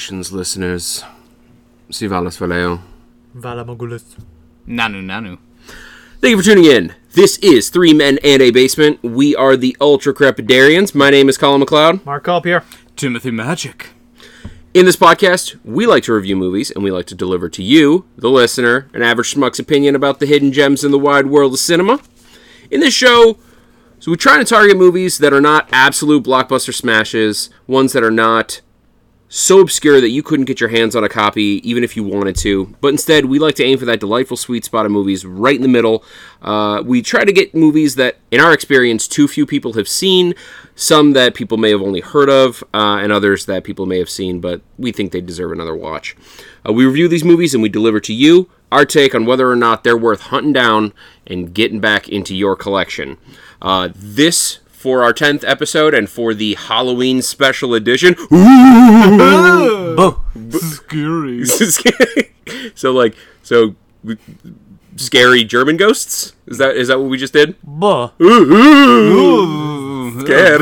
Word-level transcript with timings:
Salutations, 0.00 0.32
listeners. 0.32 1.04
Sivalas 1.90 2.38
Valeo. 2.38 2.80
Valar 3.36 3.66
Morghulis. 3.66 4.16
Nanu 4.66 5.02
Nanu. 5.02 5.36
Thank 6.22 6.30
you 6.30 6.38
for 6.38 6.42
tuning 6.42 6.64
in. 6.64 6.94
This 7.12 7.36
is 7.42 7.68
Three 7.68 7.92
Men 7.92 8.18
and 8.24 8.40
a 8.40 8.50
Basement. 8.50 9.02
We 9.02 9.36
are 9.36 9.58
the 9.58 9.76
Ultra 9.78 10.14
Crepidarians. 10.14 10.94
My 10.94 11.10
name 11.10 11.28
is 11.28 11.36
Colin 11.36 11.60
McLeod. 11.60 12.06
Mark 12.06 12.28
up 12.28 12.46
here. 12.46 12.64
Timothy 12.96 13.30
Magic. 13.30 13.90
In 14.72 14.86
this 14.86 14.96
podcast, 14.96 15.58
we 15.66 15.86
like 15.86 16.04
to 16.04 16.14
review 16.14 16.34
movies 16.34 16.70
and 16.70 16.82
we 16.82 16.90
like 16.90 17.06
to 17.08 17.14
deliver 17.14 17.50
to 17.50 17.62
you, 17.62 18.06
the 18.16 18.30
listener, 18.30 18.88
an 18.94 19.02
average 19.02 19.34
schmuck's 19.34 19.58
opinion 19.58 19.94
about 19.94 20.18
the 20.18 20.24
hidden 20.24 20.50
gems 20.50 20.82
in 20.82 20.92
the 20.92 20.98
wide 20.98 21.26
world 21.26 21.52
of 21.52 21.58
cinema. 21.58 22.00
In 22.70 22.80
this 22.80 22.94
show, 22.94 23.36
so 23.98 24.10
we 24.10 24.16
try 24.16 24.38
to 24.38 24.44
target 24.46 24.78
movies 24.78 25.18
that 25.18 25.34
are 25.34 25.42
not 25.42 25.68
absolute 25.72 26.24
blockbuster 26.24 26.72
smashes, 26.72 27.50
ones 27.66 27.92
that 27.92 28.02
are 28.02 28.10
not 28.10 28.62
so 29.32 29.60
obscure 29.60 30.00
that 30.00 30.10
you 30.10 30.24
couldn't 30.24 30.46
get 30.46 30.58
your 30.58 30.68
hands 30.68 30.96
on 30.96 31.04
a 31.04 31.08
copy 31.08 31.60
even 31.62 31.84
if 31.84 31.96
you 31.96 32.02
wanted 32.02 32.34
to. 32.34 32.74
But 32.80 32.88
instead, 32.88 33.26
we 33.26 33.38
like 33.38 33.54
to 33.54 33.64
aim 33.64 33.78
for 33.78 33.84
that 33.84 34.00
delightful 34.00 34.36
sweet 34.36 34.64
spot 34.64 34.86
of 34.86 34.92
movies 34.92 35.24
right 35.24 35.54
in 35.54 35.62
the 35.62 35.68
middle. 35.68 36.04
Uh, 36.42 36.82
we 36.84 37.00
try 37.00 37.24
to 37.24 37.32
get 37.32 37.54
movies 37.54 37.94
that, 37.94 38.16
in 38.32 38.40
our 38.40 38.52
experience, 38.52 39.06
too 39.06 39.28
few 39.28 39.46
people 39.46 39.74
have 39.74 39.88
seen, 39.88 40.34
some 40.74 41.12
that 41.12 41.34
people 41.34 41.56
may 41.56 41.70
have 41.70 41.80
only 41.80 42.00
heard 42.00 42.28
of, 42.28 42.64
uh, 42.74 42.98
and 43.00 43.12
others 43.12 43.46
that 43.46 43.62
people 43.62 43.86
may 43.86 43.98
have 43.98 44.10
seen, 44.10 44.40
but 44.40 44.62
we 44.78 44.90
think 44.90 45.12
they 45.12 45.20
deserve 45.20 45.52
another 45.52 45.76
watch. 45.76 46.16
Uh, 46.68 46.72
we 46.72 46.84
review 46.84 47.06
these 47.06 47.24
movies 47.24 47.54
and 47.54 47.62
we 47.62 47.68
deliver 47.68 48.00
to 48.00 48.12
you 48.12 48.50
our 48.72 48.84
take 48.84 49.14
on 49.14 49.26
whether 49.26 49.50
or 49.50 49.56
not 49.56 49.84
they're 49.84 49.96
worth 49.96 50.22
hunting 50.22 50.52
down 50.52 50.92
and 51.26 51.54
getting 51.54 51.80
back 51.80 52.08
into 52.08 52.34
your 52.34 52.56
collection. 52.56 53.16
Uh, 53.62 53.88
this 53.94 54.59
for 54.80 55.02
our 55.02 55.12
10th 55.12 55.44
episode 55.46 55.92
and 55.92 56.08
for 56.08 56.32
the 56.32 56.54
Halloween 56.54 57.20
special 57.20 57.74
edition. 57.74 58.14
Scary. 60.50 61.44
so 62.74 62.90
like 62.90 63.14
so 63.42 63.74
scary 64.96 65.44
German 65.44 65.76
ghosts? 65.76 66.32
Is 66.46 66.56
that 66.56 66.76
is 66.76 66.88
that 66.88 66.98
what 66.98 67.10
we 67.10 67.18
just 67.18 67.34
did? 67.34 67.56
Buh. 67.62 68.08
Scary. 68.16 68.32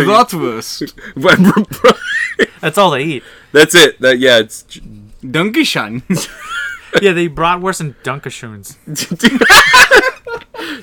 Bratwurst. 0.05 0.93
That's 2.61 2.77
all 2.77 2.91
they 2.91 3.05
eat. 3.05 3.23
That's 3.53 3.77
it. 3.77 4.01
That 4.01 4.19
yeah, 4.19 4.39
it's 4.39 4.65
Dankeschön. 5.23 6.03
Yeah, 7.01 7.13
they 7.13 7.27
eat 7.27 7.37
bratwurst 7.37 7.81
and 7.81 7.95
Dunkashoons. 8.03 8.79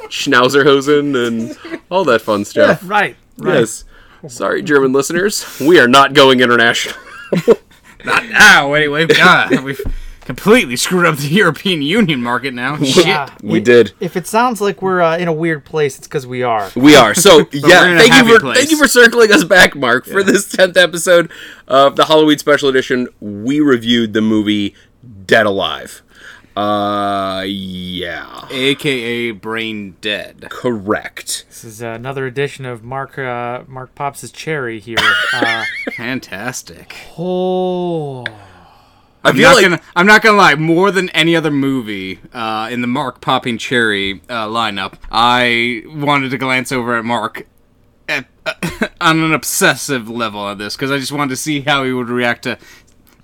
Schnauzerhosen 0.09 1.27
and 1.27 1.81
all 1.89 2.05
that 2.05 2.21
fun 2.21 2.45
stuff. 2.45 2.79
Right. 2.87 3.17
Right. 3.37 3.59
Yes. 3.59 3.83
Sorry, 4.27 4.61
German 4.63 4.91
listeners. 4.93 5.45
We 5.59 5.79
are 5.79 5.87
not 5.87 6.13
going 6.13 6.39
international. 6.39 6.95
Not 8.05 8.25
now, 8.29 8.73
anyway. 8.73 9.07
God, 9.07 9.61
we've 9.63 9.81
completely 10.21 10.75
screwed 10.75 11.05
up 11.05 11.17
the 11.17 11.27
European 11.27 11.81
Union 11.81 12.21
market 12.21 12.53
now. 12.53 12.77
Shit. 12.77 13.07
Yeah. 13.07 13.29
We 13.41 13.57
If- 13.59 13.63
did. 13.63 13.91
If 13.99 14.15
it 14.15 14.27
sounds 14.27 14.61
like 14.61 14.81
we're 14.81 15.01
uh, 15.01 15.17
in 15.17 15.27
a 15.27 15.33
weird 15.33 15.65
place, 15.65 15.97
it's 15.97 16.07
because 16.07 16.27
we 16.27 16.43
are. 16.43 16.69
We 16.75 16.95
are. 16.95 17.13
So 17.15 17.39
yeah, 17.51 17.97
thank 17.97 18.13
you 18.13 18.33
for 18.33 18.39
place. 18.39 18.57
thank 18.59 18.71
you 18.71 18.77
for 18.77 18.87
circling 18.87 19.31
us 19.31 19.43
back, 19.43 19.75
Mark, 19.75 20.05
for 20.05 20.21
this 20.23 20.51
tenth 20.51 20.77
episode 20.77 21.31
of 21.67 21.95
the 21.95 22.05
Halloween 22.05 22.37
special 22.37 22.69
edition. 22.69 23.07
We 23.19 23.59
reviewed 23.59 24.13
the 24.13 24.21
movie 24.21 24.75
Dead 25.25 25.45
Alive. 25.47 26.01
Uh 26.55 27.43
yeah. 27.45 28.47
AKA 28.49 29.31
Brain 29.31 29.97
Dead. 29.99 30.47
Correct. 30.49 31.45
This 31.49 31.63
is 31.65 31.83
uh, 31.83 31.87
another 31.87 32.25
edition 32.25 32.65
of 32.65 32.83
Mark 32.83 33.17
uh, 33.19 33.63
Mark 33.67 33.93
Pops' 33.93 34.31
Cherry 34.31 34.79
here. 34.79 34.97
Uh, 35.33 35.65
Fantastic. 35.97 36.95
oh. 37.17 38.23
I 39.25 39.29
I'm 39.29 39.37
not 39.37 39.55
like 39.55 39.63
gonna. 39.63 39.81
I'm 39.95 40.05
not 40.05 40.21
gonna 40.21 40.37
lie. 40.37 40.55
More 40.55 40.91
than 40.91 41.09
any 41.09 41.35
other 41.35 41.49
movie 41.49 42.19
uh, 42.31 42.69
in 42.71 42.81
the 42.81 42.87
Mark 42.87 43.21
Popping 43.21 43.57
Cherry 43.57 44.21
uh, 44.29 44.47
lineup, 44.47 44.93
I 45.11 45.81
wanted 45.87 46.29
to 46.29 46.37
glance 46.37 46.71
over 46.71 46.95
at 46.95 47.03
Mark 47.03 47.47
at, 48.07 48.27
on 49.01 49.19
an 49.19 49.33
obsessive 49.33 50.07
level 50.07 50.39
on 50.41 50.59
this 50.59 50.75
because 50.75 50.91
I 50.91 50.99
just 50.99 51.11
wanted 51.11 51.31
to 51.31 51.37
see 51.37 51.61
how 51.61 51.83
he 51.83 51.91
would 51.91 52.09
react 52.09 52.43
to 52.43 52.59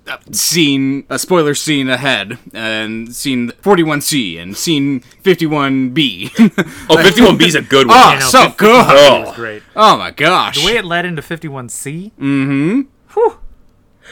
a 0.06 0.18
scene, 0.34 1.04
a 1.08 1.18
spoiler 1.18 1.54
scene 1.54 1.88
ahead, 1.88 2.38
and 2.52 3.14
seen 3.14 3.50
41C 3.62 4.40
and 4.40 4.56
seen 4.56 5.00
51B. 5.22 6.30
Oh, 6.90 6.96
51B 6.96 7.42
is 7.42 7.54
a 7.54 7.62
good 7.62 7.86
one. 7.86 7.96
Ah, 7.96 8.10
oh, 8.10 8.14
You 8.14 8.20
know, 8.20 8.26
so 8.26 8.54
good! 8.56 8.86
That 8.86 9.26
was 9.26 9.34
great. 9.36 9.62
Oh 9.76 9.96
my 9.96 10.10
gosh! 10.10 10.60
The 10.60 10.66
way 10.66 10.76
it 10.76 10.84
led 10.84 11.06
into 11.06 11.22
51C. 11.22 12.12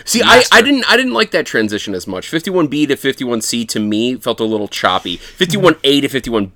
See, 0.05 0.23
I, 0.23 0.43
I 0.53 0.63
didn't 0.63 0.85
I 0.91 0.97
didn't 0.97 1.13
like 1.13 1.31
that 1.33 1.47
transition 1.47 1.95
as 1.95 2.07
much. 2.07 2.31
51B 2.31 2.89
to 2.89 2.97
51C 2.97 3.69
to 3.69 3.81
me 3.81 4.17
felt 4.17 4.41
a 4.41 4.45
little 4.45 4.69
choppy. 4.69 5.19
Mm-hmm. 5.19 5.67
51A 5.67 6.01
to 6.03 6.09
51B 6.09 6.49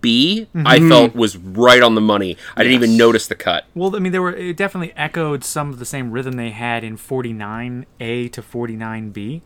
mm-hmm. 0.46 0.66
I 0.66 0.78
felt 0.80 1.14
was 1.14 1.36
right 1.36 1.82
on 1.82 1.94
the 1.94 2.00
money. 2.00 2.36
I 2.56 2.62
didn't 2.62 2.74
even 2.74 2.96
notice 2.96 3.26
the 3.26 3.34
cut. 3.34 3.66
Well, 3.74 3.94
I 3.94 3.98
mean, 3.98 4.12
there 4.12 4.22
were 4.22 4.34
it 4.34 4.56
definitely 4.56 4.92
echoed 4.96 5.44
some 5.44 5.70
of 5.70 5.78
the 5.78 5.84
same 5.84 6.10
rhythm 6.10 6.34
they 6.36 6.50
had 6.50 6.84
in 6.84 6.96
49A 6.96 8.32
to 8.32 8.42
49B. 8.42 9.42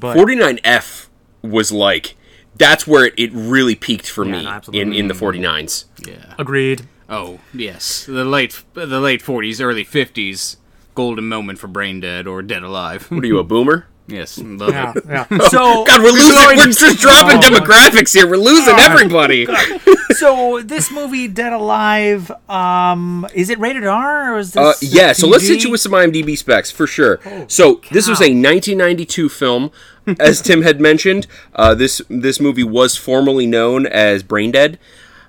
But 0.00 0.16
49F 0.16 1.08
was 1.42 1.72
like 1.72 2.16
that's 2.56 2.86
where 2.86 3.06
it, 3.06 3.14
it 3.16 3.30
really 3.32 3.74
peaked 3.74 4.08
for 4.08 4.24
Yeah, 4.24 4.32
me 4.32 4.42
no, 4.44 4.60
in, 4.72 4.92
in 4.92 5.08
the 5.08 5.14
49s. 5.14 5.84
yeah. 6.06 6.34
agreed. 6.38 6.86
Oh 7.08 7.40
yes, 7.52 8.06
the 8.06 8.24
late 8.24 8.62
the 8.74 9.00
late 9.00 9.22
40s, 9.22 9.60
early 9.60 9.84
50s, 9.84 10.56
golden 10.94 11.28
moment 11.28 11.58
for 11.58 11.68
Brain 11.68 12.00
Dead 12.00 12.26
or 12.26 12.42
Dead 12.42 12.62
Alive. 12.62 13.10
What 13.10 13.24
are 13.24 13.26
you, 13.26 13.38
a 13.38 13.44
boomer? 13.44 13.86
yes, 14.08 14.38
love 14.38 14.70
Yeah, 14.70 14.92
it. 14.96 15.04
yeah. 15.06 15.26
So, 15.48 15.84
God, 15.84 16.02
we're 16.02 16.10
losing. 16.10 16.56
We're 16.56 16.64
just 16.72 17.00
dropping 17.00 17.38
Oh, 17.38 17.40
demographics 17.40 18.12
here. 18.14 18.26
We're 18.28 18.36
losing 18.36 18.74
everybody. 18.78 19.46
so 20.16 20.60
this 20.62 20.90
movie, 20.90 21.28
Dead 21.28 21.52
Alive, 21.52 22.30
um, 22.50 23.26
is 23.34 23.48
it 23.48 23.58
rated 23.58 23.86
R 23.86 24.34
or 24.34 24.38
is 24.38 24.52
this? 24.52 24.82
Uh, 24.82 24.86
yeah, 24.86 25.12
so 25.12 25.26
let's 25.28 25.46
hit 25.46 25.62
you 25.64 25.70
with 25.70 25.80
some 25.80 25.92
IMDb 25.92 26.36
specs 26.36 26.70
for 26.70 26.86
sure. 26.86 27.20
so 27.48 27.80
this 27.90 28.08
was 28.08 28.20
a 28.20 28.28
1992 28.34 29.28
film, 29.28 29.70
as 30.18 30.42
Tim 30.42 30.62
had 30.62 30.80
mentioned. 30.80 31.26
Uh, 31.54 31.74
this 31.74 32.02
this 32.10 32.40
movie 32.40 32.64
was 32.64 32.96
formerly 32.96 33.46
known 33.46 33.86
as 33.86 34.22
Brain 34.22 34.50
Dead, 34.50 34.78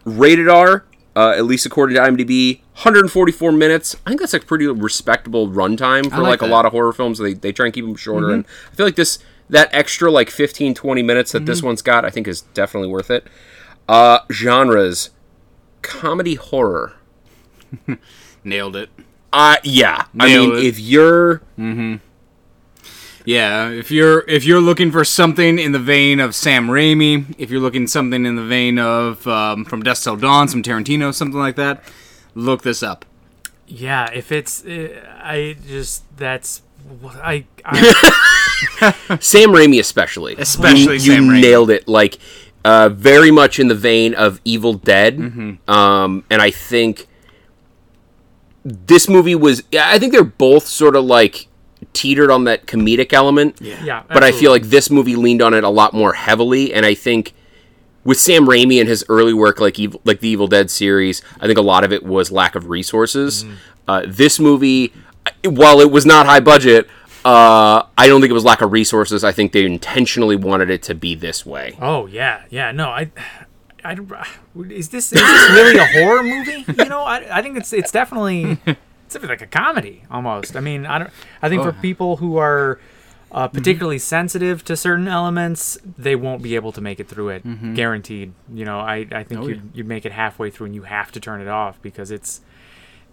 rated 0.03 0.49
R. 0.49 0.83
Uh, 1.15 1.29
at 1.29 1.45
least 1.45 1.65
according 1.65 1.95
to 1.95 2.01
IMDb, 2.01 2.61
144 2.73 3.51
minutes. 3.51 3.95
I 4.05 4.09
think 4.09 4.21
that's 4.21 4.33
a 4.33 4.39
pretty 4.39 4.65
respectable 4.65 5.47
runtime 5.47 6.09
for 6.09 6.21
like, 6.21 6.41
like 6.41 6.41
a 6.41 6.47
lot 6.47 6.65
of 6.65 6.71
horror 6.71 6.91
films. 6.91 7.19
They 7.19 7.33
they 7.33 7.51
try 7.51 7.65
and 7.65 7.73
keep 7.73 7.85
them 7.85 7.95
shorter, 7.95 8.31
and 8.31 8.45
I 8.71 8.75
feel 8.75 8.85
like 8.87 8.95
this 8.95 9.19
that 9.49 9.69
extra 9.71 10.09
like 10.11 10.29
15 10.29 10.73
20 10.73 11.03
minutes 11.03 11.31
that 11.33 11.45
this 11.45 11.61
one's 11.61 11.81
got, 11.81 12.03
I 12.03 12.09
think 12.09 12.27
is 12.27 12.41
definitely 12.41 12.89
worth 12.89 13.11
it. 13.11 13.27
Uh, 13.87 14.19
genres, 14.31 15.11
comedy 15.81 16.35
horror. 16.35 16.93
Nailed 18.43 18.75
it. 18.75 18.89
Uh, 19.31 19.57
yeah. 19.63 20.05
I 20.19 20.27
mean, 20.27 20.53
it. 20.53 20.63
if 20.63 20.79
you're 20.79 21.41
Yeah, 23.25 23.69
if 23.69 23.89
you're 23.89 24.25
if 24.27 24.43
you're 24.43 24.59
looking 24.59 24.91
for 24.91 25.05
something 25.05 25.57
in 25.57 25.71
the 25.71 25.79
vein 25.79 26.19
of 26.19 26.35
Sam 26.35 26.67
Raimi, 26.67 27.33
if 27.37 27.49
you're 27.49 27.61
looking 27.61 27.87
something 27.87 28.25
in 28.25 28.35
the 28.35 28.43
vein 28.43 28.77
of 28.77 29.25
um, 29.27 29.63
From 29.65 29.81
Dusk 29.81 30.03
Till 30.03 30.17
Dawn, 30.17 30.47
some 30.49 30.61
Tarantino, 30.61 31.13
something 31.13 31.39
like 31.39 31.55
that, 31.55 31.83
look 32.35 32.63
this 32.63 32.83
up. 32.83 33.05
Yeah, 33.65 34.09
if 34.11 34.31
it's, 34.31 34.65
uh, 34.65 34.89
I 35.23 35.55
just 35.65 36.03
that's 36.17 36.63
what 36.99 37.15
I. 37.15 37.45
I 37.63 37.93
Sam 39.21 39.49
Raimi, 39.51 39.79
especially, 39.79 40.35
Especially 40.35 40.95
you, 40.95 40.99
Sam 40.99 41.25
you 41.25 41.33
nailed 41.33 41.69
it. 41.69 41.87
Like, 41.87 42.17
uh, 42.65 42.89
very 42.89 43.31
much 43.31 43.57
in 43.59 43.67
the 43.69 43.75
vein 43.75 44.13
of 44.15 44.41
Evil 44.43 44.73
Dead, 44.73 45.17
Mm-hmm. 45.17 45.71
um, 45.71 46.23
and 46.29 46.41
I 46.41 46.51
think 46.51 47.07
this 48.65 49.07
movie 49.09 49.35
was. 49.35 49.63
yeah, 49.71 49.89
I 49.89 49.97
think 49.99 50.11
they're 50.13 50.23
both 50.23 50.67
sort 50.67 50.95
of 50.97 51.05
like 51.05 51.47
teetered 51.93 52.29
on 52.31 52.43
that 52.45 52.65
comedic 52.65 53.13
element. 53.13 53.57
yeah, 53.61 54.03
but 54.07 54.23
I 54.23 54.31
feel 54.31 54.51
like 54.51 54.63
this 54.63 54.89
movie 54.89 55.15
leaned 55.15 55.41
on 55.41 55.53
it 55.53 55.63
a 55.63 55.69
lot 55.69 55.93
more 55.93 56.13
heavily, 56.13 56.73
and 56.73 56.85
I 56.85 56.93
think 56.93 57.33
with 58.03 58.19
Sam 58.19 58.45
Raimi 58.45 58.79
and 58.79 58.89
his 58.89 59.05
early 59.09 59.33
work, 59.33 59.59
like 59.61 59.79
Evil, 59.79 60.01
like 60.03 60.19
the 60.19 60.27
Evil 60.27 60.47
Dead 60.47 60.69
series, 60.69 61.21
I 61.39 61.47
think 61.47 61.57
a 61.57 61.61
lot 61.61 61.83
of 61.83 61.93
it 61.93 62.03
was 62.03 62.31
lack 62.31 62.55
of 62.55 62.69
resources. 62.69 63.45
Uh, 63.87 64.03
this 64.07 64.39
movie, 64.39 64.93
while 65.45 65.79
it 65.79 65.91
was 65.91 66.05
not 66.05 66.25
high 66.25 66.39
budget, 66.39 66.87
uh, 67.25 67.83
I 67.97 68.07
don't 68.07 68.19
think 68.19 68.31
it 68.31 68.33
was 68.33 68.43
lack 68.43 68.61
of 68.61 68.71
resources. 68.71 69.23
I 69.23 69.31
think 69.31 69.53
they 69.53 69.65
intentionally 69.65 70.35
wanted 70.35 70.69
it 70.69 70.83
to 70.83 70.95
be 70.95 71.15
this 71.15 71.45
way. 71.45 71.77
Oh 71.81 72.07
yeah, 72.07 72.43
yeah. 72.49 72.71
No, 72.71 72.89
I, 72.89 73.11
I 73.83 73.93
is 74.69 74.89
this 74.89 75.13
is 75.13 75.21
this 75.21 75.49
really 75.51 75.77
a 75.77 75.85
horror 75.85 76.23
movie? 76.23 76.65
You 76.77 76.89
know, 76.89 77.01
I, 77.01 77.39
I 77.39 77.41
think 77.41 77.57
it's 77.57 77.71
it's 77.71 77.91
definitely 77.91 78.57
it's 79.15 79.25
like 79.25 79.41
a 79.41 79.47
comedy 79.47 80.03
almost. 80.09 80.55
I 80.55 80.59
mean, 80.59 80.85
I 80.85 80.99
don't. 80.99 81.09
I 81.41 81.49
think 81.49 81.61
for 81.63 81.71
people 81.81 82.17
who 82.17 82.37
are 82.37 82.79
uh, 83.31 83.47
particularly 83.47 83.99
sensitive 83.99 84.63
to 84.65 84.75
certain 84.77 85.07
elements, 85.07 85.77
they 85.97 86.15
won't 86.15 86.41
be 86.43 86.55
able 86.55 86.71
to 86.71 86.81
make 86.81 86.99
it 86.99 87.07
through 87.07 87.29
it. 87.29 87.73
Guaranteed. 87.75 88.33
You 88.53 88.65
know, 88.65 88.79
I 88.79 89.07
I 89.11 89.23
think 89.23 89.45
you'd, 89.47 89.71
you'd 89.73 89.87
make 89.87 90.05
it 90.05 90.11
halfway 90.11 90.49
through 90.49 90.67
and 90.67 90.75
you 90.75 90.83
have 90.83 91.11
to 91.13 91.19
turn 91.19 91.41
it 91.41 91.47
off 91.47 91.81
because 91.81 92.11
it's 92.11 92.41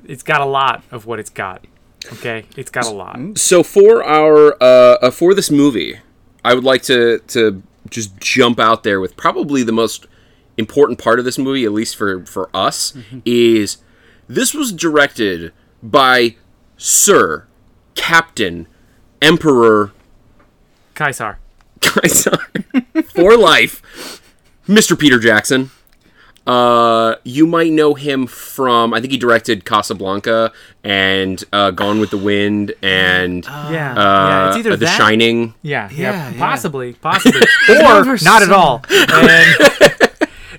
it's 0.05 0.23
got 0.23 0.41
a 0.41 0.47
lot 0.47 0.82
of 0.91 1.06
what 1.06 1.19
it's 1.19 1.31
got. 1.31 1.67
Okay, 2.14 2.44
it's 2.56 2.70
got 2.70 2.87
a 2.87 2.91
lot. 2.91 3.38
So 3.38 3.62
for 3.62 4.02
our 4.05 4.55
uh, 4.62 4.97
uh, 5.02 5.11
for 5.11 5.35
this 5.35 5.50
movie, 5.50 5.99
I 6.44 6.55
would 6.55 6.64
like 6.64 6.82
to 6.82 7.19
to 7.29 7.62
just 7.88 8.19
jump 8.19 8.58
out 8.61 8.82
there 8.85 9.00
with 9.00 9.17
probably 9.17 9.62
the 9.62 9.73
most 9.73 10.06
important 10.56 10.99
part 10.99 11.19
of 11.19 11.25
this 11.25 11.38
movie, 11.38 11.64
at 11.64 11.73
least 11.73 11.97
for 11.97 12.25
for 12.26 12.49
us, 12.55 12.94
is 13.25 13.79
this 14.29 14.55
was 14.55 14.73
directed 14.73 15.52
by 15.82 16.37
Sir 16.77 17.47
Captain 17.94 18.67
Emperor 19.23 19.93
Kaiser. 20.94 21.38
Kaiser 21.81 22.37
for 23.06 23.37
life, 23.37 24.21
Mr. 24.69 24.99
Peter 24.99 25.19
Jackson. 25.19 25.71
Uh, 26.47 27.17
you 27.23 27.47
might 27.47 27.71
know 27.71 27.94
him 27.94 28.27
from 28.27 28.93
I 28.94 29.00
think 29.00 29.12
he 29.12 29.19
directed 29.19 29.65
Casablanca 29.65 30.53
and 30.82 31.43
uh, 31.53 31.71
Gone 31.71 32.00
with 32.00 32.11
the 32.11 32.17
Wind 32.19 32.73
and 32.83 33.44
yeah, 33.44 33.71
yeah. 33.71 33.94
uh, 33.94 34.49
It's 34.49 34.56
either 34.59 34.71
The 34.71 34.87
that. 34.87 34.97
Shining. 34.99 35.55
Yeah, 35.62 35.88
Yeah, 35.93 36.12
yeah, 36.12 36.31
yeah. 36.31 36.38
possibly, 36.38 36.94
possibly, 36.94 37.43
or 37.69 38.17
not 38.23 38.43
at 38.43 38.50
all. 38.50 38.83
And- 38.91 39.56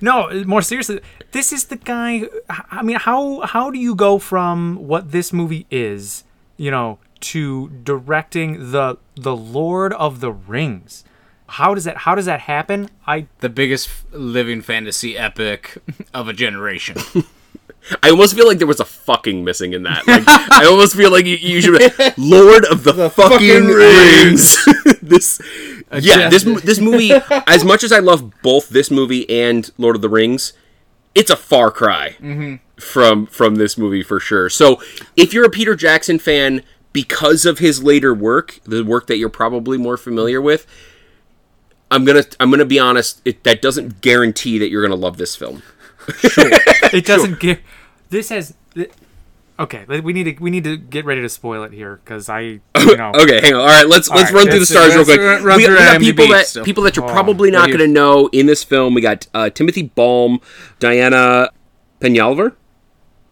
no, 0.02 0.44
more 0.46 0.62
seriously, 0.62 1.00
this 1.32 1.54
is 1.54 1.66
the 1.66 1.76
guy. 1.78 2.24
I 2.50 2.82
mean, 2.82 2.98
how 2.98 3.42
how 3.42 3.70
do 3.70 3.80
you 3.80 3.96
go 3.96 4.18
from 4.20 4.76
what 4.76 5.12
this 5.12 5.32
movie 5.32 5.66
is, 5.70 6.24
you 6.58 6.72
know, 6.72 7.00
to 7.22 7.70
directing 7.84 8.72
the 8.72 8.98
the 9.16 9.36
Lord 9.36 9.94
of 9.94 10.20
the 10.20 10.32
Rings? 10.32 11.04
How 11.48 11.74
does 11.76 11.84
that 11.84 11.98
how 11.98 12.16
does 12.16 12.26
that 12.26 12.42
happen? 12.42 12.90
I 13.06 13.28
The 13.40 13.50
biggest 13.50 13.90
living 14.12 14.62
fantasy 14.62 15.18
epic 15.18 15.78
of 16.14 16.28
a 16.28 16.34
generation. 16.34 16.98
I 18.04 18.10
almost 18.10 18.36
feel 18.36 18.48
like 18.48 18.58
there 18.58 18.68
was 18.68 18.80
a 18.80 18.86
fucking 18.86 19.44
missing 19.44 19.74
in 19.74 19.84
that. 19.84 20.08
Like, 20.08 20.24
I 20.28 20.66
almost 20.66 20.96
feel 20.96 21.12
like 21.12 21.26
you, 21.26 21.36
you 21.36 21.62
should 21.62 21.82
Lord 22.18 22.66
of 22.66 22.84
the, 22.84 23.10
fucking, 23.10 23.38
fucking 23.38 23.66
Rings. 23.68 24.58
this, 25.02 25.42
yeah, 25.92 26.30
this 26.30 26.44
Adjusted. 26.44 26.68
this 26.68 26.80
movie. 26.80 27.12
As 27.48 27.66
much 27.66 27.84
as 27.84 27.92
I 27.92 28.00
love 28.00 28.32
both 28.42 28.70
this 28.70 28.92
movie 28.92 29.30
and 29.30 29.70
Lord 29.78 29.96
of 29.96 30.02
the 30.02 30.10
Rings, 30.10 30.54
it's 31.16 31.30
a 31.30 31.36
far 31.36 31.72
cry 31.72 32.16
mm-hmm. 32.20 32.56
from 32.80 33.26
from 33.26 33.56
this 33.56 33.78
movie 33.78 34.04
for 34.04 34.20
sure. 34.20 34.50
So, 34.50 34.82
if 35.18 35.34
you're 35.34 35.46
a 35.46 35.50
Peter 35.50 35.76
Jackson 35.76 36.20
fan 36.20 36.64
because 36.94 37.46
of 37.46 37.60
his 37.60 37.84
later 37.84 38.14
work, 38.14 38.60
the 38.64 38.84
work 38.84 39.08
that 39.08 39.18
you're 39.18 39.30
probably 39.30 39.78
more 39.78 39.98
familiar 39.98 40.42
with. 40.42 40.66
I'm 41.90 42.06
gonna 42.06 42.24
I'm 42.40 42.50
gonna 42.50 42.64
be 42.64 42.80
honest. 42.80 43.22
It, 43.26 43.44
that 43.44 43.62
doesn't 43.62 44.02
guarantee 44.02 44.58
that 44.60 44.70
you're 44.70 44.82
gonna 44.82 44.96
love 44.96 45.18
this 45.18 45.36
film. 45.36 45.62
it 46.94 47.06
doesn't 47.06 47.40
give. 47.40 47.60
This 48.10 48.30
has. 48.30 48.54
Okay, 49.60 49.86
we 50.00 50.14
need 50.14 50.24
to 50.24 50.44
we 50.44 50.50
need 50.50 50.64
to 50.64 50.76
get 50.76 51.06
ready 51.06 51.22
to 51.22 51.30
spoil 51.30 51.64
it 51.64 51.72
here 51.72 52.02
because 52.04 52.30
I 52.30 52.40
you 52.80 52.98
know 52.98 53.12
Okay, 53.14 53.42
hang 53.42 53.54
on. 53.54 53.62
All 53.62 53.68
right, 53.68 53.88
let's 53.88 54.10
let's 54.10 54.32
right, 54.32 54.40
run 54.40 54.50
through 54.50 54.60
the 54.60 54.66
stars 54.66 54.96
real 54.96 55.06
quick. 55.06 55.20
run- 55.20 55.44
we, 55.44 55.68
we 55.68 55.76
got 55.76 56.00
people 56.02 56.28
that 56.30 56.58
people 56.64 56.84
that 56.84 56.96
you're 56.96 57.06
Oh, 57.06 57.12
probably 57.12 57.52
not 57.52 57.68
going 57.68 57.80
to 57.80 57.88
know 57.88 58.28
in 58.32 58.48
this 58.48 58.64
film. 58.64 58.94
We 58.96 59.02
got 59.02 59.28
uh, 59.36 59.50
Timothy 59.52 59.84
Balme, 59.84 60.40
Diana 60.80 61.50
Peñalver, 62.00 62.56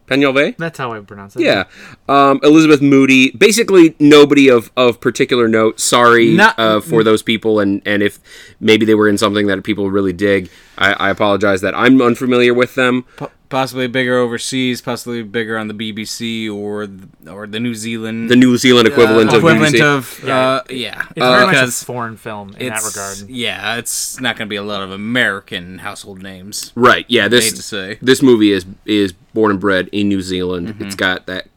Peñalve. 0.09 0.57
that's 0.57 0.77
how 0.77 0.91
I 0.93 0.99
pronounce 1.01 1.35
it. 1.35 1.43
Yeah, 1.43 1.65
um, 2.07 2.39
Elizabeth 2.43 2.81
Moody. 2.81 3.31
Basically, 3.31 3.95
nobody 3.99 4.49
of, 4.49 4.71
of 4.75 4.99
particular 4.99 5.47
note. 5.47 5.79
Sorry 5.79 6.31
Not- 6.33 6.57
uh, 6.59 6.79
for 6.81 7.03
those 7.03 7.21
people, 7.23 7.59
and, 7.59 7.81
and 7.85 8.01
if 8.03 8.19
maybe 8.59 8.85
they 8.85 8.95
were 8.95 9.07
in 9.07 9.17
something 9.17 9.47
that 9.47 9.63
people 9.63 9.89
really 9.91 10.13
dig, 10.13 10.49
I, 10.77 10.93
I 10.93 11.09
apologize 11.09 11.61
that 11.61 11.75
I'm 11.75 12.01
unfamiliar 12.01 12.53
with 12.53 12.75
them. 12.75 13.05
Po- 13.17 13.31
possibly 13.49 13.87
bigger 13.87 14.17
overseas, 14.17 14.81
possibly 14.81 15.23
bigger 15.23 15.57
on 15.57 15.67
the 15.67 15.73
BBC 15.73 16.53
or 16.53 16.85
the, 16.87 17.07
or 17.31 17.47
the 17.47 17.59
New 17.59 17.73
Zealand 17.75 18.29
The 18.29 18.35
New 18.35 18.57
Zealand 18.57 18.87
equivalent 18.87 19.31
uh, 19.31 19.37
of 19.37 19.43
equivalent 19.43 19.75
BBC. 19.75 19.81
of 19.97 20.23
Yeah. 20.23 20.39
uh, 20.39 20.63
yeah. 20.69 21.01
it's 21.09 21.17
very 21.17 21.45
much 21.47 21.55
a 21.55 21.71
foreign 21.85 22.15
film 22.17 22.55
in 22.59 22.69
that 22.69 22.83
regard. 22.83 23.29
Yeah, 23.29 23.77
it's 23.77 24.19
not 24.19 24.37
going 24.37 24.47
to 24.47 24.49
be 24.49 24.55
a 24.55 24.63
lot 24.63 24.81
of 24.83 24.91
American 24.91 25.79
household 25.79 26.21
names. 26.21 26.71
Right. 26.75 27.05
Yeah. 27.09 27.23
Hate 27.23 27.29
to 27.31 27.55
This 27.55 27.65
say. 27.65 27.97
this 28.01 28.21
movie 28.21 28.51
is 28.51 28.65
is 28.85 29.13
born 29.33 29.51
and 29.51 29.59
bred 29.59 29.89
in 29.91 30.07
New 30.09 30.21
Zealand. 30.21 30.67
Mm-hmm. 30.69 30.83
It's 30.85 30.95
got 30.95 31.25
that 31.27 31.47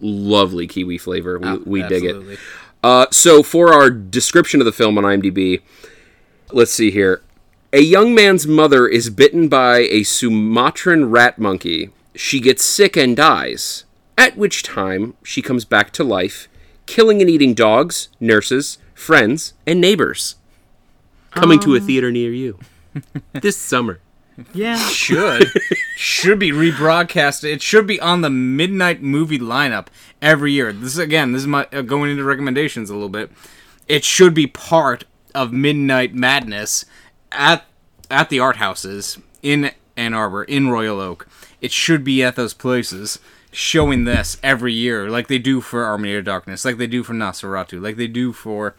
lovely 0.00 0.66
Kiwi 0.66 0.98
flavor. 0.98 1.38
We, 1.38 1.56
we 1.58 1.82
dig 1.88 2.04
it. 2.04 2.14
Oh, 2.16 2.36
Uh, 2.82 3.06
so 3.10 3.42
for 3.42 3.72
our 3.74 3.90
description 3.90 4.60
of 4.60 4.64
the 4.64 4.72
film 4.72 4.96
on 4.98 5.04
IMDb, 5.04 5.60
let's 6.52 6.72
see 6.72 6.90
here. 6.90 7.22
A 7.72 7.80
young 7.82 8.16
man's 8.16 8.48
mother 8.48 8.88
is 8.88 9.10
bitten 9.10 9.48
by 9.48 9.78
a 9.78 10.02
Sumatran 10.02 11.08
rat 11.08 11.38
monkey. 11.38 11.90
She 12.16 12.40
gets 12.40 12.64
sick 12.64 12.96
and 12.96 13.16
dies. 13.16 13.84
At 14.18 14.36
which 14.36 14.64
time 14.64 15.14
she 15.22 15.40
comes 15.40 15.64
back 15.64 15.92
to 15.92 16.02
life, 16.02 16.48
killing 16.86 17.20
and 17.20 17.30
eating 17.30 17.54
dogs, 17.54 18.08
nurses, 18.18 18.78
friends, 18.92 19.54
and 19.68 19.80
neighbors. 19.80 20.34
Coming 21.30 21.60
to 21.60 21.76
a 21.76 21.80
theater 21.80 22.10
near 22.10 22.32
you 22.32 22.58
this 23.34 23.56
summer. 23.56 24.00
Yeah, 24.52 24.76
should 24.76 25.46
should 25.94 26.40
be 26.40 26.50
rebroadcast. 26.50 27.44
It 27.44 27.62
should 27.62 27.86
be 27.86 28.00
on 28.00 28.22
the 28.22 28.30
midnight 28.30 29.00
movie 29.00 29.38
lineup 29.38 29.86
every 30.20 30.50
year. 30.52 30.72
This 30.72 30.98
again, 30.98 31.30
this 31.30 31.42
is 31.42 31.46
my 31.46 31.68
uh, 31.72 31.82
going 31.82 32.10
into 32.10 32.24
recommendations 32.24 32.90
a 32.90 32.94
little 32.94 33.08
bit. 33.08 33.30
It 33.86 34.02
should 34.02 34.34
be 34.34 34.48
part 34.48 35.04
of 35.36 35.52
Midnight 35.52 36.14
Madness 36.14 36.84
at 37.32 37.64
at 38.10 38.28
the 38.28 38.40
art 38.40 38.56
houses 38.56 39.18
in 39.42 39.70
Ann 39.96 40.14
Arbor, 40.14 40.44
in 40.44 40.68
Royal 40.68 41.00
Oak. 41.00 41.28
It 41.60 41.72
should 41.72 42.04
be 42.04 42.22
at 42.22 42.36
those 42.36 42.54
places 42.54 43.18
showing 43.52 44.04
this 44.04 44.38
every 44.42 44.72
year, 44.72 45.10
like 45.10 45.28
they 45.28 45.38
do 45.38 45.60
for 45.60 45.84
Army 45.84 46.14
of 46.14 46.24
Darkness, 46.24 46.64
like 46.64 46.78
they 46.78 46.86
do 46.86 47.02
for 47.02 47.14
Nosferatu, 47.14 47.80
like 47.82 47.96
they 47.96 48.06
do 48.06 48.32
for 48.32 48.74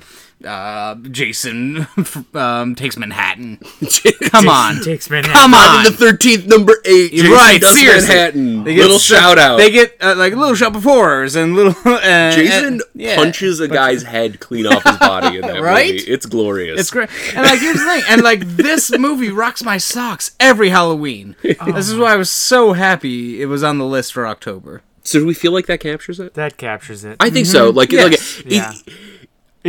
uh, 0.46 0.96
Jason 0.96 1.88
um, 2.34 2.76
takes 2.76 2.98
Manhattan. 2.98 3.58
Come 4.32 4.48
on, 4.50 4.82
takes 4.84 5.10
Manhattan. 5.10 5.34
Come 5.40 5.54
on. 5.54 5.84
Friday 5.84 5.90
the 5.90 5.96
Thirteenth, 5.98 6.46
number 6.48 6.74
eight. 6.86 7.12
Jason 7.12 7.32
right, 7.32 7.62
Does 7.62 7.78
seriously. 7.80 8.16
Manhattan. 8.16 8.64
They 8.64 8.76
get 8.76 8.82
Little 8.84 9.00
stuff- 9.00 9.20
shout 9.20 9.38
out. 9.40 9.58
They 9.58 9.72
get 9.72 9.96
uh, 10.02 10.16
like 10.18 10.34
a 10.34 10.36
little 10.36 10.56
shop 10.56 10.74
before's 10.74 11.36
and 11.36 11.56
little. 11.56 11.76
Uh, 12.02 12.31
Jason 12.31 12.81
uh, 12.81 12.83
yeah. 12.95 13.16
punches 13.16 13.60
a 13.60 13.68
guy's 13.68 14.02
head 14.04 14.40
clean 14.40 14.66
off 14.66 14.83
his 14.83 14.98
body 14.98 15.36
in 15.38 15.42
that 15.42 15.62
Right? 15.62 15.94
movie. 15.94 16.04
It's 16.12 16.26
glorious. 16.26 16.80
It's 16.80 16.90
great, 16.90 17.10
and 17.36 17.45
like 17.45 17.60
here's 17.60 17.78
the 17.78 17.86
thing, 17.86 18.04
and 18.10 18.21
like 18.24 18.42
this 18.42 18.98
movie 18.98 19.30
rocks 19.30 19.64
my 19.64 19.78
socks 19.78 20.36
every 20.40 20.69
Halloween. 20.69 21.36
This 21.44 21.90
is 21.90 21.95
why 21.98 22.14
I 22.14 22.16
was 22.16 22.30
so 22.30 22.74
happy 22.74 23.42
it 23.42 23.45
was 23.45 23.64
on 23.64 23.78
the 23.78 23.86
list 23.86 24.14
for 24.14 24.26
October. 24.26 24.81
So 25.04 25.19
do 25.19 25.26
we 25.26 25.33
feel 25.33 25.52
like 25.52 25.66
that 25.68 25.80
captures 25.80 26.19
it? 26.19 26.33
that 26.36 26.57
captures 26.57 27.04
it. 27.04 27.18
I 27.19 27.30
think 27.30 27.45
so. 27.48 27.69
Like, 27.69 27.92
like 27.92 28.14
it- 28.14 28.45
yeah, 28.45 28.74
it 28.86 29.20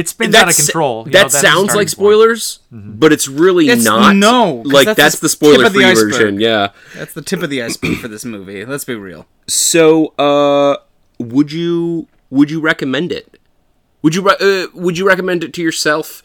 spins 0.08 0.32
that 0.32 0.44
out 0.44 0.50
of 0.50 0.56
control. 0.56 1.04
you 1.06 1.12
That 1.12 1.18
know, 1.18 1.22
that's 1.24 1.34
sounds 1.40 1.44
starting 1.44 1.66
like 1.68 1.74
point. 1.86 1.90
spoilers, 1.90 2.58
but 2.70 3.12
it's 3.12 3.28
really 3.28 3.66
It's- 3.68 3.84
not. 3.84 4.16
No, 4.16 4.62
like 4.64 4.86
that's 4.86 4.96
that's, 4.96 5.18
the 5.20 5.28
the 5.28 5.28
tip 5.28 5.66
of 5.66 5.72
the 5.72 5.78
spoiler-free 5.78 5.84
iceberg. 5.84 6.12
version. 6.12 6.40
Yeah. 6.40 6.68
That's 6.94 7.12
the 7.14 7.22
tip 7.22 7.42
of 7.42 7.50
the 7.50 7.62
iceberg 7.62 7.98
for 7.98 8.08
this 8.08 8.24
movie. 8.24 8.64
Let's 8.64 8.84
be 8.84 8.94
real. 8.94 9.26
So, 9.46 10.08
uh, 10.18 10.76
would 11.18 11.52
you 11.52 12.08
would 12.30 12.50
you 12.50 12.60
recommend 12.60 13.12
it? 13.12 13.38
Would 14.02 14.14
you 14.14 14.26
uh, 14.28 14.66
would 14.74 14.96
you 14.98 15.06
recommend 15.06 15.44
it 15.44 15.52
to 15.54 15.62
yourself 15.62 16.22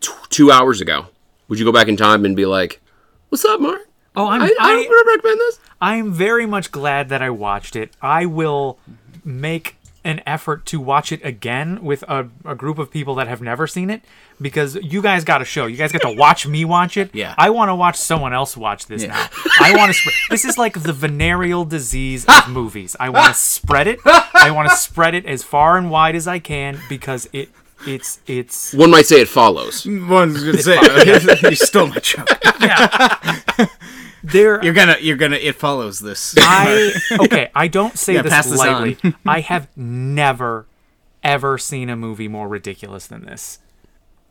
t- 0.00 0.10
two 0.30 0.50
hours 0.50 0.80
ago? 0.80 1.06
Would 1.48 1.58
you 1.58 1.64
go 1.64 1.72
back 1.72 1.88
in 1.88 1.96
time 1.96 2.24
and 2.24 2.34
be 2.34 2.46
like, 2.46 2.80
"What's 3.28 3.44
up, 3.44 3.60
Mark? 3.60 3.82
Oh, 4.16 4.28
I'm 4.28 4.42
I, 4.42 4.46
I, 4.46 4.72
I, 4.72 4.76
would 4.88 5.06
recommend 5.16 5.40
this." 5.40 5.58
I'm 5.80 6.12
very 6.12 6.46
much 6.46 6.72
glad 6.72 7.08
that 7.10 7.20
I 7.22 7.30
watched 7.30 7.76
it. 7.76 7.90
I 8.00 8.24
will 8.26 8.78
make 9.24 9.76
an 10.04 10.20
effort 10.26 10.66
to 10.66 10.80
watch 10.80 11.12
it 11.12 11.24
again 11.24 11.82
with 11.82 12.02
a, 12.08 12.28
a 12.44 12.54
group 12.54 12.78
of 12.78 12.90
people 12.90 13.14
that 13.16 13.28
have 13.28 13.40
never 13.40 13.66
seen 13.66 13.88
it 13.90 14.02
because 14.40 14.74
you 14.76 15.00
guys 15.00 15.22
got 15.24 15.40
a 15.40 15.44
show. 15.44 15.66
You 15.66 15.76
guys 15.76 15.92
got 15.92 16.02
to 16.02 16.14
watch 16.18 16.46
me 16.46 16.64
watch 16.64 16.96
it. 16.96 17.14
Yeah. 17.14 17.34
I 17.38 17.50
want 17.50 17.68
to 17.68 17.74
watch 17.74 17.96
someone 17.96 18.32
else 18.32 18.56
watch 18.56 18.86
this 18.86 19.02
Yeah. 19.02 19.08
now. 19.10 19.28
I 19.60 19.76
want 19.76 19.92
to. 19.92 19.98
Sp- 19.98 20.14
this 20.30 20.44
is 20.44 20.58
like 20.58 20.82
the 20.82 20.92
venereal 20.92 21.64
disease 21.64 22.24
of 22.26 22.48
movies. 22.50 22.96
I 22.98 23.08
want 23.10 23.28
to 23.28 23.34
spread 23.40 23.86
it. 23.86 24.00
I 24.04 24.50
want 24.50 24.68
to 24.70 24.76
spread 24.76 25.14
it 25.14 25.24
as 25.26 25.42
far 25.42 25.76
and 25.78 25.90
wide 25.90 26.16
as 26.16 26.26
I 26.26 26.38
can 26.38 26.80
because 26.88 27.28
it. 27.32 27.50
It's 27.84 28.20
it's 28.28 28.72
One 28.74 28.92
might 28.92 29.06
say 29.06 29.20
it 29.22 29.28
follows. 29.28 29.84
One's 29.84 30.44
gonna 30.44 30.58
say 30.58 30.78
you 31.50 31.56
stole 31.56 31.88
my 31.88 31.96
joke. 31.98 32.28
There. 34.22 34.62
You're 34.64 34.74
gonna, 34.74 34.96
you're 35.00 35.16
gonna. 35.16 35.36
It 35.36 35.56
follows 35.56 36.00
this. 36.00 36.34
I 36.38 36.92
okay. 37.20 37.50
I 37.54 37.68
don't 37.68 37.98
say 37.98 38.14
Yeah, 38.14 38.22
this 38.22 38.56
lightly. 38.56 38.96
I 39.26 39.40
have 39.40 39.68
never, 39.76 40.66
ever 41.22 41.58
seen 41.58 41.88
a 41.90 41.96
movie 41.96 42.28
more 42.28 42.48
ridiculous 42.48 43.06
than 43.06 43.24
this. 43.24 43.58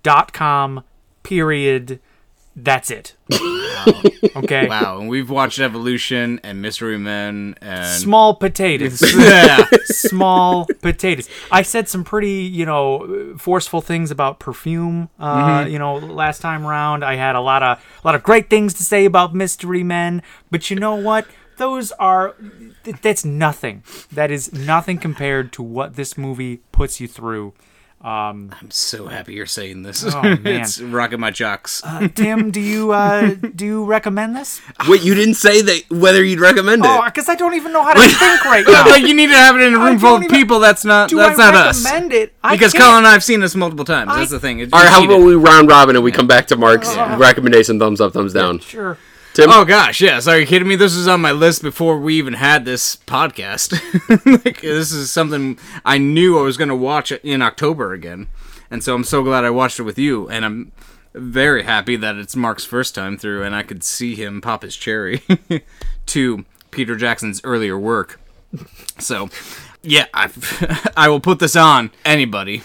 Dot 0.03 0.33
com. 0.33 0.83
Period. 1.23 1.99
That's 2.55 2.91
it. 2.91 3.15
Okay. 4.35 4.67
Wow, 4.67 4.99
and 4.99 5.09
we've 5.09 5.29
watched 5.29 5.59
Evolution 5.59 6.39
and 6.43 6.61
Mystery 6.61 6.97
Men 6.97 7.55
and 7.61 7.99
Small 7.99 8.35
potatoes. 8.35 9.01
yeah. 9.17 9.65
Small 9.85 10.67
potatoes. 10.81 11.29
I 11.51 11.61
said 11.61 11.87
some 11.87 12.03
pretty, 12.03 12.41
you 12.43 12.65
know, 12.65 13.35
forceful 13.37 13.81
things 13.81 14.11
about 14.11 14.39
perfume. 14.39 15.09
Uh, 15.19 15.41
Mm-hmm. 15.41 15.71
You 15.71 15.79
know, 15.79 15.95
last 15.95 16.41
time 16.41 16.67
around, 16.67 17.03
I 17.03 17.15
had 17.15 17.35
a 17.35 17.41
lot 17.41 17.63
of, 17.63 17.83
a 18.03 18.07
lot 18.07 18.15
of 18.15 18.23
great 18.23 18.49
things 18.49 18.73
to 18.75 18.83
say 18.83 19.05
about 19.05 19.33
Mystery 19.33 19.83
Men. 19.83 20.21
But 20.51 20.69
you 20.69 20.75
know 20.75 20.95
what? 20.95 21.25
those 21.57 21.91
are 21.93 22.35
th- 22.83 22.97
that's 23.01 23.23
nothing. 23.23 23.83
That 24.11 24.31
is 24.31 24.51
nothing 24.51 24.97
compared 24.97 25.53
to 25.53 25.61
what 25.63 25.95
this 25.95 26.17
movie 26.17 26.57
puts 26.71 26.99
you 26.99 27.07
through. 27.07 27.53
I'm 28.03 28.51
so 28.69 29.05
happy 29.07 29.33
you're 29.35 29.45
saying 29.45 29.83
this. 29.83 30.03
Oh, 30.03 30.21
man. 30.23 30.45
it's 30.61 30.81
rocking 30.81 31.19
my 31.19 31.29
jocks. 31.29 31.83
Uh, 31.85 32.07
Tim, 32.07 32.49
do 32.49 32.59
you 32.59 32.91
uh, 32.91 33.35
do 33.55 33.65
you 33.65 33.85
recommend 33.85 34.35
this? 34.35 34.59
Wait, 34.87 35.03
you 35.03 35.13
didn't 35.13 35.35
say 35.35 35.61
that 35.61 35.83
whether 35.91 36.23
you'd 36.23 36.39
recommend 36.39 36.83
it. 36.83 36.87
Oh, 36.89 37.03
because 37.05 37.29
I 37.29 37.35
don't 37.35 37.53
even 37.53 37.71
know 37.73 37.83
how 37.83 37.93
to 37.93 37.99
think 38.01 38.43
right 38.45 38.65
now. 38.67 38.87
like 38.89 39.03
you 39.03 39.13
need 39.13 39.27
to 39.27 39.33
have 39.35 39.55
it 39.55 39.61
in 39.61 39.75
a 39.75 39.77
room 39.79 39.99
full 39.99 40.11
don't 40.11 40.17
of 40.21 40.23
even- 40.25 40.35
people. 40.35 40.59
That's 40.59 40.83
not. 40.83 41.09
do 41.09 41.17
that's 41.17 41.37
I 41.39 41.51
not 41.51 41.67
us. 41.67 41.83
recommend 41.85 42.13
it? 42.13 42.33
I 42.43 42.55
Because 42.55 42.71
can't. 42.71 42.83
Colin 42.83 42.97
and 42.99 43.07
I 43.07 43.11
have 43.13 43.23
seen 43.23 43.39
this 43.39 43.55
multiple 43.55 43.85
times. 43.85 44.09
I- 44.11 44.19
That's 44.19 44.31
the 44.31 44.39
thing. 44.39 44.59
It- 44.59 44.73
All 44.73 44.79
right, 44.81 44.89
how 44.89 45.01
cheated. 45.01 45.15
about 45.17 45.25
we 45.25 45.35
round 45.35 45.69
robin 45.69 45.95
and 45.95 46.03
we 46.03 46.11
come 46.11 46.27
back 46.27 46.47
to 46.47 46.55
Mark's 46.55 46.95
recommendation? 46.95 47.77
Thumbs 47.79 48.01
up, 48.01 48.13
thumbs 48.13 48.33
down. 48.33 48.59
Sure. 48.59 48.97
Tim, 49.33 49.49
Oh 49.49 49.63
gosh, 49.63 50.01
yes. 50.01 50.27
Are 50.27 50.37
you 50.39 50.45
kidding 50.45 50.67
me? 50.67 50.75
This 50.75 50.95
was 50.95 51.07
on 51.07 51.21
my 51.21 51.31
list 51.31 51.61
before 51.61 51.97
we 51.97 52.15
even 52.15 52.33
had 52.33 52.65
this 52.65 52.97
podcast. 52.97 53.71
like 54.45 54.61
this 54.61 54.91
is 54.91 55.09
something 55.11 55.57
I 55.85 55.97
knew 55.97 56.37
I 56.37 56.41
was 56.41 56.57
going 56.57 56.67
to 56.69 56.75
watch 56.75 57.11
in 57.13 57.41
October 57.41 57.93
again, 57.93 58.27
and 58.69 58.83
so 58.83 58.93
I'm 58.93 59.05
so 59.05 59.23
glad 59.23 59.45
I 59.45 59.49
watched 59.49 59.79
it 59.79 59.83
with 59.83 59.97
you, 59.97 60.27
and 60.29 60.43
I'm 60.43 60.71
very 61.13 61.63
happy 61.63 61.95
that 61.95 62.17
it's 62.17 62.35
Mark's 62.35 62.65
first 62.65 62.93
time 62.93 63.17
through, 63.17 63.43
and 63.43 63.55
I 63.55 63.63
could 63.63 63.83
see 63.83 64.15
him 64.15 64.41
pop 64.41 64.63
his 64.63 64.75
cherry 64.75 65.21
to 66.07 66.45
Peter 66.71 66.97
Jackson's 66.97 67.39
earlier 67.45 67.77
work. 67.79 68.19
So, 68.99 69.29
yeah, 69.81 70.07
I 70.13 70.29
I 70.97 71.07
will 71.07 71.21
put 71.21 71.39
this 71.39 71.55
on 71.55 71.91
anybody. 72.03 72.63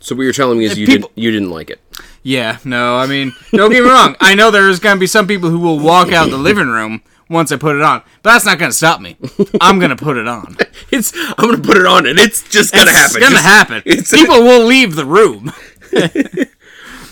so 0.00 0.14
what 0.14 0.24
you're 0.24 0.32
telling 0.34 0.58
me 0.58 0.66
is 0.66 0.78
you 0.78 0.86
people- 0.86 1.08
didn't 1.08 1.18
you 1.24 1.30
didn't 1.30 1.50
like 1.50 1.70
it. 1.70 1.80
Yeah, 2.24 2.58
no, 2.64 2.96
I 2.96 3.06
mean, 3.06 3.32
don't 3.50 3.70
get 3.70 3.82
me 3.82 3.88
wrong. 3.88 4.14
I 4.20 4.34
know 4.34 4.50
there's 4.52 4.78
going 4.78 4.96
to 4.96 5.00
be 5.00 5.06
some 5.08 5.26
people 5.26 5.50
who 5.50 5.58
will 5.58 5.78
walk 5.80 6.12
out 6.12 6.30
the 6.30 6.36
living 6.38 6.68
room 6.68 7.02
once 7.28 7.50
I 7.50 7.56
put 7.56 7.74
it 7.74 7.82
on, 7.82 8.02
but 8.22 8.32
that's 8.32 8.44
not 8.44 8.58
going 8.60 8.70
to 8.70 8.76
stop 8.76 9.00
me. 9.00 9.16
I'm 9.60 9.78
going 9.80 9.90
to 9.90 9.96
put 9.96 10.16
it 10.16 10.28
on. 10.28 10.56
It's 10.92 11.10
I'm 11.38 11.48
gonna 11.50 11.62
put 11.62 11.78
it 11.78 11.86
on 11.86 12.06
and 12.06 12.18
it's 12.18 12.46
just 12.50 12.74
gonna 12.74 12.90
happen. 12.90 13.16
it's 13.16 13.16
going 13.16 13.30
to 13.30 13.36
Just- 13.38 13.44
happen. 13.46 13.82
it's- 13.86 14.10
people 14.10 14.42
will 14.42 14.66
leave 14.66 14.94
the 14.94 15.06
room. 15.06 15.50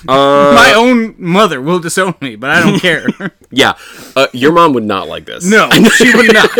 Uh, 0.08 0.52
My 0.54 0.72
own 0.74 1.14
mother 1.18 1.60
will 1.60 1.78
disown 1.78 2.14
me, 2.22 2.34
but 2.34 2.48
I 2.48 2.60
don't 2.60 2.80
care. 2.80 3.06
Yeah, 3.50 3.74
uh, 4.16 4.28
your 4.32 4.50
mom 4.52 4.72
would 4.72 4.82
not 4.84 5.08
like 5.08 5.26
this. 5.26 5.44
no, 5.44 5.68
she 5.96 6.14
would 6.16 6.32
not. 6.32 6.50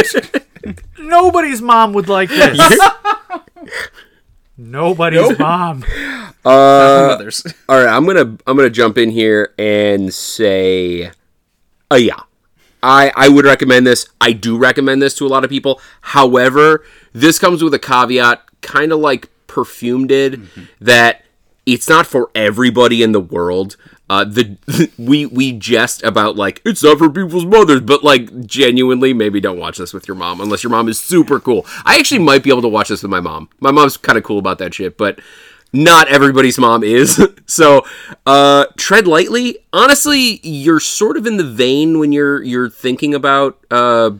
Nobody's 0.98 1.62
mom 1.62 1.94
would 1.94 2.06
like 2.08 2.28
this. 2.28 2.58
Nobody's 4.60 5.38
mom. 5.38 5.84
Mothers. 6.44 7.46
All 7.68 7.82
right, 7.82 7.88
I'm 7.88 8.04
gonna 8.04 8.36
I'm 8.46 8.56
gonna 8.56 8.68
jump 8.68 8.98
in 8.98 9.10
here 9.10 9.54
and 9.58 10.12
say, 10.12 11.10
uh, 11.90 11.96
yeah, 11.96 12.20
I 12.82 13.10
I 13.16 13.30
would 13.30 13.46
recommend 13.46 13.86
this. 13.86 14.06
I 14.20 14.32
do 14.32 14.58
recommend 14.58 15.00
this 15.00 15.14
to 15.14 15.26
a 15.26 15.28
lot 15.28 15.44
of 15.44 15.50
people. 15.50 15.80
However, 16.02 16.84
this 17.14 17.38
comes 17.38 17.64
with 17.64 17.72
a 17.72 17.78
caveat, 17.78 18.42
kind 18.60 18.92
of 18.92 19.00
like 19.00 19.30
Perfume 19.46 20.06
did, 20.06 20.46
that 20.78 21.24
it's 21.64 21.88
not 21.88 22.06
for 22.06 22.30
everybody 22.34 23.02
in 23.02 23.12
the 23.12 23.20
world. 23.20 23.76
Uh, 24.10 24.24
the 24.24 24.90
we 24.98 25.24
we 25.24 25.52
jest 25.52 26.02
about 26.02 26.34
like 26.34 26.60
it's 26.64 26.82
not 26.82 26.98
for 26.98 27.08
people's 27.08 27.46
mothers, 27.46 27.80
but 27.80 28.02
like 28.02 28.44
genuinely, 28.44 29.14
maybe 29.14 29.40
don't 29.40 29.56
watch 29.56 29.78
this 29.78 29.94
with 29.94 30.08
your 30.08 30.16
mom 30.16 30.40
unless 30.40 30.64
your 30.64 30.70
mom 30.70 30.88
is 30.88 30.98
super 30.98 31.38
cool. 31.38 31.64
I 31.84 31.96
actually 31.96 32.18
might 32.18 32.42
be 32.42 32.50
able 32.50 32.62
to 32.62 32.68
watch 32.68 32.88
this 32.88 33.04
with 33.04 33.10
my 33.10 33.20
mom. 33.20 33.48
My 33.60 33.70
mom's 33.70 33.96
kind 33.96 34.18
of 34.18 34.24
cool 34.24 34.40
about 34.40 34.58
that 34.58 34.74
shit, 34.74 34.98
but 34.98 35.20
not 35.72 36.08
everybody's 36.08 36.58
mom 36.58 36.82
is. 36.82 37.24
so 37.46 37.86
uh, 38.26 38.66
tread 38.76 39.06
lightly. 39.06 39.58
Honestly, 39.72 40.40
you're 40.42 40.80
sort 40.80 41.16
of 41.16 41.24
in 41.24 41.36
the 41.36 41.44
vein 41.44 42.00
when 42.00 42.10
you're 42.10 42.42
you're 42.42 42.68
thinking 42.68 43.14
about 43.14 43.64
uh, 43.70 44.10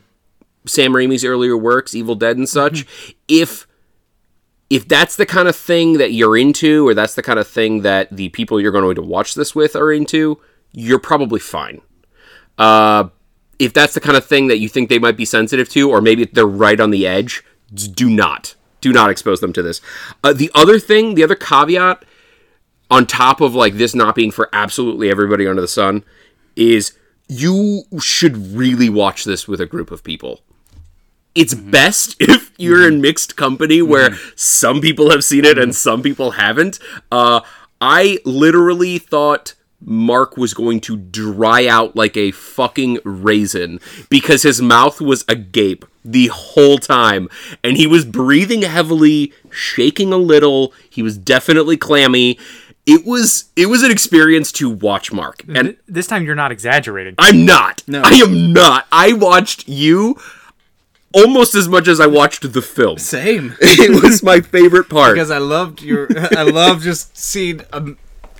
Sam 0.67 0.93
Raimi's 0.93 1.25
earlier 1.25 1.57
works, 1.57 1.97
Evil 1.97 2.15
Dead 2.15 2.37
and 2.37 2.49
such. 2.49 2.87
If 3.27 3.67
if 4.71 4.87
that's 4.87 5.17
the 5.17 5.27
kind 5.27 5.49
of 5.49 5.57
thing 5.57 5.95
that 5.95 6.13
you're 6.13 6.37
into, 6.37 6.87
or 6.89 6.95
that's 6.95 7.17
the 7.17 7.23
kind 7.23 7.41
of 7.41 7.49
thing 7.49 7.83
that 7.83 8.09
the 8.17 8.29
people 8.31 8.61
you're 8.61 8.71
going 8.71 8.95
to 8.95 9.03
watch 9.03 9.35
this 9.35 9.53
with 9.55 9.75
are 9.75 9.93
into, 9.93 10.41
you're 10.73 11.01
probably 11.01 11.41
fine. 11.41 11.81
Uh, 12.57 13.09
if 13.59 13.73
that's 13.73 13.95
the 13.95 14.01
kind 14.01 14.17
of 14.17 14.25
thing 14.25 14.47
that 14.47 14.59
you 14.59 14.69
think 14.69 14.89
they 14.89 15.01
might 15.01 15.17
be 15.17 15.25
sensitive 15.25 15.69
to, 15.71 15.91
or 15.91 16.01
maybe 16.01 16.25
they're 16.25 16.47
right 16.47 16.79
on 16.79 16.91
the 16.91 17.07
edge, 17.07 17.45
do 17.75 18.09
not. 18.09 18.55
Do 18.81 18.93
not 18.93 19.11
expose 19.11 19.41
them 19.41 19.53
to 19.55 19.63
this. 19.63 19.81
Uh, 20.23 20.33
the 20.33 20.51
other 20.55 20.79
thing, 20.79 21.15
the 21.15 21.25
other 21.25 21.35
caveat, 21.35 22.05
on 22.91 23.07
top 23.07 23.41
of 23.41 23.55
like 23.55 23.75
this 23.75 23.95
not 23.95 24.15
being 24.15 24.31
for 24.31 24.49
absolutely 24.53 25.11
everybody 25.11 25.47
under 25.47 25.61
the 25.61 25.69
sun, 25.69 26.05
is 26.55 26.97
you 27.29 27.83
should 28.01 28.55
really 28.55 28.89
watch 28.89 29.25
this 29.25 29.47
with 29.47 29.61
a 29.61 29.67
group 29.67 29.91
of 29.91 30.03
people 30.03 30.41
it's 31.35 31.55
mm-hmm. 31.55 31.71
best 31.71 32.17
if 32.21 32.53
you're 32.59 32.87
in 32.87 32.95
mm-hmm. 32.95 33.03
mixed 33.03 33.37
company 33.37 33.83
where 33.83 34.11
mm-hmm. 34.11 34.31
some 34.37 34.81
people 34.81 35.11
have 35.11 35.25
seen 35.25 35.45
it 35.45 35.59
and 35.59 35.75
some 35.75 36.03
people 36.03 36.33
haven't. 36.33 36.79
Uh, 37.11 37.41
I 37.81 38.19
literally 38.25 38.99
thought 38.99 39.55
Mark 39.81 40.37
was 40.37 40.53
going 40.53 40.81
to 40.81 40.97
dry 40.97 41.67
out 41.67 41.97
like 41.97 42.17
a 42.17 42.31
fucking 42.33 42.99
raisin 43.05 43.81
because 44.11 44.43
his 44.43 44.61
mouth 44.61 45.01
was 45.01 45.25
agape 45.29 45.85
the 46.05 46.29
whole 46.29 46.79
time 46.79 47.29
and 47.65 47.77
he 47.77 47.87
was 47.87 48.05
breathing 48.05 48.63
heavily, 48.63 49.33
shaking 49.51 50.13
a 50.13 50.19
little. 50.19 50.75
He 50.89 51.03
was 51.03 51.17
definitely 51.17 51.77
clammy. 51.77 52.39
It 52.87 53.07
was 53.07 53.51
it 53.57 53.67
was 53.67 53.83
an 53.83 53.91
experience 53.91 54.53
to 54.53 54.69
watch 54.69 55.13
Mark. 55.13 55.43
And 55.49 55.77
this 55.87 56.07
time 56.07 56.25
you're 56.25 56.35
not 56.35 56.53
exaggerating. 56.53 57.15
I'm 57.19 57.45
not. 57.45 57.83
No. 57.87 58.03
I 58.05 58.15
am 58.15 58.53
not. 58.53 58.87
I 58.91 59.13
watched 59.13 59.69
you 59.69 60.19
almost 61.15 61.55
as 61.55 61.69
much 61.69 61.89
as 61.89 62.01
I 62.01 62.07
watched 62.07 62.53
the 62.53 62.63
film. 62.63 62.99
Same. 62.99 63.57
it 63.61 64.03
was 64.03 64.23
my 64.23 64.41
favorite 64.41 64.89
part. 64.89 65.15
Because 65.15 65.31
I 65.31 65.39
loved 65.39 65.83
your. 65.83 66.09
I 66.37 66.43
love 66.43 66.83
just 66.83 67.17
seeing 67.17 67.63
a, 67.73 67.95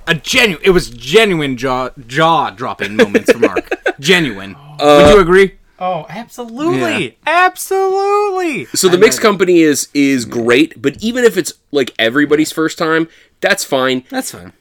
a 0.07 0.15
genuine. 0.15 0.63
It 0.63 0.71
was 0.71 0.89
genuine 0.89 1.57
jaw 1.57 1.89
jaw 2.07 2.49
dropping 2.51 2.95
moments 2.95 3.31
from 3.31 3.41
Mark. 3.41 3.69
Genuine. 3.99 4.55
Uh, 4.79 5.03
Would 5.05 5.13
you 5.13 5.21
agree? 5.21 5.51
Oh, 5.77 6.07
absolutely, 6.09 7.17
absolutely. 7.25 8.65
so 8.65 8.87
the 8.87 8.97
mixed 8.97 9.21
company 9.21 9.61
is 9.61 9.89
is 9.93 10.25
great, 10.25 10.79
but 10.81 11.01
even 11.03 11.23
if 11.23 11.37
it's 11.37 11.53
like 11.71 11.93
everybody's 11.99 12.51
first 12.51 12.77
time, 12.77 13.07
that's 13.41 13.63
fine. 13.63 14.03
That's 14.09 14.31
fine. 14.31 14.53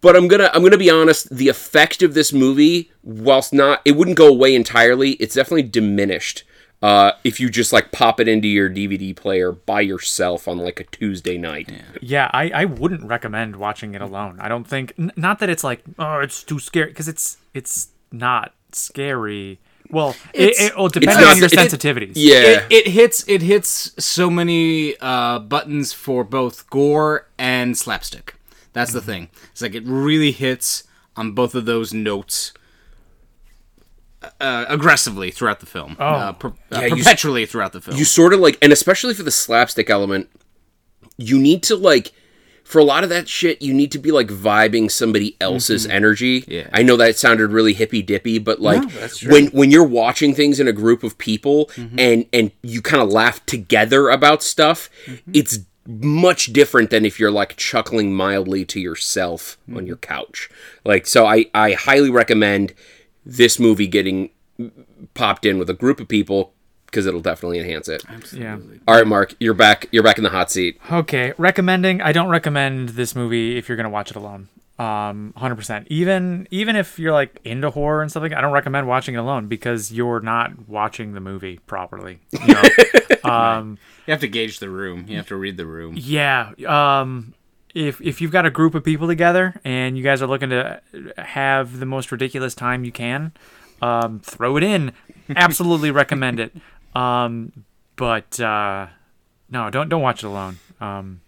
But 0.00 0.16
I'm 0.16 0.28
gonna 0.28 0.50
I'm 0.54 0.62
gonna 0.62 0.78
be 0.78 0.90
honest. 0.90 1.34
The 1.34 1.48
effect 1.48 2.02
of 2.02 2.14
this 2.14 2.32
movie, 2.32 2.90
whilst 3.02 3.52
not, 3.52 3.82
it 3.84 3.92
wouldn't 3.92 4.16
go 4.16 4.28
away 4.28 4.54
entirely. 4.54 5.12
It's 5.12 5.34
definitely 5.34 5.64
diminished. 5.64 6.44
Uh, 6.82 7.12
if 7.24 7.38
you 7.38 7.50
just 7.50 7.72
like 7.74 7.92
pop 7.92 8.20
it 8.20 8.26
into 8.28 8.48
your 8.48 8.70
DVD 8.70 9.14
player 9.14 9.52
by 9.52 9.82
yourself 9.82 10.48
on 10.48 10.56
like 10.58 10.80
a 10.80 10.84
Tuesday 10.84 11.36
night. 11.36 11.70
Yeah, 12.00 12.30
I, 12.32 12.50
I 12.50 12.64
wouldn't 12.64 13.04
recommend 13.04 13.56
watching 13.56 13.94
it 13.94 14.00
alone. 14.00 14.38
I 14.40 14.48
don't 14.48 14.64
think 14.66 14.94
n- 14.98 15.12
not 15.14 15.40
that 15.40 15.50
it's 15.50 15.62
like 15.62 15.82
oh 15.98 16.20
it's 16.20 16.42
too 16.42 16.58
scary 16.58 16.86
because 16.88 17.06
it's 17.08 17.36
it's 17.52 17.88
not 18.10 18.54
scary. 18.72 19.58
Well, 19.90 20.16
it, 20.32 20.50
It's- 20.50 20.66
it, 20.70 20.76
well 20.76 20.88
depending 20.88 21.20
not 21.22 21.32
on 21.32 21.38
your 21.38 21.48
the- 21.48 21.60
it- 21.60 21.70
sensitivities. 21.70 22.12
Yeah. 22.14 22.36
It, 22.70 22.72
it 22.72 22.86
hits 22.88 23.28
it 23.28 23.42
hits 23.42 23.92
so 24.02 24.30
many 24.30 24.94
uh, 25.02 25.40
buttons 25.40 25.92
for 25.92 26.24
both 26.24 26.70
gore 26.70 27.26
and 27.38 27.76
slapstick. 27.76 28.36
That's 28.72 28.92
the 28.92 29.02
thing. 29.02 29.28
It's 29.52 29.60
like 29.60 29.74
it 29.74 29.84
really 29.84 30.32
hits 30.32 30.84
on 31.16 31.32
both 31.32 31.54
of 31.54 31.66
those 31.66 31.92
notes 31.92 32.54
uh, 34.40 34.66
aggressively 34.68 35.30
throughout 35.30 35.60
the 35.60 35.66
film. 35.66 35.96
Oh. 35.98 36.04
Uh, 36.04 36.32
per- 36.32 36.52
uh, 36.72 36.80
you 36.82 36.96
perpetually 36.96 37.46
throughout 37.46 37.72
the 37.72 37.80
film. 37.80 37.96
you 37.96 38.04
sort 38.04 38.32
of 38.34 38.40
like 38.40 38.58
and 38.62 38.72
especially 38.72 39.14
for 39.14 39.22
the 39.22 39.30
slapstick 39.30 39.88
element 39.90 40.28
you 41.16 41.38
need 41.38 41.62
to 41.64 41.76
like 41.76 42.12
for 42.64 42.78
a 42.78 42.84
lot 42.84 43.02
of 43.02 43.10
that 43.10 43.28
shit 43.28 43.60
you 43.62 43.74
need 43.74 43.90
to 43.92 43.98
be 43.98 44.10
like 44.12 44.28
vibing 44.28 44.90
somebody 44.90 45.36
else's 45.40 45.86
energy 45.86 46.44
Yeah. 46.46 46.68
i 46.72 46.82
know 46.82 46.96
that 46.96 47.16
sounded 47.16 47.50
really 47.50 47.72
hippy 47.74 48.00
dippy 48.02 48.38
but 48.38 48.60
like 48.60 48.90
that's 48.92 49.18
true. 49.18 49.32
when 49.32 49.46
when 49.48 49.70
you're 49.70 49.84
watching 49.84 50.34
things 50.34 50.60
in 50.60 50.68
a 50.68 50.72
group 50.72 51.02
of 51.02 51.18
people 51.18 51.70
and 51.98 52.26
and 52.32 52.52
you 52.62 52.80
kind 52.82 53.02
of 53.02 53.10
laugh 53.10 53.44
together 53.46 54.08
about 54.08 54.42
stuff 54.42 54.88
it's 55.32 55.58
much 55.86 56.52
different 56.52 56.90
than 56.90 57.04
if 57.04 57.18
you're 57.18 57.30
like 57.32 57.56
chuckling 57.56 58.14
mildly 58.14 58.64
to 58.66 58.78
yourself 58.80 59.58
on 59.74 59.86
your 59.86 59.96
couch 59.96 60.48
like 60.84 61.06
so 61.06 61.26
i 61.26 61.46
i 61.54 61.72
highly 61.72 62.10
recommend 62.10 62.72
this 63.24 63.58
movie 63.58 63.86
getting 63.86 64.30
popped 65.14 65.46
in 65.46 65.58
with 65.58 65.70
a 65.70 65.74
group 65.74 66.00
of 66.00 66.08
people 66.08 66.52
because 66.86 67.06
it'll 67.06 67.20
definitely 67.20 67.60
enhance 67.60 67.88
it. 67.88 68.02
yeah. 68.32 68.58
All 68.88 68.96
right, 68.96 69.06
Mark, 69.06 69.34
you're 69.38 69.54
back. 69.54 69.86
You're 69.92 70.02
back 70.02 70.18
in 70.18 70.24
the 70.24 70.30
hot 70.30 70.50
seat. 70.50 70.80
Okay, 70.90 71.32
recommending. 71.38 72.02
I 72.02 72.12
don't 72.12 72.28
recommend 72.28 72.90
this 72.90 73.14
movie 73.14 73.56
if 73.56 73.68
you're 73.68 73.76
gonna 73.76 73.90
watch 73.90 74.10
it 74.10 74.16
alone. 74.16 74.48
Um, 74.78 75.34
hundred 75.36 75.56
percent. 75.56 75.86
Even 75.90 76.48
even 76.50 76.74
if 76.74 76.98
you're 76.98 77.12
like 77.12 77.38
into 77.44 77.70
horror 77.70 78.02
and 78.02 78.10
something, 78.10 78.32
I 78.34 78.40
don't 78.40 78.52
recommend 78.52 78.88
watching 78.88 79.14
it 79.14 79.18
alone 79.18 79.46
because 79.46 79.92
you're 79.92 80.20
not 80.20 80.68
watching 80.68 81.12
the 81.12 81.20
movie 81.20 81.58
properly. 81.66 82.18
You 82.32 82.54
know? 82.54 82.62
um, 83.30 83.78
you 84.06 84.12
have 84.12 84.20
to 84.20 84.28
gauge 84.28 84.58
the 84.58 84.70
room. 84.70 85.04
You 85.06 85.18
have 85.18 85.28
to 85.28 85.36
read 85.36 85.56
the 85.58 85.66
room. 85.66 85.94
yeah. 85.96 86.52
Um, 86.66 87.34
if 87.74 88.00
if 88.00 88.20
you've 88.20 88.30
got 88.32 88.46
a 88.46 88.50
group 88.50 88.74
of 88.74 88.84
people 88.84 89.06
together 89.06 89.60
and 89.64 89.96
you 89.96 90.04
guys 90.04 90.22
are 90.22 90.26
looking 90.26 90.50
to 90.50 90.80
have 91.18 91.78
the 91.78 91.86
most 91.86 92.10
ridiculous 92.12 92.54
time 92.54 92.84
you 92.84 92.92
can, 92.92 93.32
um, 93.82 94.20
throw 94.20 94.56
it 94.56 94.62
in. 94.62 94.92
Absolutely 95.36 95.90
recommend 95.90 96.40
it. 96.40 96.52
Um, 96.94 97.64
but 97.96 98.38
uh, 98.40 98.88
no, 99.50 99.70
don't 99.70 99.88
don't 99.88 100.02
watch 100.02 100.24
it 100.24 100.26
alone. 100.26 100.58
Um, 100.80 101.20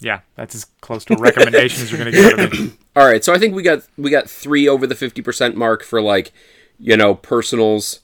yeah, 0.00 0.20
that's 0.34 0.54
as 0.54 0.66
close 0.80 1.04
to 1.06 1.14
a 1.14 1.18
recommendation 1.18 1.82
as 1.82 1.90
you're 1.90 1.98
gonna 1.98 2.10
get. 2.10 2.32
Out 2.32 2.40
of 2.40 2.52
it. 2.52 2.72
All 2.96 3.06
right, 3.06 3.24
so 3.24 3.32
I 3.32 3.38
think 3.38 3.54
we 3.54 3.62
got 3.62 3.86
we 3.96 4.10
got 4.10 4.28
three 4.28 4.68
over 4.68 4.86
the 4.86 4.94
fifty 4.94 5.22
percent 5.22 5.56
mark 5.56 5.82
for 5.82 6.02
like, 6.02 6.32
you 6.78 6.96
know, 6.96 7.14
personals, 7.14 8.00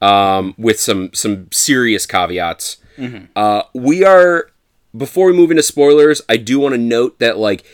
um, 0.00 0.54
with 0.58 0.80
some 0.80 1.12
some 1.12 1.48
serious 1.52 2.06
caveats. 2.06 2.78
Uh, 3.36 3.62
we 3.74 4.04
are 4.04 4.50
before 4.96 5.26
we 5.26 5.32
move 5.32 5.50
into 5.50 5.62
spoilers. 5.62 6.22
I 6.28 6.36
do 6.36 6.58
want 6.58 6.74
to 6.74 6.80
note 6.80 7.18
that 7.18 7.38
like 7.38 7.64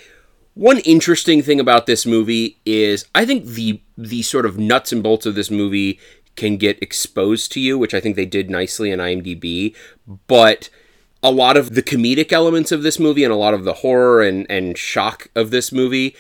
one 0.55 0.79
interesting 0.81 1.43
thing 1.43 1.61
about 1.61 1.87
this 1.87 2.05
movie 2.05 2.59
is 2.65 3.07
I 3.15 3.25
think 3.25 3.45
the 3.45 3.81
the 3.97 4.23
sort 4.23 4.47
of 4.47 4.59
nuts 4.59 4.93
and 4.93 5.03
bolts 5.03 5.27
of 5.27 5.35
this 5.35 5.51
movie 5.51 5.99
can 6.37 6.57
get 6.57 6.83
exposed 6.83 7.53
to 7.53 7.61
you, 7.61 7.79
which 7.79 7.95
I 7.95 8.01
think 8.01 8.17
they 8.17 8.27
did 8.27 8.51
nicely 8.51 8.91
in 8.91 9.01
IMDb, 9.01 9.75
but 10.27 10.71
a 11.23 11.31
lot 11.31 11.57
of 11.57 11.75
the 11.75 11.83
comedic 11.83 12.33
elements 12.33 12.73
of 12.73 12.83
this 12.83 12.99
movie 12.99 13.23
and 13.23 13.33
a 13.33 13.37
lot 13.37 13.55
of 13.55 13.65
the 13.65 13.75
horror 13.75 14.23
and, 14.23 14.47
and 14.51 14.77
shock 14.77 15.29
of 15.37 15.51
this 15.51 15.71
movie 15.71 16.17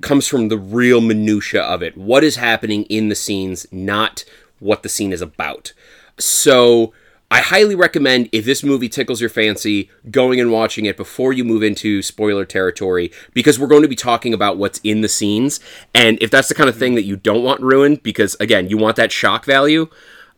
comes 0.00 0.26
from 0.26 0.48
the 0.48 0.56
real 0.56 1.00
minutia 1.00 1.62
of 1.62 1.82
it. 1.82 1.96
What 1.96 2.24
is 2.24 2.36
happening 2.36 2.84
in 2.84 3.08
the 3.08 3.14
scenes, 3.14 3.66
not 3.70 4.24
what 4.58 4.82
the 4.82 4.88
scene 4.88 5.12
is 5.12 5.20
about. 5.20 5.74
So 6.18 6.94
I 7.30 7.40
highly 7.40 7.74
recommend 7.74 8.28
if 8.30 8.44
this 8.44 8.62
movie 8.62 8.88
tickles 8.88 9.20
your 9.20 9.30
fancy, 9.30 9.90
going 10.10 10.40
and 10.40 10.52
watching 10.52 10.84
it 10.84 10.96
before 10.96 11.32
you 11.32 11.44
move 11.44 11.62
into 11.62 12.00
spoiler 12.00 12.44
territory, 12.44 13.10
because 13.34 13.58
we're 13.58 13.66
going 13.66 13.82
to 13.82 13.88
be 13.88 13.96
talking 13.96 14.32
about 14.32 14.58
what's 14.58 14.80
in 14.84 15.00
the 15.00 15.08
scenes. 15.08 15.58
And 15.92 16.22
if 16.22 16.30
that's 16.30 16.48
the 16.48 16.54
kind 16.54 16.68
of 16.68 16.76
thing 16.76 16.94
that 16.94 17.04
you 17.04 17.16
don't 17.16 17.42
want 17.42 17.60
ruined, 17.60 18.04
because 18.04 18.36
again, 18.38 18.68
you 18.68 18.78
want 18.78 18.94
that 18.96 19.10
shock 19.10 19.44
value, 19.44 19.88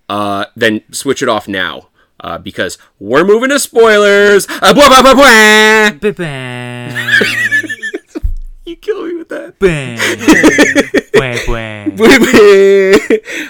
uh, 0.09 0.47
then 0.57 0.83
switch 0.90 1.23
it 1.23 1.28
off 1.28 1.47
now. 1.47 1.88
Uh, 2.21 2.37
because 2.37 2.78
we're 2.99 3.25
moving 3.25 3.49
to 3.49 3.61
spoilers. 3.61 4.49
Uh, 4.49 4.75
blah, 4.75 4.88
blah, 4.88 5.02
blah, 5.02 5.14
blah. 5.14 5.90
Ba-bang. 8.79 8.79
You 8.79 8.79
kill 8.79 9.07
me 9.07 9.15
with 9.15 9.29
that. 9.29 9.59
Bang. 9.59 9.99
Bang, 11.13 11.39
bang. 11.47 11.97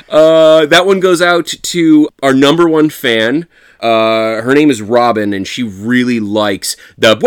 uh, 0.08 0.66
that 0.66 0.86
one 0.86 1.00
goes 1.00 1.20
out 1.20 1.46
to 1.46 2.08
our 2.22 2.32
number 2.32 2.68
one 2.68 2.90
fan. 2.90 3.48
Uh, 3.80 4.42
her 4.42 4.54
name 4.54 4.70
is 4.70 4.80
Robin, 4.82 5.32
and 5.32 5.46
she 5.46 5.62
really 5.62 6.18
likes 6.20 6.76
the. 6.96 7.16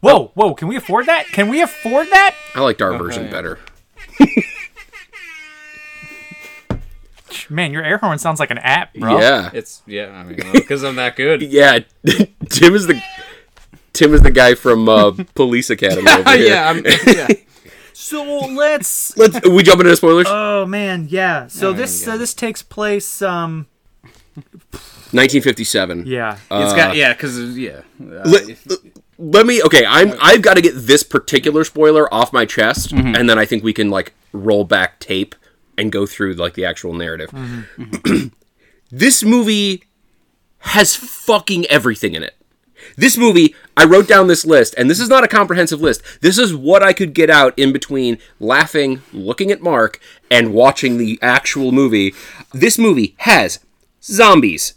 Whoa, 0.00 0.30
whoa! 0.34 0.54
Can 0.54 0.68
we 0.68 0.76
afford 0.76 1.06
that? 1.06 1.26
Can 1.28 1.48
we 1.48 1.62
afford 1.62 2.08
that? 2.10 2.34
I 2.54 2.60
liked 2.60 2.82
our 2.82 2.96
version 2.96 3.30
better. 3.30 3.58
Man, 7.50 7.72
your 7.72 7.82
air 7.82 7.98
horn 7.98 8.18
sounds 8.18 8.38
like 8.40 8.50
an 8.50 8.58
app, 8.58 8.94
bro. 8.94 9.18
Yeah, 9.18 9.50
It's 9.52 9.82
yeah. 9.86 10.10
I 10.12 10.22
mean, 10.22 10.38
because 10.52 10.84
I'm 10.84 10.96
that 10.96 11.16
good. 11.16 11.42
yeah. 11.50 11.80
Tim 12.50 12.74
is 12.74 12.86
the 12.86 13.02
Tim 13.92 14.14
is 14.14 14.20
the 14.20 14.30
guy 14.30 14.54
from 14.54 14.88
uh, 14.88 15.12
Police 15.34 15.70
Academy. 15.70 16.08
Over 16.10 16.30
here. 16.36 16.48
yeah, 16.48 16.68
I'm, 16.70 16.84
yeah. 17.06 17.28
So 17.92 18.22
let's. 18.22 19.16
Let's. 19.16 19.40
We 19.48 19.62
jump 19.62 19.80
into 19.80 19.90
the 19.90 19.96
spoilers. 19.96 20.26
Oh 20.28 20.66
man, 20.66 21.06
yeah. 21.10 21.46
So 21.48 21.70
Oh, 21.70 21.72
this 21.72 22.06
yeah. 22.06 22.14
uh, 22.14 22.16
this 22.16 22.34
takes 22.34 22.62
place. 22.62 23.22
Um, 23.22 23.66
1957. 25.12 26.06
yeah. 26.06 26.34
It's 26.50 26.72
got 26.74 26.94
yeah, 26.96 27.12
because 27.12 27.56
yeah. 27.56 27.80
Uh, 28.00 28.22
let, 28.24 28.42
let 29.18 29.46
me 29.46 29.62
okay 29.62 29.86
i'm 29.86 30.12
i've 30.20 30.42
got 30.42 30.56
to 30.56 30.60
get 30.60 30.72
this 30.76 31.02
particular 31.02 31.64
spoiler 31.64 32.12
off 32.12 32.34
my 32.34 32.44
chest 32.44 32.92
and 32.92 33.30
then 33.30 33.38
i 33.38 33.46
think 33.46 33.64
we 33.64 33.72
can 33.72 33.88
like 33.88 34.12
roll 34.34 34.62
back 34.62 34.98
tape 35.00 35.34
and 35.78 35.92
go 35.92 36.06
through 36.06 36.34
like 36.34 36.54
the 36.54 36.64
actual 36.64 36.94
narrative. 36.94 37.30
Mm-hmm, 37.30 37.82
mm-hmm. 37.82 38.26
This 38.90 39.24
movie 39.24 39.82
has 40.58 40.94
fucking 40.94 41.66
everything 41.66 42.14
in 42.14 42.22
it. 42.22 42.34
This 42.96 43.16
movie 43.16 43.54
i 43.76 43.84
wrote 43.84 44.06
down 44.06 44.28
this 44.28 44.46
list 44.46 44.74
and 44.78 44.88
this 44.88 45.00
is 45.00 45.08
not 45.08 45.24
a 45.24 45.28
comprehensive 45.28 45.80
list. 45.80 46.02
This 46.20 46.38
is 46.38 46.54
what 46.54 46.82
i 46.84 46.92
could 46.92 47.14
get 47.14 47.30
out 47.30 47.58
in 47.58 47.72
between 47.72 48.18
laughing 48.38 49.02
looking 49.12 49.50
at 49.50 49.60
mark 49.60 49.98
and 50.30 50.54
watching 50.54 50.98
the 50.98 51.18
actual 51.20 51.72
movie. 51.72 52.14
This 52.52 52.78
movie 52.78 53.16
has 53.18 53.58
zombies 54.02 54.74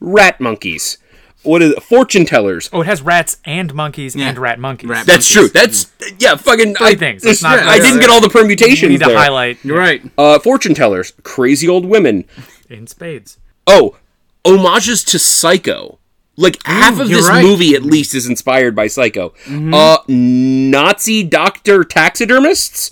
rat 0.00 0.40
monkeys 0.40 0.98
what 1.44 1.62
is 1.62 1.72
it? 1.72 1.82
fortune 1.82 2.24
tellers 2.26 2.68
Oh, 2.72 2.80
it 2.80 2.86
has 2.86 3.00
rats 3.02 3.38
and 3.44 3.72
monkeys 3.74 4.16
and 4.16 4.36
rat 4.38 4.58
monkeys. 4.58 4.88
Rat 4.90 5.06
that's 5.06 5.34
monkeys. 5.34 5.52
true. 5.52 5.60
That's 5.60 5.92
yeah, 6.18 6.36
fucking. 6.36 6.76
I, 6.80 6.94
things. 6.94 7.22
That's 7.22 7.44
I 7.44 7.56
not- 7.56 7.66
I 7.66 7.78
didn't 7.78 8.00
get 8.00 8.10
all 8.10 8.20
the 8.20 8.28
We 8.28 8.40
permutations 8.40 8.90
need 8.90 9.00
to 9.00 9.06
there. 9.06 9.16
highlight 9.16 9.64
You're 9.64 9.78
right. 9.78 10.02
Uh, 10.18 10.38
fortune 10.38 10.74
tellers, 10.74 11.12
crazy 11.22 11.68
old 11.68 11.84
women. 11.86 12.24
in 12.68 12.86
spades. 12.86 13.38
Oh, 13.66 13.96
homages 14.44 15.04
to 15.04 15.18
Psycho. 15.18 15.98
Like 16.36 16.58
half 16.66 16.98
of 16.98 17.08
this 17.08 17.28
right. 17.28 17.44
movie, 17.44 17.76
at 17.76 17.82
least, 17.84 18.12
is 18.14 18.26
inspired 18.26 18.74
by 18.74 18.88
Psycho. 18.88 19.32
Uh, 19.48 19.98
Nazi 20.08 21.22
doctor 21.22 21.84
taxidermists, 21.84 22.90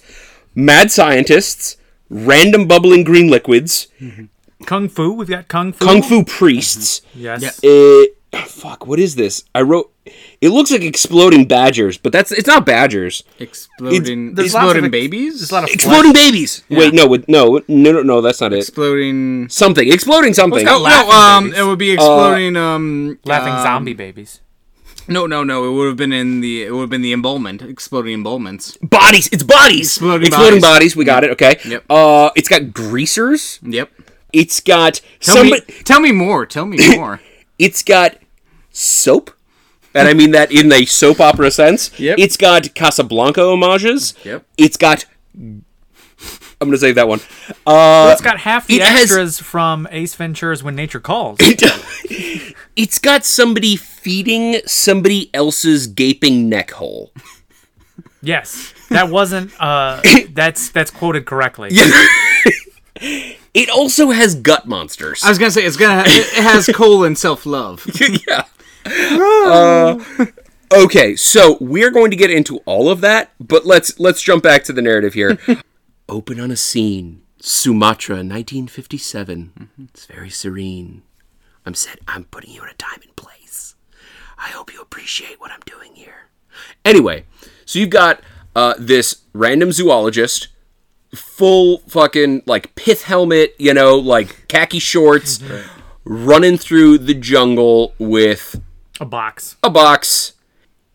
mad 0.55 0.93
scientists, 0.93 1.77
random 2.09 2.69
bubbling 2.69 3.03
green 3.03 3.29
liquids, 3.29 3.89
Kung 4.67 4.89
Fu. 4.89 5.13
We've 5.15 5.29
got 5.29 5.49
Kung 5.49 5.73
Fu. 5.73 5.85
kung 5.85 6.03
fu 6.03 6.25
priests. 6.25 7.03
Yes. 7.17 7.43
Uh, 7.65 8.05
fuck, 8.47 8.87
what 8.87 8.99
is 8.99 9.15
this? 9.15 9.45
I 9.55 9.63
wrote. 9.63 9.93
It 10.41 10.49
looks 10.51 10.71
like 10.71 10.83
exploding 10.83 11.47
badgers, 11.47 11.97
but 11.99 12.13
that's 12.13 12.33
it's 12.33 12.47
not 12.49 12.67
badgers. 12.67 13.23
Exploding, 13.39 14.35
There's 14.35 14.53
lots 14.55 14.65
of 14.65 14.77
exploding 14.85 14.85
ex- 14.85 14.91
babies. 14.91 15.39
There's 15.39 15.51
a 15.51 15.55
lot 15.55 15.65
of 15.65 15.71
Exploding 15.71 16.13
babies. 16.13 16.65
Wait, 16.71 16.93
no, 16.95 17.07
with, 17.07 17.29
no, 17.29 17.61
no, 17.69 17.91
no, 17.93 18.03
no, 18.03 18.21
that's 18.21 18.41
not 18.41 18.53
it. 18.53 18.59
exploding. 18.59 19.49
Something 19.49 19.93
exploding 19.93 20.35
something. 20.35 20.67
Oh 20.67 20.81
Laughing 20.81 21.09
no, 21.09 21.15
um, 21.15 21.45
babies. 21.45 21.59
it 21.59 21.63
would 21.65 21.79
be 21.79 21.91
exploding. 21.93 22.57
um, 22.57 23.19
laughing 23.25 23.53
um, 23.55 23.63
zombie 23.63 23.95
babies. 23.95 24.41
No, 25.09 25.27
no, 25.27 25.43
no. 25.45 25.69
It 25.69 25.73
would 25.77 25.87
have 25.89 25.97
been 25.97 26.13
in 26.13 26.41
the. 26.41 26.63
It 26.65 26.73
would 26.73 26.83
have 26.83 26.91
been 26.91 27.03
the 27.03 27.13
embalmment, 27.13 27.63
exploding 27.63 28.15
embalments. 28.15 28.77
bodies. 28.79 29.29
It's 29.33 29.43
bodies. 29.43 29.89
Exploding 29.97 30.31
bodies. 30.31 30.63
bodies. 30.63 30.97
We 30.97 31.05
got 31.05 31.23
it. 31.25 31.31
Okay. 31.33 31.57
Yep. 31.65 31.85
Uh, 31.91 32.31
it's 32.37 32.49
got 32.49 32.73
greasers. 32.73 33.59
Yep. 33.63 33.91
It's 34.33 34.61
got 34.61 35.01
Tell 35.21 35.37
somebody. 35.37 35.63
me, 35.69 35.75
tell 35.85 36.01
me 36.01 36.11
more. 36.13 36.47
Tell 36.47 36.67
me 36.67 36.79
more. 36.97 37.21
It's 37.63 37.83
got 37.83 38.17
soap. 38.73 39.31
And 39.95 40.09
I 40.09 40.15
mean 40.15 40.31
that 40.33 40.51
in 40.51 40.73
a 40.73 40.85
soap 40.87 41.21
opera 41.21 41.51
sense. 41.51 41.99
Yep. 41.99 42.19
It's 42.19 42.37
got 42.37 42.75
Casablanca 42.75 43.43
homages. 43.43 44.15
Yep. 44.25 44.45
It's 44.57 44.77
got. 44.77 45.05
I'm 45.39 45.65
gonna 46.61 46.79
save 46.79 46.95
that 46.95 47.09
one. 47.09 47.21
Uh, 47.67 48.11
It's 48.13 48.23
got 48.23 48.39
half 48.39 48.67
the 48.67 48.77
it 48.77 48.83
has- 48.83 49.03
extras 49.03 49.39
from 49.41 49.87
Ace 49.91 50.15
Ventura's 50.15 50.63
When 50.63 50.75
Nature 50.77 51.01
Calls. 51.01 51.39
it's 52.77 52.99
got 53.01 53.25
somebody 53.25 53.77
feeding 53.77 54.61
somebody 54.67 55.29
else's 55.35 55.87
gaping 55.89 56.49
neck 56.49 56.71
hole. 56.73 57.13
yes, 58.23 58.73
that 58.91 59.09
wasn't. 59.11 59.53
Uh, 59.61 60.01
that's 60.33 60.71
that's 60.71 60.91
quoted 60.91 61.27
correctly. 61.27 61.71
It 63.55 63.69
also 63.69 64.11
has 64.11 64.35
gut 64.35 64.67
monsters. 64.67 65.23
I 65.23 65.29
was 65.29 65.39
gonna 65.39 65.51
say 65.51 65.65
it's 65.65 65.77
gonna. 65.77 66.05
It 66.07 66.43
has 66.43 66.69
coal 66.75 67.05
and 67.05 67.19
self 67.19 67.45
love. 67.45 67.87
yeah. 68.29 68.45
Uh, 68.87 69.99
okay, 70.73 71.15
so 71.17 71.59
we're 71.61 71.91
going 71.91 72.11
to 72.11 72.17
get 72.17 72.31
into 72.31 72.59
all 72.59 72.89
of 72.89 73.01
that, 73.03 73.33
but 73.39 73.67
let's 73.67 73.99
let's 74.01 74.23
jump 74.23 74.43
back 74.43 74.65
to 74.65 74.73
the 74.73 74.83
narrative 74.83 75.15
here. 75.15 75.39
Open 76.09 76.41
on 76.41 76.51
a 76.51 76.57
scene, 76.57 77.23
Sumatra, 77.41 78.17
1957. 78.17 79.71
It's 79.85 80.07
very 80.07 80.31
serene. 80.31 81.03
I'm 81.65 81.75
set. 81.75 81.99
I'm 82.09 82.25
putting 82.25 82.51
you 82.51 82.63
in 82.63 82.69
a 82.69 82.75
time 82.75 83.01
and 83.03 83.15
place. 83.17 83.75
I 84.39 84.49
hope 84.49 84.73
you 84.73 84.81
appreciate 84.81 85.41
what 85.41 85.53
I'm 85.53 85.61
doing 85.65 85.95
here. 85.95 86.29
Anyway, 86.85 87.25
so 87.65 87.79
you've 87.79 87.91
got 87.91 88.21
uh, 88.57 88.75
this 88.79 89.23
random 89.33 89.73
zoologist, 89.73 90.49
full 91.15 91.79
fucking 91.89 92.43
like 92.47 92.75
pith 92.75 93.03
helmet, 93.05 93.55
you 93.59 93.75
know, 93.75 93.97
like 93.97 94.49
khaki 94.49 94.79
shorts, 94.79 95.43
running 96.05 96.57
through 96.59 96.99
the 96.99 97.15
jungle 97.15 97.95
with 97.99 98.61
A 99.01 99.05
box. 99.05 99.57
a 99.63 99.71
box. 99.71 100.33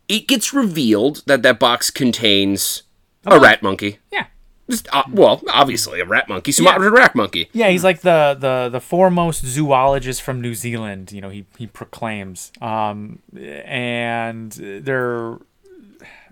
It 0.08 0.28
gets 0.28 0.54
revealed 0.54 1.24
that 1.28 1.42
that 1.44 1.60
box 1.60 1.90
contains 1.92 2.84
a 3.26 3.40
rat 3.40 3.62
monkey. 3.62 4.00
Yeah. 4.12 4.28
Just, 4.70 4.88
uh, 4.94 5.04
well, 5.12 5.42
obviously 5.50 6.02
a 6.02 6.06
rat 6.06 6.28
monkey, 6.28 6.52
Sumatran 6.52 6.92
rat 6.92 7.16
monkey. 7.16 7.50
Yeah, 7.54 7.70
he's 7.70 7.86
like 7.86 8.02
the, 8.02 8.36
the, 8.38 8.70
the 8.70 8.82
foremost 8.82 9.46
zoologist 9.46 10.22
from 10.22 10.42
New 10.42 10.54
Zealand. 10.54 11.12
You 11.14 11.22
know, 11.22 11.30
he 11.30 11.46
he 11.58 11.68
proclaims. 11.68 12.52
Um, 12.62 13.20
and 13.38 14.52
they're 14.52 15.38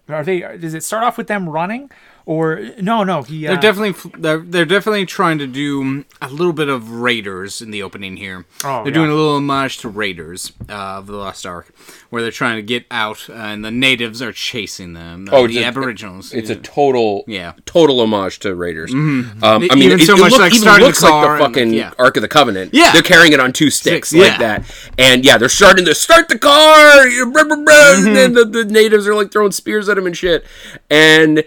are 0.10 0.24
they? 0.24 0.42
Does 0.58 0.74
it 0.74 0.84
start 0.84 1.04
off 1.06 1.18
with 1.18 1.28
them 1.28 1.48
running, 1.50 1.90
or 2.26 2.60
no, 2.82 3.04
no, 3.04 3.22
he. 3.24 3.46
Uh, 3.48 3.52
They're 3.52 3.62
definitely 3.62 4.12
they're, 4.20 4.40
they're 4.40 4.66
definitely 4.66 5.06
trying 5.06 5.38
to 5.40 5.48
do 5.48 6.06
a 6.22 6.30
little 6.30 6.54
bit 6.54 6.70
of 6.70 6.90
Raiders 6.92 7.62
in 7.62 7.70
the 7.72 7.84
opening 7.84 8.18
here. 8.18 8.46
Oh, 8.64 8.78
they're 8.84 8.88
yeah. 8.88 8.94
doing 8.94 9.12
a 9.12 9.14
little 9.14 9.36
homage 9.38 9.78
to 9.80 9.90
Raiders 9.90 10.52
uh, 10.68 10.74
of 10.98 11.08
the 11.08 11.16
Lost 11.18 11.46
Ark, 11.46 11.72
where 12.10 12.22
they're 12.24 12.32
trying 12.32 12.56
to 12.56 12.62
get 12.64 12.86
out, 12.90 13.30
uh, 13.30 13.34
and 13.34 13.64
the 13.64 13.70
natives 13.72 14.22
are 14.22 14.32
chasing 14.32 14.94
them. 14.94 15.28
Oh, 15.32 15.46
it's 15.46 15.54
the 15.54 15.62
a- 15.62 15.66
Aboriginals. 15.68 16.34
It's 16.34 16.50
a 16.50 16.56
total, 16.56 17.24
Yeah. 17.28 17.54
total 17.66 18.00
homage 18.02 18.40
to 18.40 18.56
Raiders. 18.56 18.92
Um, 18.94 19.40
I 19.44 19.58
mean, 19.60 19.84
Even 19.84 20.00
it, 20.00 20.06
so 20.08 20.16
it 20.16 20.20
much 20.20 20.32
look- 20.32 20.42
like 20.42 20.52
even 20.54 20.62
starting 20.64 20.82
the 20.84 20.88
looks 20.88 21.04
like 21.04 21.12
the 21.24 21.30
and, 21.32 21.40
fucking 21.40 21.74
yeah. 21.74 21.92
Ark 22.00 22.18
of 22.18 22.22
the 22.22 22.28
Covenant. 22.28 22.74
Yeah. 22.74 22.92
they're 22.92 23.02
carrying 23.04 23.34
it 23.34 23.40
on 23.40 23.54
two 23.54 23.70
sticks 23.70 24.10
Sticks, 24.10 24.14
like 24.14 24.40
yeah. 24.40 24.58
that, 24.60 24.92
and 24.98 25.24
yeah, 25.24 25.38
they're 25.38 25.48
starting 25.50 25.86
to 25.86 25.94
start 25.94 26.28
the 26.30 26.40
car, 26.40 27.06
Mm-hmm. 27.06 28.08
and 28.08 28.16
then 28.16 28.34
the, 28.34 28.46
the 28.46 28.66
natives 28.66 29.08
are 29.08 29.14
like 29.16 29.32
throwing 29.32 29.52
spears 29.52 29.88
at 29.90 29.98
him 29.98 30.06
and 30.08 30.18
shit. 30.18 30.46
And 30.90 31.44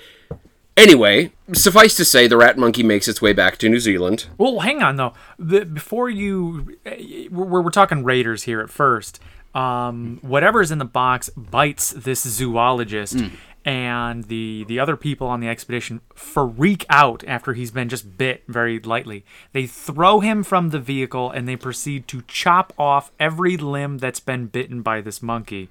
anyway, 0.78 1.32
suffice 1.52 1.96
to 1.96 2.04
say, 2.04 2.26
the 2.26 2.36
rat 2.36 2.56
monkey 2.56 2.82
makes 2.82 3.08
its 3.08 3.20
way 3.20 3.32
back 3.32 3.58
to 3.58 3.68
New 3.68 3.80
Zealand. 3.80 4.26
Well, 4.38 4.60
hang 4.60 4.82
on 4.82 4.96
though. 4.96 5.12
The, 5.38 5.64
before 5.64 6.08
you, 6.08 6.78
eh, 6.86 7.28
we're, 7.30 7.62
we're 7.62 7.70
talking 7.70 8.04
Raiders 8.04 8.44
here 8.44 8.60
at 8.60 8.70
first. 8.70 9.20
Um, 9.54 10.18
whatever's 10.22 10.70
in 10.70 10.78
the 10.78 10.84
box 10.84 11.30
bites 11.30 11.90
this 11.90 12.22
zoologist, 12.22 13.16
and 13.64 14.24
the 14.24 14.64
the 14.68 14.78
other 14.78 14.94
people 14.94 15.26
on 15.26 15.40
the 15.40 15.48
expedition 15.48 16.00
freak 16.14 16.84
out 16.90 17.24
after 17.26 17.54
he's 17.54 17.70
been 17.70 17.88
just 17.88 18.18
bit 18.18 18.44
very 18.46 18.78
lightly. 18.78 19.24
They 19.52 19.66
throw 19.66 20.20
him 20.20 20.44
from 20.44 20.68
the 20.68 20.78
vehicle 20.78 21.30
and 21.30 21.48
they 21.48 21.56
proceed 21.56 22.06
to 22.08 22.22
chop 22.28 22.72
off 22.78 23.10
every 23.18 23.56
limb 23.56 23.98
that's 23.98 24.20
been 24.20 24.46
bitten 24.46 24.82
by 24.82 25.00
this 25.00 25.22
monkey. 25.22 25.68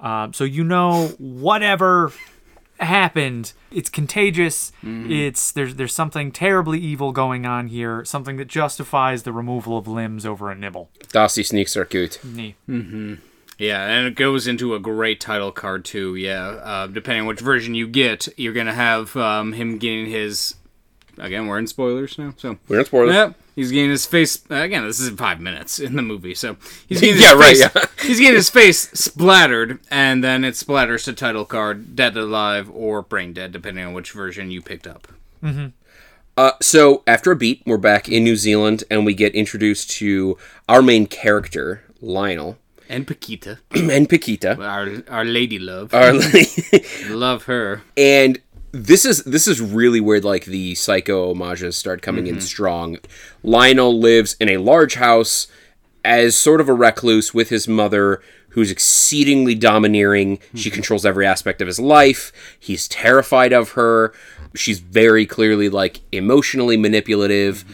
Um, 0.00 0.32
so 0.32 0.44
you 0.44 0.64
know 0.64 1.08
whatever 1.18 2.12
happened. 2.80 3.52
It's 3.70 3.88
contagious. 3.88 4.72
It's 4.82 5.52
there's 5.52 5.76
there's 5.76 5.94
something 5.94 6.32
terribly 6.32 6.78
evil 6.78 7.12
going 7.12 7.46
on 7.46 7.68
here. 7.68 8.04
Something 8.04 8.36
that 8.36 8.48
justifies 8.48 9.22
the 9.22 9.32
removal 9.32 9.78
of 9.78 9.86
limbs 9.88 10.26
over 10.26 10.50
a 10.50 10.54
nibble. 10.54 10.90
Dasi 11.08 11.44
sneaks 11.44 11.76
are 11.76 11.84
cute. 11.84 12.18
Nee. 12.24 12.56
Yeah, 13.58 13.86
and 13.86 14.06
it 14.06 14.16
goes 14.16 14.46
into 14.48 14.74
a 14.74 14.80
great 14.80 15.20
title 15.20 15.52
card 15.52 15.84
too. 15.84 16.16
Yeah, 16.16 16.46
uh, 16.46 16.86
depending 16.88 17.22
on 17.22 17.26
which 17.28 17.40
version 17.40 17.74
you 17.74 17.86
get, 17.86 18.28
you're 18.36 18.52
gonna 18.52 18.74
have 18.74 19.16
um, 19.16 19.52
him 19.52 19.78
getting 19.78 20.06
his. 20.06 20.54
Again, 21.18 21.46
we're 21.46 21.58
in 21.58 21.66
spoilers 21.66 22.18
now, 22.18 22.34
so 22.36 22.58
We're 22.68 22.80
in 22.80 22.84
spoilers. 22.86 23.14
Yep, 23.14 23.34
he's 23.54 23.70
getting 23.70 23.90
his 23.90 24.06
face. 24.06 24.42
Again, 24.48 24.86
this 24.86 24.98
is 24.98 25.10
five 25.10 25.40
minutes 25.40 25.78
in 25.78 25.94
the 25.96 26.02
movie, 26.02 26.34
so 26.34 26.56
he's 26.88 27.00
getting 27.00 27.16
his 27.18 27.22
Yeah, 27.24 27.32
right, 27.34 27.56
face- 27.56 27.70
yeah. 27.74 27.84
he's 28.06 28.18
getting 28.18 28.34
his 28.36 28.48
face 28.50 28.90
splattered, 28.92 29.78
and 29.90 30.24
then 30.24 30.44
it 30.44 30.54
splatters 30.54 31.04
to 31.04 31.12
title 31.12 31.44
card, 31.44 31.94
dead 31.94 32.16
alive 32.16 32.70
or 32.72 33.02
brain 33.02 33.32
dead, 33.32 33.52
depending 33.52 33.84
on 33.84 33.92
which 33.92 34.12
version 34.12 34.50
you 34.50 34.62
picked 34.62 34.86
up. 34.86 35.08
Uh, 36.36 36.52
so 36.62 37.02
after 37.06 37.30
a 37.30 37.36
beat, 37.36 37.62
we're 37.66 37.76
back 37.76 38.08
in 38.08 38.24
New 38.24 38.36
Zealand, 38.36 38.84
and 38.90 39.04
we 39.04 39.12
get 39.14 39.34
introduced 39.34 39.90
to 39.92 40.38
our 40.68 40.80
main 40.80 41.06
character, 41.06 41.82
Lionel, 42.00 42.56
And 42.88 43.06
Paquita, 43.06 43.58
and 43.70 44.08
Paquita. 44.08 44.56
our 44.60 45.02
our 45.08 45.24
lady 45.26 45.58
love, 45.58 45.92
Our 45.92 46.14
love 47.10 47.44
her. 47.44 47.82
and 47.98 48.40
this 48.72 49.04
is 49.04 49.22
this 49.24 49.46
is 49.46 49.60
really 49.60 50.00
where 50.00 50.20
like 50.20 50.46
the 50.46 50.74
psycho 50.74 51.28
homages 51.28 51.76
start 51.76 52.02
coming 52.02 52.26
in 52.26 52.40
strong. 52.40 52.98
Lionel 53.42 53.98
lives 53.98 54.34
in 54.40 54.48
a 54.48 54.56
large 54.56 54.94
house 54.94 55.46
as 56.04 56.34
sort 56.34 56.60
of 56.60 56.68
a 56.68 56.74
recluse 56.74 57.32
with 57.32 57.50
his 57.50 57.68
mother 57.68 58.20
who's 58.50 58.70
exceedingly 58.70 59.54
domineering. 59.54 60.38
She 60.54 60.70
controls 60.70 61.06
every 61.06 61.26
aspect 61.26 61.60
of 61.60 61.66
his 61.66 61.78
life. 61.78 62.32
He's 62.58 62.88
terrified 62.88 63.52
of 63.52 63.72
her. 63.72 64.12
She's 64.54 64.80
very 64.80 65.26
clearly 65.26 65.68
like 65.68 66.00
emotionally 66.10 66.76
manipulative. 66.76 67.64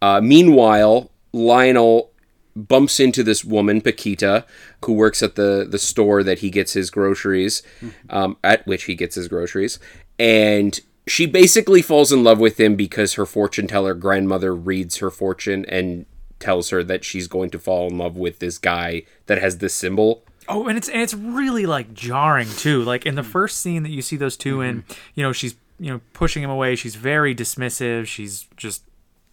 Uh, 0.00 0.20
meanwhile, 0.20 1.10
Lionel 1.32 2.10
bumps 2.56 2.98
into 2.98 3.22
this 3.22 3.44
woman, 3.44 3.80
Paquita, 3.80 4.46
who 4.84 4.94
works 4.94 5.22
at 5.22 5.34
the 5.34 5.66
the 5.68 5.78
store 5.78 6.22
that 6.22 6.38
he 6.38 6.50
gets 6.50 6.72
his 6.72 6.90
groceries, 6.90 7.62
um, 8.10 8.36
at 8.42 8.66
which 8.66 8.84
he 8.84 8.94
gets 8.94 9.14
his 9.14 9.28
groceries, 9.28 9.78
and 10.18 10.80
she 11.06 11.26
basically 11.26 11.82
falls 11.82 12.12
in 12.12 12.24
love 12.24 12.40
with 12.40 12.58
him 12.58 12.74
because 12.74 13.14
her 13.14 13.26
fortune 13.26 13.66
teller 13.66 13.94
grandmother 13.94 14.54
reads 14.54 14.96
her 14.96 15.10
fortune 15.10 15.64
and 15.66 16.06
tells 16.38 16.70
her 16.70 16.82
that 16.82 17.04
she's 17.04 17.28
going 17.28 17.50
to 17.50 17.58
fall 17.58 17.88
in 17.88 17.98
love 17.98 18.16
with 18.16 18.40
this 18.40 18.58
guy 18.58 19.02
that 19.26 19.38
has 19.38 19.58
this 19.58 19.74
symbol. 19.74 20.22
Oh, 20.48 20.66
and 20.68 20.76
it's 20.76 20.88
and 20.88 21.00
it's 21.00 21.14
really 21.14 21.66
like 21.66 21.92
jarring 21.94 22.48
too. 22.56 22.82
Like 22.82 23.06
in 23.06 23.14
the 23.14 23.22
mm. 23.22 23.26
first 23.26 23.60
scene 23.60 23.82
that 23.82 23.90
you 23.90 24.02
see 24.02 24.16
those 24.16 24.36
2 24.36 24.60
in, 24.60 24.82
mm-hmm. 24.82 24.92
you 25.14 25.22
know, 25.22 25.32
she's 25.32 25.56
you 25.78 25.90
know 25.90 26.00
pushing 26.12 26.42
him 26.42 26.50
away. 26.50 26.76
She's 26.76 26.96
very 26.96 27.34
dismissive. 27.34 28.06
She's 28.06 28.46
just 28.56 28.82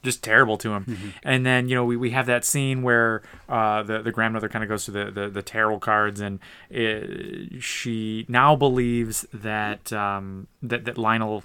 just 0.03 0.23
terrible 0.23 0.57
to 0.57 0.73
him. 0.73 1.13
And 1.23 1.45
then 1.45 1.67
you 1.69 1.75
know 1.75 1.85
we, 1.85 1.97
we 1.97 2.11
have 2.11 2.25
that 2.27 2.45
scene 2.45 2.81
where 2.83 3.21
uh, 3.49 3.83
the 3.83 4.01
the 4.01 4.11
grandmother 4.11 4.49
kind 4.49 4.63
of 4.63 4.69
goes 4.69 4.85
through 4.85 5.05
the, 5.05 5.11
the 5.11 5.29
the 5.29 5.41
tarot 5.41 5.79
cards 5.79 6.19
and 6.19 6.39
uh 6.73 7.59
she 7.59 8.25
now 8.27 8.55
believes 8.55 9.25
that 9.33 9.91
um, 9.93 10.47
that 10.61 10.85
that 10.85 10.97
Lionel 10.97 11.43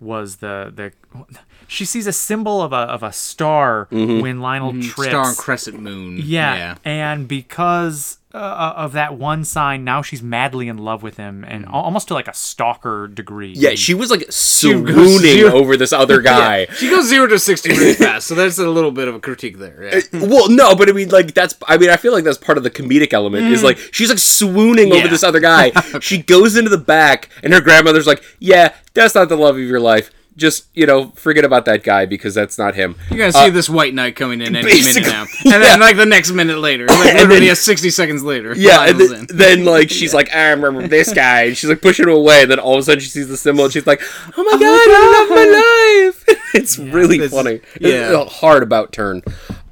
was 0.00 0.36
the 0.36 0.72
the 0.74 0.92
she 1.66 1.84
sees 1.84 2.06
a 2.06 2.12
symbol 2.12 2.62
of 2.62 2.72
a 2.72 2.76
of 2.76 3.02
a 3.02 3.12
star 3.12 3.86
when 3.90 4.40
Lionel 4.40 4.72
trips 4.82 5.10
Star 5.10 5.28
and 5.28 5.36
crescent 5.36 5.78
moon. 5.80 6.16
yeah. 6.22 6.76
And 6.84 7.28
because 7.28 8.18
Uh, 8.32 8.38
uh, 8.38 8.74
of 8.76 8.92
that 8.92 9.18
one 9.18 9.42
sign, 9.42 9.82
now 9.82 10.02
she's 10.02 10.22
madly 10.22 10.68
in 10.68 10.78
love 10.78 11.02
with 11.02 11.16
him 11.16 11.44
and 11.48 11.66
mm. 11.66 11.68
al- 11.68 11.80
almost 11.80 12.06
to 12.06 12.14
like 12.14 12.28
a 12.28 12.32
stalker 12.32 13.08
degree. 13.08 13.52
Yeah, 13.56 13.74
she 13.74 13.92
was 13.92 14.08
like 14.08 14.24
swooning 14.30 15.46
over 15.46 15.76
this 15.76 15.92
other 15.92 16.20
guy. 16.22 16.66
She 16.66 16.88
goes 16.88 17.08
zero 17.08 17.26
to 17.26 17.40
sixty 17.40 17.70
really 17.70 17.94
fast, 17.94 18.28
so 18.28 18.36
that's 18.36 18.58
a 18.58 18.68
little 18.68 18.92
bit 18.92 19.08
of 19.08 19.16
a 19.16 19.20
critique 19.20 19.58
there. 19.58 19.82
Yeah. 19.82 20.00
Uh, 20.12 20.26
well, 20.28 20.48
no, 20.48 20.76
but 20.76 20.88
I 20.88 20.92
mean, 20.92 21.08
like 21.08 21.34
that's. 21.34 21.56
I 21.66 21.76
mean, 21.76 21.90
I 21.90 21.96
feel 21.96 22.12
like 22.12 22.22
that's 22.22 22.38
part 22.38 22.56
of 22.56 22.62
the 22.62 22.70
comedic 22.70 23.12
element. 23.12 23.48
Is 23.48 23.62
mm. 23.62 23.64
like 23.64 23.78
she's 23.92 24.10
like 24.10 24.20
swooning 24.20 24.92
over 24.92 25.08
this 25.08 25.24
other 25.24 25.40
guy. 25.40 25.72
She 26.00 26.22
goes 26.22 26.56
into 26.56 26.70
the 26.70 26.78
back, 26.78 27.28
and 27.42 27.52
her 27.52 27.60
grandmother's 27.60 28.06
like, 28.06 28.22
"Yeah, 28.38 28.74
that's 28.94 29.14
not 29.14 29.28
the 29.28 29.36
love 29.36 29.56
of 29.56 29.62
your 29.62 29.80
life. 29.80 30.10
Just 30.36 30.66
you 30.74 30.86
know, 30.86 31.08
forget 31.16 31.44
about 31.44 31.64
that 31.66 31.82
guy 31.82 32.06
because 32.06 32.34
that's 32.34 32.56
not 32.58 32.74
him." 32.74 32.96
You're 33.10 33.18
gonna 33.18 33.32
see 33.32 33.50
this 33.50 33.68
white 33.68 33.94
knight 33.94 34.16
coming 34.16 34.40
in 34.40 34.56
any 34.56 34.80
minute 34.82 35.02
now, 35.06 35.22
and 35.44 35.62
then 35.62 35.80
like 35.80 35.96
the 35.96 36.06
next 36.06 36.30
minute 36.32 36.58
later, 36.58 36.86
like 36.86 37.14
literally 37.14 37.40
then- 37.40 37.52
a 37.52 37.56
sixty 37.56 37.90
seconds 37.90 38.22
later. 38.22 38.54
Yeah, 38.56 38.86
and 38.88 38.98
then, 39.00 39.26
then 39.28 39.64
like 39.64 39.90
she's 39.90 40.14
like, 40.14 40.32
I 40.34 40.50
remember 40.50 40.86
this 40.88 41.12
guy, 41.12 41.42
and 41.42 41.56
she's 41.56 41.68
like 41.68 41.82
pushing 41.82 42.06
him 42.08 42.14
away. 42.14 42.42
And 42.42 42.50
then 42.50 42.58
all 42.58 42.74
of 42.74 42.80
a 42.80 42.82
sudden 42.82 43.00
she 43.00 43.08
sees 43.10 43.28
the 43.28 43.36
symbol, 43.36 43.64
and 43.64 43.72
she's 43.72 43.86
like, 43.86 44.00
Oh 44.36 44.42
my 44.44 44.52
god, 44.52 44.62
I 44.62 45.18
love 45.20 46.24
my 46.24 46.26
life. 46.36 46.40
it's 46.54 46.78
really 46.78 47.16
It's- 47.16 47.30
funny. 47.30 47.60
yeah. 47.80 48.10
It's 48.10 48.14
a 48.14 48.24
hard 48.36 48.62
about 48.62 48.92
turn. 48.92 49.22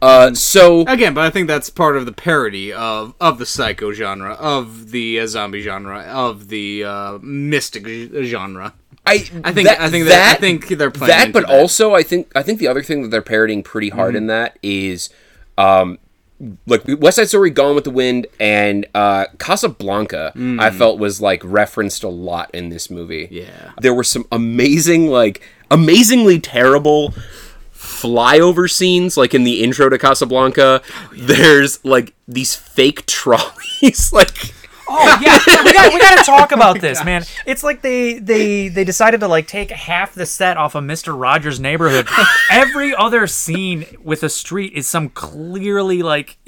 Uh, 0.00 0.32
so 0.32 0.82
Again, 0.82 1.12
but 1.12 1.24
I 1.24 1.30
think 1.30 1.48
that's 1.48 1.70
part 1.70 1.96
of 1.96 2.06
the 2.06 2.12
parody 2.12 2.72
of 2.72 3.14
of 3.20 3.38
the 3.38 3.46
psycho 3.46 3.90
genre, 3.92 4.34
of 4.34 4.90
the 4.92 5.18
uh, 5.20 5.26
zombie 5.26 5.60
genre, 5.60 6.00
of 6.02 6.48
the 6.48 6.84
uh, 6.84 7.18
mystic 7.20 7.84
genre. 8.22 8.74
I 9.08 9.12
I 9.44 9.52
think- 9.52 9.68
I 9.68 9.88
think 9.90 10.06
that- 10.08 10.36
I 10.36 10.40
think 10.40 10.68
they're 10.68 10.90
playing 10.90 11.08
that, 11.10 11.32
but 11.32 11.46
that. 11.46 11.52
also 11.58 11.94
I 11.94 12.02
think 12.02 12.30
I 12.34 12.42
think 12.42 12.58
the 12.58 12.68
other 12.68 12.82
thing 12.82 13.02
that 13.02 13.08
they're 13.10 13.22
parodying 13.22 13.62
pretty 13.62 13.88
hard 13.90 14.10
Mm-hmm. 14.10 14.16
in 14.16 14.26
that 14.28 14.58
is, 14.62 15.10
um, 15.56 15.98
like 16.68 16.82
West 16.86 17.16
Side 17.16 17.26
Story, 17.28 17.50
Gone 17.50 17.74
with 17.74 17.82
the 17.84 17.90
Wind, 17.90 18.28
and 18.38 18.86
uh, 18.94 19.24
Casablanca. 19.38 20.32
I 20.60 20.70
felt 20.70 20.98
was 21.00 21.20
like 21.20 21.42
referenced 21.44 22.04
a 22.04 22.08
lot 22.08 22.48
in 22.54 22.68
this 22.68 22.90
movie. 22.90 23.26
Mm. 23.26 23.32
Yeah. 23.32 23.72
there 23.80 23.92
were 23.92 24.04
some 24.04 24.24
amazing, 24.30 25.08
like 25.08 25.42
amazingly 25.70 26.38
terrible 26.38 27.12
flyover 27.74 28.70
scenes 28.70 29.16
like 29.16 29.34
in 29.34 29.44
the 29.44 29.62
intro 29.62 29.88
to 29.88 29.98
Casablanca 29.98 30.82
there's 31.12 31.82
like 31.84 32.12
these 32.26 32.54
fake 32.54 33.06
trolleys 33.06 34.12
like 34.12 34.30
Oh 34.88 35.18
yeah, 35.20 35.38
we 35.64 35.72
got 35.72 35.92
we 35.92 36.00
got 36.00 36.18
to 36.18 36.24
talk 36.24 36.52
about 36.52 36.78
oh 36.78 36.80
this, 36.80 37.04
man. 37.04 37.24
It's 37.46 37.62
like 37.62 37.82
they 37.82 38.18
they 38.18 38.68
they 38.68 38.84
decided 38.84 39.20
to 39.20 39.28
like 39.28 39.46
take 39.46 39.70
half 39.70 40.14
the 40.14 40.26
set 40.26 40.56
off 40.56 40.74
of 40.74 40.84
Mister 40.84 41.14
Rogers' 41.14 41.60
Neighborhood. 41.60 42.08
Every 42.50 42.94
other 42.94 43.26
scene 43.26 43.86
with 44.02 44.22
a 44.22 44.28
street 44.28 44.72
is 44.72 44.88
some 44.88 45.10
clearly 45.10 46.02
like, 46.02 46.38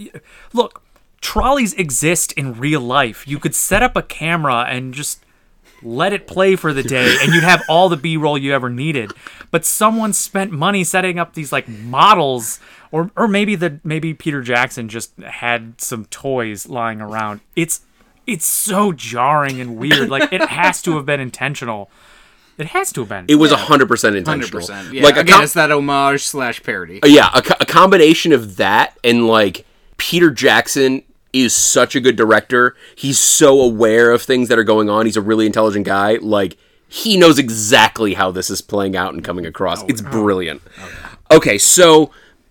look, 0.53 0.83
trolleys 1.21 1.75
exist 1.75 2.33
in 2.33 2.55
real 2.55 2.81
life. 2.81 3.29
You 3.29 3.39
could 3.39 3.55
set 3.55 3.83
up 3.83 3.95
a 3.97 4.03
camera 4.03 4.65
and 4.69 4.95
just 4.95 5.25
let 5.83 6.13
it 6.13 6.27
play 6.27 6.57
for 6.57 6.73
the 6.73 6.83
day 6.83 7.17
and 7.23 7.33
you'd 7.33 7.43
have 7.43 7.63
all 7.67 7.89
the 7.89 7.97
b-roll 7.97 8.37
you 8.37 8.53
ever 8.53 8.69
needed 8.69 9.11
but 9.51 9.65
someone 9.65 10.13
spent 10.13 10.53
money 10.53 10.85
setting 10.85 11.19
up 11.19 11.33
these 11.33 11.53
like 11.53 11.67
models 11.69 12.61
or 12.91 13.11
or 13.17 13.27
maybe 13.27 13.55
the 13.55 13.81
maybe 13.83 14.13
peter 14.13 14.43
jackson 14.43 14.91
just 14.91 15.17
had 15.21 15.81
some 15.81 16.05
toys 16.07 16.69
lying 16.69 17.01
around 17.01 17.41
it's 17.57 17.81
it's 18.31 18.47
so 18.47 18.93
jarring 18.93 19.61
and 19.61 19.77
weird 19.77 20.09
like 20.09 20.33
it 20.33 20.41
has 20.49 20.81
to 20.83 20.97
have 20.97 21.05
been 21.07 21.21
intentional 21.21 21.91
it 22.59 22.67
has 22.69 22.93
to 22.93 23.01
have 23.01 23.09
been 23.09 23.25
it 23.29 23.35
was 23.37 23.53
a 23.53 23.57
100% 23.57 23.69
Hundred 24.03 24.17
intentional 24.19 24.61
percent. 24.61 24.93
Yeah. 24.93 25.03
like 25.03 25.17
a 25.17 25.21
Again, 25.21 25.35
com- 25.35 25.45
it's 25.45 25.55
that 25.55 25.71
homage 25.71 26.23
slash 26.25 26.63
parody. 26.63 27.03
Uh, 27.03 27.07
yeah 27.07 27.31
a, 27.35 27.43
co- 27.43 27.57
a 27.61 27.67
combination 27.67 28.33
of 28.33 28.57
that 28.57 28.97
and 29.05 29.27
like 29.27 29.67
peter 29.97 30.31
jackson 30.31 31.03
is 31.33 31.55
such 31.55 31.95
a 31.95 32.01
good 32.01 32.17
director 32.17 32.75
he's 32.97 33.19
so 33.19 33.61
aware 33.61 34.11
of 34.11 34.23
things 34.23 34.49
that 34.49 34.59
are 34.59 34.65
going 34.65 34.89
on 34.91 35.07
he's 35.07 35.17
a 35.17 35.23
really 35.23 35.47
intelligent 35.47 35.87
guy 35.87 36.17
like 36.21 36.57
he 36.93 37.17
knows 37.17 37.39
exactly 37.39 38.15
how 38.15 38.33
this 38.33 38.51
is 38.51 38.61
playing 38.61 38.97
out 38.97 39.15
and 39.15 39.23
coming 39.23 39.47
across. 39.47 39.81
Oh, 39.81 39.87
it's 39.89 40.03
brilliant. 40.03 40.61
Okay, 41.31 41.57
so 41.57 42.11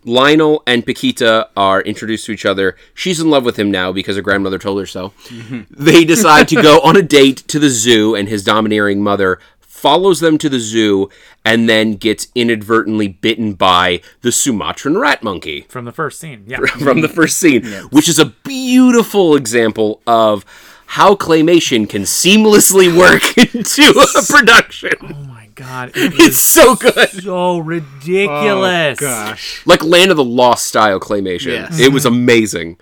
Lionel 0.10 0.64
and 0.66 0.86
Paquita 0.86 1.50
are 1.56 1.82
introduced 1.82 2.26
to 2.26 2.32
each 2.32 2.46
other. 2.46 2.76
She's 2.94 3.20
in 3.20 3.30
love 3.30 3.46
with 3.46 3.58
him 3.58 3.70
now 3.70 3.92
because 3.92 4.16
her 4.16 4.22
grandmother 4.22 4.58
told 4.58 4.80
her 4.80 4.86
so. 4.86 5.14
They 5.70 6.04
decide 6.04 6.48
to 6.50 6.62
go 6.62 6.80
on 6.82 6.98
a 6.98 7.02
date 7.02 7.38
to 7.48 7.60
the 7.60 7.70
zoo, 7.70 8.16
and 8.16 8.28
his 8.28 8.44
domineering 8.44 9.02
mother 9.04 9.40
follows 9.60 10.20
them 10.20 10.38
to 10.38 10.50
the 10.50 10.60
zoo 10.60 11.10
and 11.46 11.70
then 11.70 11.94
gets 11.94 12.28
inadvertently 12.36 13.08
bitten 13.08 13.54
by 13.54 14.02
the 14.22 14.32
Sumatran 14.32 14.98
rat 14.98 15.24
monkey 15.24 15.62
From 15.70 15.86
the 15.86 15.92
first 15.94 16.20
scene. 16.20 16.44
Yeah. 16.48 16.60
from 16.80 17.02
the 17.02 17.08
first 17.08 17.38
scene, 17.38 17.64
which 17.92 18.10
is 18.10 18.20
a 18.20 18.26
beautiful 18.26 19.36
example 19.36 20.02
of 20.06 20.44
how 20.88 21.16
claymation 21.16 21.88
can 21.88 22.02
seamlessly 22.02 22.96
work 22.96 23.38
into 23.56 23.84
a 24.18 24.22
production. 24.24 24.92
oh 25.04 25.14
my 25.28 25.49
god. 25.60 25.92
It 25.96 26.14
It's 26.14 26.28
is 26.28 26.40
so 26.42 26.76
good. 26.76 27.10
so 27.10 27.60
ridiculous. 27.60 28.98
Oh, 29.02 29.06
Gosh. 29.06 29.66
Like 29.66 29.84
Land 29.84 30.12
of 30.12 30.18
the 30.18 30.24
Lost 30.24 30.66
style 30.66 31.00
claymation. 31.00 31.48
Yes. 31.48 31.80
It 31.80 31.92
was 31.92 32.06
mhm. 32.06 32.10
amazing. 32.10 32.78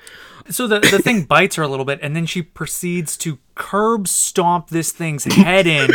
So 0.50 0.68
the, 0.68 0.80
the 0.80 1.00
thing 1.00 1.24
bites 1.36 1.56
her 1.56 1.64
a 1.64 1.68
little 1.68 1.86
bit, 1.86 2.00
and 2.02 2.16
then 2.16 2.26
she 2.26 2.42
proceeds 2.42 3.18
to 3.18 3.40
curb 3.56 4.08
stomp 4.08 4.70
this 4.70 4.92
thing's 4.92 5.26
head 5.34 5.68
in, 5.68 5.90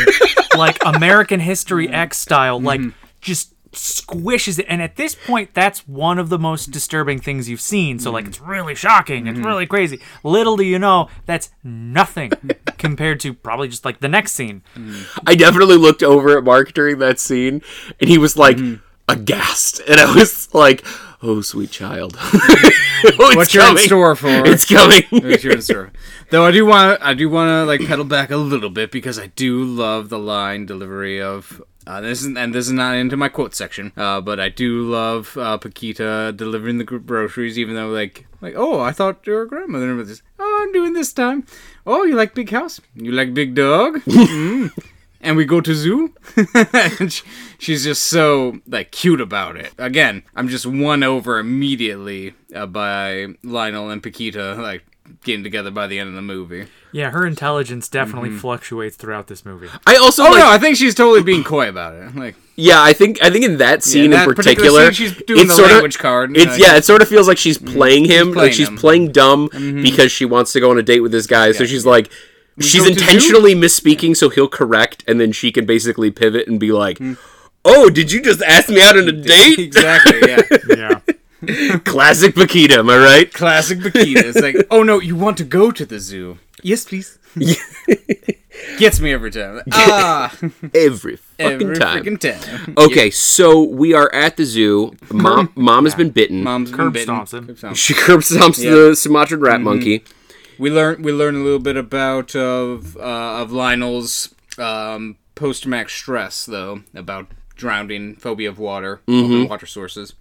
like 0.56 0.78
American 0.84 1.40
History 1.40 1.88
X 1.88 2.18
style, 2.18 2.60
like 2.60 2.80
mm-hmm. 2.80 3.06
just 3.20 3.54
squishes 3.72 4.58
it. 4.58 4.66
And 4.68 4.82
at 4.82 4.96
this 4.96 5.14
point, 5.14 5.54
that's 5.54 5.86
one 5.88 6.18
of 6.18 6.28
the 6.28 6.38
most 6.38 6.70
disturbing 6.70 7.18
things 7.18 7.48
you've 7.48 7.60
seen. 7.60 7.98
So 7.98 8.10
like, 8.10 8.26
mm. 8.26 8.28
it's 8.28 8.40
really 8.40 8.74
shocking. 8.74 9.26
It's 9.26 9.38
mm-hmm. 9.38 9.46
really 9.46 9.66
crazy. 9.66 10.00
Little 10.22 10.56
do 10.56 10.64
you 10.64 10.78
know, 10.78 11.08
that's 11.26 11.50
nothing 11.64 12.32
compared 12.78 13.20
to 13.20 13.32
probably 13.34 13.68
just 13.68 13.84
like 13.84 14.00
the 14.00 14.08
next 14.08 14.32
scene. 14.32 14.62
Mm. 14.74 15.20
I 15.26 15.34
definitely 15.34 15.76
looked 15.76 16.02
over 16.02 16.36
at 16.36 16.44
Mark 16.44 16.72
during 16.72 16.98
that 16.98 17.18
scene, 17.18 17.62
and 18.00 18.08
he 18.08 18.18
was 18.18 18.36
like 18.36 18.56
mm-hmm. 18.56 18.82
aghast, 19.08 19.80
and 19.88 19.98
I 20.00 20.14
was 20.14 20.52
like, 20.54 20.84
"Oh, 21.22 21.40
sweet 21.40 21.70
child, 21.70 22.16
Oh, 22.20 22.38
it's 23.04 23.36
What 23.36 23.54
you're 23.54 23.62
in 23.64 23.68
coming. 23.70 23.84
store 23.84 24.16
for? 24.16 24.46
It's 24.46 24.64
coming." 24.64 25.02
What 25.10 25.42
you're 25.42 25.54
in 25.54 25.62
store. 25.62 25.92
Though 26.30 26.46
I 26.46 26.50
do 26.50 26.66
want 26.66 27.02
I 27.02 27.14
do 27.14 27.28
want 27.28 27.48
to 27.48 27.64
like 27.64 27.86
pedal 27.86 28.04
back 28.04 28.30
a 28.30 28.36
little 28.36 28.70
bit 28.70 28.90
because 28.90 29.18
I 29.18 29.28
do 29.28 29.64
love 29.64 30.08
the 30.08 30.18
line 30.18 30.66
delivery 30.66 31.20
of. 31.20 31.62
Uh, 31.86 32.00
this 32.00 32.22
is 32.22 32.36
and 32.36 32.54
this 32.54 32.66
is 32.66 32.72
not 32.72 32.94
into 32.94 33.16
my 33.16 33.28
quote 33.28 33.54
section, 33.54 33.92
uh, 33.96 34.20
but 34.20 34.38
I 34.38 34.48
do 34.48 34.82
love 34.82 35.36
uh, 35.36 35.58
Paquita 35.58 36.32
delivering 36.34 36.78
the 36.78 36.84
groceries, 36.84 37.58
even 37.58 37.74
though 37.74 37.88
like 37.88 38.26
like 38.40 38.54
oh 38.56 38.80
I 38.80 38.92
thought 38.92 39.26
your 39.26 39.46
grandmother 39.46 39.94
was 39.94 40.08
this. 40.08 40.22
Oh, 40.38 40.60
I'm 40.62 40.72
doing 40.72 40.92
this 40.92 41.12
time. 41.12 41.44
Oh, 41.86 42.04
you 42.04 42.14
like 42.14 42.34
big 42.34 42.50
house? 42.50 42.80
You 42.94 43.12
like 43.12 43.34
big 43.34 43.54
dog? 43.54 43.94
mm. 44.04 44.70
And 45.20 45.36
we 45.36 45.44
go 45.44 45.60
to 45.60 45.74
zoo, 45.74 46.14
and 46.72 47.12
sh- 47.12 47.22
she's 47.58 47.84
just 47.84 48.04
so 48.04 48.60
like 48.66 48.90
cute 48.90 49.20
about 49.20 49.56
it. 49.56 49.72
Again, 49.78 50.24
I'm 50.34 50.48
just 50.48 50.66
won 50.66 51.02
over 51.02 51.38
immediately 51.38 52.34
uh, 52.54 52.66
by 52.66 53.28
Lionel 53.42 53.90
and 53.90 54.02
Paquita 54.02 54.54
like 54.54 54.84
getting 55.24 55.42
together 55.44 55.70
by 55.70 55.86
the 55.86 55.98
end 55.98 56.08
of 56.08 56.14
the 56.14 56.22
movie. 56.22 56.66
Yeah, 56.92 57.10
her 57.10 57.26
intelligence 57.26 57.88
definitely 57.88 58.30
fluctuates 58.30 58.96
throughout 58.96 59.26
this 59.28 59.44
movie. 59.44 59.68
I 59.86 59.96
also 59.96 60.24
Oh 60.24 60.30
like, 60.30 60.38
no, 60.40 60.48
I 60.50 60.58
think 60.58 60.76
she's 60.76 60.94
totally 60.94 61.22
being 61.22 61.42
coy 61.44 61.68
about 61.68 61.94
it. 61.94 62.14
Like 62.14 62.34
yeah, 62.56 62.82
I 62.82 62.92
think 62.92 63.22
I 63.22 63.30
think 63.30 63.44
in 63.44 63.58
that 63.58 63.82
scene 63.82 64.10
that 64.10 64.28
in 64.28 64.34
particular 64.34 64.68
particular, 64.90 64.92
scene, 64.92 65.08
she's 65.16 65.26
doing 65.26 65.46
the 65.48 65.54
sorta- 65.54 65.72
language 65.74 65.98
card, 65.98 66.36
It's 66.36 66.52
uh, 66.52 66.56
yeah, 66.58 66.76
it 66.76 66.84
sort 66.84 67.00
of 67.02 67.08
feels 67.08 67.28
like 67.28 67.38
she's 67.38 67.58
playing 67.58 68.04
him, 68.04 68.32
playing 68.32 68.34
like 68.48 68.52
she's 68.52 68.68
him. 68.68 68.76
playing 68.76 69.12
dumb 69.12 69.48
because 69.82 70.12
she 70.12 70.24
wants 70.24 70.52
to 70.52 70.60
go 70.60 70.70
on 70.70 70.78
a 70.78 70.82
date 70.82 71.00
with 71.00 71.12
this 71.12 71.26
guy. 71.26 71.52
So 71.52 71.64
she's 71.64 71.86
like, 71.86 72.10
she's 72.60 72.82
go 72.82 72.88
to 72.88 72.94
zoo? 72.94 73.00
intentionally 73.00 73.54
misspeaking, 73.54 74.16
so 74.16 74.28
he'll 74.28 74.48
correct, 74.48 75.02
and 75.08 75.18
then 75.18 75.32
she 75.32 75.50
can 75.50 75.64
basically 75.64 76.10
pivot 76.10 76.46
and 76.46 76.60
be 76.60 76.72
like, 76.72 76.98
Hmm. 76.98 77.14
"Oh, 77.64 77.88
did 77.88 78.12
you 78.12 78.20
just 78.20 78.42
ask 78.42 78.68
me 78.68 78.82
out 78.82 78.98
on 78.98 79.08
a 79.08 79.12
date?" 79.32 79.58
exactly, 79.58 80.20
yeah. 80.28 80.42
Yeah. 80.76 81.11
Classic 81.84 82.34
Paquita, 82.34 82.78
am 82.78 82.90
I 82.90 82.96
right? 82.98 83.32
Classic 83.32 83.80
Paquita. 83.80 84.28
It's 84.28 84.40
like, 84.40 84.56
oh 84.70 84.82
no, 84.82 85.00
you 85.00 85.16
want 85.16 85.36
to 85.38 85.44
go 85.44 85.70
to 85.70 85.84
the 85.84 85.98
zoo? 85.98 86.38
Yes, 86.62 86.84
please. 86.84 87.18
Gets 88.78 89.00
me 89.00 89.12
every 89.12 89.30
time. 89.30 89.60
Ah, 89.72 90.32
Every 90.74 91.16
fucking 91.16 91.62
every 91.62 91.76
time. 91.76 92.04
freaking 92.04 92.18
time. 92.20 92.74
Okay, 92.76 93.10
so 93.10 93.62
we 93.62 93.92
are 93.94 94.12
at 94.14 94.36
the 94.36 94.44
zoo. 94.44 94.94
Mom, 95.10 95.50
mom 95.56 95.84
has 95.84 95.94
been 95.94 96.10
bitten. 96.10 96.42
Mom's 96.44 96.70
been 96.70 96.78
Curb 96.78 96.92
bitten. 96.92 97.14
stomps 97.14 97.34
him. 97.34 97.46
Curb 97.46 97.56
stomps. 97.56 97.76
She 97.76 97.94
curb 97.94 98.20
stomps 98.20 98.62
the 98.62 98.94
Sumatran 98.94 99.40
rat 99.40 99.60
monkey. 99.60 100.04
We 100.58 100.70
learn 100.70 101.02
we 101.02 101.12
learn 101.12 101.34
a 101.36 101.38
little 101.42 101.58
bit 101.58 101.76
about 101.76 102.36
of 102.36 102.96
uh, 102.96 103.40
of 103.42 103.50
Lionel's 103.50 104.34
um, 104.58 105.16
post 105.34 105.62
traumatic 105.62 105.90
stress 105.90 106.44
though 106.46 106.82
about 106.94 107.26
drowning, 107.56 108.16
phobia 108.16 108.48
of 108.50 108.58
water, 108.58 109.00
open 109.08 109.48
water 109.48 109.66
sources. 109.66 110.14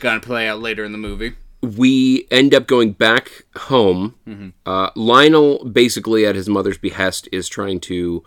Gonna 0.00 0.20
play 0.20 0.48
out 0.48 0.60
later 0.60 0.84
in 0.84 0.92
the 0.92 0.98
movie. 0.98 1.34
we 1.62 2.26
end 2.30 2.54
up 2.54 2.66
going 2.66 2.92
back 2.92 3.44
home. 3.56 4.14
Uh, 4.66 4.90
Lionel, 4.94 5.64
basically 5.64 6.24
at 6.26 6.34
his 6.36 6.48
mother's 6.48 6.78
behest, 6.78 7.28
is 7.32 7.48
trying 7.48 7.80
to 7.80 8.22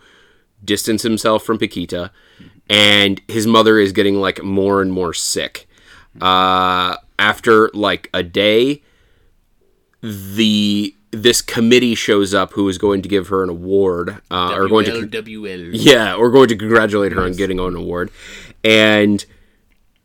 distance 0.64 1.02
himself 1.02 1.42
from 1.42 1.56
Paquita, 1.58 2.10
and 2.68 3.20
his 3.28 3.46
mother 3.46 3.78
is 3.78 3.92
getting 3.92 4.16
like 4.16 4.42
more 4.42 4.82
and 4.82 4.92
more 4.92 5.14
sick. 5.14 5.68
Uh, 6.20 6.96
after 7.18 7.70
like 7.72 8.10
a 8.12 8.22
day, 8.22 8.82
the 10.02 10.94
this 11.12 11.42
committee 11.42 11.94
shows 11.94 12.32
up 12.34 12.52
who 12.52 12.68
is 12.68 12.78
going 12.78 13.02
to 13.02 13.08
give 13.08 13.28
her 13.28 13.42
an 13.42 13.48
award, 13.48 14.20
uh, 14.30 14.52
or 14.54 14.68
going 14.68 14.84
to 14.86 15.06
yeah, 15.74 16.16
we're 16.16 16.30
going 16.30 16.48
to 16.48 16.56
congratulate 16.56 17.12
her 17.12 17.22
on 17.22 17.32
getting 17.32 17.58
an 17.58 17.74
award, 17.74 18.10
and 18.62 19.24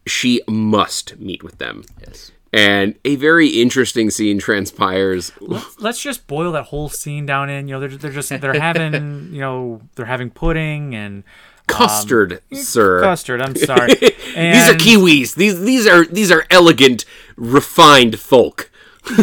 she 0.06 0.42
must 0.48 1.18
meet 1.20 1.44
with 1.44 1.58
them. 1.58 1.84
Yes. 2.06 2.32
And 2.54 2.96
a 3.04 3.16
very 3.18 3.50
interesting 3.50 4.10
scene 4.10 4.40
transpires. 4.40 5.32
Let's 5.78 6.00
just 6.02 6.26
boil 6.26 6.54
that 6.54 6.64
whole 6.64 6.88
scene 6.88 7.26
down 7.26 7.50
in. 7.50 7.68
You 7.68 7.74
know, 7.76 7.80
they're, 7.82 7.98
they're 7.98 8.12
just 8.12 8.30
they're 8.30 8.60
having 8.60 8.94
you 9.34 9.42
know 9.42 9.82
they're 9.96 10.06
having 10.06 10.30
pudding 10.30 10.96
and 10.96 11.24
Custard, 11.68 12.42
sir. 12.54 13.02
custard. 13.02 13.42
I'm 13.42 13.56
sorry. 13.56 13.96
these 13.96 14.70
are 14.70 14.74
Kiwis. 14.76 15.34
These 15.36 15.60
these 15.62 15.88
are 15.88 16.06
these 16.06 16.32
are 16.32 16.46
elegant, 16.52 17.06
refined 17.36 18.20
folk. 18.20 18.72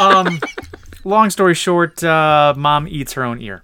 Um, 0.00 0.40
long 1.04 1.30
story 1.30 1.54
short, 1.54 2.02
uh, 2.02 2.54
mom 2.56 2.88
eats 2.88 3.12
her 3.12 3.22
own 3.22 3.40
ear. 3.40 3.62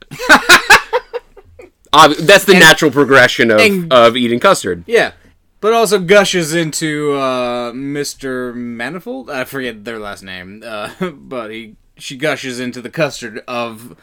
Ob- 1.93 2.17
that's 2.17 2.45
the 2.45 2.55
natural 2.55 2.91
progression 2.93 3.51
of, 3.51 3.59
and- 3.61 3.93
of 3.93 4.17
eating 4.17 4.39
custard. 4.39 4.85
Yeah. 4.87 5.13
But 5.61 5.73
also 5.73 5.99
gushes 5.99 6.55
into 6.55 7.15
uh, 7.15 7.73
Mr. 7.73 8.55
Manifold. 8.55 9.29
I 9.29 9.45
forget 9.45 9.85
their 9.85 9.99
last 9.99 10.23
name. 10.23 10.63
Uh, 10.65 11.11
but 11.13 11.51
he 11.51 11.77
she 11.97 12.17
gushes 12.17 12.61
into 12.61 12.81
the 12.81 12.91
custard 12.91 13.43
of 13.49 13.97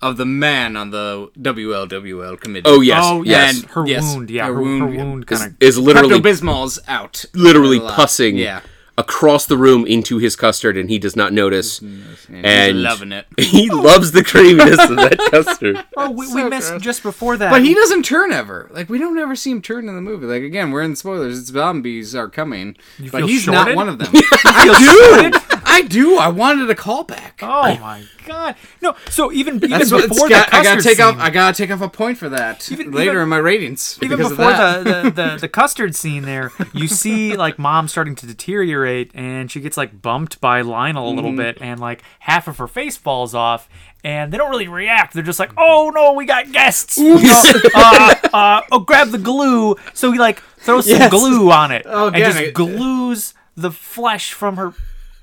of 0.00 0.16
the 0.16 0.26
man 0.26 0.76
on 0.76 0.90
the 0.90 1.30
WLWL 1.38 2.40
committee. 2.40 2.68
Oh 2.68 2.80
yes, 2.80 3.04
oh 3.04 3.22
yes. 3.22 3.56
yes, 3.56 3.70
her 3.72 3.86
yes, 3.86 4.14
wound. 4.14 4.30
Yeah, 4.30 4.46
her 4.46 4.54
her, 4.54 4.58
her 4.58 4.64
wound, 4.64 4.96
wound, 4.96 5.24
yeah. 5.30 5.36
kind 5.36 5.50
of. 5.52 5.62
is 5.62 5.78
literally 5.78 6.18
Pepto 6.18 6.22
Bismol's 6.22 6.78
out. 6.88 7.24
literally 7.34 7.80
pussing 7.80 8.36
Yeah. 8.36 8.62
Across 8.98 9.46
the 9.46 9.56
room 9.56 9.86
into 9.86 10.18
his 10.18 10.36
custard, 10.36 10.76
and 10.76 10.90
he 10.90 10.98
does 10.98 11.16
not 11.16 11.32
notice. 11.32 11.80
And, 11.80 12.04
And 12.28 12.76
he's 12.76 12.84
loving 12.84 13.12
it. 13.12 13.26
he 13.38 13.70
loves 13.70 14.12
the 14.12 14.22
creaminess 14.22 14.78
of 14.78 14.96
that 14.96 15.18
custard. 15.30 15.82
Oh, 15.96 16.10
we, 16.10 16.26
we 16.32 16.44
missed 16.44 16.70
gross. 16.70 16.82
just 16.82 17.02
before 17.02 17.36
that. 17.36 17.50
But 17.50 17.62
he 17.62 17.74
doesn't 17.74 18.04
turn 18.04 18.32
ever. 18.32 18.68
Like 18.72 18.88
we 18.88 18.98
don't 18.98 19.18
ever 19.18 19.36
see 19.36 19.50
him 19.50 19.60
turn 19.62 19.88
in 19.88 19.94
the 19.94 20.00
movie. 20.00 20.26
Like 20.26 20.42
again, 20.42 20.70
we're 20.70 20.82
in 20.82 20.96
spoilers. 20.96 21.38
It's 21.38 21.50
zombies 21.50 22.14
are 22.14 22.28
coming, 22.28 22.76
but 22.98 23.10
feel 23.10 23.26
he's 23.26 23.42
shorted? 23.42 23.74
not 23.74 23.76
one 23.76 23.88
of 23.88 23.98
them. 23.98 24.08
I 24.44 25.30
do. 25.30 25.61
I 25.72 25.82
do. 25.82 26.18
I 26.18 26.28
wanted 26.28 26.68
a 26.70 26.74
callback. 26.74 27.32
Oh 27.42 27.62
my 27.80 28.04
god! 28.26 28.54
No, 28.80 28.94
so 29.10 29.32
even 29.32 29.56
even 29.56 29.70
That's 29.70 29.90
what 29.90 30.04
it's 30.04 30.08
before 30.12 30.28
got, 30.28 30.50
the 30.50 30.56
I 30.56 30.62
gotta 30.62 30.82
take 30.82 30.96
scene, 30.98 31.06
off. 31.06 31.16
I 31.18 31.30
gotta 31.30 31.56
take 31.56 31.70
off 31.70 31.80
a 31.80 31.88
point 31.88 32.18
for 32.18 32.28
that 32.28 32.70
Even- 32.70 32.90
later 32.92 33.10
even- 33.12 33.22
in 33.22 33.28
my 33.30 33.38
ratings. 33.38 33.98
even 34.02 34.18
before 34.18 34.36
that. 34.36 34.84
the, 34.84 34.92
the, 35.02 35.10
the 35.10 35.36
the 35.42 35.48
custard 35.48 35.96
scene 35.96 36.22
there, 36.24 36.52
you 36.74 36.88
see 36.88 37.36
like 37.36 37.58
mom 37.58 37.88
starting 37.88 38.14
to 38.16 38.26
deteriorate, 38.26 39.10
and 39.14 39.50
she 39.50 39.60
gets 39.60 39.76
like 39.76 40.02
bumped 40.02 40.40
by 40.40 40.60
Lionel 40.60 41.08
a 41.10 41.14
little 41.14 41.34
bit, 41.34 41.58
and 41.60 41.80
like 41.80 42.02
half 42.20 42.46
of 42.48 42.58
her 42.58 42.68
face 42.68 42.96
falls 42.96 43.34
off, 43.34 43.68
and 44.04 44.32
they 44.32 44.36
don't 44.38 44.50
really 44.50 44.68
react. 44.68 45.14
They're 45.14 45.22
just 45.22 45.38
like, 45.38 45.52
"Oh 45.56 45.90
no, 45.94 46.12
we 46.12 46.26
got 46.26 46.52
guests! 46.52 46.98
You 46.98 47.14
know, 47.22 47.42
uh, 47.74 48.14
uh, 48.32 48.60
oh, 48.70 48.80
grab 48.80 49.08
the 49.08 49.18
glue!" 49.18 49.76
So 49.94 50.12
he 50.12 50.18
like 50.18 50.40
throws 50.58 50.86
some 50.88 50.98
Yes. 51.00 51.10
glue 51.10 51.50
on 51.50 51.72
it 51.72 51.82
Oh, 51.86 52.08
and 52.08 52.16
just 52.16 52.38
it- 52.38 52.54
glues 52.54 53.34
the 53.56 53.70
flesh 53.70 54.32
from 54.32 54.56
her 54.56 54.72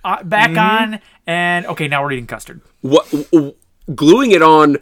uh, 0.04 0.24
back 0.24 0.52
Mm-hmm. 0.52 0.94
on, 0.94 1.00
and 1.28 1.66
okay, 1.68 1.88
now 1.88 2.04
we're 2.04 2.14
eating 2.14 2.28
custard. 2.28 2.62
what 2.82 3.10
w- 3.32 3.54
gluing 3.96 4.32
it 4.32 4.42
on 4.42 4.78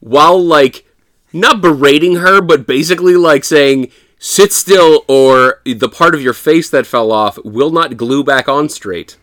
while 0.00 0.42
like 0.42 0.84
not 1.32 1.60
berating 1.60 2.16
her 2.16 2.40
but 2.40 2.66
basically 2.66 3.14
like 3.16 3.42
saying 3.44 3.90
sit 4.18 4.52
still 4.52 5.04
or 5.08 5.60
the 5.64 5.88
part 5.88 6.14
of 6.14 6.20
your 6.22 6.32
face 6.34 6.68
that 6.70 6.86
fell 6.86 7.10
off 7.10 7.38
will 7.44 7.70
not 7.70 7.96
glue 7.96 8.22
back 8.22 8.48
on 8.48 8.68
straight 8.68 9.16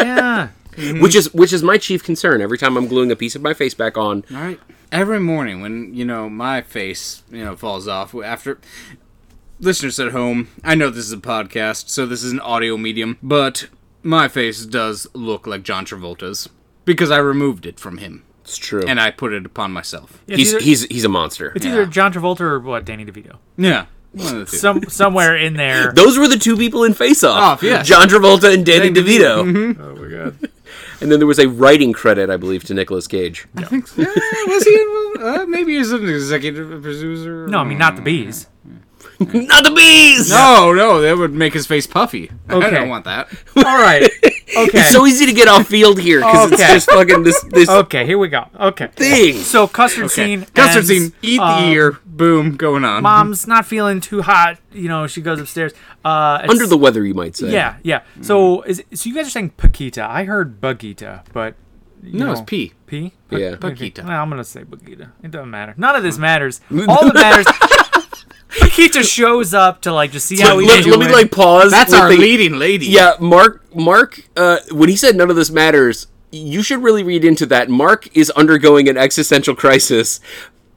Yeah. 0.00 0.48
which 1.00 1.14
is 1.14 1.32
which 1.34 1.52
is 1.52 1.62
my 1.62 1.78
chief 1.78 2.04
concern 2.04 2.40
every 2.40 2.58
time 2.58 2.76
i'm 2.76 2.86
gluing 2.86 3.10
a 3.10 3.16
piece 3.16 3.34
of 3.34 3.42
my 3.42 3.54
face 3.54 3.74
back 3.74 3.96
on 3.96 4.24
All 4.30 4.36
right. 4.40 4.60
every 4.92 5.18
morning 5.18 5.60
when 5.60 5.92
you 5.94 6.04
know 6.04 6.28
my 6.28 6.60
face 6.62 7.22
you 7.30 7.44
know 7.44 7.56
falls 7.56 7.88
off 7.88 8.14
after 8.14 8.60
listeners 9.60 9.98
at 9.98 10.12
home 10.12 10.48
i 10.64 10.74
know 10.74 10.90
this 10.90 11.04
is 11.04 11.12
a 11.12 11.16
podcast 11.16 11.88
so 11.88 12.06
this 12.06 12.22
is 12.22 12.32
an 12.32 12.40
audio 12.40 12.76
medium 12.76 13.18
but 13.22 13.68
my 14.02 14.28
face 14.28 14.64
does 14.64 15.06
look 15.14 15.46
like 15.46 15.62
john 15.62 15.84
travolta's 15.84 16.48
because 16.84 17.10
i 17.10 17.18
removed 17.18 17.66
it 17.66 17.78
from 17.80 17.98
him 17.98 18.24
It's 18.42 18.56
true. 18.56 18.84
and 18.86 19.00
i 19.00 19.10
put 19.10 19.32
it 19.32 19.44
upon 19.44 19.72
myself 19.72 20.22
It's 20.26 20.36
he's 20.38 20.48
either, 20.54 20.60
he's 20.64 20.82
he's 20.84 21.04
a 21.04 21.08
monster. 21.08 21.52
it's 21.56 21.66
either. 21.66 21.86
John 21.86 22.12
Travolta 22.12 22.40
or 22.40 22.60
what 22.60 22.84
Danny 22.84 23.04
DeVito. 23.04 23.38
yeah 23.56 23.86
one 24.12 24.26
of 24.36 24.46
the 24.46 24.50
two. 24.50 24.56
Some 24.56 24.84
somewhere 24.84 25.36
in 25.36 25.52
there. 25.54 25.92
Those 25.94 26.16
were 26.18 26.26
the 26.28 26.38
two 26.38 26.56
people 26.56 26.82
in 26.84 26.94
Face 26.94 27.22
Off. 27.22 27.36
Off, 27.38 27.62
yes. 27.62 27.86
John 27.86 28.08
Travolta 28.08 28.52
and 28.54 28.64
Danny 28.64 28.88
Danny 28.90 29.06
DeVito. 29.18 29.78
oh 29.78 29.94
my 29.96 30.08
god. 30.08 30.50
And 31.00 31.12
then 31.12 31.20
there 31.20 31.26
was 31.28 31.38
a 31.38 31.46
writing 31.48 31.92
credit, 31.92 32.28
I 32.28 32.36
believe, 32.38 32.64
to 32.64 32.74
Nicolas 32.74 33.06
Cage. 33.06 33.46
I 33.56 33.62
think 33.64 33.86
so. 33.86 34.02
Yeah, 34.02 34.08
was 34.48 34.64
he 34.64 34.74
involved? 34.80 35.22
Uh, 35.42 35.46
maybe 35.46 35.76
he's 35.76 35.92
an 35.92 36.08
executive 36.08 36.68
producer 36.82 37.46
No, 37.46 37.58
I 37.58 37.64
mean 37.64 37.78
not 37.78 37.94
the 37.96 38.02
bees. 38.02 38.48
Not 39.34 39.64
the 39.64 39.72
bees. 39.74 40.30
no 40.30 40.72
no 40.72 41.00
that 41.00 41.16
would 41.16 41.32
make 41.34 41.52
his 41.52 41.66
face 41.66 41.86
puffy 41.86 42.30
i 42.48 42.54
Okay. 42.54 42.70
don't 42.70 42.88
want 42.88 43.04
that 43.04 43.28
All 43.56 43.62
right. 43.64 44.02
Okay. 44.56 44.78
It's 44.80 44.92
so 44.92 45.06
easy 45.06 45.26
to 45.26 45.32
get 45.32 45.46
off 45.46 45.66
field 45.66 46.00
here 46.00 46.20
because 46.20 46.52
it's 46.52 46.62
Okay. 46.62 46.72
just 46.74 46.90
fucking 46.90 47.22
this 47.22 47.40
this 47.50 47.68
okay, 47.68 48.06
here 48.06 48.16
we 48.16 48.28
go. 48.28 48.46
Okay. 48.58 48.86
thing. 48.94 49.34
So 49.34 49.66
custard 49.68 50.04
okay 50.06 50.14
scene. 50.14 50.44
custard 50.54 50.76
ends, 50.78 50.88
scene 50.88 51.12
eat 51.20 51.38
uh, 51.40 51.60
the 51.60 51.66
ear 51.68 51.98
boom 52.06 52.56
going 52.56 52.82
on 52.84 53.02
Mom's 53.02 53.46
not 53.46 53.66
feeling 53.66 54.00
too 54.00 54.22
hot. 54.22 54.58
You 54.72 54.88
know, 54.88 55.06
she 55.06 55.20
goes 55.20 55.38
upstairs. 55.38 55.72
Uh, 56.04 56.38
it's- 56.44 56.50
Under 56.50 56.66
the 56.66 56.78
weather, 56.78 57.04
you 57.04 57.12
might 57.14 57.36
say. 57.36 57.50
Yeah, 57.52 57.76
yeah. 57.82 58.02
So 58.22 58.62
is 58.62 58.82
so 58.94 59.08
you 59.08 59.14
guys 59.14 59.26
are 59.26 59.30
saying 59.30 59.50
Paquita. 59.50 60.02
I 60.08 60.24
heard 60.24 60.60
Bagita, 60.62 61.24
but 61.34 61.54
you 62.02 62.18
no 62.20 62.26
know, 62.26 62.32
it's 62.32 62.40
p 62.40 62.72
P. 62.86 63.12
Yeah. 63.30 63.56
Paquita. 63.56 64.02
Well, 64.06 64.22
I'm 64.22 64.30
gonna 64.30 64.44
say 64.44 64.62
Bagita. 64.64 65.10
It 65.22 65.30
doesn't 65.30 65.50
matter. 65.50 65.74
None 65.76 65.94
of 65.94 66.02
this 66.02 66.16
matters. 66.16 66.60
All 66.88 67.04
that 67.04 67.14
matters. 67.14 67.46
Paquita 68.60 69.02
shows 69.02 69.52
up 69.54 69.82
to 69.82 69.92
like 69.92 70.10
just 70.12 70.26
see 70.26 70.40
how 70.40 70.54
Let, 70.56 70.60
he's 70.60 70.68
let- 70.68 70.84
doing. 70.84 71.00
let 71.00 71.08
me 71.08 71.14
like 71.14 71.30
pause. 71.30 71.70
that's 71.70 71.92
our 71.92 72.08
the- 72.08 72.16
leading 72.16 72.58
lady 72.58 72.86
Yeah, 72.86 73.12
Mark. 73.20 73.62
Mark. 73.74 74.20
Uh, 74.36 74.58
when 74.70 74.88
he 74.88 74.96
said 74.96 75.16
none 75.16 75.28
of 75.30 75.36
this 75.36 75.50
matters, 75.50 76.06
you 76.30 76.62
should 76.62 76.82
really 76.82 77.02
read 77.02 77.24
into 77.24 77.46
that. 77.46 77.68
Mark 77.68 78.14
is 78.16 78.30
undergoing 78.30 78.88
an 78.88 78.96
existential 78.96 79.54
crisis. 79.54 80.20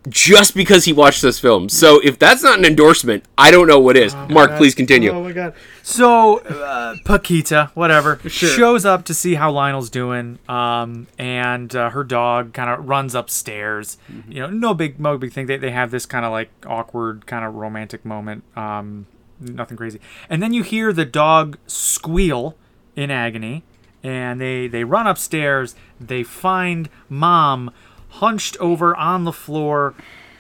Just 0.10 0.56
because 0.56 0.86
he 0.86 0.94
watched 0.94 1.22
this 1.22 1.40
film. 1.40 1.70
So 1.70 2.00
if 2.00 2.18
that's 2.18 2.42
not 2.42 2.58
an 2.58 2.66
endorsement, 2.66 3.24
I 3.38 3.52
don't 3.52 3.68
know 3.68 3.80
what 3.80 3.96
is. 3.96 4.16
Mark, 4.30 4.58
please 4.58 4.74
continue. 4.74 5.12
Oh 5.12 5.24
my 5.24 5.32
god. 5.32 5.54
So 5.84 6.40
uh, 6.40 6.96
Paquita, 7.06 7.70
whatever, 7.76 8.18
shows 8.28 8.84
up 8.84 9.06
to 9.06 9.14
see 9.14 9.36
how 9.36 9.52
Lionel's 9.52 9.92
doing, 9.92 10.40
um, 10.50 11.06
and 11.20 11.76
uh, 11.76 11.92
her 11.92 12.04
dog 12.04 12.54
kind 12.54 12.70
of 12.70 12.88
runs 12.90 13.14
upstairs. 13.14 14.00
You 14.28 14.40
know, 14.42 14.50
no 14.50 14.74
big, 14.74 15.00
no 15.00 15.20
big 15.20 15.34
thing. 15.34 15.46
They 15.46 15.58
they 15.58 15.72
have 15.72 15.92
this 15.92 16.08
kind 16.08 16.26
of 16.26 16.32
like 16.32 16.50
awkward, 16.66 17.28
kind 17.28 17.46
of 17.46 17.54
romantic 17.54 18.04
moment. 18.04 18.44
Um, 18.58 19.06
nothing 19.40 19.78
crazy. 19.78 20.00
And 20.30 20.42
then 20.42 20.52
you 20.52 20.64
hear 20.64 20.92
the 20.94 21.06
dog 21.06 21.60
squeal 21.68 22.56
in 22.96 23.12
agony, 23.12 23.64
and 24.02 24.42
they 24.42 24.68
they 24.68 24.84
run 24.84 25.06
upstairs. 25.06 25.76
They 26.00 26.24
find 26.24 26.90
mom 27.08 27.72
hunched 28.12 28.58
over 28.60 28.96
on 28.96 29.24
the 29.24 29.34
floor 29.34 29.94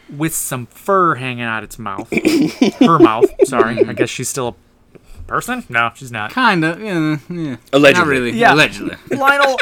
with 0.09 0.33
some 0.35 0.65
fur 0.67 1.15
hanging 1.15 1.43
out 1.43 1.63
its 1.63 1.79
mouth. 1.79 2.09
Her 2.79 2.99
mouth. 2.99 3.29
Sorry. 3.45 3.83
I 3.85 3.93
guess 3.93 4.09
she's 4.09 4.27
still 4.29 4.57
a 4.93 4.97
person. 5.27 5.63
No, 5.69 5.91
she's 5.95 6.11
not. 6.11 6.31
kind 6.31 6.63
of 6.65 6.81
yeah, 6.81 7.17
yeah. 7.29 7.55
Allegedly. 7.71 7.93
not 8.01 8.07
really 8.07 8.31
Yeah. 8.31 8.53
allegedly 8.53 8.97
Lionel, 9.17 9.57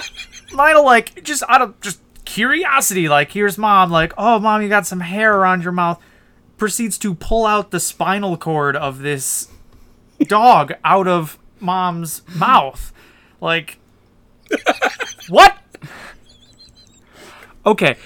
Lionel, 0.53 0.83
like 0.85 1.23
just 1.23 1.43
out 1.47 1.61
of 1.61 1.79
just 1.81 1.99
curiosity, 2.25 3.07
like 3.07 3.31
here's 3.31 3.57
mom, 3.57 3.91
like 3.91 4.13
oh 4.17 4.39
mom, 4.39 4.61
you 4.63 4.69
got 4.69 4.87
some 4.87 5.01
hair 5.01 5.35
around 5.37 5.63
your 5.63 5.71
mouth. 5.71 6.01
Proceeds 6.57 6.97
to 6.97 7.13
pull 7.15 7.45
out 7.45 7.71
the 7.71 7.79
spinal 7.79 8.35
cord 8.35 8.75
of 8.75 8.99
this 8.99 9.47
dog 10.23 10.73
out 10.83 11.07
of 11.07 11.37
mom's 11.59 12.21
mouth, 12.35 12.91
like 13.39 13.77
what? 15.29 15.57
Okay. 17.65 17.97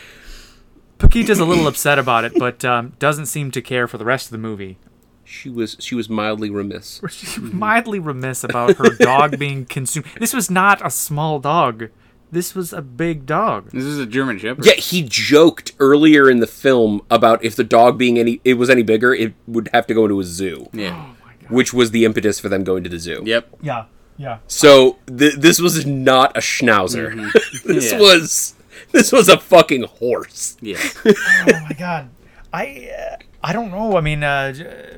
Paquita's 0.99 1.39
a 1.39 1.45
little 1.45 1.67
upset 1.67 1.99
about 1.99 2.23
it, 2.23 2.33
but 2.37 2.63
um, 2.63 2.93
doesn't 2.99 3.25
seem 3.25 3.51
to 3.51 3.61
care 3.61 3.87
for 3.87 3.97
the 3.97 4.05
rest 4.05 4.27
of 4.27 4.31
the 4.31 4.37
movie. 4.37 4.77
She 5.25 5.49
was 5.49 5.75
she 5.79 5.95
was 5.95 6.09
mildly 6.09 6.49
remiss. 6.49 7.01
She's 7.09 7.37
mildly 7.39 7.99
remiss 7.99 8.43
about 8.43 8.75
her 8.77 8.89
dog 8.95 9.37
being 9.39 9.65
consumed. 9.65 10.05
This 10.19 10.33
was 10.33 10.49
not 10.49 10.85
a 10.85 10.89
small 10.89 11.39
dog. 11.39 11.89
This 12.31 12.55
was 12.55 12.73
a 12.73 12.81
big 12.81 13.25
dog. 13.27 13.69
this 13.71 13.83
is 13.83 13.99
a 13.99 14.07
german 14.07 14.39
shepherd 14.39 14.65
Yeah, 14.65 14.73
he 14.73 15.03
joked 15.07 15.73
earlier 15.79 16.29
in 16.31 16.39
the 16.39 16.47
film 16.47 17.01
about 17.11 17.43
if 17.43 17.55
the 17.55 17.63
dog 17.63 17.97
being 17.99 18.17
any 18.17 18.41
it 18.43 18.55
was 18.55 18.69
any 18.71 18.81
bigger, 18.81 19.13
it 19.13 19.33
would 19.47 19.69
have 19.71 19.85
to 19.87 19.93
go 19.93 20.05
into 20.05 20.19
a 20.19 20.23
zoo, 20.23 20.67
yeah 20.73 21.13
which 21.49 21.73
was 21.73 21.91
the 21.91 22.05
impetus 22.05 22.39
for 22.39 22.49
them 22.49 22.63
going 22.63 22.83
to 22.83 22.89
the 22.89 22.97
zoo. 22.97 23.21
yep 23.25 23.47
Yeah, 23.61 23.85
yeah. 24.17 24.39
So 24.47 24.97
th- 25.07 25.35
this 25.35 25.59
was 25.61 25.85
not 25.85 26.35
a 26.35 26.39
schnauzer. 26.39 27.31
this 27.65 27.91
Yeah. 27.91 27.99
was 27.99 28.55
this 28.91 29.11
was 29.11 29.29
a 29.29 29.37
fucking 29.37 29.83
horse. 29.83 30.57
yeah 30.61 30.77
Oh 31.05 31.59
my 31.69 31.75
god. 31.77 32.09
I 32.51 32.91
uh, 32.97 33.17
I 33.43 33.51
don't 33.51 33.71
know. 33.71 33.97
I 33.97 34.01
mean, 34.01 34.23
uh, 34.23 34.53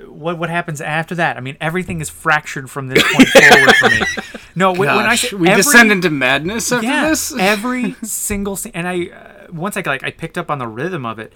what 0.07 0.37
what 0.37 0.49
happens 0.49 0.81
after 0.81 1.15
that? 1.15 1.37
I 1.37 1.39
mean, 1.39 1.57
everything 1.59 2.01
is 2.01 2.09
fractured 2.09 2.69
from 2.69 2.87
this 2.87 3.01
point 3.01 3.29
forward 3.29 3.75
for 3.75 3.89
me. 3.89 4.01
No, 4.55 4.71
when, 4.71 4.87
when 4.95 5.05
I 5.05 5.15
say 5.15 5.35
we 5.35 5.49
every, 5.49 5.63
descend 5.63 5.91
into 5.91 6.09
madness 6.09 6.71
after 6.71 6.85
yeah, 6.85 7.09
this 7.09 7.33
every 7.37 7.95
single 8.03 8.55
scene, 8.55 8.71
and 8.75 8.87
I 8.87 9.07
uh, 9.07 9.47
once 9.51 9.77
I 9.77 9.83
like 9.85 10.03
I 10.03 10.11
picked 10.11 10.37
up 10.37 10.51
on 10.51 10.59
the 10.59 10.67
rhythm 10.67 11.05
of 11.05 11.19
it. 11.19 11.33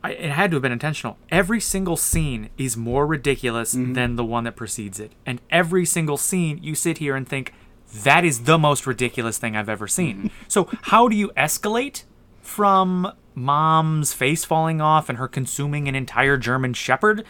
I, 0.00 0.12
it 0.12 0.30
had 0.30 0.52
to 0.52 0.56
have 0.56 0.62
been 0.62 0.70
intentional. 0.70 1.18
Every 1.28 1.60
single 1.60 1.96
scene 1.96 2.50
is 2.56 2.76
more 2.76 3.04
ridiculous 3.04 3.72
than 3.72 4.14
the 4.14 4.24
one 4.24 4.44
that 4.44 4.54
precedes 4.54 5.00
it, 5.00 5.10
and 5.26 5.40
every 5.50 5.84
single 5.84 6.16
scene 6.16 6.60
you 6.62 6.76
sit 6.76 6.98
here 6.98 7.16
and 7.16 7.26
think 7.26 7.52
that 7.92 8.24
is 8.24 8.44
the 8.44 8.58
most 8.58 8.86
ridiculous 8.86 9.38
thing 9.38 9.56
I've 9.56 9.68
ever 9.68 9.88
seen. 9.88 10.30
So 10.48 10.68
how 10.82 11.08
do 11.08 11.16
you 11.16 11.30
escalate 11.36 12.04
from 12.40 13.12
mom's 13.34 14.14
face 14.14 14.44
falling 14.44 14.80
off 14.80 15.10
and 15.10 15.18
her 15.18 15.28
consuming 15.28 15.88
an 15.88 15.94
entire 15.94 16.38
German 16.38 16.72
Shepherd? 16.72 17.24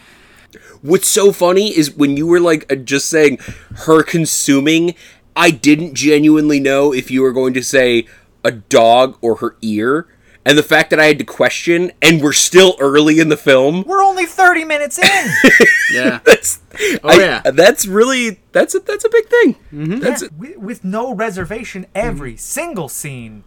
What's 0.81 1.07
so 1.07 1.31
funny 1.33 1.77
is 1.77 1.91
when 1.91 2.15
you 2.15 2.25
were 2.25 2.39
like 2.39 2.71
uh, 2.71 2.75
just 2.75 3.09
saying 3.09 3.39
her 3.85 4.03
consuming, 4.03 4.95
I 5.35 5.51
didn't 5.51 5.95
genuinely 5.95 6.59
know 6.59 6.93
if 6.93 7.11
you 7.11 7.21
were 7.21 7.33
going 7.33 7.53
to 7.55 7.61
say 7.61 8.07
a 8.43 8.51
dog 8.51 9.17
or 9.21 9.35
her 9.37 9.57
ear. 9.61 10.07
And 10.49 10.57
the 10.57 10.63
fact 10.63 10.89
that 10.89 10.99
I 10.99 11.05
had 11.05 11.19
to 11.19 11.23
question, 11.25 11.91
and 12.01 12.23
we're 12.23 12.33
still 12.33 12.75
early 12.79 13.19
in 13.19 13.29
the 13.29 13.37
film, 13.37 13.83
We're 13.85 14.03
only 14.03 14.25
thirty 14.25 14.65
minutes 14.65 14.97
in. 14.97 15.31
yeah 15.93 16.19
that's 16.25 16.59
Oh, 17.03 17.09
I- 17.09 17.17
yeah. 17.19 17.51
that's 17.51 17.85
really 17.85 18.39
that's 18.51 18.73
a 18.73 18.79
that's 18.79 19.05
a 19.05 19.09
big 19.09 19.27
thing. 19.27 19.53
Mm-hmm. 19.71 19.99
That's 19.99 20.23
with, 20.31 20.57
with 20.57 20.83
no 20.83 21.13
reservation, 21.13 21.85
every 21.93 22.35
single 22.35 22.89
scene 22.89 23.43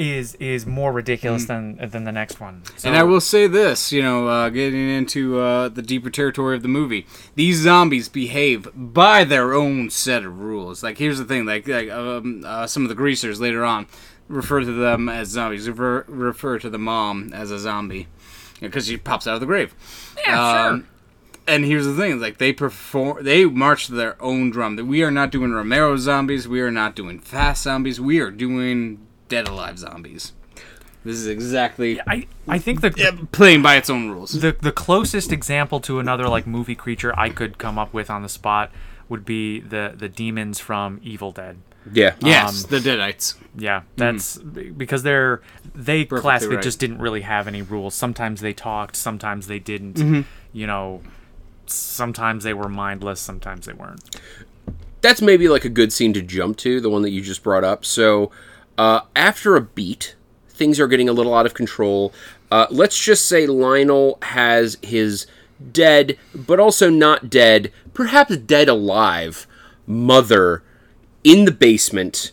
is 0.00 0.34
is 0.36 0.64
more 0.66 0.92
ridiculous 0.92 1.44
than 1.44 1.76
than 1.76 2.04
the 2.04 2.12
next 2.12 2.40
one. 2.40 2.62
So, 2.76 2.88
And 2.88 2.96
I 2.96 3.02
will 3.02 3.20
say 3.20 3.46
this, 3.46 3.92
you 3.92 4.02
know, 4.02 4.26
uh, 4.28 4.48
getting 4.48 4.88
into 4.88 5.38
uh, 5.38 5.68
the 5.68 5.82
deeper 5.82 6.08
territory 6.08 6.56
of 6.56 6.62
the 6.62 6.68
movie, 6.68 7.06
these 7.34 7.58
zombies 7.58 8.08
behave 8.08 8.68
by 8.74 9.24
their 9.24 9.52
own 9.52 9.90
set 9.90 10.24
of 10.24 10.38
rules. 10.40 10.82
Like, 10.82 10.96
here's 10.98 11.18
the 11.18 11.24
thing: 11.26 11.44
like, 11.44 11.68
like 11.68 11.90
um, 11.90 12.42
uh, 12.46 12.66
some 12.66 12.82
of 12.82 12.88
the 12.88 12.94
greasers 12.94 13.40
later 13.40 13.64
on 13.64 13.86
refer 14.28 14.60
to 14.60 14.72
them 14.72 15.08
as 15.08 15.28
zombies, 15.28 15.68
refer, 15.68 16.04
refer 16.08 16.58
to 16.58 16.70
the 16.70 16.78
mom 16.78 17.32
as 17.34 17.50
a 17.50 17.58
zombie 17.58 18.06
because 18.60 18.86
she 18.86 18.96
pops 18.96 19.26
out 19.26 19.34
of 19.34 19.40
the 19.40 19.46
grave. 19.46 19.74
yeah, 20.26 20.68
Um, 20.68 20.86
and 21.46 21.64
here's 21.64 21.84
the 21.84 21.96
thing: 21.96 22.20
like 22.20 22.38
they 22.38 22.54
perform, 22.54 23.22
they 23.22 23.44
march 23.44 23.86
to 23.86 23.92
their 23.92 24.16
own 24.22 24.50
drum. 24.50 24.76
That 24.76 24.86
we 24.86 25.02
are 25.02 25.10
not 25.10 25.30
doing 25.30 25.52
Romero 25.52 25.98
zombies. 25.98 26.48
We 26.48 26.62
are 26.62 26.70
not 26.70 26.96
doing 26.96 27.18
fast 27.20 27.64
zombies. 27.64 28.00
We 28.00 28.18
are 28.20 28.30
doing 28.30 29.06
dead 29.30 29.48
alive 29.48 29.78
zombies. 29.78 30.34
This 31.02 31.16
is 31.16 31.26
exactly 31.28 31.94
sure. 31.94 32.04
I 32.06 32.26
I 32.46 32.58
think 32.58 32.82
the 32.82 32.90
playing 33.32 33.62
by 33.62 33.76
its 33.76 33.88
own 33.88 34.10
rules. 34.10 34.32
the 34.32 34.54
the 34.60 34.72
closest 34.72 35.32
example 35.32 35.80
to 35.80 35.98
another 35.98 36.28
like 36.28 36.46
movie 36.46 36.74
creature 36.74 37.18
I 37.18 37.30
could 37.30 37.56
come 37.56 37.78
up 37.78 37.94
with 37.94 38.10
on 38.10 38.20
the 38.22 38.28
spot 38.28 38.70
would 39.08 39.24
be 39.24 39.60
the 39.60 39.94
the 39.96 40.10
demons 40.10 40.60
from 40.60 41.00
Evil 41.02 41.32
Dead. 41.32 41.56
yeah. 41.90 42.14
Yes, 42.20 42.64
Um, 42.64 42.70
the 42.70 42.78
Deadites. 42.90 43.36
Yeah, 43.56 43.82
that's 43.96 44.36
because 44.36 45.02
they're 45.02 45.40
they 45.74 46.04
classically 46.04 46.56
right. 46.56 46.62
just 46.62 46.78
didn't 46.78 46.98
really 46.98 47.22
have 47.22 47.48
any 47.48 47.62
rules. 47.62 47.94
Sometimes 47.94 48.42
they 48.42 48.52
talked, 48.52 48.94
sometimes 48.94 49.46
they 49.46 49.58
didn't. 49.58 50.26
You 50.52 50.66
know, 50.66 51.00
sometimes 51.66 52.44
they 52.44 52.52
were 52.52 52.68
mindless, 52.68 53.20
sometimes 53.20 53.64
they 53.66 53.72
weren't. 53.72 54.02
that's 55.00 55.22
maybe 55.22 55.48
like 55.48 55.64
a 55.64 55.68
good 55.70 55.92
scene 55.94 56.12
to 56.12 56.20
jump 56.22 56.58
to, 56.58 56.80
the 56.80 56.90
one 56.90 57.00
that 57.02 57.10
you 57.10 57.22
just 57.22 57.42
brought 57.42 57.64
up. 57.64 57.84
So, 57.86 58.30
uh, 58.80 59.02
after 59.14 59.56
a 59.56 59.60
beat, 59.60 60.16
things 60.48 60.80
are 60.80 60.88
getting 60.88 61.06
a 61.06 61.12
little 61.12 61.34
out 61.34 61.44
of 61.44 61.52
control. 61.52 62.14
Uh, 62.50 62.66
let's 62.70 62.98
just 62.98 63.26
say 63.26 63.46
Lionel 63.46 64.16
has 64.22 64.78
his 64.80 65.26
dead, 65.70 66.16
but 66.34 66.58
also 66.58 66.88
not 66.88 67.28
dead, 67.28 67.72
perhaps 67.92 68.38
dead 68.38 68.70
alive, 68.70 69.46
mother 69.86 70.62
in 71.22 71.44
the 71.44 71.52
basement, 71.52 72.32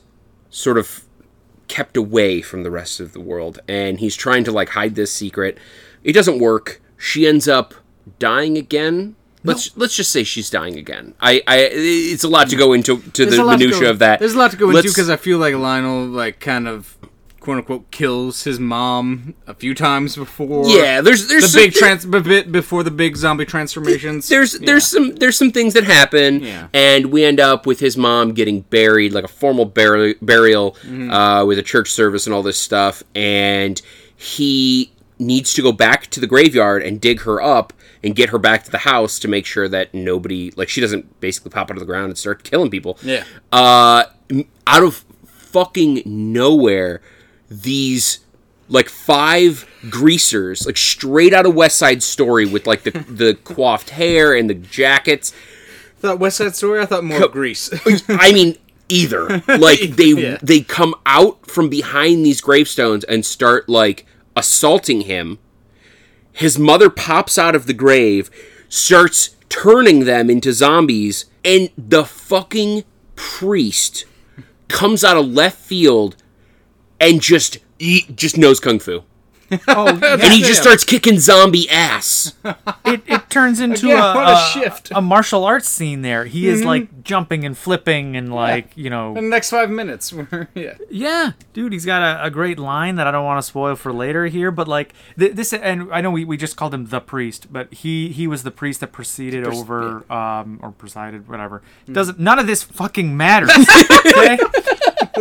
sort 0.50 0.78
of 0.78 1.04
kept 1.68 1.98
away 1.98 2.42
from 2.42 2.64
the 2.64 2.72
rest 2.72 3.02
of 3.02 3.12
the 3.12 3.20
world, 3.20 3.60
and 3.68 4.00
he's 4.00 4.16
trying 4.16 4.46
to 4.46 4.52
like 4.54 4.70
hide 4.70 4.96
this 4.96 5.12
secret. 5.12 5.58
It 6.02 6.14
doesn't 6.14 6.40
work. 6.40 6.82
She 6.96 7.28
ends 7.28 7.50
up 7.50 7.74
dying 8.20 8.58
again. 8.58 9.18
Let's 9.44 9.76
let's 9.78 9.96
just 9.96 10.12
say 10.12 10.24
she's 10.24 10.50
dying 10.50 10.78
again. 10.78 11.14
I, 11.22 11.42
I 11.48 11.70
it's 11.72 12.24
a 12.24 12.28
lot 12.30 12.50
to 12.50 12.56
go 12.56 12.74
into 12.74 12.98
to 13.00 13.26
There's 13.26 13.38
the 13.38 13.44
a 13.44 13.46
lot 13.46 13.54
to 13.54 13.58
minutia 13.60 13.82
go- 13.86 13.90
of 13.92 14.00
that. 14.00 14.20
There's 14.20 14.34
a 14.34 14.38
lot 14.38 14.52
to 14.52 14.58
go 14.58 14.66
into 14.66 14.76
Let's- 14.82 14.92
because 14.94 15.10
I 15.10 15.16
feel 15.16 15.38
like 15.38 15.54
Lionel 15.56 16.06
like 16.08 16.40
kind 16.40 16.68
of 16.68 16.98
quote 17.40 17.60
unquote 17.60 17.90
kills 17.92 18.44
his 18.44 18.60
mom 18.60 19.34
a 19.46 19.54
few 19.54 19.74
times 19.74 20.18
before. 20.18 20.68
yeah, 20.68 21.00
there's 21.00 21.30
there's 21.30 21.44
the 21.44 21.48
some- 21.50 21.62
big 21.62 21.74
trans 21.74 22.06
bit 22.06 22.52
before 22.52 22.84
the 22.84 22.92
big 22.92 23.16
zombie 23.16 23.46
transformations. 23.46 24.28
there's 24.28 24.54
there's 24.60 24.86
some 24.86 25.16
there's 25.16 25.38
some 25.38 25.52
things 25.52 25.74
that 25.76 25.86
happen 25.86 26.42
Yeah. 26.44 26.68
and 26.74 27.06
we 27.06 27.24
end 27.24 27.40
up 27.40 27.66
with 27.66 27.80
his 27.80 27.96
mom 27.96 28.34
getting 28.34 28.62
buried 28.62 29.14
like 29.14 29.24
a 29.24 29.30
formal 29.30 29.70
buri- 29.70 30.18
burial 30.22 30.72
Mm-hmm. 30.82 31.10
uh, 31.12 31.46
with 31.46 31.58
a 31.58 31.64
church 31.64 31.90
service 31.92 32.26
and 32.28 32.34
all 32.34 32.44
this 32.44 32.60
stuff 32.60 33.02
and 33.16 33.82
he 34.18 34.92
needs 35.20 35.54
to 35.54 35.62
go 35.62 35.72
back 35.72 36.08
to 36.08 36.20
the 36.20 36.28
graveyard 36.28 36.84
and 36.84 37.00
dig 37.00 37.22
her 37.22 37.42
up 37.42 37.72
and 38.08 38.16
get 38.16 38.30
her 38.30 38.38
back 38.40 38.64
to 38.64 38.72
the 38.72 38.78
house 38.80 39.20
to 39.20 39.28
make 39.28 39.46
sure 39.46 39.68
that 39.68 39.94
nobody 39.94 40.52
like 40.56 40.70
she 40.70 40.80
doesn't 40.80 41.20
basically 41.20 41.52
pop 41.52 41.70
out 41.70 41.76
of 41.76 41.80
the 41.82 41.86
ground 41.86 42.06
and 42.06 42.18
start 42.18 42.44
killing 42.44 42.72
people 42.72 42.98
Yeah. 43.04 43.26
uh 43.52 44.06
out 44.66 44.84
of 44.84 45.04
fucking 45.26 46.04
nowhere 46.06 47.02
these 47.52 48.20
like 48.70 48.88
five 48.90 49.66
greasers 49.90 50.66
like 50.66 50.78
straight 50.78 51.34
out 51.34 51.46
of 51.46 51.54
west 51.54 51.78
side 51.78 52.02
story 52.02 52.46
with 52.46 52.66
like 52.66 52.84
the 52.84 52.92
the 53.10 53.36
coiffed 53.44 53.90
hair 53.92 54.34
and 54.36 54.50
the 54.50 54.54
jackets 54.56 55.34
thought 56.00 56.20
West 56.20 56.38
Side 56.38 56.56
Story. 56.56 56.80
I 56.80 56.86
thought 56.86 57.04
more 57.04 57.28
Grease. 57.28 57.72
i 58.10 58.32
mean 58.32 58.56
either 58.88 59.28
like 59.58 59.80
they 59.98 60.12
Yeah. 60.12 60.38
they 60.44 60.62
come 60.62 60.94
out 61.06 61.50
from 61.50 61.70
behind 61.70 62.26
these 62.26 62.40
gravestones 62.40 63.04
and 63.06 63.26
start 63.26 63.68
like 63.68 64.06
assaulting 64.36 65.02
him 65.02 65.40
his 66.38 66.60
mother 66.60 66.90
pops 66.90 67.38
out 67.38 67.56
of 67.56 67.66
the 67.66 67.74
grave 67.74 68.30
starts 68.70 69.36
turning 69.50 70.06
them 70.06 70.30
into 70.30 70.54
zombies 70.54 71.26
and 71.44 71.70
the 71.76 72.06
fucking 72.06 72.84
priest 73.16 74.06
comes 74.68 75.04
out 75.04 75.18
of 75.18 75.26
left 75.26 75.58
field 75.58 76.16
and 77.00 77.22
just 77.22 77.58
he 77.80 78.02
just 78.16 78.38
knows 78.38 78.60
kung 78.60 78.78
fu 78.78 79.04
Oh, 79.68 79.88
and 80.04 80.22
he 80.34 80.42
just 80.42 80.62
starts 80.62 80.84
kicking 80.84 81.20
zombie 81.20 81.70
ass 81.70 82.34
it, 82.86 83.02
it 83.08 83.30
turns 83.30 83.60
into 83.60 83.88
Again, 83.88 83.98
a, 84.00 84.20
a 84.20 84.34
a- 84.34 84.50
shift. 84.54 84.92
a 84.94 85.02
martial 85.02 85.44
arts 85.46 85.68
scene 85.70 86.02
there. 86.02 86.26
He 86.26 86.48
is 86.48 86.64
like 86.66 87.04
jumping 87.04 87.46
and 87.46 87.58
flipping 87.58 88.16
and 88.18 88.34
like 88.34 88.76
you 88.76 88.90
know 88.90 89.10
In 89.16 89.24
the 89.26 89.30
next 89.30 89.50
five 89.50 89.70
minutes. 89.70 90.14
yeah. 90.54 90.76
Yeah, 90.90 91.32
dude, 91.54 91.72
he's 91.74 91.86
got 91.86 92.02
a, 92.02 92.26
a 92.26 92.30
great 92.30 92.60
line 92.60 92.96
that 92.96 93.08
I 93.08 93.12
don't 93.12 93.26
want 93.26 93.38
to 93.40 93.48
spoil 93.48 93.76
for 93.76 93.94
later 93.94 94.26
here, 94.28 94.52
but 94.52 94.68
like 94.68 94.94
th- 95.18 95.34
this, 95.34 95.54
and 95.54 95.92
I 95.94 96.02
know 96.02 96.12
we, 96.12 96.26
we 96.26 96.36
just 96.38 96.56
called 96.58 96.74
him 96.74 96.88
the 96.88 97.00
priest, 97.00 97.52
but 97.52 97.74
he 97.74 98.10
he 98.10 98.28
was 98.28 98.44
the 98.44 98.52
priest 98.52 98.82
that 98.82 98.92
proceeded 98.92 99.46
over 99.48 100.12
um 100.12 100.60
or 100.62 100.72
presided 100.72 101.28
whatever. 101.28 101.62
Doesn't 101.92 102.20
none 102.20 102.40
of 102.40 102.48
this 102.48 102.64
fucking 102.64 103.16
matters. 103.16 103.52
okay, 104.08 104.38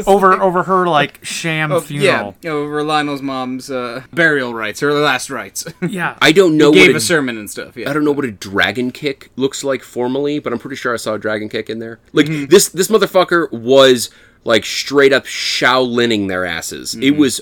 over 0.07 0.33
over 0.35 0.62
her 0.64 0.87
like 0.87 1.24
sham 1.24 1.79
funeral. 1.81 2.35
Yeah. 2.43 2.51
Over 2.51 2.83
Lionel's 2.83 3.22
mom's 3.22 3.70
uh, 3.70 4.03
burial 4.16 4.52
rites, 4.52 4.80
her 4.80 4.92
last 4.92 5.30
rites. 5.30 5.64
Yeah, 5.88 6.16
i 6.20 6.32
don't 6.32 6.56
know 6.56 6.72
Gave 6.72 6.88
what 6.88 6.94
a 6.94 6.96
a, 6.96 7.00
sermon 7.00 7.38
and 7.38 7.48
stuff. 7.48 7.76
Yeah. 7.76 7.88
I 7.88 7.92
don't 7.92 8.04
know 8.04 8.12
what 8.12 8.24
a 8.24 8.32
dragon 8.32 8.90
kick 8.90 9.30
looks 9.36 9.62
like 9.62 9.82
formally, 9.84 10.40
but 10.40 10.52
I'm 10.52 10.58
pretty 10.58 10.74
sure 10.76 10.92
I 10.92 10.96
saw 10.96 11.14
a 11.14 11.18
dragon 11.18 11.48
kick 11.48 11.70
in 11.70 11.78
there. 11.78 12.00
Like 12.12 12.26
this 12.26 12.68
this 12.68 12.88
motherfucker 12.88 13.52
was 13.52 14.10
like 14.42 14.64
straight 14.64 15.12
up 15.12 15.24
Shaolining 15.26 16.28
their 16.28 16.44
asses. 16.44 16.94
It 16.94 17.12
was 17.12 17.40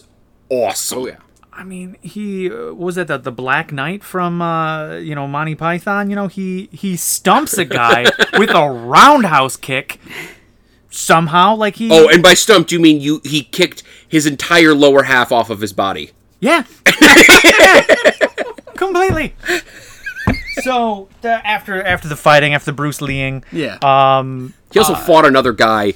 awesome. 0.50 0.98
Oh 0.98 1.06
yeah. 1.06 1.16
I 1.56 1.62
mean, 1.62 1.96
he 2.02 2.50
uh, 2.50 2.66
what 2.66 2.76
was 2.76 2.94
that 2.96 3.06
the, 3.06 3.18
the 3.18 3.32
Black 3.32 3.72
Knight 3.72 4.02
from 4.02 4.42
uh, 4.42 4.96
you 4.96 5.14
know 5.14 5.26
Monty 5.26 5.54
Python. 5.54 6.10
You 6.10 6.16
know, 6.16 6.26
he 6.26 6.68
he 6.72 6.96
stumps 6.96 7.56
a 7.56 7.64
guy 7.64 8.06
with 8.38 8.50
a 8.50 8.68
roundhouse 8.68 9.56
kick. 9.56 10.00
Somehow, 10.90 11.56
like 11.56 11.76
he 11.76 11.88
Oh, 11.90 12.08
and 12.08 12.22
by 12.22 12.34
stumped 12.34 12.70
you 12.70 12.78
mean 12.78 13.00
you 13.00 13.20
he 13.24 13.42
kicked 13.42 13.82
his 14.08 14.26
entire 14.26 14.74
lower 14.74 15.04
half 15.04 15.32
off 15.32 15.50
of 15.50 15.60
his 15.60 15.72
body. 15.72 16.10
Yeah. 16.40 16.64
Completely. 18.76 19.34
So 20.62 21.08
the, 21.22 21.46
after 21.46 21.82
after 21.82 22.08
the 22.08 22.16
fighting, 22.16 22.54
after 22.54 22.66
the 22.66 22.72
Bruce 22.74 23.00
Leeing, 23.00 23.44
Yeah. 23.52 23.78
um, 23.82 24.54
He 24.72 24.78
also 24.78 24.94
fought 24.94 25.24
another 25.24 25.52
guy 25.52 25.94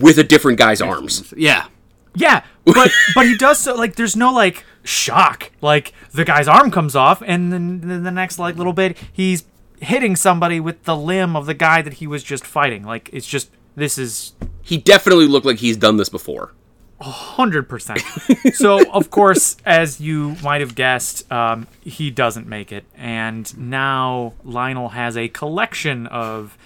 with 0.00 0.18
a 0.18 0.24
different 0.24 0.58
guy's 0.58 0.80
arms. 0.80 1.32
yeah. 1.36 1.66
yeah, 2.14 2.44
but 2.64 2.90
but 3.14 3.26
he 3.26 3.36
does 3.36 3.58
so 3.58 3.74
like 3.74 3.96
there's 3.96 4.16
no 4.16 4.32
like 4.32 4.64
shock, 4.84 5.50
like 5.60 5.92
the 6.12 6.24
guy's 6.24 6.48
arm 6.48 6.70
comes 6.70 6.94
off, 6.96 7.22
and 7.26 7.52
then, 7.52 7.80
then 7.80 8.02
the 8.04 8.10
next 8.10 8.38
like 8.38 8.56
little 8.56 8.72
bit 8.72 8.96
he's 9.12 9.44
hitting 9.80 10.14
somebody 10.14 10.60
with 10.60 10.84
the 10.84 10.96
limb 10.96 11.34
of 11.34 11.46
the 11.46 11.54
guy 11.54 11.82
that 11.82 11.94
he 11.94 12.06
was 12.06 12.22
just 12.22 12.46
fighting. 12.46 12.84
Like 12.84 13.10
it's 13.12 13.26
just 13.26 13.50
this 13.76 13.98
is 13.98 14.32
He 14.62 14.76
definitely 14.78 15.26
looked 15.26 15.46
like 15.46 15.58
he's 15.58 15.76
done 15.76 15.96
this 15.96 16.08
before. 16.08 16.52
Hundred 17.02 17.68
percent. 17.68 18.00
So 18.54 18.88
of 18.90 19.10
course, 19.10 19.56
as 19.64 20.00
you 20.00 20.36
might 20.42 20.60
have 20.60 20.74
guessed, 20.74 21.30
um, 21.30 21.66
he 21.82 22.10
doesn't 22.10 22.46
make 22.46 22.72
it, 22.72 22.84
and 22.96 23.56
now 23.58 24.34
Lionel 24.44 24.90
has 24.90 25.16
a 25.16 25.28
collection 25.28 26.06
of 26.06 26.56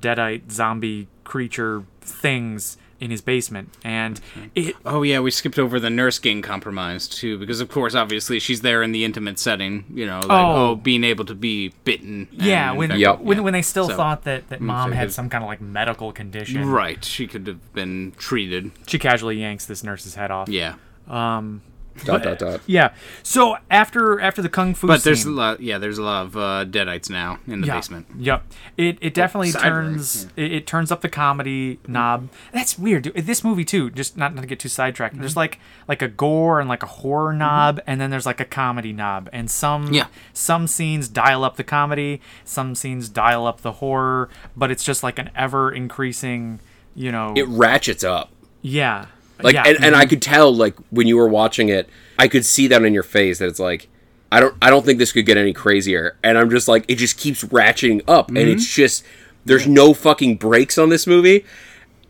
deadite 0.00 0.50
zombie 0.50 1.08
creature 1.24 1.84
things 2.00 2.76
in 2.98 3.10
his 3.10 3.20
basement, 3.20 3.74
and 3.84 4.20
mm-hmm. 4.20 4.46
it 4.54 4.76
Oh 4.84 5.02
yeah, 5.02 5.20
we 5.20 5.30
skipped 5.30 5.58
over 5.58 5.78
the 5.78 5.90
nurse 5.90 6.18
getting 6.18 6.42
compromised 6.42 7.12
too, 7.12 7.38
because 7.38 7.60
of 7.60 7.68
course, 7.68 7.94
obviously, 7.94 8.38
she's 8.38 8.62
there 8.62 8.82
in 8.82 8.92
the 8.92 9.04
intimate 9.04 9.38
setting. 9.38 9.84
You 9.92 10.06
know, 10.06 10.20
like 10.20 10.30
Oh. 10.30 10.70
oh, 10.70 10.76
being 10.76 11.04
able 11.04 11.24
to 11.26 11.34
be 11.34 11.74
bitten. 11.84 12.28
yeah 12.32 12.72
when 12.72 12.90
Yep. 12.98 13.20
when, 13.20 13.42
when 13.42 13.52
they 13.52 13.62
still 13.62 13.88
So- 13.88 13.96
thought 13.96 14.24
that 14.24 14.48
that 14.48 14.56
mm-hmm. 14.56 14.66
mom 14.66 14.90
so 14.90 14.96
had 14.96 15.04
his- 15.04 15.14
some 15.14 15.28
kind 15.28 15.44
of 15.44 15.48
like 15.48 15.60
medical 15.60 16.12
condition, 16.12 16.68
Right, 16.68 17.04
she 17.04 17.26
could 17.26 17.46
have 17.46 17.72
been 17.74 18.12
treated. 18.16 18.72
She 18.86 18.98
casually 18.98 19.40
yanks 19.40 19.66
this 19.66 19.82
nurse's 19.84 20.14
head 20.14 20.30
off. 20.30 20.48
Yeah, 20.48 20.74
um, 21.08 21.62
Dot 22.04 22.22
dot 22.22 22.38
dot. 22.38 22.60
Yeah. 22.66 22.94
So 23.22 23.56
after 23.70 24.20
after 24.20 24.42
the 24.42 24.48
kung 24.48 24.74
fu 24.74 24.86
but 24.86 25.02
there's 25.04 25.24
a 25.24 25.30
lot. 25.30 25.60
Yeah, 25.60 25.78
there's 25.78 25.98
a 25.98 26.02
lot 26.02 26.26
of 26.26 26.36
uh, 26.36 26.64
deadites 26.64 27.08
now 27.10 27.38
in 27.46 27.60
the 27.62 27.66
yeah, 27.68 27.74
basement. 27.76 28.06
Yep. 28.18 28.44
It 28.76 28.98
it 29.00 29.14
definitely 29.14 29.50
side 29.50 29.62
turns 29.62 30.24
it, 30.36 30.52
it 30.52 30.66
turns 30.66 30.92
up 30.92 31.00
the 31.00 31.08
comedy 31.08 31.78
knob. 31.86 32.28
That's 32.52 32.78
weird. 32.78 33.04
Dude. 33.04 33.14
This 33.16 33.42
movie 33.42 33.64
too, 33.64 33.90
just 33.90 34.16
not, 34.16 34.34
not 34.34 34.42
to 34.42 34.46
get 34.46 34.60
too 34.60 34.68
sidetracked. 34.68 35.14
Mm-hmm. 35.14 35.22
There's 35.22 35.36
like 35.36 35.58
like 35.88 36.02
a 36.02 36.08
gore 36.08 36.60
and 36.60 36.68
like 36.68 36.82
a 36.82 36.86
horror 36.86 37.32
knob 37.32 37.80
and 37.86 38.00
then 38.00 38.10
there's 38.10 38.26
like 38.26 38.40
a 38.40 38.44
comedy 38.44 38.92
knob. 38.92 39.28
And 39.32 39.50
some 39.50 39.92
Yeah. 39.92 40.06
some 40.32 40.66
scenes 40.66 41.08
dial 41.08 41.44
up 41.44 41.56
the 41.56 41.64
comedy, 41.64 42.20
some 42.44 42.74
scenes 42.74 43.08
dial 43.08 43.46
up 43.46 43.62
the 43.62 43.72
horror, 43.72 44.28
but 44.56 44.70
it's 44.70 44.84
just 44.84 45.02
like 45.02 45.18
an 45.18 45.30
ever 45.34 45.72
increasing, 45.72 46.60
you 46.94 47.10
know, 47.12 47.32
It 47.36 47.46
ratchets 47.48 48.04
up. 48.04 48.30
yeah. 48.62 49.06
Like 49.42 49.54
yeah. 49.54 49.64
and, 49.66 49.84
and 49.84 49.96
I 49.96 50.06
could 50.06 50.22
tell 50.22 50.54
like 50.54 50.76
when 50.90 51.06
you 51.06 51.16
were 51.16 51.28
watching 51.28 51.68
it, 51.68 51.88
I 52.18 52.28
could 52.28 52.44
see 52.44 52.66
that 52.68 52.82
in 52.82 52.94
your 52.94 53.02
face 53.02 53.38
that 53.38 53.48
it's 53.48 53.60
like 53.60 53.88
I 54.32 54.40
don't 54.40 54.54
I 54.62 54.70
don't 54.70 54.84
think 54.84 54.98
this 54.98 55.12
could 55.12 55.26
get 55.26 55.36
any 55.36 55.52
crazier. 55.52 56.16
And 56.22 56.38
I'm 56.38 56.50
just 56.50 56.68
like 56.68 56.84
it 56.88 56.96
just 56.96 57.18
keeps 57.18 57.44
ratcheting 57.44 58.02
up 58.08 58.28
and 58.28 58.38
it's 58.38 58.66
just 58.66 59.04
there's 59.44 59.66
no 59.66 59.94
fucking 59.94 60.36
breaks 60.36 60.78
on 60.78 60.88
this 60.88 61.06
movie. 61.06 61.44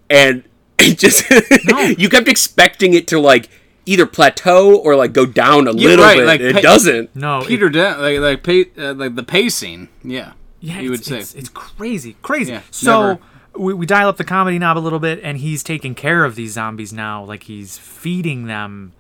And 0.08 0.44
it 0.78 0.98
just 0.98 1.28
you 1.98 2.08
kept 2.08 2.28
expecting 2.28 2.94
it 2.94 3.06
to 3.08 3.18
like 3.18 3.48
either 3.86 4.06
plateau 4.06 4.76
or 4.76 4.96
like 4.96 5.12
go 5.12 5.24
down 5.26 5.66
a 5.68 5.72
little 5.72 6.04
right, 6.04 6.16
bit. 6.18 6.26
like 6.26 6.40
it 6.40 6.54
pa- 6.54 6.60
doesn't. 6.60 7.14
no, 7.14 7.40
it- 7.40 7.46
Peter, 7.48 7.70
like 7.70 8.18
like 8.20 8.42
pa- 8.42 8.82
uh, 8.82 8.94
like 8.94 9.14
the 9.14 9.22
pacing. 9.22 9.88
Yeah, 10.02 10.32
Yeah, 10.60 10.80
you 10.80 10.90
would 10.90 11.04
say. 11.04 11.18
it's, 11.18 11.34
it's 11.34 11.48
crazy, 11.48 12.16
crazy. 12.22 12.52
Yeah, 12.52 12.62
so 12.70 13.00
never- 13.08 13.20
we, 13.58 13.74
we 13.74 13.86
dial 13.86 14.08
up 14.08 14.16
the 14.16 14.24
comedy 14.24 14.58
knob 14.58 14.78
a 14.78 14.80
little 14.80 14.98
bit, 14.98 15.20
and 15.22 15.38
he's 15.38 15.62
taking 15.62 15.94
care 15.94 16.24
of 16.24 16.34
these 16.34 16.52
zombies 16.52 16.92
now. 16.92 17.24
Like 17.24 17.44
he's 17.44 17.78
feeding 17.78 18.46
them. 18.46 18.92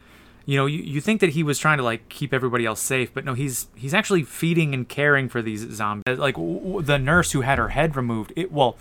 You 0.44 0.56
know, 0.58 0.66
you, 0.66 0.80
you 0.80 1.00
think 1.00 1.20
that 1.20 1.30
he 1.30 1.42
was 1.42 1.58
trying 1.58 1.78
to 1.78 1.84
like 1.84 2.08
keep 2.08 2.32
everybody 2.32 2.64
else 2.64 2.80
safe, 2.80 3.12
but 3.12 3.24
no, 3.24 3.34
he's 3.34 3.66
he's 3.74 3.94
actually 3.94 4.22
feeding 4.22 4.74
and 4.74 4.88
caring 4.88 5.28
for 5.28 5.42
these 5.42 5.68
zombies. 5.72 6.18
Like 6.18 6.36
w- 6.36 6.58
w- 6.58 6.82
the 6.82 6.98
nurse 6.98 7.32
who 7.32 7.40
had 7.40 7.58
her 7.58 7.70
head 7.70 7.96
removed, 7.96 8.32
it 8.36 8.52
well, 8.52 8.76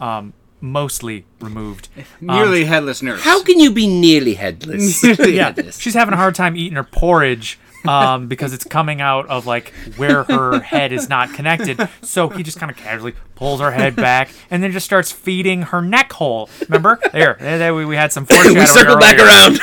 um, 0.00 0.32
mostly 0.60 1.24
removed. 1.40 1.88
Nearly 2.20 2.64
headless 2.64 3.02
nurse. 3.02 3.22
How 3.22 3.42
can 3.42 3.58
you 3.58 3.72
be 3.72 3.86
nearly 3.86 4.34
headless? 4.34 5.02
nearly 5.18 5.36
yeah, 5.36 5.52
she's 5.72 5.94
having 5.94 6.14
a 6.14 6.16
hard 6.16 6.34
time 6.34 6.56
eating 6.56 6.76
her 6.76 6.84
porridge 6.84 7.58
um, 7.86 8.26
because 8.28 8.52
it's 8.52 8.64
coming 8.64 9.00
out 9.00 9.28
of 9.28 9.46
like 9.46 9.72
where 9.96 10.24
her 10.24 10.60
head 10.60 10.92
is 10.92 11.08
not 11.08 11.32
connected. 11.34 11.88
So 12.02 12.28
he 12.28 12.42
just 12.42 12.58
kind 12.58 12.70
of 12.70 12.76
casually 12.76 13.14
pulls 13.34 13.60
her 13.60 13.70
head 13.70 13.94
back 13.96 14.30
and 14.50 14.62
then 14.62 14.72
just 14.72 14.86
starts 14.86 15.12
feeding 15.12 15.62
her 15.62 15.80
neck 15.82 16.12
hole. 16.12 16.48
Remember? 16.68 16.98
There, 17.12 17.36
there, 17.40 17.58
there 17.58 17.74
we, 17.74 17.84
we 17.84 17.96
had 17.96 18.12
some 18.12 18.26
foreshadowing. 18.26 18.58
we 18.58 18.66
circle 18.66 18.98
back 18.98 19.18
around. 19.18 19.60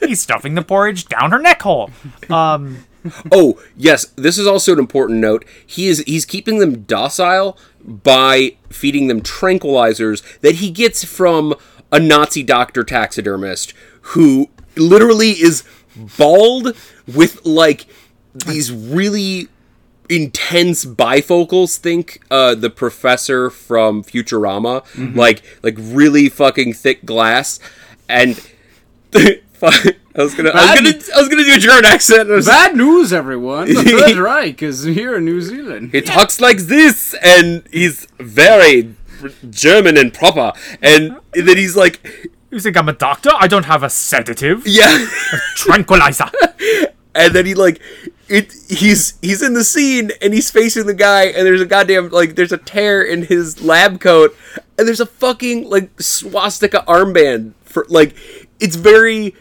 He's 0.08 0.20
stuffing 0.20 0.54
the 0.54 0.62
porridge 0.62 1.06
down 1.06 1.30
her 1.32 1.38
neck 1.38 1.62
hole. 1.62 1.90
Um, 2.30 2.84
Oh 3.30 3.60
yes, 3.76 4.06
this 4.16 4.38
is 4.38 4.46
also 4.46 4.72
an 4.72 4.78
important 4.78 5.20
note. 5.20 5.44
He 5.64 5.86
is 5.86 6.00
he's 6.06 6.24
keeping 6.24 6.58
them 6.58 6.82
docile 6.82 7.56
by 7.84 8.56
feeding 8.68 9.06
them 9.06 9.20
tranquilizers 9.20 10.40
that 10.40 10.56
he 10.56 10.70
gets 10.70 11.04
from 11.04 11.54
a 11.92 12.00
Nazi 12.00 12.42
doctor 12.42 12.82
taxidermist 12.82 13.74
who 14.00 14.50
literally 14.76 15.30
is 15.30 15.62
bald 16.18 16.76
with 17.14 17.44
like 17.46 17.86
these 18.34 18.72
really 18.72 19.48
intense 20.08 20.84
bifocals 20.84 21.78
think 21.78 22.20
uh 22.30 22.54
the 22.54 22.70
professor 22.70 23.50
from 23.50 24.04
Futurama 24.04 24.84
like 25.16 25.42
like 25.64 25.74
really 25.78 26.28
fucking 26.28 26.72
thick 26.74 27.04
glass 27.04 27.58
and 28.08 28.40
I 29.14 29.42
was 30.22 30.34
gonna 30.34 30.50
I 30.50 30.72
was 30.72 30.80
gonna 30.80 31.16
I 31.16 31.20
was 31.20 31.28
gonna 31.28 31.44
do 31.44 31.54
a 31.54 31.58
German 31.58 31.84
accent 31.86 32.28
was- 32.28 32.46
Bad 32.46 32.76
news, 32.76 33.12
everyone. 33.12 33.68
The 33.68 33.82
Third 33.82 34.16
Reich 34.18 34.62
is 34.62 34.84
here 34.84 35.16
in 35.16 35.24
New 35.24 35.40
Zealand. 35.40 35.90
he 35.92 36.00
talks 36.02 36.40
like 36.40 36.58
this 36.58 37.14
and 37.22 37.64
he's 37.72 38.06
very 38.18 38.94
German 39.50 39.96
and 39.96 40.12
proper 40.14 40.52
and 40.82 41.16
then 41.32 41.56
he's 41.56 41.74
like 41.76 42.30
You 42.50 42.60
think 42.60 42.76
I'm 42.76 42.88
a 42.88 42.92
doctor? 42.92 43.30
I 43.36 43.48
don't 43.48 43.64
have 43.64 43.82
a 43.82 43.90
sedative. 43.90 44.66
yeah 44.66 45.04
a 45.32 45.36
Tranquilizer. 45.56 46.30
and 47.16 47.34
then 47.34 47.46
he 47.46 47.54
like 47.54 47.80
it 48.28 48.52
he's 48.68 49.18
he's 49.22 49.42
in 49.42 49.54
the 49.54 49.64
scene 49.64 50.10
and 50.20 50.34
he's 50.34 50.50
facing 50.50 50.86
the 50.86 50.94
guy 50.94 51.24
and 51.26 51.46
there's 51.46 51.60
a 51.60 51.66
goddamn 51.66 52.08
like 52.10 52.34
there's 52.34 52.52
a 52.52 52.58
tear 52.58 53.02
in 53.02 53.22
his 53.22 53.62
lab 53.62 54.00
coat 54.00 54.36
and 54.78 54.86
there's 54.86 55.00
a 55.00 55.06
fucking 55.06 55.68
like 55.68 56.00
swastika 56.00 56.84
armband 56.88 57.52
for 57.62 57.86
like 57.88 58.14
it's 58.60 58.76
very 58.76 59.34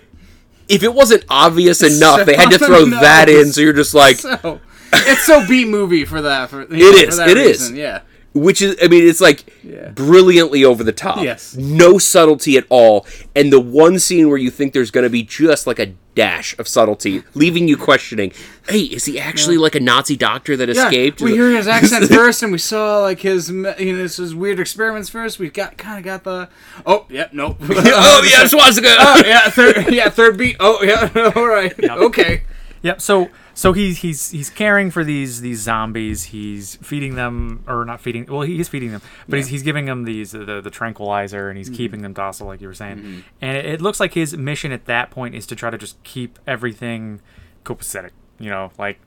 if 0.68 0.84
it 0.84 0.94
wasn't 0.94 1.24
obvious 1.30 1.82
enough 1.84 2.26
they 2.26 2.36
had 2.36 2.50
to 2.50 2.60
throw 2.60 2.86
that 3.02 3.30
in 3.30 3.52
so 3.52 3.62
you're 3.62 3.74
just 3.74 3.94
like 3.94 4.18
So 4.18 4.60
it's 4.94 5.26
so 5.26 5.46
B 5.46 5.66
movie 5.66 6.06
for 6.06 6.22
that. 6.22 6.50
For, 6.50 6.62
it 6.62 6.72
is, 6.72 7.10
For 7.10 7.16
that 7.18 7.30
it 7.30 7.38
is. 7.38 7.62
reason, 7.62 7.76
Yeah. 7.76 8.02
Which 8.36 8.62
is 8.62 8.76
i 8.84 8.88
mean 8.88 9.08
it's 9.08 9.22
like 9.22 9.46
Yeah. 9.64 9.90
brilliantly 9.90 10.64
over 10.64 10.84
the 10.84 10.92
top. 10.92 11.24
Yes. 11.24 11.56
no 11.56 11.98
subtlety 11.98 12.58
at 12.58 12.66
all. 12.70 13.08
And 13.36 13.52
the 13.52 13.60
one 13.62 13.98
scene 13.98 14.28
where 14.30 14.38
you 14.38 14.52
think 14.52 14.74
there's 14.74 14.92
going 14.92 15.06
to 15.06 15.10
be 15.10 15.24
just 15.24 15.66
like 15.66 15.80
a 15.80 15.94
dash 16.14 16.58
of 16.60 16.68
subtlety 16.68 17.24
leaving 17.34 17.68
you 17.68 17.76
questioning 17.76 18.32
hey 18.70 18.82
is 18.82 19.04
he 19.06 19.20
actually 19.20 19.58
like 19.58 19.76
a 19.76 19.80
nazi 19.80 20.16
doctor 20.16 20.56
that 20.58 20.70
Yeah, 20.70 20.86
escaped? 20.86 21.22
We 21.22 21.32
hear 21.32 21.50
his 21.50 21.68
accent 21.68 22.06
first, 22.10 22.44
and 22.44 22.52
we 22.52 22.58
saw 22.58 23.00
like 23.02 23.20
his 23.22 23.50
you 23.50 23.56
know 23.64 23.74
his, 23.74 24.18
his 24.18 24.36
weird 24.36 24.60
experiments 24.60 25.10
first. 25.10 25.40
We 25.40 25.50
got 25.50 25.78
kind 25.78 25.98
of 25.98 26.04
got 26.06 26.24
the 26.24 26.50
oh 26.86 27.06
yeah 27.10 27.28
nope. 27.32 27.58
Oh 27.62 28.28
yeah 28.30 28.46
swastika. 28.54 28.90
Oh 29.00 29.24
yeah 29.26 29.50
third 29.50 29.92
yeah 29.94 30.10
third 30.10 30.38
beat. 30.38 30.58
Oh 30.60 30.84
yeah 30.84 31.32
all 31.36 31.48
right. 31.48 31.74
Okay. 31.84 32.44
Yep. 32.84 33.02
So 33.02 33.30
so 33.56 33.74
he's 33.74 34.00
he's 34.00 34.30
he's 34.30 34.50
caring 34.52 34.92
for 34.92 35.04
these 35.04 35.42
these 35.42 35.60
zombies. 35.62 36.26
He's 36.26 36.76
feeding 36.84 37.16
them 37.16 37.64
or 37.68 37.84
not 37.86 38.00
feeding. 38.02 38.26
Well, 38.28 38.42
he 38.42 38.60
is 38.60 38.68
feeding 38.68 38.92
them, 38.92 39.02
but 39.28 39.38
he's, 39.38 39.48
he's 39.48 39.64
giving 39.64 39.86
them 39.86 40.04
these 40.04 40.32
the, 40.34 40.62
the 40.62 40.70
tranquilizer 40.70 41.50
and 41.50 41.58
he's 41.58 41.70
keeping 41.70 42.02
them 42.04 42.14
docile, 42.14 42.46
like 42.48 42.62
you 42.62 42.68
were 42.68 42.74
saying. 42.74 43.24
And 43.42 43.58
it, 43.58 43.66
it 43.66 43.82
looks 43.82 44.00
like 44.00 44.14
his 44.14 44.38
mission 44.38 44.72
at 44.72 44.86
that 44.86 45.10
point 45.10 45.34
is 45.34 45.48
to 45.48 45.56
try 45.56 45.70
to 45.72 45.78
just 45.78 46.02
keep 46.04 46.38
everything 46.46 47.22
copacetic. 47.64 48.12
You 48.40 48.50
know, 48.50 48.72
like 48.78 49.00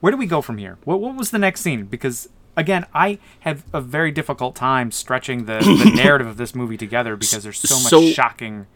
where 0.00 0.10
do 0.12 0.16
we 0.16 0.26
go 0.26 0.40
from 0.40 0.58
here? 0.58 0.78
What 0.84 1.00
what 1.00 1.16
was 1.16 1.30
the 1.32 1.38
next 1.38 1.60
scene? 1.62 1.84
Because 1.86 2.28
again, 2.56 2.86
I 2.94 3.18
have 3.40 3.64
a 3.72 3.80
very 3.80 4.10
difficult 4.12 4.54
time 4.56 4.90
stretching 4.90 5.44
the, 5.46 5.58
the 5.58 5.92
narrative 5.96 6.26
of 6.26 6.36
this 6.36 6.54
movie 6.54 6.76
together 6.76 7.16
because 7.16 7.42
there's 7.42 7.58
so 7.60 7.74
much 7.76 7.90
So- 7.90 8.06
shocking. 8.12 8.66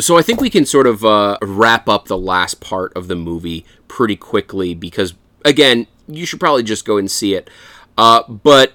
so 0.00 0.16
I 0.18 0.22
think 0.22 0.40
we 0.40 0.50
can 0.50 0.66
sort 0.66 0.86
of 0.86 1.04
uh, 1.04 1.38
wrap 1.42 1.88
up 1.88 2.06
the 2.06 2.18
last 2.18 2.60
part 2.60 2.92
of 2.96 3.06
the 3.08 3.14
movie 3.16 3.64
pretty 3.90 4.14
quickly 4.14 4.72
because 4.72 5.14
again, 5.44 5.88
you 6.06 6.24
should 6.24 6.38
probably 6.38 6.62
just 6.62 6.84
go 6.84 6.96
and 6.96 7.10
see 7.10 7.34
it. 7.34 7.50
Uh, 7.98 8.22
but 8.28 8.74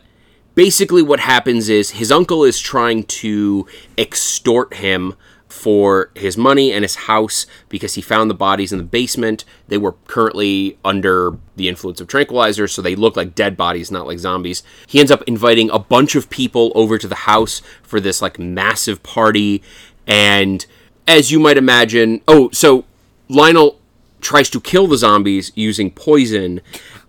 basically, 0.56 1.02
what 1.02 1.22
happens 1.22 1.70
is 1.70 1.92
his 1.92 2.12
uncle 2.12 2.44
is 2.44 2.60
trying 2.60 3.04
to 3.04 3.66
extort 3.98 4.74
him 4.76 5.14
for 5.48 6.12
his 6.16 6.36
money 6.36 6.74
and 6.74 6.84
his 6.84 6.96
house 6.96 7.46
because 7.70 7.94
he 7.94 8.02
found 8.02 8.30
the 8.30 8.36
bodies 8.36 8.74
in 8.74 8.78
the 8.78 8.84
basement. 8.84 9.46
They 9.70 9.78
were 9.78 9.94
currently 10.06 10.78
under 10.84 11.38
the 11.56 11.70
influence 11.70 12.02
of 12.02 12.08
tranquilizers, 12.08 12.72
so 12.72 12.82
they 12.82 12.96
look 12.96 13.16
like 13.16 13.36
dead 13.36 13.56
bodies, 13.56 13.90
not 13.90 14.06
like 14.06 14.20
zombies. 14.20 14.64
He 14.86 15.00
ends 15.00 15.12
up 15.12 15.24
inviting 15.24 15.70
a 15.70 15.80
bunch 15.80 16.16
of 16.16 16.30
people 16.30 16.74
over 16.76 16.98
to 16.98 17.08
the 17.08 17.16
house 17.16 17.62
for 17.84 18.02
this 18.02 18.22
like 18.22 18.38
massive 18.38 19.02
party 19.02 19.64
and 20.06 20.66
as 21.08 21.32
you 21.32 21.40
might 21.40 21.58
imagine, 21.58 22.22
oh, 22.28 22.50
so 22.52 22.86
Lionel 23.30 23.80
tries 24.26 24.50
to 24.50 24.60
kill 24.60 24.88
the 24.88 24.98
zombies 24.98 25.52
using 25.56 25.92
poison, 25.92 26.60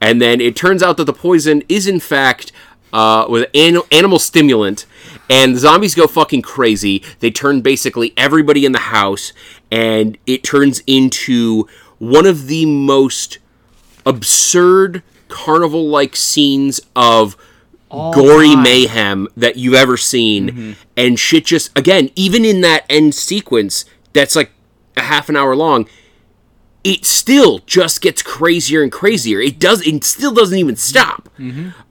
and 0.01 0.21
then 0.21 0.41
it 0.41 0.55
turns 0.55 0.83
out 0.83 0.97
that 0.99 1.05
the 1.05 1.13
poison 1.13 1.63
is 1.69 1.87
in 1.87 1.99
fact 1.99 2.53
uh, 2.93 3.27
with 3.29 3.49
an- 3.55 3.81
animal 3.91 4.19
stimulant, 4.19 4.87
and 5.29 5.55
the 5.55 5.59
zombies 5.59 5.95
go 5.95 6.07
fucking 6.07 6.43
crazy. 6.43 7.03
They 7.21 7.31
turn 7.31 7.61
basically 7.63 8.13
everybody 8.17 8.65
in 8.65 8.73
the 8.73 8.79
house, 8.99 9.33
and 9.71 10.17
it 10.27 10.45
turns 10.45 10.83
into 10.87 11.67
one 11.99 12.27
of 12.27 12.47
the 12.47 12.67
most 12.67 13.39
absurd 14.05 15.03
carnival-like 15.29 16.15
scenes 16.15 16.81
of 16.95 17.37
gory 17.91 18.55
time. 18.55 18.63
mayhem 18.63 19.29
that 19.37 19.57
you've 19.57 19.75
ever 19.75 19.97
seen. 19.97 20.77
And 20.97 21.19
shit 21.19 21.45
just 21.47 21.77
again 21.77 22.11
even 22.15 22.45
in 22.45 22.61
that 22.61 22.85
end 22.89 23.15
sequence 23.15 23.85
that's 24.13 24.37
like 24.37 24.51
a 24.97 25.03
half 25.03 25.29
an 25.29 25.37
hour 25.37 25.55
long 25.57 25.89
it 26.89 27.05
still 27.05 27.59
just 27.67 28.01
gets 28.01 28.23
crazier 28.23 28.81
and 28.81 28.93
crazier. 28.93 29.41
It 29.41 29.59
does 29.59 29.85
it 29.85 30.05
still 30.05 30.33
doesn't 30.33 30.57
even 30.57 30.77
stop. 30.77 31.29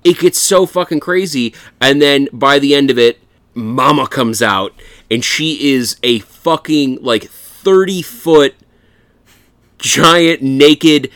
It 0.05 0.19
gets 0.19 0.39
so 0.39 0.65
fucking 0.65 1.01
crazy 1.01 1.53
and 1.81 2.01
then 2.01 2.29
by 2.31 2.59
the 2.59 2.73
end 2.73 2.89
of 2.89 2.97
it 2.97 3.19
mama 3.53 4.07
comes 4.07 4.41
out 4.41 4.73
and 5.11 5.23
she 5.23 5.73
is 5.73 5.97
a 6.01 6.19
fucking 6.19 6.99
like 7.01 7.23
30 7.25 8.01
foot 8.01 8.55
giant 9.79 10.41
naked 10.41 11.09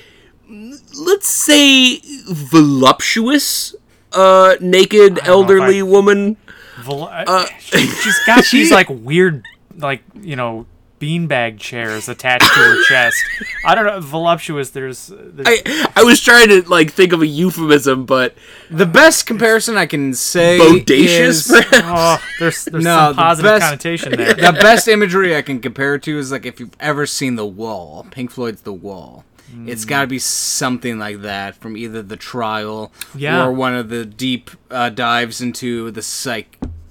let's 0.50 1.28
say 1.30 2.00
voluptuous 2.30 3.76
uh 4.14 4.56
naked 4.60 5.20
elderly 5.24 5.80
I- 5.80 5.84
woman. 5.84 6.38
Vol- 6.82 7.12
she, 7.60 7.80
she's 7.88 8.20
got 8.26 8.46
these 8.46 8.72
like 8.80 8.88
weird, 8.90 9.44
like 9.78 10.02
you 10.22 10.36
know, 10.38 10.66
beanbag 11.00 11.60
chairs 11.60 12.10
attached 12.10 12.46
to 12.54 12.60
her 12.60 12.84
chest. 12.90 13.18
I 13.66 13.74
don't 13.76 13.86
know, 13.86 14.00
voluptuous. 14.02 14.70
There's, 14.72 15.08
there's 15.16 15.48
I, 15.66 15.92
I 15.96 16.04
was 16.04 16.22
trying 16.22 16.50
to 16.50 16.62
like 16.70 16.92
think 16.92 17.14
of 17.14 17.22
a 17.22 17.28
euphemism 17.28 18.06
but 18.06 18.36
the 18.70 18.86
best 18.86 19.26
comparison 19.26 19.78
I 19.78 19.86
can 19.86 20.14
say 20.14 20.60
bodacious 20.60 21.30
is, 21.30 21.52
oh, 21.74 22.22
there's 22.40 22.66
there's 22.66 22.84
No, 22.84 22.98
some 22.98 23.16
the 23.16 23.22
positive 23.22 23.52
best- 23.52 23.64
connotation 23.66 24.12
there. 24.18 24.34
the 24.34 24.54
best 24.62 24.88
imagery 24.88 25.36
I 25.36 25.42
can 25.42 25.60
compare 25.60 25.96
it 25.96 26.04
to 26.04 26.18
is 26.18 26.32
like 26.32 26.46
if 26.46 26.60
you've 26.60 26.76
ever 26.80 27.06
seen 27.06 27.36
The 27.36 27.46
Wall, 27.46 28.06
Pink 28.12 28.32
Floyd's 28.32 28.62
The 28.62 28.74
Wall. 28.74 29.24
It's 29.66 29.84
got 29.84 30.02
to 30.02 30.08
be 30.08 30.20
something 30.20 31.00
like 31.00 31.22
that 31.24 31.56
from 31.56 31.76
either 31.76 32.04
the 32.04 32.16
trial 32.16 32.92
Yeah. 33.16 33.44
or 33.44 33.52
one 33.52 33.74
of 33.74 33.90
the 33.90 34.06
deep 34.06 34.52
uh, 34.70 34.90
dives 34.90 35.42
into 35.42 35.90
the 35.90 36.04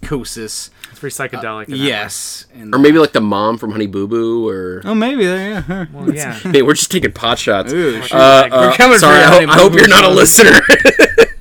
psychosis. 0.02 0.70
It's 0.90 0.98
very 1.00 1.10
psychedelic. 1.10 1.66
in 1.66 1.70
that 1.72 1.76
Yes, 1.78 2.46
and 2.54 2.74
or 2.74 2.78
maybe 2.78 2.98
like 2.98 3.12
the 3.12 3.20
mom 3.20 3.58
from 3.58 3.72
honey 3.72 3.86
boo 3.86 4.06
boo 4.08 4.48
or 4.48 4.82
oh 4.84 4.94
maybe 4.94 5.24
there. 5.26 5.64
Yeah. 5.68 5.82
way. 5.84 5.88
Well, 5.92 6.14
yeah. 6.14 6.32
hey 6.38 6.62
we're 6.62 6.74
just 6.74 6.90
taking 6.90 7.12
pot 7.12 7.38
shots 7.38 7.72
Ooh, 7.72 8.00
uh, 8.12 8.16
uh, 8.16 8.48
we're 8.52 8.72
coming 8.76 8.98
sorry 8.98 9.22
for 9.24 9.32
I, 9.34 9.40
you, 9.40 9.46
hope, 9.46 9.56
I 9.56 9.60
hope 9.60 9.72
you're 9.74 9.88
not 9.88 10.04
a 10.04 10.08
listener. 10.08 10.50
Boo. 10.50 10.74
listener 10.84 11.26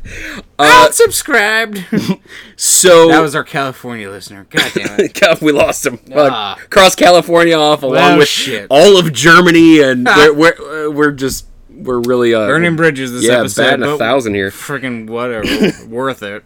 Unsubscribed. 0.60 2.20
so 2.55 3.10
that 3.10 3.20
was 3.22 3.36
our 3.36 3.43
California 3.43 4.10
listener. 4.10 4.47
God 4.49 4.72
damn 4.74 4.99
it. 4.99 5.14
God, 5.22 5.39
we 5.39 5.51
lost 5.51 5.86
him. 5.86 5.97
Fuck. 5.97 6.32
Ah. 6.32 6.60
Cross 6.72 6.95
California 6.95 7.55
off 7.55 7.84
along 7.84 7.93
Well, 7.95 8.18
with 8.18 8.28
shit. 8.28 8.66
all 8.72 8.97
of 8.97 9.14
Germany, 9.14 9.82
and 9.82 10.05
we're 10.05 10.34
we're, 10.34 10.88
uh, 10.88 10.91
we're 10.91 11.12
just 11.12 11.45
we're 11.78 11.99
really 11.99 12.34
uh, 12.34 12.47
Burning 12.47 12.75
bridges 12.75 13.11
this 13.11 13.23
yeah, 13.25 13.39
episode. 13.39 13.63
batting 13.80 13.86
a 13.86 13.97
thousand 13.97 14.34
here. 14.34 14.49
Freaking 14.49 15.07
whatever. 15.09 15.45
worth 15.88 16.23
it. 16.23 16.43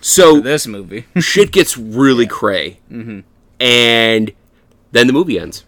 So 0.00 0.40
This 0.40 0.66
movie. 0.66 1.06
shit 1.20 1.52
gets 1.52 1.76
really 1.76 2.26
cray, 2.26 2.78
Mm-hmm. 2.90 3.20
and 3.60 4.32
then 4.92 5.06
the 5.06 5.12
movie 5.12 5.38
ends, 5.38 5.64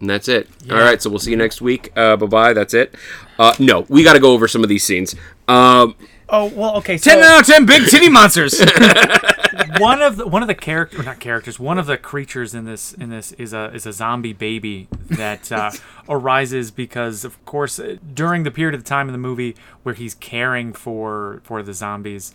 and 0.00 0.08
that's 0.10 0.28
it. 0.28 0.48
All 0.70 0.78
right, 0.78 1.00
so 1.02 1.10
we'll 1.10 1.18
see 1.18 1.30
you 1.30 1.36
next 1.36 1.60
week. 1.60 1.92
Uh, 1.96 2.16
bye 2.16 2.26
bye. 2.26 2.52
That's 2.52 2.74
it. 2.74 2.94
Uh, 3.38 3.54
no, 3.58 3.86
we 3.88 4.02
got 4.04 4.12
to 4.14 4.20
go 4.20 4.32
over 4.32 4.48
some 4.48 4.62
of 4.62 4.68
these 4.68 4.84
scenes. 4.84 5.14
Um, 5.48 5.94
Oh 6.32 6.46
well, 6.46 6.76
okay. 6.78 6.96
So 6.96 7.10
10 7.10 7.22
out 7.22 7.40
of 7.40 7.46
10 7.46 7.66
big 7.66 7.88
titty 7.88 8.08
monsters. 8.08 8.58
one 9.78 10.00
of 10.00 10.16
the 10.16 10.26
one 10.26 10.42
of 10.42 10.48
the 10.48 10.54
character 10.54 11.02
not 11.02 11.20
characters 11.20 11.58
one 11.58 11.78
of 11.78 11.86
the 11.86 11.96
creatures 11.96 12.54
in 12.54 12.64
this 12.64 12.92
in 12.94 13.10
this 13.10 13.32
is 13.32 13.52
a 13.52 13.72
is 13.74 13.84
a 13.86 13.92
zombie 13.92 14.32
baby 14.32 14.88
that 15.10 15.52
uh, 15.52 15.70
arises 16.08 16.70
because 16.70 17.24
of 17.24 17.42
course 17.44 17.78
uh, 17.78 17.96
during 18.14 18.44
the 18.44 18.50
period 18.50 18.74
of 18.74 18.82
time 18.82 19.08
in 19.08 19.12
the 19.12 19.18
movie 19.18 19.54
where 19.82 19.94
he's 19.94 20.14
caring 20.14 20.72
for 20.72 21.40
for 21.44 21.62
the 21.62 21.74
zombies 21.74 22.32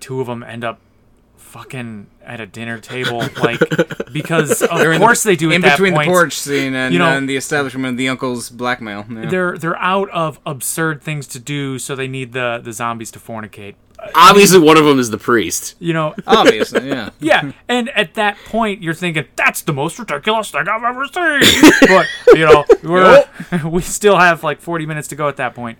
two 0.00 0.20
of 0.20 0.26
them 0.26 0.42
end 0.42 0.64
up 0.64 0.80
fucking 1.54 2.08
at 2.24 2.40
a 2.40 2.46
dinner 2.46 2.80
table 2.80 3.22
like 3.40 3.60
because 4.12 4.60
of 4.60 4.70
course 4.98 5.22
they 5.22 5.36
do 5.36 5.50
at 5.52 5.54
in 5.54 5.60
that 5.60 5.76
between 5.76 5.94
point. 5.94 6.08
the 6.08 6.12
porch 6.12 6.32
scene 6.36 6.74
and, 6.74 6.92
you 6.92 6.98
know- 6.98 7.16
and 7.16 7.28
the 7.28 7.36
establishment 7.36 7.92
of 7.92 7.96
the 7.96 8.08
uncle's 8.08 8.50
blackmail. 8.50 9.06
Yeah. 9.08 9.26
they're 9.26 9.56
they're 9.56 9.78
out 9.78 10.10
of 10.10 10.40
absurd 10.44 11.00
things 11.00 11.28
to 11.28 11.38
do, 11.38 11.78
so 11.78 11.94
they 11.94 12.08
need 12.08 12.32
the 12.32 12.60
the 12.60 12.72
zombies 12.72 13.12
to 13.12 13.20
fornicate. 13.20 13.76
Obviously, 14.16 14.58
one 14.58 14.76
of 14.76 14.84
them 14.84 14.98
is 14.98 15.10
the 15.10 15.16
priest. 15.16 15.76
you 15.78 15.92
know, 15.92 16.12
Obviously, 16.26 16.88
yeah. 16.88 17.10
yeah. 17.20 17.52
And 17.68 17.88
at 17.90 18.14
that 18.14 18.36
point, 18.46 18.82
you're 18.82 18.92
thinking 18.92 19.24
that's 19.36 19.62
the 19.62 19.72
most 19.72 19.96
ridiculous 19.96 20.50
thing 20.50 20.66
I've 20.68 20.82
ever 20.82 21.06
seen. 21.06 21.70
but 21.88 22.06
you 22.36 22.46
know, 22.46 22.64
we're 22.82 23.24
we 23.64 23.80
still 23.80 24.16
have 24.18 24.42
like 24.42 24.60
40 24.60 24.86
minutes 24.86 25.06
to 25.08 25.14
go 25.14 25.28
at 25.28 25.36
that 25.36 25.54
point. 25.54 25.78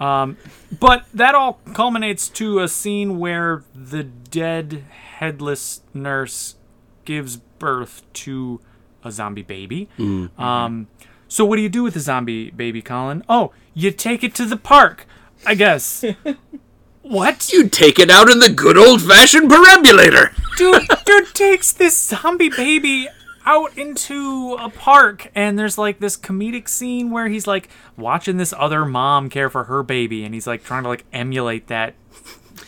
Um, 0.00 0.36
but 0.78 1.04
that 1.14 1.34
all 1.34 1.54
culminates 1.72 2.28
to 2.30 2.60
a 2.60 2.68
scene 2.68 3.18
where 3.18 3.64
the 3.74 4.04
dead 4.04 4.84
headless 5.18 5.80
nurse 5.94 6.56
gives 7.04 7.36
birth 7.36 8.02
to 8.12 8.60
a 9.02 9.10
zombie 9.10 9.42
baby. 9.42 9.88
Um, 9.98 10.88
so 11.28 11.44
what 11.44 11.56
do 11.56 11.62
you 11.62 11.68
do 11.68 11.82
with 11.82 11.94
the 11.94 12.00
zombie 12.00 12.50
baby, 12.50 12.82
Colin? 12.82 13.22
Oh, 13.28 13.52
you 13.74 13.90
take 13.90 14.22
it 14.22 14.34
to 14.36 14.44
the 14.44 14.56
park, 14.56 15.06
I 15.46 15.54
guess. 15.54 16.04
what? 17.02 17.50
You 17.52 17.68
take 17.68 17.98
it 17.98 18.10
out 18.10 18.28
in 18.30 18.40
the 18.40 18.50
good 18.50 18.76
old 18.76 19.02
fashioned 19.02 19.48
perambulator. 19.50 20.32
dude, 20.56 20.88
dude 21.04 21.34
takes 21.34 21.72
this 21.72 21.98
zombie 21.98 22.50
baby 22.50 23.08
out 23.46 23.76
into 23.78 24.56
a 24.58 24.68
park 24.68 25.30
and 25.34 25.58
there's 25.58 25.78
like 25.78 26.00
this 26.00 26.16
comedic 26.16 26.68
scene 26.68 27.10
where 27.10 27.28
he's 27.28 27.46
like 27.46 27.68
watching 27.96 28.36
this 28.36 28.52
other 28.58 28.84
mom 28.84 29.30
care 29.30 29.48
for 29.48 29.64
her 29.64 29.82
baby 29.82 30.24
and 30.24 30.34
he's 30.34 30.46
like 30.46 30.64
trying 30.64 30.82
to 30.82 30.88
like 30.88 31.04
emulate 31.12 31.68
that 31.68 31.94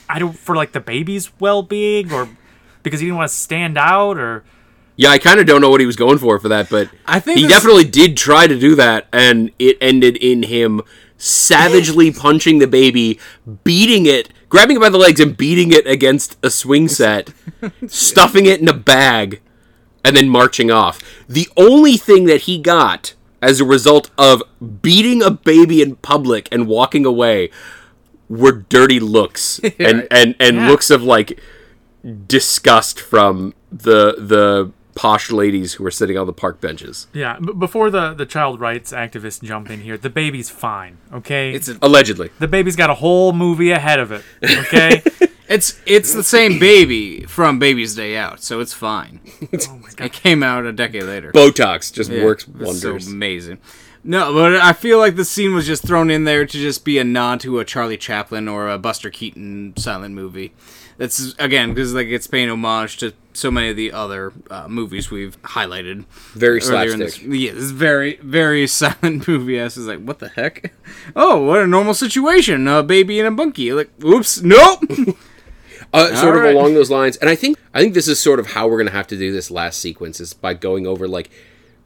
i 0.09 0.19
don't 0.19 0.39
for 0.39 0.55
like 0.55 0.73
the 0.73 0.81
baby's 0.81 1.31
well-being 1.41 2.13
or 2.13 2.29
because 2.85 3.01
he 3.01 3.07
didn't 3.07 3.19
want 3.19 3.29
to 3.29 3.35
stand 3.37 3.77
out 3.77 4.17
or 4.19 4.45
Yeah, 4.97 5.11
I 5.11 5.19
kind 5.19 5.39
of 5.41 5.47
don't 5.47 5.61
know 5.61 5.69
what 5.71 5.81
he 5.81 5.87
was 5.87 5.97
going 5.97 6.19
for 6.19 6.39
for 6.39 6.49
that, 6.49 6.71
but 6.71 6.89
I 7.07 7.21
think 7.21 7.39
he 7.39 7.45
this- 7.45 7.53
definitely 7.53 7.85
did 7.85 8.17
try 8.17 8.47
to 8.49 8.59
do 8.59 8.75
that, 8.77 9.07
and 9.13 9.51
it 9.59 9.77
ended 9.81 10.17
in 10.17 10.43
him 10.45 10.81
savagely 11.19 12.11
punching 12.25 12.59
the 12.59 12.67
baby, 12.67 13.19
beating 13.65 14.07
it, 14.07 14.31
grabbing 14.49 14.77
it 14.77 14.81
by 14.81 14.89
the 14.89 14.99
legs, 14.99 15.21
and 15.21 15.37
beating 15.37 15.71
it 15.73 15.87
against 15.87 16.37
a 16.43 16.51
swing 16.51 16.89
set, 16.89 17.33
stuffing 17.87 18.47
it 18.47 18.61
in 18.61 18.69
a 18.69 18.73
bag, 18.75 19.41
and 20.09 20.17
then 20.17 20.29
marching 20.29 20.71
off. 20.71 20.99
The 21.29 21.49
only 21.57 21.97
thing 21.97 22.25
that 22.25 22.43
he 22.43 22.59
got 22.59 23.15
as 23.43 23.61
a 23.61 23.65
result 23.65 24.11
of 24.19 24.43
beating 24.83 25.23
a 25.23 25.31
baby 25.31 25.81
in 25.83 25.97
public 25.97 26.49
and 26.51 26.67
walking 26.67 27.05
away 27.07 27.51
were 28.29 28.53
dirty 28.53 28.99
looks 29.01 29.59
and 29.79 30.07
and 30.11 30.35
and 30.41 30.57
Yeah. 30.57 30.69
looks 30.69 30.91
of 30.91 31.03
like 31.03 31.41
disgust 32.27 32.99
from 33.01 33.55
the 33.71 34.15
the 34.19 34.73
posh 34.95 35.31
ladies 35.31 35.75
who 35.75 35.85
were 35.85 35.91
sitting 35.93 36.19
on 36.19 36.27
the 36.27 36.33
park 36.33 36.61
benches. 36.61 37.07
yeah 37.13 37.39
b- 37.39 37.53
before 37.53 37.89
the 37.91 38.15
the 38.15 38.27
child 38.27 38.59
rights 38.61 38.93
activists 38.93 39.41
jump 39.43 39.71
in 39.71 39.81
here 39.81 39.97
the 39.97 40.11
baby's 40.11 40.51
fine 40.51 40.99
okay 41.13 41.53
It's 41.53 41.69
a, 41.69 41.79
Allegedly. 41.81 42.31
the 42.41 42.49
baby's 42.49 42.75
got 42.75 42.91
a 42.91 42.95
whole 42.95 43.33
movie 43.33 43.71
ahead 43.71 44.01
of 44.01 44.11
it 44.11 44.23
okay 44.43 45.03
it's 45.49 45.81
it's 45.87 46.13
the 46.15 46.23
same 46.25 46.59
baby 46.59 47.23
from 47.25 47.59
Baby's 47.59 47.95
Day 47.95 48.17
Out, 48.17 48.43
so 48.43 48.61
it's 48.61 48.73
fine. 48.75 49.21
oh 49.43 49.77
my 49.77 49.89
god 49.97 50.07
It 50.07 50.13
came 50.13 50.43
out 50.43 50.65
a 50.67 50.73
decade 50.73 51.05
later. 51.05 51.33
Botox 51.33 51.93
just 51.93 52.11
Yeah, 52.11 52.25
works 52.25 52.47
it's 52.47 52.81
so 52.81 52.89
wonders. 52.91 53.07
amazing. 53.09 53.59
No, 54.05 54.33
but 54.33 54.55
I 54.57 54.73
feel 54.75 54.99
like 54.99 55.17
the 55.17 55.25
scene 55.25 55.55
was 55.55 55.67
just 55.67 55.85
thrown 55.85 56.11
in 56.11 56.25
there 56.25 56.47
to 56.47 56.53
just 56.59 56.85
be 56.85 56.99
a 56.99 57.05
nod 57.05 57.41
to 57.41 57.59
a 57.59 57.65
Charlie 57.65 57.97
Chaplin 57.97 58.47
or 58.49 58.69
a 58.69 58.79
Buster 58.79 59.11
Keaton 59.11 59.75
silent 59.77 60.15
movie. 60.15 60.55
That's 60.99 61.35
again 61.39 61.71
because 61.75 61.95
like 61.95 62.07
it's 62.09 62.27
paying 62.27 62.49
homage 62.51 62.97
to 62.99 63.13
so 63.33 63.51
many 63.53 63.69
of 63.71 63.77
the 63.77 63.93
other 63.93 64.33
uh, 64.51 64.67
movies 64.69 65.11
we've 65.11 65.41
highlighted. 65.43 66.05
Very 66.35 66.61
earlier 66.61 66.93
in 66.93 66.99
slapstick. 66.99 67.23
this. 67.29 67.39
Yeah, 67.41 67.53
this 67.53 67.71
very 67.71 68.17
very 68.17 68.67
silent 68.81 69.27
movie. 69.29 69.61
I 69.61 69.65
was 69.65 69.77
like, 69.79 70.01
what 70.01 70.19
the 70.21 70.29
heck? 70.29 70.73
Oh, 71.17 71.45
what 71.45 71.61
a 71.61 71.67
normal 71.67 71.95
situation. 71.95 72.67
A 72.69 72.83
baby 72.83 73.21
in 73.21 73.27
a 73.27 73.31
bunkie. 73.31 73.73
Like, 73.73 73.91
oops, 74.03 74.41
nope. 74.43 74.83
Uh, 75.93 76.15
sort 76.17 76.37
of 76.37 76.45
along 76.45 76.75
those 76.75 76.91
lines, 76.91 77.17
and 77.17 77.31
I 77.31 77.35
think 77.35 77.57
I 77.73 77.81
think 77.81 77.95
this 77.95 78.09
is 78.09 78.21
sort 78.21 78.39
of 78.39 78.49
how 78.49 78.69
we're 78.69 78.79
gonna 78.79 78.91
have 78.91 79.07
to 79.09 79.17
do 79.17 79.33
this 79.33 79.51
last 79.51 79.81
sequence 79.81 80.21
is 80.21 80.35
by 80.35 80.55
going 80.55 80.87
over 80.87 81.09
like 81.09 81.31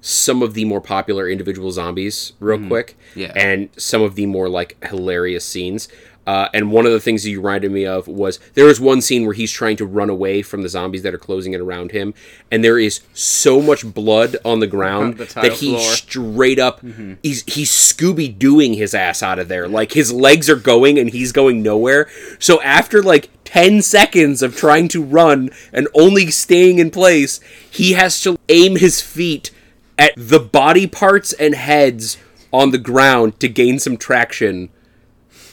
some 0.00 0.42
of 0.42 0.54
the 0.54 0.64
more 0.64 0.80
popular 0.80 1.28
individual 1.28 1.70
zombies 1.70 2.32
real 2.40 2.58
quick, 2.66 2.96
Yeah. 3.14 3.32
and 3.36 3.68
some 3.76 4.02
of 4.02 4.16
the 4.16 4.26
more 4.26 4.48
like 4.48 4.76
hilarious 4.84 5.44
scenes. 5.44 5.88
Uh, 6.26 6.48
and 6.54 6.70
one 6.70 6.86
of 6.86 6.92
the 6.92 7.00
things 7.00 7.22
that 7.22 7.30
you 7.30 7.40
reminded 7.40 7.72
me 7.72 7.84
of 7.84 8.06
was 8.06 8.38
there 8.54 8.66
was 8.66 8.80
one 8.80 9.00
scene 9.00 9.24
where 9.24 9.34
he's 9.34 9.50
trying 9.50 9.76
to 9.76 9.84
run 9.86 10.08
away 10.08 10.42
from 10.42 10.62
the 10.62 10.68
zombies 10.68 11.02
that 11.02 11.12
are 11.12 11.18
closing 11.18 11.52
in 11.52 11.60
around 11.60 11.90
him, 11.90 12.14
and 12.50 12.62
there 12.64 12.78
is 12.78 13.00
so 13.12 13.60
much 13.60 13.92
blood 13.92 14.36
on 14.44 14.60
the 14.60 14.66
ground 14.66 15.18
the 15.18 15.24
that 15.24 15.52
he 15.54 15.70
floor. 15.70 15.80
straight 15.80 16.58
up 16.58 16.80
he's 17.22 17.42
he's 17.44 17.70
Scooby 17.70 18.36
doing 18.38 18.74
his 18.74 18.94
ass 18.94 19.22
out 19.22 19.38
of 19.38 19.48
there. 19.48 19.68
Like 19.68 19.92
his 19.92 20.12
legs 20.12 20.48
are 20.48 20.56
going 20.56 20.98
and 20.98 21.10
he's 21.10 21.32
going 21.32 21.62
nowhere. 21.62 22.08
So 22.38 22.60
after 22.62 23.02
like 23.02 23.30
10 23.44 23.82
seconds 23.82 24.42
of 24.42 24.56
trying 24.56 24.88
to 24.88 25.02
run 25.02 25.50
and 25.72 25.88
only 25.94 26.30
staying 26.30 26.78
in 26.78 26.90
place, 26.90 27.40
he 27.70 27.92
has 27.92 28.22
to 28.22 28.38
aim 28.48 28.76
his 28.76 29.00
feet 29.00 29.50
at 29.98 30.12
the 30.16 30.40
body 30.40 30.86
parts 30.86 31.32
and 31.34 31.54
heads 31.54 32.16
on 32.52 32.70
the 32.70 32.78
ground 32.78 33.38
to 33.40 33.48
gain 33.48 33.78
some 33.78 33.96
traction. 33.96 34.70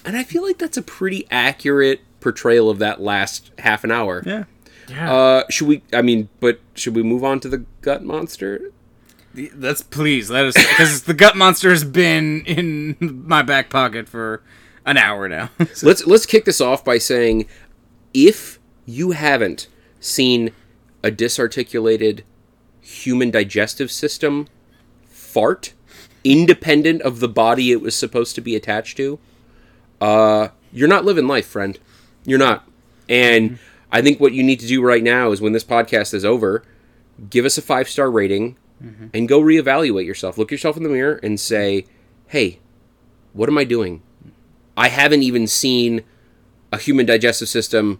And 0.05 0.17
I 0.17 0.23
feel 0.23 0.43
like 0.43 0.57
that's 0.57 0.77
a 0.77 0.81
pretty 0.81 1.27
accurate 1.29 2.01
portrayal 2.19 2.69
of 2.69 2.79
that 2.79 3.01
last 3.01 3.51
half 3.59 3.83
an 3.83 3.91
hour. 3.91 4.23
yeah. 4.25 4.45
yeah 4.87 5.13
Uh, 5.13 5.43
should 5.49 5.67
we? 5.67 5.81
I 5.93 6.01
mean, 6.01 6.29
but 6.39 6.59
should 6.75 6.95
we 6.95 7.03
move 7.03 7.23
on 7.23 7.39
to 7.41 7.49
the 7.49 7.65
gut 7.81 8.03
monster? 8.03 8.71
Let's 9.55 9.81
please 9.81 10.29
let 10.29 10.45
us 10.45 10.55
because 10.55 11.03
the 11.03 11.13
gut 11.13 11.37
monster 11.37 11.69
has 11.69 11.83
been 11.83 12.43
in 12.45 12.97
my 12.99 13.41
back 13.41 13.69
pocket 13.69 14.09
for 14.09 14.41
an 14.85 14.97
hour 14.97 15.29
now. 15.29 15.51
let's 15.83 16.05
let's 16.05 16.25
kick 16.25 16.45
this 16.45 16.59
off 16.59 16.83
by 16.83 16.97
saying 16.97 17.45
if 18.13 18.59
you 18.85 19.11
haven't 19.11 19.67
seen 19.99 20.51
a 21.03 21.11
disarticulated 21.11 22.23
human 22.81 23.29
digestive 23.29 23.91
system 23.91 24.47
fart 25.07 25.73
independent 26.23 27.01
of 27.03 27.19
the 27.19 27.27
body 27.27 27.71
it 27.71 27.81
was 27.81 27.95
supposed 27.95 28.33
to 28.35 28.41
be 28.41 28.55
attached 28.55 28.97
to 28.97 29.19
uh 30.01 30.49
you're 30.71 30.87
not 30.87 31.05
living 31.05 31.27
life 31.27 31.47
friend. 31.47 31.79
You're 32.25 32.39
not. 32.39 32.67
And 33.07 33.59
i 33.91 34.01
think 34.03 34.19
what 34.19 34.33
you 34.33 34.43
need 34.43 34.59
to 34.59 34.67
do 34.67 34.83
right 34.83 35.01
now 35.01 35.31
is 35.31 35.41
when 35.41 35.51
this 35.53 35.63
podcast 35.63 36.13
is 36.13 36.23
over 36.23 36.63
give 37.29 37.43
us 37.43 37.57
a 37.57 37.61
five 37.61 37.89
star 37.89 38.09
rating 38.11 38.55
and 39.13 39.27
go 39.27 39.41
reevaluate 39.41 40.05
yourself. 40.05 40.37
Look 40.37 40.51
yourself 40.51 40.77
in 40.77 40.83
the 40.83 40.89
mirror 40.89 41.19
and 41.23 41.39
say 41.39 41.85
hey 42.27 42.59
what 43.33 43.49
am 43.49 43.57
i 43.57 43.63
doing? 43.63 44.01
I 44.77 44.89
haven't 44.89 45.23
even 45.23 45.47
seen 45.47 46.03
a 46.71 46.77
human 46.77 47.05
digestive 47.05 47.49
system 47.49 47.99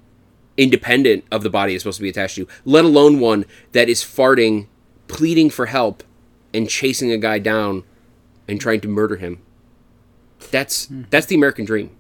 independent 0.58 1.24
of 1.32 1.42
the 1.42 1.50
body 1.50 1.74
it's 1.74 1.84
supposed 1.84 1.98
to 1.98 2.04
be 2.04 2.10
attached 2.10 2.36
to, 2.36 2.48
let 2.66 2.86
alone 2.86 3.20
one 3.20 3.46
that 3.72 3.90
is 3.90 4.02
farting, 4.04 4.68
pleading 5.08 5.50
for 5.50 5.68
help, 5.68 6.04
and 6.54 6.70
chasing 6.70 7.12
a 7.12 7.18
guy 7.18 7.40
down 7.40 7.84
and 8.48 8.60
trying 8.60 8.82
to 8.82 8.88
murder 8.88 9.16
him. 9.16 9.42
That's 10.52 10.88
that's 11.10 11.26
the 11.28 11.36
American 11.36 11.66
dream. 11.66 11.92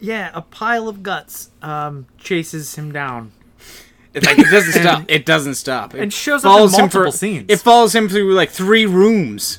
yeah 0.00 0.30
a 0.34 0.42
pile 0.42 0.88
of 0.88 1.02
guts 1.02 1.50
um 1.62 2.06
chases 2.18 2.74
him 2.76 2.92
down 2.92 3.32
It's 4.14 4.24
like 4.26 4.38
it 4.38 4.50
doesn't 4.50 4.72
stop. 4.82 5.04
It 5.08 5.26
doesn't 5.26 5.54
stop. 5.56 5.94
It 5.94 6.00
And 6.00 6.12
shows 6.12 6.44
up 6.44 6.50
in 6.50 6.54
follows 6.56 6.72
him 6.74 6.80
multiple 6.82 7.10
for- 7.12 7.16
scenes. 7.18 7.46
It 7.48 7.60
follows 7.60 7.94
him 7.94 8.08
through 8.08 8.32
like 8.34 8.50
three 8.50 8.86
rooms, 8.86 9.58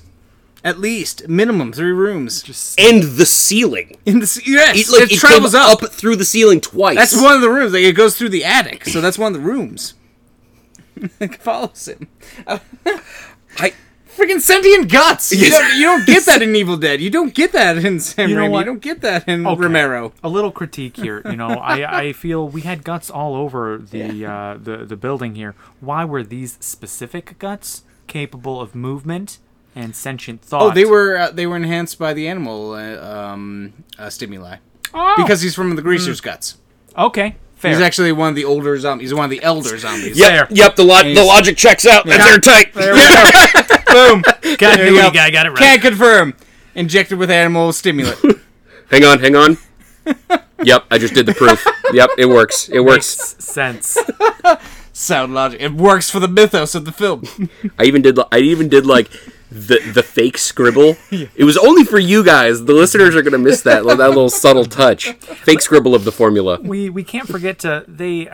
at 0.64 0.80
least 0.80 1.28
minimum 1.30 1.72
three 1.72 1.92
rooms. 1.92 2.42
just 2.42 2.80
And 2.80 3.04
the 3.04 3.26
ceiling. 3.26 3.98
in 4.06 4.20
the 4.20 4.28
ce- 4.28 4.46
yes, 4.48 4.76
It, 4.76 4.88
it, 4.90 5.00
like, 5.02 5.12
it 5.12 5.18
travels 5.20 5.54
up. 5.54 5.84
up 5.84 5.92
through 5.92 6.16
the 6.18 6.26
ceiling 6.26 6.60
twice. 6.62 6.96
That's 6.98 7.22
one 7.22 7.36
of 7.36 7.42
the 7.42 7.50
rooms. 7.50 7.74
Like 7.74 7.84
it 7.84 7.94
goes 7.96 8.18
through 8.18 8.30
the 8.30 8.44
attic, 8.44 8.86
so 8.86 9.00
that's 9.02 9.18
one 9.20 9.36
of 9.36 9.42
the 9.42 9.48
rooms. 9.48 9.94
it 11.20 11.36
follows 11.36 11.88
him. 11.88 12.08
I, 12.48 13.74
Freaking 14.20 14.42
sentient 14.42 14.92
guts. 14.92 15.32
You, 15.40 15.40
Yes. 15.48 15.58
don't, 15.58 15.78
you 15.80 15.86
don't 15.86 16.06
get 16.06 16.26
that 16.26 16.42
in 16.42 16.56
Evil 16.56 16.76
Dead. 16.78 17.00
You 17.00 17.10
don't 17.10 17.34
get 17.34 17.52
that 17.54 17.78
in 17.78 18.00
Sam 18.00 18.30
You 18.30 18.36
know 18.36 18.42
Raimi. 18.48 18.52
what? 18.52 18.60
You 18.60 18.66
don't 18.66 18.82
get 18.82 19.02
that 19.02 19.28
in 19.28 19.48
Okay. 19.48 19.62
Romero. 19.62 20.12
a 20.24 20.30
little 20.30 20.52
critique 20.52 20.98
here. 20.98 21.22
You 21.26 21.36
know, 21.38 21.48
I, 21.50 22.00
I 22.02 22.14
feel 22.14 22.48
we 22.48 22.62
had 22.62 22.84
guts 22.84 23.10
all 23.10 23.36
over 23.36 23.78
the 23.78 24.26
uh, 24.26 24.58
the 24.62 24.78
the 24.86 24.96
building 24.98 25.36
here. 25.36 25.56
Why 25.80 26.04
were 26.06 26.24
these 26.24 26.58
specific 26.60 27.40
guts 27.40 27.84
capable 28.08 28.60
of 28.60 28.76
movement 28.76 29.38
and 29.76 29.96
sentient 29.96 30.42
thought? 30.42 30.62
Oh, 30.62 30.72
they 30.72 30.86
were 30.86 31.16
uh, 31.18 31.32
they 31.32 31.48
were 31.48 31.56
enhanced 31.56 31.98
by 31.98 32.14
the 32.14 32.28
animal 32.28 32.72
uh, 32.74 32.98
um, 33.32 33.74
uh, 33.98 34.10
stimuli 34.10 34.58
oh. 34.94 35.14
because 35.18 35.42
he's 35.42 35.56
from 35.56 35.76
the 35.76 35.82
greaser's 35.82 36.20
guts. 36.22 36.58
okay, 36.98 37.36
fair. 37.56 37.72
He's 37.72 37.82
actually 37.82 38.12
one 38.12 38.30
of 38.30 38.36
the 38.36 38.46
older 38.46 38.78
zombies. 38.80 39.10
He's 39.10 39.14
one 39.16 39.26
of 39.26 39.32
the 39.32 39.42
elder 39.44 39.78
zombies. 39.78 40.18
yep, 40.20 40.50
yep. 40.52 40.76
The, 40.76 40.84
lo- 40.84 41.04
the 41.14 41.24
logic 41.24 41.56
checks 41.58 41.86
out. 41.86 42.06
That's 42.06 42.26
airtight. 42.30 42.74
There 42.74 42.94
we 42.94 43.00
go. 43.00 43.69
Boom. 43.92 44.22
got 44.22 44.42
There 44.78 44.88
it, 44.88 44.94
you 44.94 45.02
go. 45.02 45.12
guy 45.12 45.30
got 45.30 45.46
it 45.46 45.50
right. 45.50 45.58
Can't 45.58 45.82
confirm. 45.82 46.34
Injected 46.76 47.18
with 47.18 47.30
animal 47.32 47.74
stimulant. 47.74 48.20
Hang 48.92 49.04
on, 49.06 49.20
hang 49.20 49.36
on. 49.36 49.58
yep, 50.64 50.84
I 50.90 50.98
just 50.98 51.14
did 51.14 51.28
the 51.28 51.34
proof. 51.36 51.64
Yep, 51.94 52.10
it 52.18 52.26
works. 52.26 52.70
It 52.70 52.80
works. 52.80 53.36
Makes 53.36 53.46
sense. 53.46 53.98
Sound 54.94 55.36
logic. 55.36 55.62
It 55.62 55.74
works 55.74 56.10
for 56.10 56.20
the 56.20 56.28
mythos 56.28 56.74
of 56.74 56.86
the 56.86 56.92
film. 56.92 57.24
I 57.78 57.84
even 57.84 58.02
did. 58.02 58.18
I 58.32 58.40
even 58.40 58.68
did 58.68 58.88
like 58.88 59.12
the 59.52 59.80
the 59.93 60.04
fake 60.04 60.38
scribble. 60.38 60.95
It 61.36 61.43
was 61.43 61.58
only 61.58 61.84
for 61.84 61.97
you 62.00 62.24
guys. 62.24 62.66
The 62.66 62.74
listeners 62.74 63.16
are 63.16 63.22
gonna 63.22 63.38
miss 63.38 63.62
that 63.64 63.84
that 63.86 63.97
little 64.10 64.30
subtle 64.30 64.66
touch. 64.66 65.12
Fake 65.14 65.62
scribble 65.62 65.95
of 65.95 66.04
the 66.04 66.12
formula. 66.12 66.60
We 66.62 66.89
we 66.89 67.04
can't 67.04 67.28
forget 67.28 67.60
to 67.60 67.84
they 67.88 68.30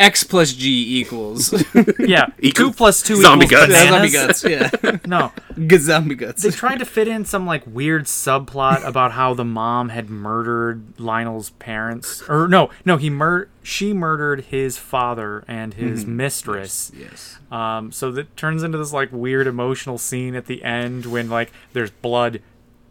X 0.00 0.24
plus 0.24 0.52
G 0.52 0.98
equals 1.00 1.52
yeah 1.98 2.26
Equal- 2.40 2.66
two 2.70 2.72
plus 2.72 3.02
two 3.02 3.16
Zombie 3.22 3.44
equals 3.46 3.60
guts. 3.66 3.72
bananas. 3.72 4.12
zombie 4.12 4.26
guts. 4.26 4.44
Yeah, 4.84 4.98
No, 5.06 5.32
good 5.66 5.82
zombie 5.82 6.14
guts. 6.14 6.42
they 6.42 6.50
tried 6.50 6.78
to 6.78 6.84
fit 6.84 7.08
in 7.08 7.24
some 7.24 7.46
like 7.46 7.62
weird 7.66 8.04
subplot 8.04 8.84
about 8.86 9.12
how 9.12 9.34
the 9.34 9.44
mom 9.44 9.90
had 9.90 10.08
murdered 10.10 10.98
Lionel's 10.98 11.50
parents, 11.50 12.22
or 12.28 12.48
no, 12.48 12.70
no, 12.84 12.96
he 12.96 13.10
mur 13.10 13.48
she 13.68 13.92
murdered 13.92 14.42
his 14.44 14.78
father 14.78 15.42
and 15.48 15.74
his 15.74 16.06
mistress. 16.06 16.92
Yes. 16.96 17.38
Um, 17.50 17.90
so 17.90 18.12
that 18.12 18.36
turns 18.36 18.62
into 18.62 18.78
this 18.78 18.92
like 18.92 19.08
weird 19.10 19.48
emotional 19.48 19.98
scene 19.98 20.36
at 20.36 20.46
the 20.46 20.62
end 20.62 21.06
when 21.06 21.28
like 21.28 21.50
there's 21.72 21.90
blood 21.90 22.40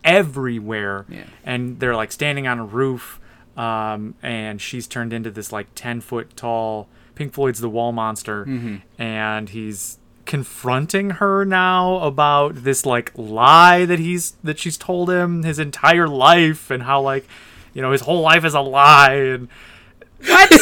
everywhere, 0.03 1.05
Yeah. 1.09 1.23
and 1.43 1.79
they're 1.79 1.95
like 1.95 2.11
standing 2.11 2.47
on 2.47 2.59
a 2.59 2.65
roof, 2.65 3.19
um, 3.57 4.15
and 4.21 4.61
she's 4.61 4.87
turned 4.87 5.13
into 5.13 5.31
this 5.31 5.51
like 5.51 5.67
ten 5.75 6.01
foot 6.01 6.35
tall 6.35 6.87
Pink 7.15 7.33
Floyd's 7.33 7.59
The 7.59 7.69
Wall 7.69 7.91
Monster, 7.91 8.45
and 8.99 9.49
he's 9.49 9.97
confronting 10.25 11.11
her 11.11 11.45
now 11.45 11.97
about 11.99 12.63
this 12.63 12.85
like 12.85 13.11
lie 13.15 13.85
that 13.85 13.99
he's 13.99 14.31
that 14.43 14.57
she's 14.59 14.75
told 14.77 15.09
him 15.09 15.43
his 15.43 15.59
entire 15.59 16.07
life 16.07 16.71
and 16.71 16.83
how 16.83 16.99
like 16.99 17.27
you 17.73 17.81
know 17.81 17.91
his 17.91 18.01
whole 18.01 18.21
life 18.21 18.43
is 18.43 18.53
a 18.55 18.59
lie 18.59 19.13
and 19.13 19.47
what? 20.27 20.51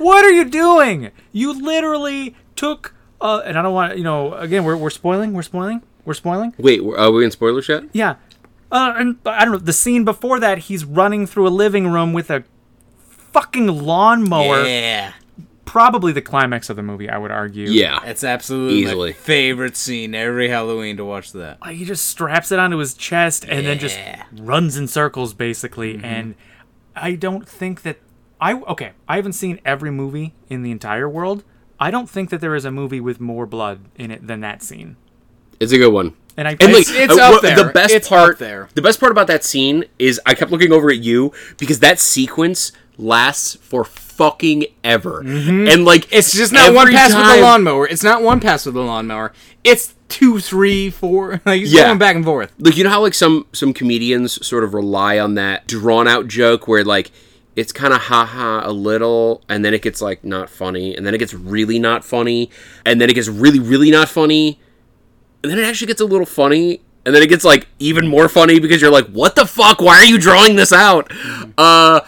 What 0.00 0.24
are 0.24 0.30
you 0.30 0.44
doing? 0.44 1.10
You 1.32 1.60
literally 1.60 2.36
took 2.54 2.94
uh 3.20 3.42
and 3.44 3.58
i 3.58 3.62
don't 3.62 3.74
want 3.74 3.98
you 3.98 4.04
know 4.04 4.32
again 4.34 4.62
we're, 4.62 4.76
we're 4.76 4.90
spoiling 4.90 5.32
we're 5.32 5.42
spoiling 5.42 5.82
we're 6.04 6.14
spoiling? 6.14 6.54
Wait, 6.56 6.80
are 6.80 7.10
we 7.10 7.24
in 7.24 7.32
spoilers 7.32 7.68
yet? 7.68 7.82
yeah. 7.92 8.14
Uh 8.70 8.94
and 8.96 9.16
i 9.26 9.44
don't 9.44 9.52
know 9.52 9.58
the 9.58 9.72
scene 9.72 10.04
before 10.04 10.38
that 10.38 10.58
he's 10.58 10.84
running 10.84 11.26
through 11.26 11.48
a 11.48 11.50
living 11.50 11.88
room 11.88 12.12
with 12.12 12.30
a 12.30 12.44
fucking 13.32 13.66
lawnmower. 13.66 14.64
Yeah, 14.64 15.14
probably 15.64 16.12
the 16.12 16.22
climax 16.22 16.70
of 16.70 16.76
the 16.76 16.82
movie 16.82 17.10
i 17.10 17.18
would 17.18 17.32
argue. 17.32 17.68
Yeah. 17.68 17.98
it's 18.04 18.22
absolutely 18.22 18.78
Easily. 18.78 19.10
my 19.10 19.14
favorite 19.14 19.76
scene 19.76 20.14
every 20.14 20.48
Halloween 20.48 20.96
to 20.98 21.04
watch 21.04 21.32
that. 21.32 21.60
Like, 21.60 21.76
he 21.76 21.84
just 21.84 22.06
straps 22.06 22.52
it 22.52 22.58
onto 22.60 22.76
his 22.78 22.94
chest 22.94 23.44
and 23.48 23.66
then 23.66 23.78
just 23.80 23.98
runs 24.32 24.76
in 24.76 24.86
circles 24.86 25.34
basically 25.34 26.00
and 26.04 26.36
i 26.94 27.14
don't 27.14 27.48
think 27.48 27.82
that 27.82 27.98
i 28.40 28.54
okay 28.54 28.92
i 29.08 29.16
haven't 29.16 29.32
seen 29.32 29.60
every 29.64 29.90
movie 29.90 30.34
in 30.48 30.62
the 30.62 30.70
entire 30.70 31.08
world 31.08 31.44
i 31.80 31.90
don't 31.90 32.08
think 32.08 32.30
that 32.30 32.40
there 32.40 32.54
is 32.54 32.64
a 32.64 32.70
movie 32.70 33.00
with 33.00 33.20
more 33.20 33.46
blood 33.46 33.80
in 33.96 34.10
it 34.10 34.26
than 34.26 34.40
that 34.40 34.62
scene 34.62 34.96
It's 35.60 35.72
a 35.72 35.78
good 35.78 35.92
one. 35.92 36.14
and 36.36 36.46
i 36.48 36.52
And 36.52 36.72
like, 36.72 36.88
It's- 36.88 36.90
it's 37.10 37.18
uh, 37.18 37.22
up 37.24 37.32
what- 37.32 37.42
there. 37.42 37.56
The 37.56 37.72
best 37.72 37.92
It's 37.94 38.08
part 38.08 38.38
there. 38.38 38.68
The 38.74 38.82
best 38.82 39.00
part 39.00 39.10
about 39.12 39.26
that 39.26 39.44
scene 39.44 39.84
is 39.98 40.20
I 40.24 40.34
kept 40.34 40.50
looking 40.52 40.72
over 40.72 40.90
at 40.90 40.98
you 40.98 41.32
because 41.56 41.80
that 41.80 41.98
sequence 41.98 42.70
lasts 42.96 43.56
for 43.60 43.84
fucking 43.84 44.66
ever, 44.82 45.20
and 45.20 45.84
like 45.84 46.02
Mm-hmm. 46.06 46.14
It's 46.18 46.32
just 46.32 46.52
not 46.52 46.74
one 46.74 46.90
pass 46.92 47.14
with 47.14 47.26
the 47.36 47.42
lawnmower. 47.42 47.86
It's 47.86 48.02
not 48.02 48.22
one 48.22 48.40
pass 48.40 48.66
with 48.66 48.74
the 48.74 48.80
lawnmower. 48.82 49.32
It's 49.64 49.94
two, 50.08 50.40
three, 50.40 50.90
four. 50.90 51.40
Like 51.46 51.60
he's 51.60 51.72
Yeah. 51.72 51.86
going 51.86 51.98
back 51.98 52.16
and 52.16 52.24
forth. 52.24 52.52
Like 52.58 52.76
you 52.76 52.84
know 52.84 52.90
how 52.90 53.00
like 53.02 53.14
some 53.14 53.46
some 53.52 53.72
comedians 53.72 54.44
sort 54.46 54.64
of 54.64 54.74
rely 54.74 55.18
on 55.18 55.34
that 55.34 55.66
drawn 55.68 56.06
out 56.08 56.26
joke 56.28 56.66
where 56.68 56.84
like 56.84 57.10
it's 57.58 57.72
kind 57.72 57.92
of 57.92 58.00
haha 58.02 58.62
a 58.64 58.70
little 58.70 59.42
and 59.48 59.64
then 59.64 59.74
it 59.74 59.82
gets 59.82 60.00
like 60.00 60.22
not 60.22 60.48
funny 60.48 60.96
and 60.96 61.04
then 61.04 61.12
it 61.12 61.18
gets 61.18 61.34
really 61.34 61.76
not 61.76 62.04
funny 62.04 62.48
and 62.86 63.00
then 63.00 63.10
it 63.10 63.14
gets 63.14 63.26
really 63.26 63.58
really 63.58 63.90
not 63.90 64.08
funny 64.08 64.60
and 65.42 65.50
then 65.50 65.58
it 65.58 65.64
actually 65.64 65.88
gets 65.88 66.00
a 66.00 66.04
little 66.04 66.24
funny 66.24 66.80
and 67.04 67.12
then 67.12 67.20
it 67.20 67.28
gets 67.28 67.44
like 67.44 67.66
even 67.80 68.06
more 68.06 68.28
funny 68.28 68.60
because 68.60 68.80
you're 68.80 68.92
like 68.92 69.08
what 69.08 69.34
the 69.34 69.44
fuck? 69.44 69.80
Why 69.80 69.98
are 69.98 70.04
you 70.04 70.18
drawing 70.18 70.54
this 70.54 70.72
out? 70.72 71.12
Uh 71.58 72.02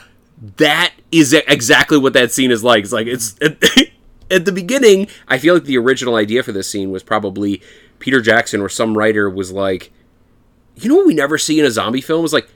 that 0.57 0.93
is 1.11 1.33
exactly 1.33 1.99
what 1.99 2.13
that 2.13 2.31
scene 2.31 2.53
is 2.53 2.63
like. 2.63 2.85
It's 2.85 2.93
like 2.93 3.09
it's 3.09 3.37
at 4.31 4.45
the 4.45 4.53
beginning 4.53 5.09
i 5.27 5.37
feel 5.37 5.55
like 5.55 5.65
the 5.65 5.77
original 5.77 6.15
idea 6.15 6.41
for 6.41 6.53
this 6.53 6.71
scene 6.71 6.93
was 6.93 7.03
probably 7.03 7.61
peter 7.99 8.21
jackson 8.21 8.61
or 8.61 8.69
some 8.69 8.97
writer 8.97 9.29
was 9.29 9.51
like 9.51 9.91
you 10.77 10.89
know 10.89 10.95
what 10.95 11.07
we 11.07 11.15
never 11.15 11.37
see 11.37 11.59
in 11.59 11.67
a 11.67 11.71
zombie 11.73 12.01
film 12.01 12.25
is 12.25 12.33
like 12.33 12.49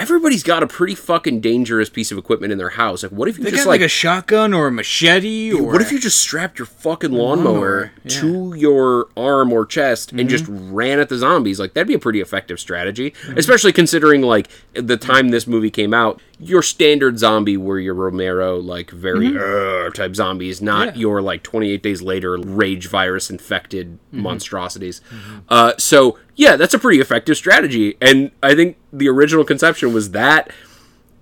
everybody's 0.00 0.42
got 0.42 0.62
a 0.62 0.66
pretty 0.66 0.94
fucking 0.94 1.40
dangerous 1.40 1.88
piece 1.88 2.10
of 2.10 2.18
equipment 2.18 2.52
in 2.52 2.58
their 2.58 2.70
house 2.70 3.02
like 3.02 3.12
what 3.12 3.28
if 3.28 3.38
you 3.38 3.44
They 3.44 3.50
just 3.50 3.64
got 3.64 3.70
like, 3.70 3.80
like 3.80 3.86
a 3.86 3.88
shotgun 3.88 4.52
or 4.54 4.66
a 4.68 4.72
machete 4.72 5.52
or 5.52 5.72
what 5.72 5.80
if 5.82 5.92
you 5.92 5.98
just 6.00 6.18
strapped 6.18 6.58
your 6.58 6.66
fucking 6.66 7.12
lawnmower, 7.12 7.50
Lawnmower, 7.50 7.92
yeah. 8.04 8.20
to 8.20 8.54
your 8.54 9.08
arm 9.16 9.52
or 9.52 9.64
chest 9.66 10.12
and 10.12 10.28
just 10.28 10.44
Mm-hmm. 10.44 10.72
ran 10.74 10.98
at 11.00 11.08
the 11.08 11.16
zombies? 11.18 11.60
Like 11.60 11.74
that'd 11.74 11.86
be 11.88 11.94
a 11.94 11.98
pretty 11.98 12.20
effective 12.20 12.58
strategy, 12.58 13.14
especially 13.36 13.72
considering 13.72 14.22
like 14.22 14.48
the 14.74 14.96
time 14.96 15.28
this 15.28 15.46
movie 15.46 15.70
came 15.70 15.92
out. 15.94 16.20
Your 16.42 16.62
standard 16.62 17.18
zombie 17.18 17.56
were 17.58 17.78
your 17.78 17.92
Romero 17.94 18.56
like 18.58 18.90
very 18.90 19.36
"Ugh," 19.38 19.92
type 19.94 20.16
zombies, 20.16 20.62
not 20.62 20.88
Mm-hmm. 20.88 20.96
Yeah. 20.96 21.00
your 21.00 21.20
like 21.22 21.42
28 21.42 21.82
days 21.82 22.00
later 22.02 22.36
rage 22.38 22.88
virus 22.88 23.28
infected 23.30 23.98
Mm-hmm. 24.12 24.22
monstrosities. 24.22 25.00
Uh, 25.48 25.74
so 25.78 26.18
yeah, 26.36 26.56
that's 26.56 26.72
a 26.74 26.78
pretty 26.78 27.00
effective 27.00 27.36
strategy, 27.36 27.96
and 28.00 28.30
I 28.42 28.54
think 28.54 28.78
the 28.92 29.08
original 29.08 29.44
conception 29.44 29.92
was 29.92 30.12
that 30.12 30.50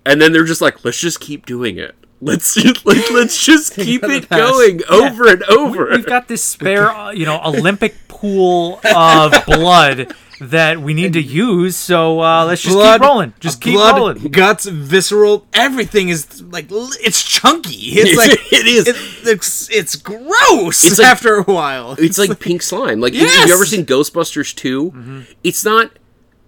and 0.05 0.21
then 0.21 0.31
they're 0.31 0.45
just 0.45 0.61
like, 0.61 0.83
let's 0.85 0.97
just 0.99 1.19
keep 1.19 1.45
doing 1.45 1.77
it. 1.77 1.93
Let's 2.21 2.55
just 2.55 2.85
like, 2.85 3.11
let's 3.11 3.45
just 3.45 3.75
keep 3.75 4.03
it 4.05 4.27
going 4.29 4.81
over 4.89 5.27
and 5.27 5.43
over. 5.43 5.89
we've 5.91 6.05
got 6.05 6.27
this 6.29 6.43
spare 6.43 6.89
uh, 6.95 7.11
you 7.11 7.25
know 7.25 7.39
olympic 7.43 7.95
pool 8.07 8.79
of 8.95 9.33
blood 9.45 10.13
that 10.39 10.79
we 10.79 10.93
need 10.93 11.13
to 11.13 11.21
use 11.21 11.75
so 11.75 12.21
uh, 12.21 12.45
let's 12.45 12.61
just 12.61 12.77
keep 12.77 13.01
rolling 13.01 13.33
just 13.39 13.61
keep 13.61 13.73
blood, 13.73 13.95
rolling 13.97 14.31
Guts, 14.31 14.65
visceral, 14.65 15.45
everything 15.53 16.09
is 16.09 16.41
like 16.43 16.67
it's 16.69 17.23
chunky. 17.23 17.71
It's 17.75 18.17
like 18.17 18.31
It 18.51 18.65
is. 18.65 18.87
it's 19.27 19.69
it's 19.69 19.95
gross. 19.95 20.85
It's 20.85 20.99
like- 20.99 21.07
after 21.07 21.35
a 21.35 21.43
while. 21.43 21.95
it's 21.97 22.17
like 22.17 22.39
pink 22.39 22.61
slime. 22.61 22.99
Like, 22.99 23.13
have 23.13 23.47
you 23.47 23.53
ever 23.53 23.65
seen 23.65 23.85
Ghostbusters 23.85 24.55
2? 24.55 25.25
It's 25.43 25.63
not 25.63 25.91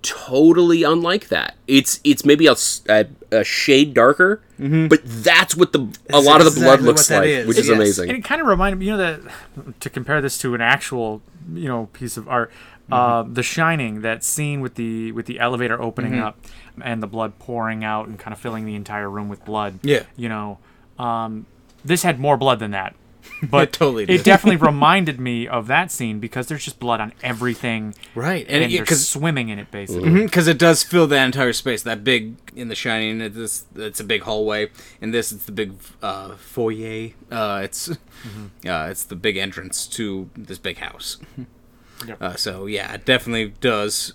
totally 0.01 0.83
unlike 0.83 1.27
that. 1.29 1.55
It's 1.67 1.99
it's 2.03 2.25
maybe 2.25 2.47
a 2.47 3.43
shade 3.43 3.93
darker, 3.93 4.41
but 4.57 5.01
that's 5.03 5.55
what 5.55 5.73
the 5.73 5.87
a 6.11 6.19
lot 6.19 6.41
of 6.41 6.53
the 6.53 6.59
blood 6.59 6.79
exactly 6.79 6.87
looks 6.87 7.09
like, 7.11 7.27
is, 7.27 7.47
which 7.47 7.57
is 7.57 7.67
yes. 7.67 7.75
amazing. 7.75 8.09
and 8.09 8.17
it 8.17 8.23
kind 8.23 8.41
of 8.41 8.47
reminded 8.47 8.79
me 8.79 8.85
you 8.87 8.91
know 8.91 8.97
that 8.97 9.79
to 9.79 9.89
compare 9.89 10.21
this 10.21 10.37
to 10.39 10.53
an 10.55 10.61
actual 10.61 11.21
you 11.53 11.67
know 11.67 11.87
piece 11.93 12.17
of 12.17 12.27
art 12.27 12.51
uh, 12.91 13.23
the 13.23 13.43
shining 13.43 14.01
that 14.01 14.23
scene 14.23 14.61
with 14.61 14.75
the 14.75 15.11
with 15.13 15.25
the 15.25 15.39
elevator 15.39 15.81
opening 15.81 16.19
up 16.19 16.37
and 16.81 17.01
the 17.01 17.07
blood 17.07 17.37
pouring 17.39 17.83
out 17.83 18.07
and 18.07 18.17
kind 18.19 18.33
of 18.33 18.39
filling 18.39 18.65
the 18.65 18.75
entire 18.75 19.09
room 19.09 19.29
with 19.29 19.43
blood 19.45 19.79
Yeah. 19.83 20.03
you 20.15 20.29
know 20.29 20.57
um, 20.99 21.45
this 21.83 22.03
had 22.03 22.19
more 22.19 22.37
blood 22.37 22.59
than 22.59 22.71
that 22.71 22.95
but 23.43 23.63
It 23.69 23.73
totally 23.73 24.03
it 24.05 24.23
definitely 24.23 24.57
reminded 24.71 25.19
me 25.19 25.47
of 25.47 25.67
that 25.67 25.91
scene 25.91 26.19
because 26.19 26.47
there's 26.47 26.65
just 26.65 26.79
blood 26.79 26.99
on 26.99 27.13
everything 27.21 27.93
right, 28.15 28.45
and, 28.49 28.63
and 28.63 28.73
they're 28.73 28.85
swimming 28.87 29.49
in 29.49 29.59
it 29.59 29.69
basically 29.69 30.09
because 30.23 30.47
it 30.47 30.57
does 30.57 30.81
fill 30.83 31.05
that 31.07 31.23
entire 31.25 31.53
space. 31.53 31.83
That 31.83 32.03
big 32.03 32.35
in 32.55 32.67
The 32.67 32.75
Shining, 32.75 33.21
it 33.21 33.33
it's 33.37 33.99
a 33.99 34.03
big 34.03 34.23
hallway. 34.23 34.69
and 35.01 35.13
this, 35.13 35.31
it's 35.31 35.45
the 35.45 35.51
big 35.51 35.73
uh, 36.01 36.35
foyer. 36.35 37.11
Uh, 37.31 37.61
it's 37.63 37.89
uh, 37.91 38.87
it's 38.89 39.03
the 39.03 39.15
big 39.15 39.37
entrance 39.37 39.85
to 39.87 40.29
this 40.35 40.57
big 40.57 40.77
house. 40.77 41.17
Yep. 42.07 42.21
Uh, 42.21 42.35
so 42.35 42.65
yeah, 42.65 42.93
it 42.93 43.05
definitely 43.05 43.53
does 43.61 44.13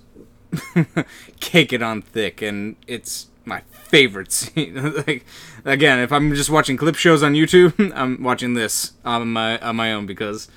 cake 1.40 1.72
it 1.72 1.82
on 1.82 2.02
thick, 2.02 2.42
and 2.42 2.76
it's 2.86 3.28
my 3.44 3.60
favorite 3.70 4.32
scene. 4.38 4.74
like 5.06 5.24
again, 5.64 5.98
if 5.98 6.12
I'm 6.12 6.34
just 6.34 6.50
watching 6.50 6.76
clip 6.76 6.96
shows 6.96 7.22
on 7.22 7.34
YouTube, 7.34 7.92
I'm 7.96 8.22
watching 8.22 8.54
this 8.54 8.92
on 9.04 9.28
my 9.28 9.58
on 9.58 9.76
my 9.76 9.92
own 9.92 10.06
because. 10.06 10.48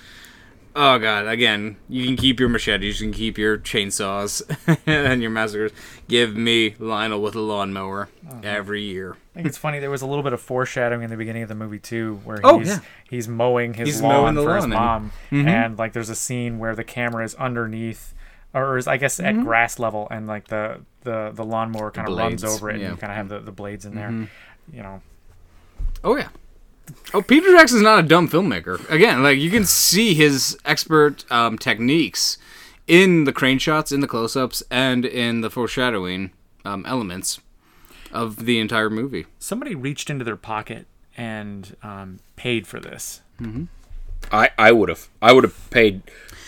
Oh 0.76 1.00
god! 1.00 1.28
Again, 1.28 1.78
you 1.88 2.06
can 2.06 2.16
keep 2.16 2.40
your 2.40 2.48
machetes, 2.50 3.02
you 3.02 3.08
can 3.08 3.14
keep 3.14 3.38
your 3.38 3.58
chainsaws 3.58 4.42
and 4.86 5.22
your 5.22 5.32
massacres. 5.32 5.72
Give 6.08 6.36
me 6.36 6.76
Lionel 6.80 7.22
with 7.22 7.36
a 7.36 7.40
lawnmower 7.42 8.10
uh-huh. 8.30 8.42
every 8.44 8.84
year. 8.84 9.14
I 9.34 9.36
think 9.36 9.48
it's 9.48 9.58
funny. 9.58 9.80
There 9.80 9.90
was 9.90 10.02
a 10.02 10.06
little 10.06 10.24
bit 10.24 10.34
of 10.34 10.42
foreshadowing 10.42 11.04
in 11.04 11.10
the 11.10 11.18
beginning 11.18 11.44
of 11.44 11.50
the 11.50 11.56
movie 11.56 11.80
too, 11.80 12.22
where 12.24 12.40
Oh, 12.44 12.60
he's 12.60 12.68
yeah. 12.70 12.80
he's 13.10 13.28
mowing 13.28 13.74
his 13.74 13.88
He's 13.88 14.02
lawn 14.02 14.36
mowing 14.36 14.48
for 14.48 14.56
his 14.56 14.68
mom, 14.68 15.12
and- 15.32 15.48
Mhm. 15.48 15.50
and 15.50 15.80
like 15.80 15.94
there's 15.94 16.10
a 16.10 16.16
scene 16.16 16.60
where 16.60 16.76
the 16.76 16.84
camera 16.84 17.24
is 17.24 17.36
underneath, 17.36 18.14
or 18.54 18.78
is 18.78 18.88
I 18.88 18.98
guess 18.98 19.20
at 19.20 19.34
mm-hmm. 19.34 19.44
grass 19.44 19.80
level, 19.80 20.08
and 20.12 20.28
like 20.28 20.48
the 20.50 20.82
the 21.04 21.32
the 21.34 21.44
lawnmower 21.44 21.92
kind 21.92 22.08
of 22.08 22.18
runs 22.18 22.44
over 22.44 22.70
it, 22.70 22.80
yeah. 22.80 22.88
and 22.88 22.96
you 22.96 23.00
kind 23.00 23.12
of 23.12 23.18
have 23.18 23.30
the, 23.30 23.40
the 23.40 23.52
blades 23.52 23.86
in 23.86 23.96
there. 23.96 24.10
Mm-hmm. 24.10 24.76
You 24.76 24.84
know, 24.84 25.02
Oh 26.04 26.16
yeah. 26.16 26.30
Oh, 27.14 27.22
Peter 27.22 27.52
Jackson's 27.52 27.82
not 27.82 28.00
a 28.04 28.08
dumb 28.08 28.28
filmmaker. 28.30 28.88
Again, 28.90 29.24
like 29.24 29.38
you 29.40 29.50
can 29.50 29.66
see 29.66 30.14
his 30.14 30.58
expert 30.66 31.30
um, 31.32 31.58
techniques 31.58 32.38
in 32.88 33.24
the 33.26 33.34
crane 33.34 33.60
shots, 33.60 33.92
in 33.92 34.00
the 34.02 34.08
close-ups, 34.08 34.64
and 34.72 35.06
in 35.06 35.42
the 35.42 35.50
foreshadowing 35.50 36.32
um, 36.66 36.86
elements 36.88 37.40
of 38.12 38.46
the 38.46 38.60
entire 38.60 38.90
movie. 38.90 39.26
somebody 39.38 39.76
reached 39.76 40.10
into 40.10 40.26
their 40.26 40.36
pocket 40.36 40.88
and 41.16 41.76
um, 41.84 42.20
paid 42.36 42.66
for 42.66 42.80
this. 42.80 43.22
I 44.32 44.50
I 44.58 44.72
would 44.72 44.90
have 44.90 45.08
I 45.22 45.32
would 45.32 45.44
have 45.44 45.70
paid 45.70 46.02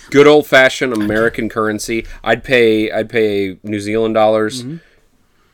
good 0.10 0.28
old 0.28 0.46
fashioned 0.48 0.94
American 0.94 1.50
currency. 1.50 2.06
I'd 2.24 2.44
pay 2.44 2.92
I'd 2.92 3.10
pay 3.10 3.58
New 3.64 3.80
Zealand 3.80 4.16
dollars. 4.16 4.64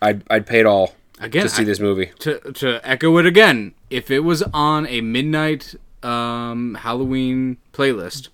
I'd 0.02 0.24
I'd 0.30 0.46
pay 0.48 0.60
it 0.62 0.66
all 0.66 0.96
Again, 1.20 1.44
to 1.44 1.50
see 1.50 1.62
I- 1.64 1.66
this 1.66 1.80
movie. 1.80 2.12
to 2.20 2.40
to 2.54 2.80
echo 2.84 3.18
it 3.18 3.26
again, 3.26 3.74
if 3.90 4.12
it 4.12 4.20
was 4.20 4.44
on 4.54 4.86
a 4.88 5.02
midnight 5.02 5.76
um, 6.04 6.76
Halloween 6.82 7.58
playlist 7.74 8.30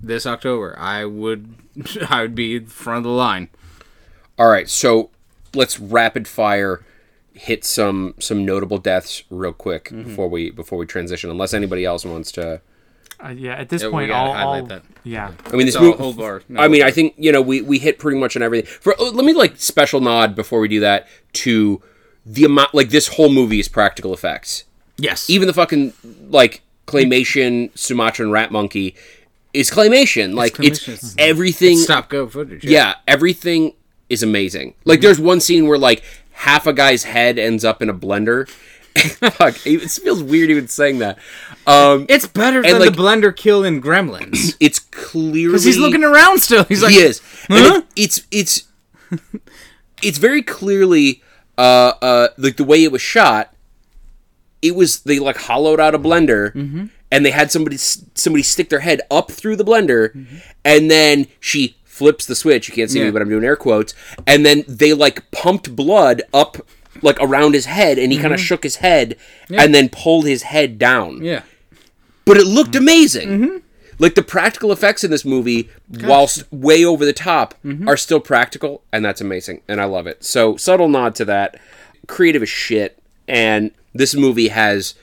this 0.00 0.26
October, 0.26 0.74
I 0.78 1.04
would 1.04 1.54
I 2.08 2.22
would 2.22 2.34
be 2.34 2.60
front 2.60 2.98
of 2.98 3.04
the 3.04 3.10
line. 3.10 3.48
All 4.38 4.48
right, 4.48 4.68
so 4.68 5.10
let's 5.54 5.78
rapid 5.78 6.26
fire 6.26 6.84
hit 7.32 7.64
some 7.64 8.14
some 8.20 8.44
notable 8.44 8.78
deaths 8.78 9.24
real 9.30 9.52
quick 9.52 9.90
before 9.90 10.28
we 10.28 10.50
before 10.50 10.78
we 10.78 10.86
transition. 10.86 11.30
Unless 11.30 11.54
anybody 11.54 11.84
else 11.84 12.04
wants 12.04 12.30
to. 12.32 12.60
Uh, 13.24 13.28
yeah, 13.28 13.54
at 13.54 13.68
this 13.68 13.82
Yeah, 13.82 13.90
point, 13.90 14.08
gotta 14.08 14.30
I'll, 14.30 14.34
highlight 14.36 14.62
I'll 14.62 14.66
that. 14.66 14.82
yeah. 15.04 15.30
I 15.46 15.56
mean, 15.56 15.66
this 15.66 15.74
So, 15.76 15.80
movie. 15.82 15.96
hold 15.96 16.16
bar. 16.16 16.42
No, 16.48 16.60
I 16.60 16.66
mean, 16.68 16.80
hold 16.82 16.90
I 16.90 16.94
think 16.94 17.14
you 17.16 17.30
know 17.32 17.40
we 17.40 17.62
we 17.62 17.78
hit 17.78 17.98
pretty 17.98 18.18
much 18.18 18.36
on 18.36 18.42
everything. 18.42 18.68
For 18.80 18.94
oh, 18.98 19.10
let 19.14 19.24
me 19.24 19.32
like 19.32 19.54
special 19.56 20.00
nod 20.00 20.34
before 20.34 20.58
we 20.60 20.68
do 20.68 20.80
that 20.80 21.08
to 21.34 21.80
the 22.26 22.44
amount 22.44 22.74
like 22.74 22.88
this 22.90 23.08
whole 23.08 23.30
movie 23.32 23.60
is 23.60 23.68
practical 23.68 24.12
effects. 24.12 24.64
Yes, 24.96 25.28
Even 25.28 25.46
the 25.48 25.54
fucking 25.54 25.92
like 26.30 26.62
claymation 26.86 27.70
Sumatran 27.76 28.30
rat 28.30 28.52
monkey 28.52 28.94
is 29.52 29.70
claymation. 29.70 30.34
Like 30.34 30.58
it's. 30.60 30.86
It's- 30.88 31.14
everything. 31.18 31.78
stop 31.78 32.08
go 32.08 32.28
footage. 32.28 32.64
yeah, 32.64 32.94
everything 33.08 33.72
is 34.08 34.22
amazing. 34.22 34.74
Like 34.84 35.00
there's 35.00 35.18
one 35.20 35.40
scene 35.40 35.66
where 35.66 35.78
like 35.78 36.02
half 36.32 36.66
a 36.66 36.72
guy's 36.72 37.04
head 37.04 37.38
ends 37.38 37.64
up 37.64 37.80
in 37.82 37.88
a 37.88 37.94
blender. 37.94 38.48
Fuck, 38.94 39.66
it 39.66 39.80
feels 39.90 40.22
weird 40.22 40.50
even 40.50 40.68
saying 40.68 40.98
that. 41.00 41.18
Um, 41.66 42.06
it's 42.08 42.26
better 42.28 42.62
than 42.62 42.78
like- 42.78 42.94
the 42.94 42.96
blender 43.02 43.34
kill 43.34 43.64
in 43.64 43.82
Gremlins 43.82 44.56
it's 44.60 44.78
clearly 44.78 45.46
because 45.46 45.64
he's 45.64 45.78
looking 45.78 46.04
around 46.04 46.40
still. 46.40 46.62
He's 46.64 46.82
like, 46.82 46.92
he 46.92 46.98
is. 47.00 47.20
Huh? 47.48 47.80
it- 47.80 47.84
it's 47.96 48.26
it's 48.30 48.64
it's 50.02 50.18
very 50.18 50.42
clearly 50.42 51.22
uh 51.58 51.92
uh 52.02 52.28
like 52.36 52.56
the 52.56 52.64
way 52.64 52.84
it 52.84 52.92
was 52.92 53.02
shot. 53.02 53.53
It 54.64 54.74
was 54.74 55.00
they 55.00 55.18
like 55.18 55.36
hollowed 55.36 55.78
out 55.80 55.94
a 55.94 55.98
blender, 55.98 56.52
Mm-hmm. 56.54 56.86
and 57.12 57.24
they 57.26 57.30
had 57.30 57.52
somebody 57.52 57.76
somebody 57.76 58.42
stick 58.42 58.68
their 58.70 58.80
head 58.80 59.00
up 59.10 59.30
through 59.30 59.56
the 59.56 59.64
blender, 59.64 60.12
Mm-hmm. 60.14 60.36
and 60.64 60.90
then 60.90 61.26
she 61.40 61.76
flips 61.84 62.26
the 62.26 62.34
switch. 62.34 62.68
You 62.68 62.74
can't 62.74 62.90
see 62.90 63.02
me, 63.04 63.10
but 63.12 63.22
I'm 63.22 63.28
doing 63.28 63.44
air 63.44 63.54
quotes. 63.56 63.94
And 64.26 64.44
then 64.44 64.64
they 64.66 64.92
like 64.94 65.30
pumped 65.30 65.76
blood 65.76 66.22
up 66.32 66.56
like 67.02 67.18
around 67.20 67.54
his 67.54 67.66
head, 67.66 67.98
and 67.98 68.10
he 68.12 68.18
kind 68.18 68.32
of 68.34 68.40
shook 68.40 68.62
his 68.62 68.76
head, 68.76 69.16
and 69.48 69.74
then 69.74 69.88
pulled 69.88 70.26
his 70.26 70.42
head 70.44 70.78
down 70.78 71.16
Mm-hmm. 71.16 71.24
yeah, 71.24 71.42
but 72.24 72.36
it 72.36 72.46
looked 72.46 72.74
amazing. 72.74 73.28
Mm-hmm. 73.28 73.56
Like 74.00 74.16
the 74.16 74.22
practical 74.24 74.72
effects 74.72 75.04
in 75.04 75.10
this 75.12 75.24
movie, 75.24 75.68
whilst 76.02 76.50
way 76.52 76.84
over 76.84 77.04
the 77.04 77.12
top, 77.12 77.54
Mm-hmm. 77.64 77.88
are 77.88 77.96
still 77.96 78.18
practical, 78.20 78.82
and 78.92 79.04
that's 79.04 79.20
amazing, 79.20 79.60
and 79.68 79.80
I 79.80 79.84
love 79.84 80.06
it. 80.08 80.24
So 80.24 80.56
subtle 80.56 80.88
nod 80.88 81.14
to 81.16 81.24
that. 81.26 81.60
Creative 82.08 82.42
as 82.42 82.48
shit, 82.48 82.98
and 83.28 83.70
this 83.94 84.14
movie 84.14 84.48
has 84.48 84.94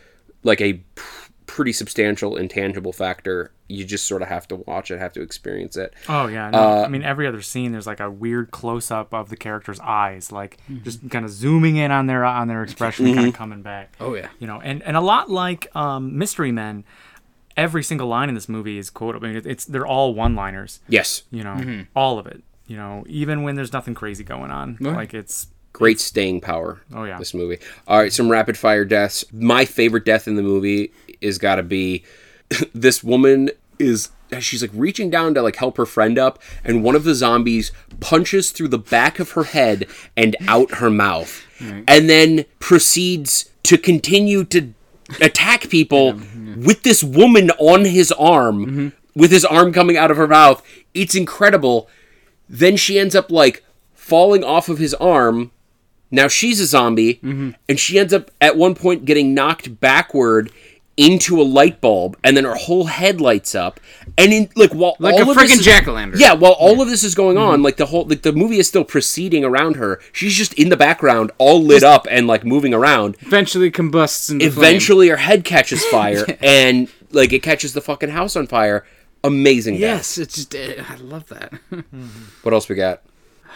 like 0.43 0.61
a 0.61 0.73
pr- 0.95 1.29
pretty 1.45 1.73
substantial 1.73 2.35
intangible 2.37 2.93
factor. 2.93 3.51
You 3.67 3.85
just 3.85 4.05
sort 4.05 4.21
of 4.21 4.27
have 4.27 4.47
to 4.49 4.57
watch 4.57 4.91
it, 4.91 4.99
have 4.99 5.13
to 5.13 5.21
experience 5.21 5.77
it. 5.77 5.93
Oh 6.09 6.27
yeah, 6.27 6.49
no, 6.49 6.57
Uh, 6.59 6.83
I 6.85 6.87
mean 6.89 7.03
every 7.03 7.25
other 7.27 7.41
scene 7.41 7.71
there's 7.71 7.87
like 7.87 7.99
a 8.01 8.09
weird 8.11 8.51
close 8.51 8.91
up 8.91 9.13
of 9.13 9.29
the 9.29 9.37
character's 9.37 9.79
eyes, 9.79 10.31
like 10.31 10.57
Mm-hmm. 10.69 10.83
just 10.83 11.09
kind 11.09 11.23
of 11.25 11.31
zooming 11.31 11.77
in 11.77 11.91
on 11.91 12.07
their 12.07 12.23
on 12.25 12.47
their 12.47 12.63
expression 12.63 13.05
and 13.07 13.15
kind 13.15 13.27
of 13.29 13.33
coming 13.33 13.61
back. 13.61 13.93
Oh, 13.99 14.13
yeah. 14.15 14.27
you 14.39 14.47
know, 14.47 14.59
and 14.61 14.83
and 14.83 14.95
a 14.97 15.01
lot 15.01 15.29
like 15.29 15.73
um, 15.75 16.17
Mystery 16.17 16.51
Men, 16.51 16.83
every 17.57 17.83
single 17.83 18.07
line 18.07 18.29
in 18.29 18.35
this 18.35 18.49
movie 18.49 18.77
is 18.77 18.89
quotable. 18.89 19.27
I 19.27 19.33
mean, 19.33 19.41
it's 19.45 19.65
they're 19.65 19.85
all 19.87 20.13
one 20.13 20.35
liners. 20.35 20.79
Yes, 20.87 21.23
You 21.31 21.43
know, 21.43 21.55
Mm-hmm. 21.55 21.81
all 21.95 22.19
of 22.19 22.27
it. 22.27 22.43
You 22.67 22.77
know, 22.77 23.03
even 23.07 23.43
when 23.43 23.55
there's 23.55 23.73
nothing 23.73 23.93
crazy 23.93 24.23
going 24.23 24.51
on, 24.51 24.77
like 24.79 25.13
it's 25.13 25.47
great 25.73 25.99
staying 25.99 26.41
power. 26.41 26.81
Oh, 26.93 27.03
yeah. 27.03 27.17
this 27.17 27.33
movie. 27.33 27.59
All 27.87 27.99
right, 27.99 28.13
some 28.13 28.29
rapid 28.29 28.57
fire 28.57 28.85
deaths. 28.85 29.25
My 29.31 29.65
favorite 29.65 30.05
death 30.05 30.27
in 30.27 30.35
the 30.35 30.43
movie 30.43 30.91
is 31.21 31.37
got 31.37 31.55
to 31.55 31.63
be 31.63 32.03
this 32.73 33.03
woman 33.03 33.49
is 33.79 34.09
she's 34.39 34.61
like 34.61 34.71
reaching 34.73 35.09
down 35.09 35.33
to 35.33 35.41
like 35.41 35.57
help 35.57 35.77
her 35.77 35.85
friend 35.85 36.17
up, 36.17 36.39
and 36.63 36.83
one 36.83 36.95
of 36.95 37.03
the 37.03 37.15
zombies 37.15 37.71
punches 37.99 38.51
through 38.51 38.69
the 38.69 38.77
back 38.77 39.19
of 39.19 39.31
her 39.31 39.43
head 39.43 39.87
and 40.15 40.35
out 40.47 40.75
her 40.75 40.89
mouth, 40.89 41.43
and 41.59 42.09
then 42.09 42.45
proceeds 42.59 43.49
to 43.63 43.77
continue 43.77 44.43
to 44.45 44.73
attack 45.19 45.69
people 45.69 46.13
with 46.57 46.83
this 46.83 47.03
woman 47.03 47.51
on 47.51 47.85
his 47.85 48.11
arm, 48.13 48.65
mm-hmm. 48.65 49.19
with 49.19 49.31
his 49.31 49.45
arm 49.45 49.73
coming 49.73 49.97
out 49.97 50.11
of 50.11 50.17
her 50.17 50.27
mouth. 50.27 50.63
It's 50.93 51.15
incredible. 51.15 51.89
Then 52.47 52.77
she 52.77 52.99
ends 52.99 53.15
up 53.15 53.31
like 53.31 53.63
falling 53.93 54.43
off 54.43 54.69
of 54.69 54.77
his 54.77 54.93
arm. 54.95 55.51
Now 56.11 56.27
she's 56.27 56.59
a 56.59 56.65
zombie, 56.65 57.19
and 57.23 57.79
she 57.79 57.97
ends 57.97 58.13
up 58.13 58.29
at 58.41 58.57
one 58.57 58.75
point 58.75 59.05
getting 59.05 59.33
knocked 59.33 59.79
backward 59.79 60.51
into 60.97 61.41
a 61.41 61.43
light 61.43 61.79
bulb, 61.81 62.17
and 62.23 62.35
then 62.35 62.43
her 62.43 62.53
whole 62.53 62.83
head 62.85 63.21
lights 63.21 63.55
up. 63.55 63.79
And 64.17 64.33
in 64.33 64.49
like 64.57 64.71
while 64.73 64.97
like 64.99 65.13
all 65.15 65.27
a 65.27 65.31
of 65.31 65.37
freaking 65.37 65.61
jack 65.61 65.87
o' 65.87 65.93
lantern. 65.93 66.19
yeah, 66.19 66.33
while 66.33 66.51
all 66.51 66.81
of 66.81 66.89
this 66.89 67.03
is 67.03 67.15
going 67.15 67.37
on, 67.37 67.63
like 67.63 67.77
the 67.77 67.85
whole 67.87 68.03
like 68.05 68.21
the 68.23 68.33
movie 68.33 68.59
is 68.59 68.67
still 68.67 68.83
proceeding 68.83 69.43
around 69.45 69.77
her. 69.77 70.01
She's 70.11 70.35
just 70.35 70.53
in 70.55 70.67
the 70.69 70.77
background, 70.77 71.31
all 71.37 71.63
lit 71.63 71.81
up 71.81 72.05
and 72.11 72.27
like 72.27 72.43
moving 72.43 72.73
around. 72.73 73.15
Eventually 73.21 73.71
combusts 73.71 74.29
into 74.29 74.51
flame. 74.51 74.65
Eventually, 74.65 75.07
her 75.07 75.17
head 75.17 75.45
catches 75.45 75.83
fire, 75.87 76.25
and 76.41 76.89
like 77.11 77.31
it 77.31 77.41
catches 77.41 77.73
the 77.73 77.81
fucking 77.81 78.09
house 78.09 78.35
on 78.35 78.45
fire. 78.47 78.85
Amazing. 79.23 79.75
death. 79.75 79.81
Yes, 79.81 80.17
it's 80.17 80.35
just 80.35 80.53
uh, 80.55 80.83
I 80.89 80.95
love 80.97 81.27
that 81.29 81.53
What 82.43 82.53
else 82.53 82.67
we 82.67 82.75
got? 82.75 83.01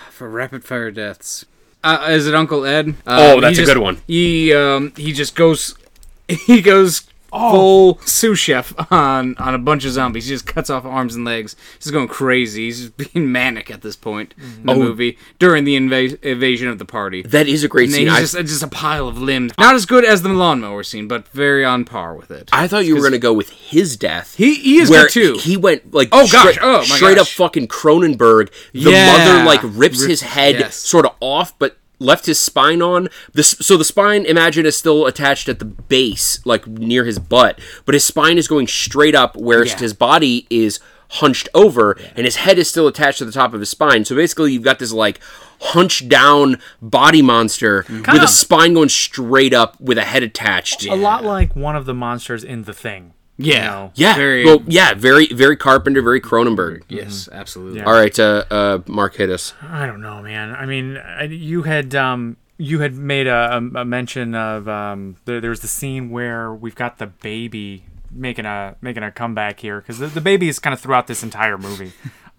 for 0.09 0.29
rapid 0.29 0.63
fire 0.63 0.91
deaths. 0.91 1.45
Uh, 1.85 2.07
is 2.09 2.25
it 2.27 2.33
Uncle 2.33 2.65
Ed? 2.65 2.95
Oh, 3.05 3.37
Uh, 3.37 3.41
that's 3.41 3.57
a 3.57 3.61
just- 3.61 3.71
good 3.73 3.81
one. 3.81 4.01
He 4.07 4.51
um 4.53 4.91
he 4.97 5.13
just 5.13 5.35
goes 5.35 5.75
he 6.27 6.61
goes 6.61 7.03
Oh. 7.37 7.51
full 7.51 7.99
sous 8.05 8.39
chef 8.39 8.73
on 8.91 9.35
on 9.37 9.53
a 9.53 9.57
bunch 9.59 9.83
of 9.85 9.91
zombies. 9.91 10.25
He 10.27 10.33
just 10.33 10.47
cuts 10.47 10.69
off 10.69 10.85
arms 10.85 11.15
and 11.15 11.25
legs. 11.25 11.55
He's 11.79 11.91
going 11.91 12.07
crazy. 12.07 12.65
He's 12.65 12.79
just 12.91 12.97
being 13.13 13.31
manic 13.31 13.69
at 13.69 13.81
this 13.81 13.95
point 13.95 14.33
in 14.37 14.65
the 14.65 14.71
Oh. 14.73 14.79
movie 14.79 15.17
during 15.37 15.63
the 15.65 15.75
inva- 15.75 16.21
invasion 16.23 16.67
of 16.69 16.79
the 16.79 16.85
party. 16.85 17.21
That 17.23 17.47
is 17.47 17.63
a 17.63 17.67
great 17.67 17.85
and 17.89 17.93
scene. 17.93 18.07
he's 18.07 18.31
just, 18.31 18.35
just 18.47 18.63
a 18.63 18.67
pile 18.67 19.07
of 19.07 19.17
limbs. 19.17 19.51
Not 19.59 19.75
as 19.75 19.85
good 19.85 20.05
as 20.05 20.21
the 20.21 20.29
lawnmower 20.29 20.83
scene, 20.83 21.07
but 21.07 21.27
very 21.27 21.65
on 21.65 21.83
par 21.85 22.15
with 22.15 22.31
it. 22.31 22.49
I 22.53 22.67
thought 22.67 22.85
you 22.85 22.95
were 22.95 23.01
gonna 23.03 23.17
go 23.17 23.33
with 23.33 23.49
his 23.49 23.97
death. 23.97 24.35
He- 24.35 24.55
he 24.55 24.77
is 24.77 24.89
where 24.89 25.07
too. 25.07 25.37
He 25.39 25.57
went 25.57 25.93
like 25.93 26.09
Oh, 26.11 26.27
gosh. 26.31 26.53
straight, 26.53 26.59
Oh, 26.61 26.77
my 26.79 26.83
straight 26.83 27.17
up 27.17 27.27
fucking 27.27 27.67
Cronenberg. 27.67 28.49
The 28.73 28.91
Yeah. 28.91 29.11
mother 29.17 29.43
like 29.45 29.59
rips 29.63 29.99
Rips- 29.99 30.03
his 30.05 30.21
head 30.21 30.55
yes. 30.59 30.75
sort 30.77 31.05
of 31.05 31.11
off, 31.19 31.57
but 31.59 31.77
left 31.99 32.25
his 32.25 32.39
spine 32.39 32.81
on. 32.81 33.09
This 33.33 33.51
so 33.59 33.77
the 33.77 33.85
spine, 33.85 34.25
imagine, 34.25 34.65
is 34.65 34.75
still 34.77 35.05
attached 35.05 35.49
at 35.49 35.59
the 35.59 35.65
base, 35.65 36.45
like 36.45 36.67
near 36.67 37.05
his 37.05 37.19
butt, 37.19 37.59
but 37.85 37.93
his 37.93 38.03
spine 38.03 38.37
is 38.37 38.47
going 38.47 38.67
straight 38.67 39.15
up, 39.15 39.35
whereas 39.37 39.71
Yeah. 39.71 39.79
his 39.79 39.93
body 39.93 40.47
is 40.49 40.79
hunched 41.07 41.47
over, 41.53 41.97
and 42.15 42.25
his 42.25 42.37
head 42.37 42.57
is 42.57 42.69
still 42.69 42.87
attached 42.87 43.19
to 43.19 43.25
the 43.25 43.31
top 43.31 43.53
of 43.53 43.59
his 43.59 43.69
spine. 43.69 44.05
So 44.05 44.15
basically, 44.15 44.53
you've 44.53 44.63
got 44.63 44.79
this 44.79 44.91
like 44.91 45.19
hunched 45.61 46.09
down 46.09 46.59
body 46.81 47.21
monster 47.21 47.83
mm-hmm. 47.83 48.11
with 48.11 48.23
a 48.23 48.27
spine 48.27 48.73
going 48.73 48.89
straight 48.89 49.53
up 49.53 49.79
with 49.79 49.97
a 49.97 50.03
head 50.03 50.23
attached. 50.23 50.85
a 50.85 50.95
lot 50.95 51.23
like 51.23 51.55
one 51.55 51.75
of 51.75 51.85
the 51.85 51.93
monsters 51.93 52.43
in 52.43 52.63
The 52.63 52.73
Thing. 52.73 53.13
You 53.37 53.53
yeah, 53.53 53.65
know? 53.65 53.91
Yeah. 53.95 54.15
Very- 54.15 54.45
well, 54.45 54.63
yeah, 54.67 54.93
very, 54.93 55.27
very 55.27 55.57
Carpenter, 55.57 56.01
very 56.01 56.21
Cronenberg. 56.21 56.83
yes, 56.87 57.27
absolutely. 57.31 57.79
Yeah. 57.79 57.85
All 57.85 57.93
right, 57.93 58.17
uh, 58.17 58.45
uh, 58.49 58.79
Mark, 58.87 59.15
hit 59.15 59.29
us. 59.29 59.53
I 59.61 59.85
don't 59.85 60.01
know, 60.01 60.21
man. 60.21 60.55
I 60.55 60.65
mean, 60.65 60.97
I, 60.97 61.23
you 61.23 61.63
had 61.63 61.95
um, 61.95 62.37
you 62.57 62.79
had 62.79 62.93
made 62.95 63.27
a, 63.27 63.57
a, 63.57 63.81
a 63.81 63.85
mention 63.85 64.35
of 64.35 64.67
um, 64.67 65.17
there, 65.25 65.41
there's 65.41 65.59
the 65.59 65.67
scene 65.67 66.09
where 66.09 66.53
we've 66.53 66.75
got 66.75 66.97
the 66.97 67.07
baby 67.07 67.85
making 68.11 68.45
a 68.45 68.75
making 68.81 69.03
a 69.03 69.11
comeback 69.11 69.59
here 69.59 69.81
because 69.81 69.99
the, 69.99 70.07
the 70.07 70.21
baby 70.21 70.47
is 70.47 70.59
kind 70.59 70.73
of 70.73 70.79
throughout 70.79 71.07
this 71.07 71.23
entire 71.23 71.57
movie. 71.57 71.91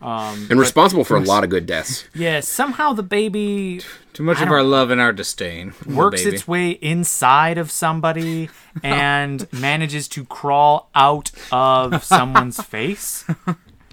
Um, 0.07 0.47
And 0.51 0.61
responsible 0.61 1.03
for 1.05 1.17
a 1.17 1.21
lot 1.21 1.43
of 1.43 1.51
good 1.51 1.67
deaths. 1.67 2.05
yeah, 2.15 2.39
somehow 2.41 2.93
the 2.93 3.03
baby 3.03 3.81
Too 4.13 4.23
much 4.23 4.39
I 4.39 4.45
of 4.45 4.51
our 4.53 4.63
love 4.63 4.91
and 4.91 5.01
our 5.01 5.13
disdain. 5.13 5.75
works 5.85 6.25
its 6.25 6.47
way 6.47 6.71
inside 6.71 7.59
of 7.59 7.73
somebody 7.73 8.49
and 8.85 9.49
manages 9.53 10.07
to 10.09 10.25
crawl 10.25 10.91
out 10.95 11.33
of 11.51 12.05
someone's 12.05 12.63
face. 12.63 13.25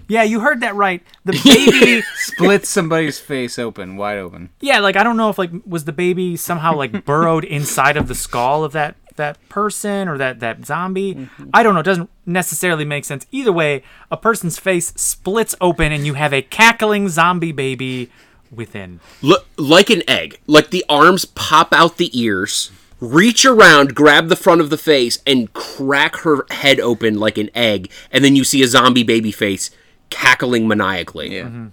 Yeah, 0.06 0.22
you 0.22 0.40
heard 0.40 0.60
that 0.60 0.74
right. 0.76 1.02
The 1.24 1.32
baby 1.42 2.02
splits 2.16 2.68
somebody's 2.68 3.18
face 3.18 3.58
open, 3.58 3.96
wide 3.96 4.18
open. 4.18 4.50
Yeah, 4.60 4.78
like 4.80 4.96
I 4.96 5.02
don't 5.02 5.16
know 5.16 5.30
if 5.30 5.38
like 5.38 5.50
was 5.66 5.84
the 5.84 5.92
baby 5.92 6.36
somehow 6.36 6.76
like 6.76 7.04
burrowed 7.04 7.42
inside 7.44 7.96
of 7.96 8.06
the 8.06 8.14
skull 8.14 8.62
of 8.64 8.72
that 8.72 8.96
that 9.16 9.38
person 9.48 10.08
or 10.08 10.18
that 10.18 10.40
that 10.40 10.64
zombie. 10.66 11.28
I 11.52 11.62
don't 11.62 11.74
know. 11.74 11.80
It 11.80 11.84
doesn't 11.84 12.10
necessarily 12.26 12.84
make 12.84 13.04
sense. 13.04 13.26
Either 13.30 13.52
way, 13.52 13.82
a 14.10 14.16
person's 14.16 14.58
face 14.58 14.92
splits 14.96 15.54
open 15.60 15.92
and 15.92 16.06
you 16.06 16.14
have 16.14 16.32
a 16.32 16.42
cackling 16.42 17.08
zombie 17.08 17.52
baby 17.52 18.10
within. 18.50 19.00
Look 19.22 19.46
like 19.56 19.90
an 19.90 20.02
egg. 20.08 20.38
Like 20.46 20.70
the 20.70 20.84
arms 20.88 21.24
pop 21.24 21.72
out 21.72 21.96
the 21.96 22.10
ears, 22.18 22.70
reach 23.00 23.44
around, 23.44 23.94
grab 23.94 24.28
the 24.28 24.36
front 24.36 24.60
of 24.60 24.70
the 24.70 24.78
face, 24.78 25.18
and 25.26 25.52
crack 25.52 26.16
her 26.18 26.46
head 26.50 26.80
open 26.80 27.18
like 27.18 27.38
an 27.38 27.50
egg. 27.54 27.90
And 28.12 28.24
then 28.24 28.36
you 28.36 28.44
see 28.44 28.62
a 28.62 28.66
zombie 28.68 29.02
baby 29.02 29.32
face 29.32 29.70
cackling 30.10 30.68
maniacally. 30.68 31.36
Yeah. 31.36 31.66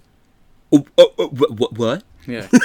Oh, 0.72 0.86
oh, 0.98 1.12
oh, 1.18 1.28
wh- 1.28 1.56
wh- 1.58 1.78
what? 1.78 2.02
Yeah. 2.26 2.46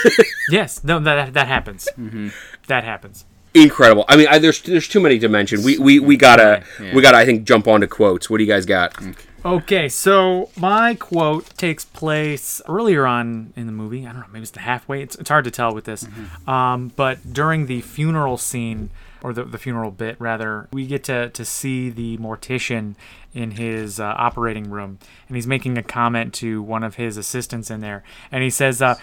Yes, 0.50 0.82
no, 0.84 1.00
that 1.02 1.34
that 1.34 1.48
happens. 1.48 1.90
Mm-hmm. 1.98 2.30
That 2.68 2.86
happens. 2.86 3.26
Incredible. 3.64 4.06
I 4.08 4.18
mean, 4.18 4.28
I, 4.28 4.40
there's 4.40 4.62
there's 4.62 4.88
too 4.88 5.00
many 5.00 5.20
to 5.20 5.28
mention. 5.30 5.64
We 5.64 5.78
we, 5.78 6.00
we 6.00 6.18
gotta 6.18 6.64
Yeah. 6.82 6.94
we 6.96 7.02
gotta 7.02 7.18
I 7.18 7.26
think 7.26 7.44
jump 7.46 7.68
onto 7.68 7.88
quotes. 7.88 8.30
What 8.30 8.38
do 8.38 8.44
you 8.44 8.50
guys 8.50 8.66
got? 8.66 8.96
Okay, 9.46 9.88
so 9.88 10.50
my 10.58 10.96
quote 10.96 11.56
takes 11.58 11.86
place 11.86 12.62
earlier 12.68 13.06
on 13.06 13.54
in 13.56 13.66
the 13.66 13.72
movie. 13.72 14.06
I 14.06 14.12
don't 14.12 14.22
know, 14.22 14.28
maybe 14.32 14.42
it's 14.44 14.52
the 14.52 14.60
halfway. 14.60 15.02
It's, 15.02 15.16
it's 15.16 15.30
hard 15.30 15.46
to 15.46 15.52
tell 15.52 15.74
with 15.74 15.86
this. 15.86 16.06
Um, 16.48 16.92
but 16.98 17.32
during 17.34 17.68
the 17.68 17.80
funeral 17.82 18.38
scene, 18.38 18.90
or 19.22 19.32
the, 19.32 19.46
the 19.46 19.58
funeral 19.58 19.92
bit, 19.92 20.18
rather, 20.20 20.68
we 20.74 20.86
get 20.86 21.04
to, 21.06 21.30
to 21.30 21.46
see 21.46 21.90
the 21.90 22.18
mortician 22.18 22.96
in 23.34 23.52
his 23.52 24.02
uh, 24.02 24.14
operating 24.18 24.70
room. 24.70 25.00
And 25.30 25.38
he's 25.38 25.48
making 25.48 25.78
a 25.78 25.84
comment 25.84 26.34
to 26.36 26.62
one 26.62 26.84
of 26.84 26.96
his 26.96 27.16
assistants 27.16 27.72
in 27.72 27.80
there. 27.80 28.04
And 28.32 28.44
he 28.44 28.50
says, 28.50 28.82
uh, 28.82 28.96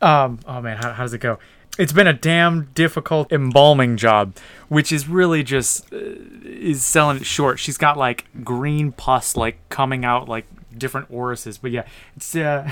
um, 0.00 0.38
oh 0.46 0.62
man, 0.62 0.78
how, 0.78 0.92
how 0.92 1.02
does 1.02 1.12
it 1.12 1.18
go? 1.20 1.38
It's 1.78 1.92
been 1.92 2.06
a 2.06 2.12
damn 2.12 2.66
difficult 2.74 3.32
embalming 3.32 3.96
job, 3.96 4.36
which 4.68 4.92
is 4.92 5.08
really 5.08 5.42
just 5.42 5.92
uh, 5.92 5.98
is 6.44 6.84
selling 6.84 7.18
it 7.18 7.26
short. 7.26 7.58
She's 7.58 7.78
got 7.78 7.96
like 7.96 8.26
green 8.44 8.92
pus 8.92 9.36
like 9.36 9.56
coming 9.70 10.04
out 10.04 10.28
like 10.28 10.46
different 10.76 11.10
orifices. 11.10 11.58
But 11.58 11.70
yeah, 11.70 11.86
it's 12.16 12.36
uh 12.36 12.70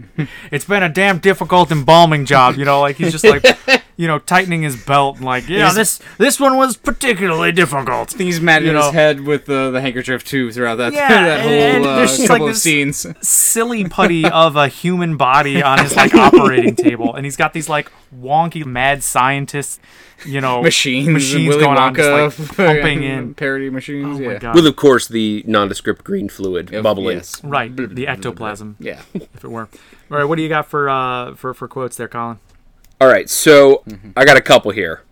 it's 0.50 0.64
been 0.64 0.82
a 0.82 0.88
damn 0.88 1.18
difficult 1.18 1.70
embalming 1.70 2.24
job, 2.24 2.56
you 2.56 2.64
know, 2.64 2.80
like 2.80 2.96
he's 2.96 3.12
just 3.12 3.24
like 3.24 3.44
you 3.96 4.06
know, 4.06 4.18
tightening 4.18 4.62
his 4.62 4.76
belt 4.76 5.16
and 5.16 5.24
like, 5.24 5.48
yeah, 5.48 5.72
this 5.72 6.00
this 6.18 6.40
one 6.40 6.56
was 6.56 6.76
particularly 6.76 7.52
difficult. 7.52 8.12
He's 8.14 8.40
mad 8.40 8.62
You 8.62 8.70
in 8.70 8.74
know. 8.76 8.84
his 8.86 8.92
head 8.94 9.20
with 9.20 9.46
the, 9.46 9.70
the 9.70 9.80
handkerchief 9.80 10.24
too 10.24 10.50
throughout 10.50 10.76
that 10.76 10.92
Yeah, 10.94 11.08
that 11.08 11.40
and- 11.40 11.42
whole 11.42 11.52
and 11.52 11.86
uh, 11.86 11.96
there's 11.96 12.16
just, 12.16 12.28
couple 12.28 12.46
like, 12.46 12.50
of 12.50 12.54
this- 12.56 12.62
scenes. 12.62 13.06
silly 13.28 13.84
putty 13.88 14.24
of 14.26 14.56
a 14.56 14.68
human 14.68 15.16
body 15.16 15.62
on 15.62 15.78
his 15.78 15.94
like 15.96 16.14
operating 16.16 16.74
table, 16.76 17.14
and 17.14 17.24
he's 17.26 17.36
got 17.36 17.52
these 17.52 17.68
like 17.68 17.90
wonky 18.14 18.64
mad 18.64 19.02
scientists, 19.02 19.78
you 20.26 20.40
know, 20.40 20.62
Machines, 20.62 21.08
machines 21.08 21.48
Willy 21.48 21.64
going 21.64 21.78
on, 21.78 21.94
Wonka 21.94 22.30
just, 22.30 22.38
like, 22.40 22.56
pumping 22.56 23.02
in. 23.02 23.34
parody 23.34 23.70
machines. 23.70 24.18
Oh 24.18 24.22
yeah. 24.22 24.28
my 24.34 24.38
god! 24.38 24.54
With 24.54 24.66
of 24.66 24.76
course 24.76 25.08
the 25.08 25.42
nondescript 25.46 26.02
green 26.04 26.28
fluid 26.28 26.72
Of- 26.72 26.82
bubbling. 26.82 27.18
yes. 27.18 27.42
right, 27.44 27.74
the 27.74 28.06
ectoplasm, 28.06 28.76
Yeah. 28.80 29.00
if 29.14 29.44
it 29.44 29.48
were. 29.50 29.68
All 30.10 30.18
right, 30.18 30.24
what 30.24 30.36
do 30.36 30.42
you 30.42 30.48
got 30.48 30.66
for 30.66 30.88
uh 30.88 31.34
for 31.34 31.52
for 31.54 31.68
quotes 31.68 31.96
there, 31.96 32.08
Colin? 32.08 32.38
All 33.02 33.08
right, 33.08 33.28
so 33.28 33.82
I 34.16 34.24
got 34.24 34.36
a 34.36 34.40
couple 34.40 34.70
here. 34.70 35.02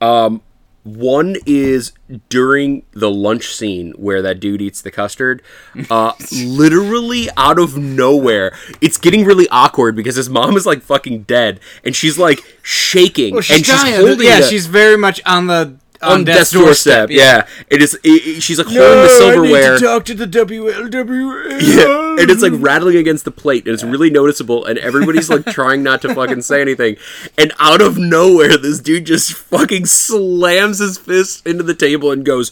Um, 0.00 0.40
one 0.82 1.36
is 1.44 1.92
during 2.30 2.84
the 2.92 3.10
lunch 3.10 3.54
scene 3.54 3.92
where 3.98 4.22
that 4.22 4.40
dude 4.40 4.62
eats 4.62 4.80
the 4.80 4.90
custard. 4.90 5.42
Uh, 5.90 6.14
literally 6.42 7.28
out 7.36 7.58
of 7.58 7.76
nowhere, 7.76 8.56
it's 8.80 8.96
getting 8.96 9.26
really 9.26 9.46
awkward 9.50 9.94
because 9.94 10.16
his 10.16 10.30
mom 10.30 10.56
is 10.56 10.64
like 10.64 10.80
fucking 10.80 11.24
dead, 11.24 11.60
and 11.84 11.94
she's 11.94 12.16
like 12.16 12.40
shaking, 12.62 13.36
and 13.36 13.44
she's 13.44 13.66
holding 13.98 14.26
yeah, 14.26 14.40
the- 14.40 14.46
she's 14.46 14.64
very 14.64 14.96
much 14.96 15.20
on 15.26 15.48
the 15.48 15.74
on, 16.02 16.12
on 16.12 16.24
death's 16.24 16.38
death's 16.38 16.50
doorstep. 16.52 17.10
Yeah, 17.10 17.46
it 17.70 17.82
is. 17.82 17.94
It, 18.04 18.08
it- 18.08 18.42
she's 18.42 18.58
like 18.58 18.66
holding 18.68 18.82
the 19.02 19.08
silverware. 19.08 19.70
I 19.70 19.74
need 19.74 19.78
to 19.80 19.84
talk 19.84 20.04
to 20.06 20.14
the 20.14 20.26
WLW. 20.26 21.60
Yeah, 21.60 22.20
and 22.22 22.30
it's 22.30 22.42
like 22.42 22.52
rattling 22.56 22.96
against 22.96 23.24
the 23.24 23.30
plate, 23.30 23.64
and 23.66 23.74
it's 23.74 23.82
really 23.84 24.10
noticeable, 24.10 24.64
and 24.64 24.78
everybody's 24.78 25.28
like 25.30 25.44
trying 25.46 25.82
not 25.82 26.02
to 26.02 26.14
fucking 26.14 26.42
say 26.42 26.60
anything. 26.60 26.96
And 27.36 27.52
out 27.58 27.80
of 27.80 27.98
nowhere, 27.98 28.56
this 28.58 28.78
dude 28.80 29.06
just 29.06 29.32
fucking 29.32 29.86
slams 29.86 30.78
his 30.78 30.98
fist 30.98 31.46
into 31.46 31.62
the 31.64 31.74
table 31.74 32.12
and 32.12 32.24
goes, 32.24 32.50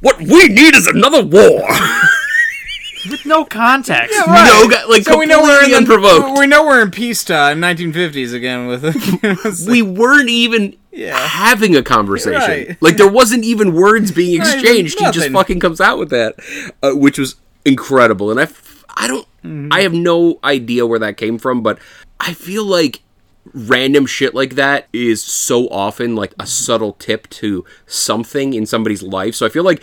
"What 0.00 0.18
we 0.18 0.48
need 0.48 0.74
is 0.74 0.86
another 0.86 1.24
war." 1.24 1.66
With 3.08 3.24
no 3.24 3.44
context. 3.44 4.12
No, 4.26 4.68
like 4.88 5.04
So 5.04 5.18
we 5.18 5.24
know 5.26 5.40
we're 5.40 5.64
in 5.64 5.70
completely 5.70 5.70
the, 5.70 5.76
unprovoked. 5.76 6.38
we 6.40 6.46
know 6.48 6.64
we're 6.66 6.82
in 6.82 6.90
peacetime, 6.90 7.60
1950s 7.60 8.34
again 8.34 8.66
with 8.66 9.66
we 9.68 9.82
weren't 9.82 10.28
even 10.28 10.76
Yeah. 10.98 11.16
having 11.16 11.76
a 11.76 11.82
conversation. 11.82 12.40
Right. 12.40 12.76
Like 12.82 12.96
there 12.96 13.08
wasn't 13.10 13.44
even 13.44 13.72
words 13.74 14.10
being 14.10 14.40
exchanged. 14.40 14.98
he 14.98 15.10
just 15.12 15.30
fucking 15.30 15.60
comes 15.60 15.80
out 15.80 15.98
with 15.98 16.10
that, 16.10 16.34
uh, 16.82 16.92
which 16.92 17.18
was 17.18 17.36
incredible. 17.64 18.30
And 18.30 18.40
I, 18.40 18.44
f- 18.44 18.84
I 18.96 19.06
don't, 19.06 19.26
Mm-hmm. 19.44 19.68
I 19.72 19.82
have 19.82 19.94
no 19.94 20.40
idea 20.42 20.84
where 20.84 20.98
that 20.98 21.16
came 21.16 21.38
from, 21.38 21.62
but 21.62 21.78
I 22.18 22.34
feel 22.34 22.64
like 22.64 23.02
random 23.54 24.04
shit 24.04 24.34
like 24.34 24.56
that 24.56 24.88
is 24.92 25.22
so 25.22 25.68
often 25.68 26.16
like 26.16 26.34
a 26.40 26.46
subtle 26.46 26.94
tip 26.94 27.28
to 27.30 27.64
something 27.86 28.52
in 28.52 28.66
somebody's 28.66 29.02
life. 29.02 29.36
So 29.36 29.46
I 29.46 29.48
feel 29.48 29.62
like 29.62 29.80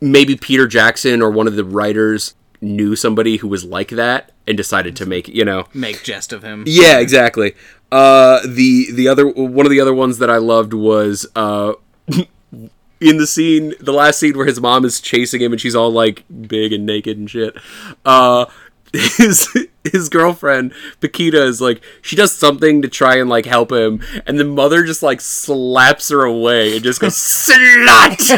maybe 0.00 0.34
Peter 0.36 0.66
Jackson 0.66 1.22
or 1.22 1.30
one 1.30 1.46
of 1.46 1.54
the 1.54 1.64
writers 1.64 2.34
knew 2.60 2.96
somebody 2.96 3.36
who 3.36 3.46
was 3.48 3.64
like 3.64 3.90
that 3.90 4.32
and 4.46 4.56
decided 4.56 4.96
to 4.96 5.06
make, 5.06 5.28
you 5.28 5.44
know, 5.44 5.66
make 5.74 6.02
jest 6.02 6.32
of 6.32 6.42
him. 6.42 6.64
yeah, 6.66 6.98
exactly. 6.98 7.54
Uh, 7.92 8.40
the 8.46 8.90
the 8.92 9.08
other 9.08 9.26
one 9.28 9.64
of 9.66 9.70
the 9.70 9.80
other 9.80 9.94
ones 9.94 10.18
that 10.18 10.30
I 10.30 10.38
loved 10.38 10.72
was 10.72 11.26
uh, 11.36 11.74
in 13.00 13.18
the 13.18 13.26
scene, 13.26 13.74
the 13.80 13.92
last 13.92 14.18
scene 14.18 14.36
where 14.36 14.46
his 14.46 14.60
mom 14.60 14.84
is 14.84 15.00
chasing 15.00 15.40
him 15.40 15.52
and 15.52 15.60
she's 15.60 15.74
all 15.76 15.90
like 15.90 16.24
big 16.48 16.72
and 16.72 16.84
naked 16.86 17.16
and 17.18 17.30
shit. 17.30 17.56
Uh, 18.04 18.46
his 18.92 19.48
his 19.84 20.08
girlfriend 20.08 20.72
Paquita 21.00 21.42
is 21.44 21.60
like 21.60 21.82
she 22.02 22.16
does 22.16 22.32
something 22.32 22.82
to 22.82 22.88
try 22.88 23.16
and 23.16 23.28
like 23.28 23.44
help 23.44 23.70
him, 23.70 24.00
and 24.26 24.38
the 24.38 24.44
mother 24.44 24.84
just 24.84 25.02
like 25.02 25.20
slaps 25.20 26.08
her 26.08 26.22
away 26.24 26.74
and 26.74 26.84
just 26.84 27.00
goes 27.00 27.14
slut. 27.16 28.32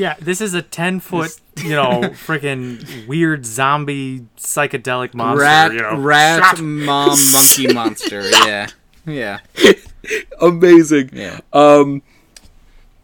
Yeah, 0.00 0.14
this 0.18 0.40
is 0.40 0.54
a 0.54 0.62
ten 0.62 0.98
foot, 0.98 1.38
you 1.58 1.72
know, 1.72 2.00
freaking 2.26 3.06
weird 3.06 3.44
zombie 3.44 4.24
psychedelic 4.38 5.12
monster. 5.12 5.42
Rat, 5.42 5.72
you 5.74 5.82
know. 5.82 5.98
rat, 5.98 6.58
mom, 6.58 7.18
monkey 7.32 7.70
monster. 7.70 8.22
Yeah, 8.30 8.68
yeah, 9.04 9.40
Amazing. 10.40 11.10
yeah. 11.12 11.40
Um, 11.52 12.00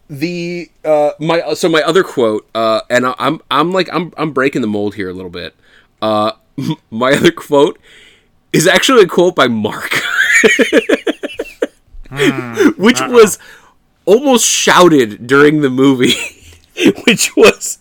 the 0.09 0.71
uh, 0.83 1.11
my 1.19 1.53
so 1.53 1.69
my 1.69 1.83
other 1.83 2.03
quote, 2.03 2.49
uh, 2.55 2.81
and 2.89 3.05
I, 3.05 3.13
I'm 3.19 3.41
I'm 3.51 3.71
like 3.71 3.93
I'm 3.93 4.11
I'm 4.17 4.31
breaking 4.31 4.61
the 4.61 4.67
mold 4.67 4.95
here 4.95 5.11
a 5.11 5.13
little 5.13 5.29
bit. 5.29 5.53
Uh, 6.01 6.31
my 6.89 7.11
other 7.11 7.31
quote 7.31 7.77
is 8.53 8.65
actually 8.65 9.03
a 9.03 9.07
quote 9.07 9.35
by 9.35 9.47
Mark, 9.47 9.93
which 12.75 12.99
was 13.01 13.37
almost 14.05 14.47
shouted 14.47 15.27
during 15.27 15.61
the 15.61 15.69
movie, 15.69 16.15
which 17.07 17.35
was. 17.35 17.79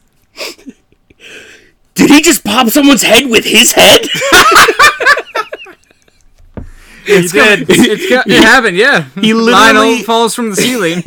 Did 1.94 2.10
he 2.10 2.22
just 2.22 2.44
pop 2.44 2.68
someone's 2.68 3.02
head 3.02 3.28
with 3.30 3.44
his 3.44 3.72
head? 3.72 4.02
it's 7.06 7.32
good. 7.32 7.66
It's 7.68 8.08
got, 8.10 8.26
it 8.26 8.42
happened. 8.42 8.76
Yeah, 8.76 9.04
He 9.20 9.32
literally- 9.32 9.52
Lionel 9.52 10.04
falls 10.04 10.34
from 10.34 10.50
the 10.50 10.56
ceiling, 10.56 10.98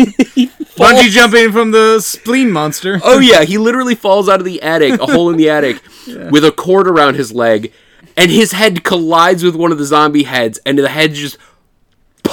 bungee 0.78 1.10
jumping 1.10 1.52
from 1.52 1.72
the 1.72 2.00
spleen 2.00 2.52
monster. 2.52 3.00
Oh 3.04 3.20
yeah, 3.20 3.44
he 3.44 3.58
literally 3.58 3.96
falls 3.96 4.30
out 4.30 4.40
of 4.40 4.46
the 4.46 4.62
attic, 4.62 5.00
a 5.00 5.06
hole 5.06 5.30
in 5.30 5.38
the 5.38 5.50
attic, 5.50 5.82
with 6.32 6.44
a 6.46 6.52
cord 6.52 6.88
around 6.88 7.16
his 7.16 7.32
leg, 7.34 7.72
and 8.18 8.32
his 8.32 8.52
head 8.54 8.84
collides 8.84 9.44
with 9.44 9.56
one 9.56 9.72
of 9.72 9.78
the 9.78 9.86
zombie 9.86 10.24
heads, 10.24 10.60
and 10.66 10.78
the 10.80 10.90
head 10.90 11.14
just 11.14 11.38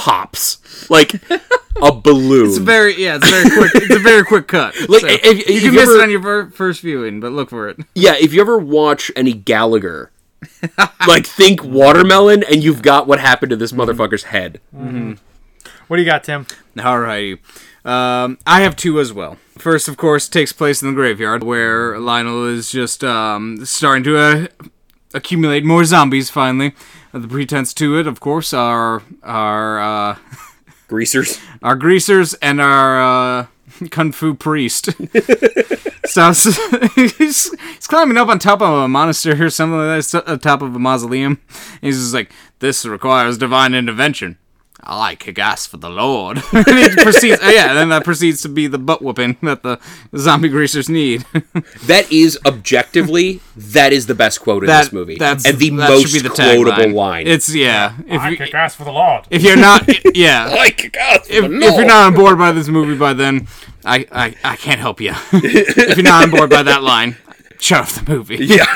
pops 0.07 0.89
like 0.89 1.15
a 1.83 1.93
balloon. 1.93 2.47
It's 2.49 2.59
very 2.59 2.95
yeah. 3.03 3.17
It's 3.17 3.29
very 3.29 3.51
quick. 3.51 3.73
It's 3.75 3.95
a 3.97 3.99
very 3.99 4.25
quick 4.25 4.47
cut. 4.49 4.75
Like, 4.89 5.01
So, 5.01 5.07
if- 5.09 5.25
if 5.25 5.49
you 5.49 5.55
you 5.57 5.61
can 5.63 5.75
miss 5.75 5.83
ever- 5.89 5.97
it 5.97 6.03
on 6.03 6.11
your 6.11 6.21
ver- 6.21 6.51
first 6.51 6.81
viewing, 6.81 7.19
but 7.21 7.33
look 7.33 7.51
for 7.51 7.69
it. 7.69 7.79
yeah, 7.95 8.15
if 8.19 8.33
you 8.33 8.41
ever 8.41 8.57
watch 8.59 9.11
any 9.17 9.33
Gallagher, 9.33 10.13
like 11.09 11.27
think 11.27 11.65
watermelon, 11.65 12.45
and 12.45 12.63
you've 12.63 12.83
got 12.83 13.07
what 13.09 13.19
happened 13.19 13.51
to 13.51 13.57
this 13.57 13.73
motherfucker's 13.73 14.25
head. 14.25 14.61
What 15.89 15.97
do 15.97 16.03
you 16.03 16.07
got, 16.09 16.25
Tim? 16.25 16.47
Alrighty. 16.77 17.39
Um, 17.85 18.39
I 18.47 18.61
have 18.63 18.75
two 18.77 18.99
as 19.01 19.13
well. 19.13 19.37
First, 19.59 19.89
of 19.89 19.97
course, 19.97 20.29
takes 20.29 20.53
place 20.53 20.83
in 20.83 20.89
the 20.89 20.95
graveyard 20.95 21.43
where 21.45 21.99
Lionel 21.99 22.45
is 22.47 22.71
just 22.71 23.03
um, 23.05 23.65
starting 23.65 24.03
to 24.05 24.19
uh, 24.19 24.47
accumulate 25.15 25.65
more 25.65 25.85
zombies. 25.85 26.29
Finally, 26.31 26.75
the 27.23 27.29
pretense 27.29 27.75
to 27.75 27.99
it, 27.99 28.07
of 28.07 28.21
course, 28.21 28.53
are 28.53 29.03
are 29.23 29.79
uh, 29.81 30.17
Greasers. 30.89 31.41
our 31.63 31.75
greasers 31.75 32.35
and 32.35 32.61
our 32.61 33.01
uh, 33.41 33.47
kung 33.91 34.13
fu 34.13 34.35
priest. 34.35 34.91
so 36.07 36.33
he's, 36.95 37.19
he's 37.19 37.87
climbing 37.89 38.17
up 38.17 38.29
on 38.29 38.39
top 38.39 38.63
of 38.63 38.73
a 38.73 38.89
monastery 38.89 39.41
or 39.41 39.51
something 39.51 39.79
like 39.79 40.05
that, 40.05 40.29
on 40.29 40.39
top 40.39 40.63
of 40.63 40.75
a 40.77 40.79
mausoleum. 40.79 41.41
He's 41.81 41.99
just 41.99 42.15
like, 42.15 42.31
"This 42.61 42.87
requires 42.87 43.39
divine 43.39 43.75
intervention." 43.75 44.39
I 44.87 45.15
kick 45.17 45.39
ass 45.39 45.67
for 45.67 45.77
the 45.77 45.91
Lord. 45.91 46.39
and 46.53 46.65
it 46.67 46.99
proceeds, 46.99 47.39
oh, 47.43 47.51
yeah, 47.51 47.75
then 47.75 47.89
that 47.89 48.05
proceeds 48.05 48.43
to 48.43 48.49
be 48.49 48.67
the 48.67 48.79
butt 48.79 49.03
whooping 49.03 49.37
that 49.43 49.63
the 49.63 49.81
zombie 50.17 50.49
greasers 50.49 50.89
need. 50.89 51.25
That 51.87 52.11
is 52.11 52.39
objectively 52.45 53.41
that 53.57 53.93
is 53.93 54.07
the 54.07 54.15
best 54.15 54.41
quote 54.41 54.65
in 54.65 54.67
that 54.69 54.85
this 54.85 54.93
movie, 54.93 55.17
that's 55.17 55.47
and 55.47 55.59
the 55.59 55.71
that 55.71 55.89
most 55.89 56.13
be 56.13 56.21
the 56.21 56.29
quotable 56.31 56.73
tagline. 56.73 56.95
line. 56.95 57.27
It's 57.27 57.55
yeah. 57.55 57.97
If 58.07 58.41
you 58.41 58.59
ass 58.59 58.75
for 58.75 58.85
the 58.85 58.93
Lord. 58.93 59.25
if 59.31 59.43
you're 59.43 59.57
not 59.57 59.89
yeah 60.17 60.49
I 60.59 60.71
kick 60.71 60.97
ass 60.97 61.27
for 61.29 61.33
if, 61.33 61.51
the 61.51 61.57
if 61.57 61.75
you're 61.77 61.87
not 61.87 62.07
on 62.07 62.15
board 62.15 62.39
by 62.39 62.53
this 62.53 62.69
movie 62.69 62.97
by 62.97 63.13
then, 63.13 63.47
I, 63.85 64.07
I, 64.11 64.35
I 64.45 64.57
can't 64.57 64.81
help 64.81 65.01
you. 65.01 65.13
if 65.33 65.97
you're 65.97 66.05
not 66.05 66.25
on 66.25 66.31
board 66.31 66.51
by 66.51 66.63
that 66.65 66.83
line, 66.83 67.17
shut 67.59 67.81
off 67.83 68.05
the 68.05 68.13
movie. 68.13 68.37
Yeah. 68.37 68.67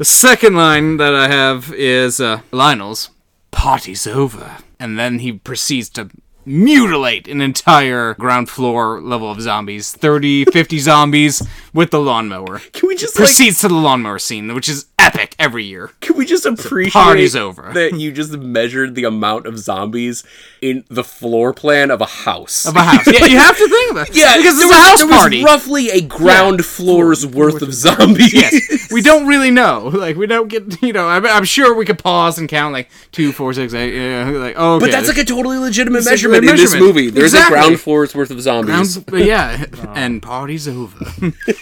The 0.00 0.06
second 0.06 0.54
line 0.54 0.96
that 0.96 1.14
I 1.14 1.28
have 1.28 1.74
is 1.74 2.20
uh, 2.20 2.40
Lionel's 2.52 3.10
party's 3.50 4.06
over. 4.06 4.58
And 4.78 4.98
then 4.98 5.18
he 5.18 5.32
proceeds 5.32 5.88
to 5.90 6.10
mutilate 6.44 7.28
an 7.28 7.40
entire 7.40 8.14
ground 8.14 8.48
floor 8.48 9.00
level 9.00 9.30
of 9.30 9.40
zombies 9.40 9.92
30, 9.92 10.46
50 10.46 10.78
zombies 10.90 11.42
with 11.72 11.90
the 11.90 12.00
lawnmower. 12.00 12.60
Can 12.72 12.88
we 12.88 12.96
just 12.96 13.16
like, 13.16 13.26
Proceeds 13.26 13.60
to 13.60 13.68
the 13.68 13.74
lawnmower 13.74 14.18
scene, 14.18 14.52
which 14.54 14.68
is 14.68 14.86
epic 15.14 15.34
every 15.38 15.64
year. 15.64 15.90
can 16.00 16.16
we 16.16 16.24
just 16.26 16.46
appreciate 16.46 16.92
party's 16.92 17.34
over. 17.36 17.70
that 17.74 17.98
you 17.98 18.12
just 18.12 18.32
measured 18.32 18.94
the 18.94 19.04
amount 19.04 19.46
of 19.46 19.58
zombies 19.58 20.24
in 20.60 20.84
the 20.88 21.04
floor 21.04 21.52
plan 21.52 21.90
of 21.90 22.00
a 22.00 22.06
house? 22.06 22.66
Of 22.66 22.76
a 22.76 22.82
house. 22.82 23.06
yeah, 23.06 23.26
you 23.26 23.36
have 23.38 23.56
to 23.56 23.68
think 23.68 23.90
about 23.92 24.08
it. 24.10 24.16
yeah, 24.20 24.36
because 24.36 24.58
there 24.58 24.66
it's 24.66 24.74
a 24.74 24.76
was- 24.76 24.86
house 24.88 24.98
there 25.00 25.08
was 25.08 25.16
party. 25.16 25.44
roughly 25.44 25.90
a 25.90 26.00
ground 26.00 26.64
floor's 26.64 27.26
worth 27.26 27.62
of 27.62 27.72
zombies. 27.74 28.32
yes, 28.34 28.88
we 28.92 29.02
don't 29.02 29.26
really 29.26 29.50
know. 29.50 29.88
Like, 29.92 30.16
we 30.16 30.26
don't 30.26 30.48
get, 30.48 30.80
you 30.82 30.92
know, 30.92 31.06
I'm, 31.08 31.24
I'm 31.26 31.44
sure 31.44 31.74
we 31.74 31.84
could 31.84 31.98
pause 31.98 32.38
and 32.38 32.48
count 32.48 32.72
like 32.72 32.90
two, 33.12 33.32
four, 33.32 33.52
six, 33.52 33.74
eight. 33.74 33.94
Yeah, 33.94 34.28
like, 34.30 34.54
oh, 34.56 34.74
okay. 34.76 34.86
But 34.86 34.92
that's 34.92 35.08
like 35.08 35.18
a 35.18 35.24
totally 35.24 35.58
legitimate 35.58 35.98
It's 35.98 36.06
a 36.06 36.10
measurement 36.10 36.44
in 36.48 36.56
this 36.56 36.74
movie. 36.74 37.10
There's 37.10 37.34
Exactly. 37.34 37.58
a 37.58 37.62
ground 37.62 37.80
floor's 37.80 38.14
worth 38.14 38.30
of 38.30 38.40
zombies. 38.40 38.96
Round- 38.96 39.06
but 39.06 39.24
yeah, 39.24 39.64
and 39.94 40.22
party's 40.22 40.68
over. 40.68 40.96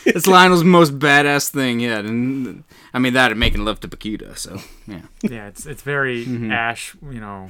it's 0.05 0.27
Lionel's 0.27 0.65
most 0.65 0.99
badass 0.99 1.49
thing 1.51 1.81
yet, 1.81 2.05
and 2.05 2.65
I 2.99 3.01
mean 3.01 3.13
that 3.13 3.31
and 3.31 3.39
making 3.39 3.65
love 3.65 3.79
to 3.81 3.89
Paquita. 3.89 4.35
So 4.37 4.59
yeah, 4.89 5.03
Yeah, 5.23 5.47
it's 5.47 5.67
it's 5.67 5.83
very 5.83 6.27
mm-hmm. 6.27 6.51
Ash, 6.51 6.97
you 7.03 7.21
know, 7.21 7.49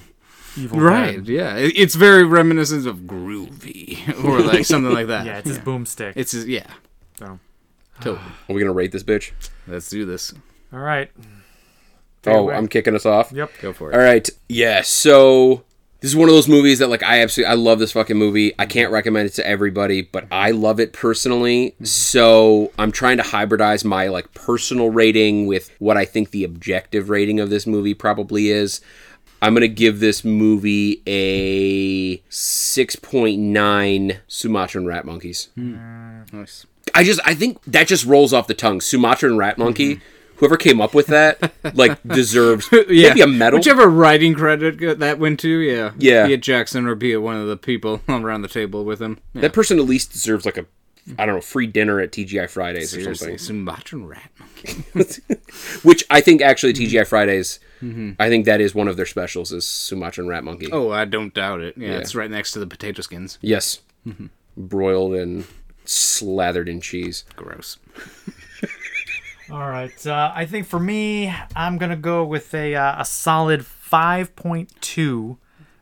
evil. 0.59 0.79
right, 0.79 1.17
Dead. 1.17 1.29
yeah, 1.29 1.57
It- 1.57 1.73
it's 1.75 1.95
very 1.95 2.23
reminiscent 2.25 2.87
of 2.87 2.99
groovy 3.07 3.97
or 4.25 4.41
like 4.41 4.67
something 4.67 4.93
like 4.93 5.07
that. 5.07 5.25
Yeah, 5.29 5.39
it's 5.39 5.49
his 5.49 5.59
boomstick. 5.59 6.13
it's 6.17 6.33
just- 6.33 6.47
yeah, 6.49 6.67
so. 7.19 7.39
totally. 8.03 8.19
Are 8.49 8.55
we 8.55 8.61
gonna 8.61 8.75
rate 8.75 8.93
this 8.93 9.03
bitch? 9.03 9.33
Let's 9.67 9.89
do 9.89 10.05
this. 10.05 10.35
All 10.71 10.81
right. 10.81 11.11
Take 12.23 12.35
Oh, 12.35 12.41
away. 12.41 12.55
I'm 12.57 12.69
kicking 12.69 12.95
us 12.95 13.07
off. 13.07 13.33
Yep. 13.33 13.51
Go 13.63 13.73
for 13.73 13.91
it. 13.91 13.95
All 13.95 14.03
right. 14.03 14.29
Yeah. 14.51 14.83
So 14.83 15.63
this 16.01 16.11
is 16.11 16.17
one 16.17 16.29
of 16.29 16.35
those 16.35 16.49
movies 16.49 16.79
that 16.79 16.89
like 16.89 17.03
I 17.03 17.21
absolutely 17.23 17.51
I 17.51 17.55
love 17.55 17.79
this 17.81 17.93
fucking 17.93 18.17
movie. 18.17 18.55
I 18.59 18.67
can't 18.67 18.93
recommend 18.93 19.27
it 19.27 19.35
to 19.35 19.47
everybody, 19.47 20.03
but 20.03 20.27
I 20.31 20.53
love 20.53 20.79
it 20.79 20.93
personally. 20.93 21.75
So 21.83 22.71
I'm 22.79 22.93
trying 22.93 23.17
to 23.17 23.23
hybridize 23.25 23.85
my 23.85 24.07
like 24.09 24.33
personal 24.33 24.91
rating 24.91 25.47
with 25.47 25.71
what 25.79 25.97
I 25.97 26.05
think 26.05 26.31
the 26.31 26.45
objective 26.45 27.11
rating 27.11 27.41
of 27.41 27.51
this 27.51 27.67
movie 27.67 27.95
probably 27.95 28.51
is. 28.51 28.81
I'm 29.41 29.55
gonna 29.55 29.69
give 29.69 30.01
this 30.01 30.25
movie 30.25 31.03
a 31.07 32.19
6.9 32.31 34.19
Sumatran 34.27 34.87
rat 34.87 35.05
monkeys. 35.05 35.49
Hmm. 35.55 36.23
Nice. 36.33 36.67
I 36.95 37.05
just 37.05 37.21
I 37.25 37.35
think 37.35 37.63
that 37.65 37.87
just 37.89 38.05
rolls 38.05 38.33
off 38.33 38.47
the 38.47 38.55
tongue. 38.55 38.81
Sumatran 38.81 39.37
rat 39.37 39.59
monkey. 39.59 39.97
Mm-hmm. 39.97 40.05
Whoever 40.39 40.57
came 40.57 40.81
up 40.81 40.95
with 40.95 41.09
that 41.09 41.53
like 41.75 42.03
deserves 42.07 42.69
Yeah, 42.73 43.09
maybe 43.09 43.21
a 43.23 43.27
medal. 43.27 43.59
Whichever 43.59 43.89
writing 43.89 44.35
credit 44.35 44.99
that 45.01 45.19
went 45.19 45.41
to, 45.41 45.49
yeah, 45.49 45.93
Yeah. 45.99 46.27
be 46.27 46.35
it 46.35 46.43
Jackson 46.43 46.87
or 46.87 46.95
be 46.95 47.13
it 47.13 47.19
one 47.19 47.37
of 47.37 47.47
the 47.49 47.57
people 47.57 48.01
around 48.09 48.43
the 48.43 48.49
table 48.49 48.85
with 48.85 49.01
him. 49.03 49.19
Yeah. 49.35 49.43
That 49.43 49.53
person 49.53 49.79
at 49.79 49.85
least 49.85 50.13
deserves 50.13 50.45
like 50.47 50.57
a 50.57 50.67
I 51.19 51.25
don't 51.25 51.37
know 51.37 51.41
free 51.41 51.67
dinner 51.67 52.01
at 52.01 52.13
TGI 52.13 52.51
Fridays 52.51 52.93
or 52.95 53.01
Seriously, 53.01 53.39
something. 53.39 53.39
Sumatran 53.39 54.07
rat 54.07 54.31
monkey. 54.39 54.85
Which 55.83 56.05
I 56.11 56.21
think 56.21 56.43
actually 56.43 56.75
TGI 56.75 56.89
mm-hmm. 57.01 57.09
Fridays, 57.09 57.61
mm-hmm. 57.83 58.13
I 58.19 58.29
think 58.29 58.45
that 58.45 58.61
is 58.61 58.75
one 58.75 58.89
of 58.89 58.97
their 58.99 59.07
specials 59.07 59.51
is 59.51 59.67
Sumatran 59.67 60.29
rat 60.29 60.45
monkey. 60.45 60.69
Oh, 60.71 60.91
I 60.91 61.07
don't 61.07 61.33
doubt 61.33 61.61
it. 61.63 61.79
Yeah, 61.79 61.89
Yeah. 61.89 61.99
it's 61.99 62.15
right 62.15 62.31
next 62.31 62.53
to 62.53 62.59
the 62.59 62.67
potato 62.67 63.01
skins. 63.01 63.39
Yes, 63.41 63.81
mm-hmm. 64.07 64.27
broiled 64.57 65.15
and 65.15 65.47
slathered 65.87 66.69
in 66.69 66.81
cheese. 66.83 67.25
Gross. 67.37 67.79
All 69.51 69.69
right. 69.69 70.07
Uh, 70.07 70.33
I 70.35 70.47
think 70.47 70.67
for 70.67 70.79
me, 70.79 71.35
I'm 71.57 71.79
gonna 71.79 71.97
go 71.97 72.25
with 72.25 72.53
a 72.55 72.75
uh, 72.75 73.01
a 73.01 73.05
solid 73.05 73.65
five 73.65 74.37
point 74.37 74.73
two, 74.81 75.39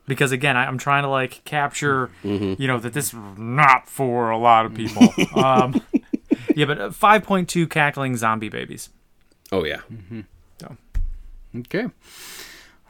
because 0.07 0.31
again, 0.33 0.57
I, 0.57 0.67
I'm 0.67 0.79
trying 0.79 1.03
to 1.03 1.09
like 1.09 1.43
capture, 1.45 2.11
you 2.23 2.67
know, 2.67 2.79
that 2.79 2.93
this 2.93 3.12
is 3.12 3.19
not 3.37 3.89
for 3.89 4.31
a 4.31 4.39
lot 4.39 4.67
of 4.67 4.75
people. 4.75 5.12
um, 5.35 5.81
yeah, 6.55 6.67
but 6.67 6.81
uh, 6.81 6.91
five 6.91 7.25
point 7.25 7.49
two 7.49 7.67
cackling 7.67 8.17
zombie 8.17 8.49
babies. 8.49 8.91
Oh 9.51 9.64
yeah, 9.64 9.81
Okay. 11.59 11.85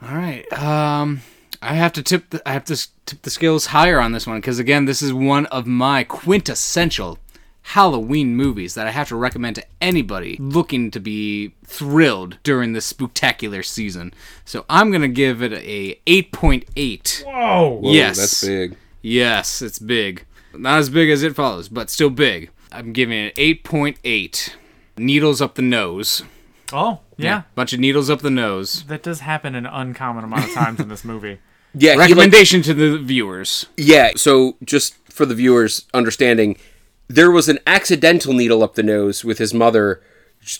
All 0.01 0.15
right. 0.15 0.51
Um, 0.53 1.21
I 1.61 1.73
have 1.73 1.93
to 1.93 2.03
tip. 2.03 2.29
The, 2.29 2.47
I 2.47 2.53
have 2.53 2.65
to 2.65 2.87
tip 3.05 3.21
the 3.23 3.29
scales 3.29 3.67
higher 3.67 3.99
on 3.99 4.11
this 4.11 4.27
one 4.27 4.37
because 4.37 4.59
again, 4.59 4.85
this 4.85 5.01
is 5.01 5.13
one 5.13 5.45
of 5.47 5.65
my 5.65 6.03
quintessential 6.03 7.17
Halloween 7.71 8.35
movies 8.35 8.75
that 8.75 8.87
I 8.87 8.91
have 8.91 9.09
to 9.09 9.15
recommend 9.17 9.55
to 9.57 9.65
anybody 9.81 10.37
looking 10.39 10.89
to 10.91 10.99
be 11.01 11.53
thrilled 11.65 12.37
during 12.43 12.73
this 12.73 12.85
spectacular 12.85 13.61
season. 13.61 14.13
So 14.45 14.65
I'm 14.69 14.89
gonna 14.91 15.07
give 15.09 15.43
it 15.43 15.51
a 15.53 15.99
8.8. 16.07 17.23
Whoa. 17.25 17.69
Whoa, 17.81 17.91
Yes. 17.91 18.17
that's 18.17 18.43
big. 18.45 18.77
Yes, 19.01 19.61
it's 19.61 19.79
big. 19.79 20.25
Not 20.53 20.79
as 20.79 20.89
big 20.89 21.09
as 21.09 21.23
it 21.23 21.35
follows, 21.35 21.67
but 21.69 21.89
still 21.89 22.09
big. 22.09 22.49
I'm 22.71 22.93
giving 22.93 23.17
it 23.25 23.35
8.8. 23.37 24.55
Needles 24.97 25.41
up 25.41 25.55
the 25.55 25.61
nose. 25.61 26.23
Oh, 26.73 26.99
yeah. 27.17 27.43
Bunch 27.55 27.73
of 27.73 27.79
needles 27.79 28.09
up 28.09 28.21
the 28.21 28.29
nose. 28.29 28.83
That 28.87 29.03
does 29.03 29.19
happen 29.21 29.55
an 29.55 29.65
uncommon 29.65 30.23
amount 30.23 30.45
of 30.45 30.53
times 30.53 30.79
in 30.79 30.89
this 30.89 31.03
movie. 31.03 31.39
Yeah, 31.79 31.91
he, 31.91 31.97
like- 31.97 32.09
Recommendation 32.09 32.61
to 32.63 32.73
the 32.73 32.97
viewers. 32.97 33.67
yeah. 33.75 34.11
So 34.15 34.55
just 34.63 34.95
for 35.11 35.25
the 35.27 35.35
viewers' 35.35 35.85
understanding, 35.93 36.57
there 37.07 37.31
was 37.31 37.49
an 37.49 37.59
accidental 37.65 38.33
needle 38.33 38.63
up 38.63 38.75
the 38.75 38.83
nose 38.83 39.23
with 39.23 39.37
his 39.37 39.53
mother, 39.53 40.01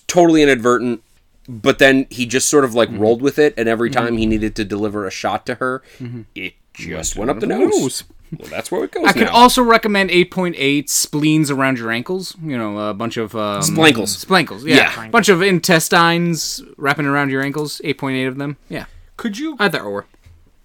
totally 0.08 0.44
inadvertent. 0.44 1.04
But 1.50 1.80
then 1.80 2.08
he 2.10 2.26
just 2.26 2.50
sort 2.50 2.66
of 2.66 2.74
like 2.74 2.90
mm-hmm. 2.90 3.00
rolled 3.00 3.22
with 3.22 3.40
it, 3.40 3.54
and 3.58 3.70
every 3.70 3.90
mm-hmm. 3.90 4.06
time 4.06 4.18
he 4.18 4.26
needed 4.26 4.56
to 4.58 4.66
deliver 4.66 5.08
a 5.08 5.12
shot 5.12 5.46
to 5.46 5.56
her, 5.56 5.82
mm-hmm. 5.98 6.24
it 6.36 6.56
just 6.74 7.16
went 7.16 7.32
up 7.32 7.40
the 7.40 7.48
nose. 7.48 8.04
Well, 8.38 8.50
that's 8.50 8.70
where 8.72 8.84
it 8.84 8.92
goes 8.92 9.06
I 9.06 9.14
could 9.14 9.28
now. 9.28 9.34
also 9.34 9.64
recommend 9.64 10.10
8.8 10.10 10.90
spleens 10.90 11.50
around 11.50 11.80
your 11.80 11.92
ankles. 11.92 12.36
You 12.42 12.58
know, 12.58 12.78
a 12.90 12.94
bunch 12.94 13.16
of 13.16 13.34
um, 13.36 13.62
Splankles. 13.62 14.26
Splankles, 14.26 14.66
yeah. 14.66 14.94
Yeah. 14.96 15.08
bunch 15.08 15.30
of 15.30 15.42
intestines 15.42 16.62
wrapping 16.76 17.06
around 17.06 17.32
your 17.32 17.42
ankles. 17.42 17.80
8.8 17.86 18.28
of 18.28 18.38
them. 18.38 18.58
Yeah, 18.68 18.86
Could 19.16 19.38
you? 19.38 19.56
either 19.60 19.82
or. 19.82 20.06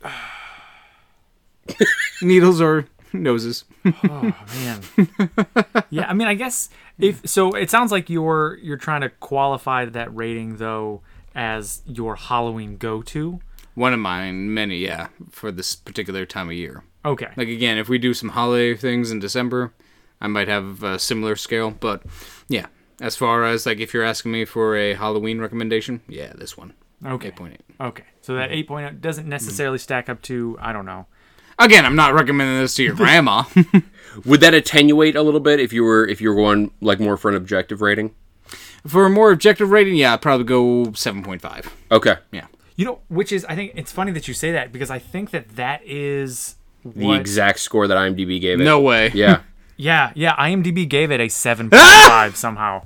Needles 2.22 2.60
or 2.60 2.86
noses. 3.18 3.64
Oh 3.84 4.34
man. 4.54 4.80
yeah, 5.90 6.08
I 6.08 6.14
mean, 6.14 6.28
I 6.28 6.34
guess 6.34 6.70
if 6.98 7.26
so, 7.28 7.52
it 7.52 7.70
sounds 7.70 7.92
like 7.92 8.10
you're 8.10 8.58
you're 8.62 8.76
trying 8.76 9.02
to 9.02 9.08
qualify 9.08 9.84
that 9.86 10.14
rating 10.14 10.56
though 10.56 11.02
as 11.34 11.82
your 11.86 12.16
Halloween 12.16 12.76
go-to. 12.76 13.40
One 13.74 13.94
of 13.94 14.00
mine, 14.00 14.52
many, 14.52 14.78
yeah, 14.78 15.08
for 15.30 15.50
this 15.50 15.74
particular 15.74 16.26
time 16.26 16.48
of 16.48 16.54
year. 16.54 16.84
Okay. 17.04 17.28
Like 17.36 17.48
again, 17.48 17.78
if 17.78 17.88
we 17.88 17.98
do 17.98 18.14
some 18.14 18.30
holiday 18.30 18.76
things 18.76 19.10
in 19.10 19.18
December, 19.18 19.72
I 20.20 20.26
might 20.26 20.48
have 20.48 20.82
a 20.82 20.98
similar 20.98 21.36
scale. 21.36 21.70
But 21.70 22.02
yeah, 22.48 22.66
as 23.00 23.16
far 23.16 23.44
as 23.44 23.66
like 23.66 23.80
if 23.80 23.94
you're 23.94 24.04
asking 24.04 24.32
me 24.32 24.44
for 24.44 24.76
a 24.76 24.94
Halloween 24.94 25.40
recommendation, 25.40 26.02
yeah, 26.06 26.32
this 26.34 26.56
one. 26.56 26.74
Okay. 27.04 27.30
8.8. 27.32 27.56
Okay. 27.80 28.04
So 28.20 28.34
that 28.34 28.50
mm-hmm. 28.50 28.72
8.0 28.72 29.00
doesn't 29.00 29.24
mm-hmm. 29.24 29.30
necessarily 29.30 29.78
stack 29.78 30.08
up 30.08 30.22
to 30.22 30.56
I 30.60 30.72
don't 30.72 30.86
know. 30.86 31.06
Again, 31.58 31.84
I'm 31.84 31.96
not 31.96 32.14
recommending 32.14 32.58
this 32.58 32.74
to 32.76 32.82
your 32.82 32.94
grandma. 32.94 33.44
Would 34.24 34.40
that 34.40 34.54
attenuate 34.54 35.16
a 35.16 35.22
little 35.22 35.40
bit 35.40 35.60
if 35.60 35.72
you 35.72 35.84
were 35.84 36.06
if 36.06 36.20
you 36.20 36.28
were 36.30 36.34
going 36.34 36.70
like 36.80 37.00
more 37.00 37.16
for 37.16 37.28
an 37.28 37.36
objective 37.36 37.80
rating? 37.80 38.14
For 38.86 39.06
a 39.06 39.10
more 39.10 39.30
objective 39.30 39.70
rating, 39.70 39.94
yeah, 39.94 40.14
I'd 40.14 40.22
probably 40.22 40.44
go 40.44 40.86
7.5. 40.90 41.66
Okay. 41.90 42.16
Yeah. 42.32 42.46
You 42.76 42.84
know, 42.84 42.98
which 43.08 43.32
is 43.32 43.44
I 43.46 43.54
think 43.54 43.72
it's 43.76 43.92
funny 43.92 44.12
that 44.12 44.26
you 44.28 44.34
say 44.34 44.52
that 44.52 44.72
because 44.72 44.90
I 44.90 44.98
think 44.98 45.30
that 45.30 45.56
that 45.56 45.82
is 45.84 46.56
The 46.84 47.06
what 47.06 47.20
exact 47.20 47.60
score 47.60 47.86
that 47.86 47.96
IMDb 47.96 48.40
gave 48.40 48.60
it. 48.60 48.64
No 48.64 48.80
way. 48.80 49.10
Yeah. 49.14 49.42
Yeah, 49.78 50.12
yeah, 50.14 50.36
IMDb 50.36 50.86
gave 50.88 51.10
it 51.10 51.18
a 51.18 51.26
7.5 51.26 51.70
ah! 51.72 52.30
somehow. 52.34 52.84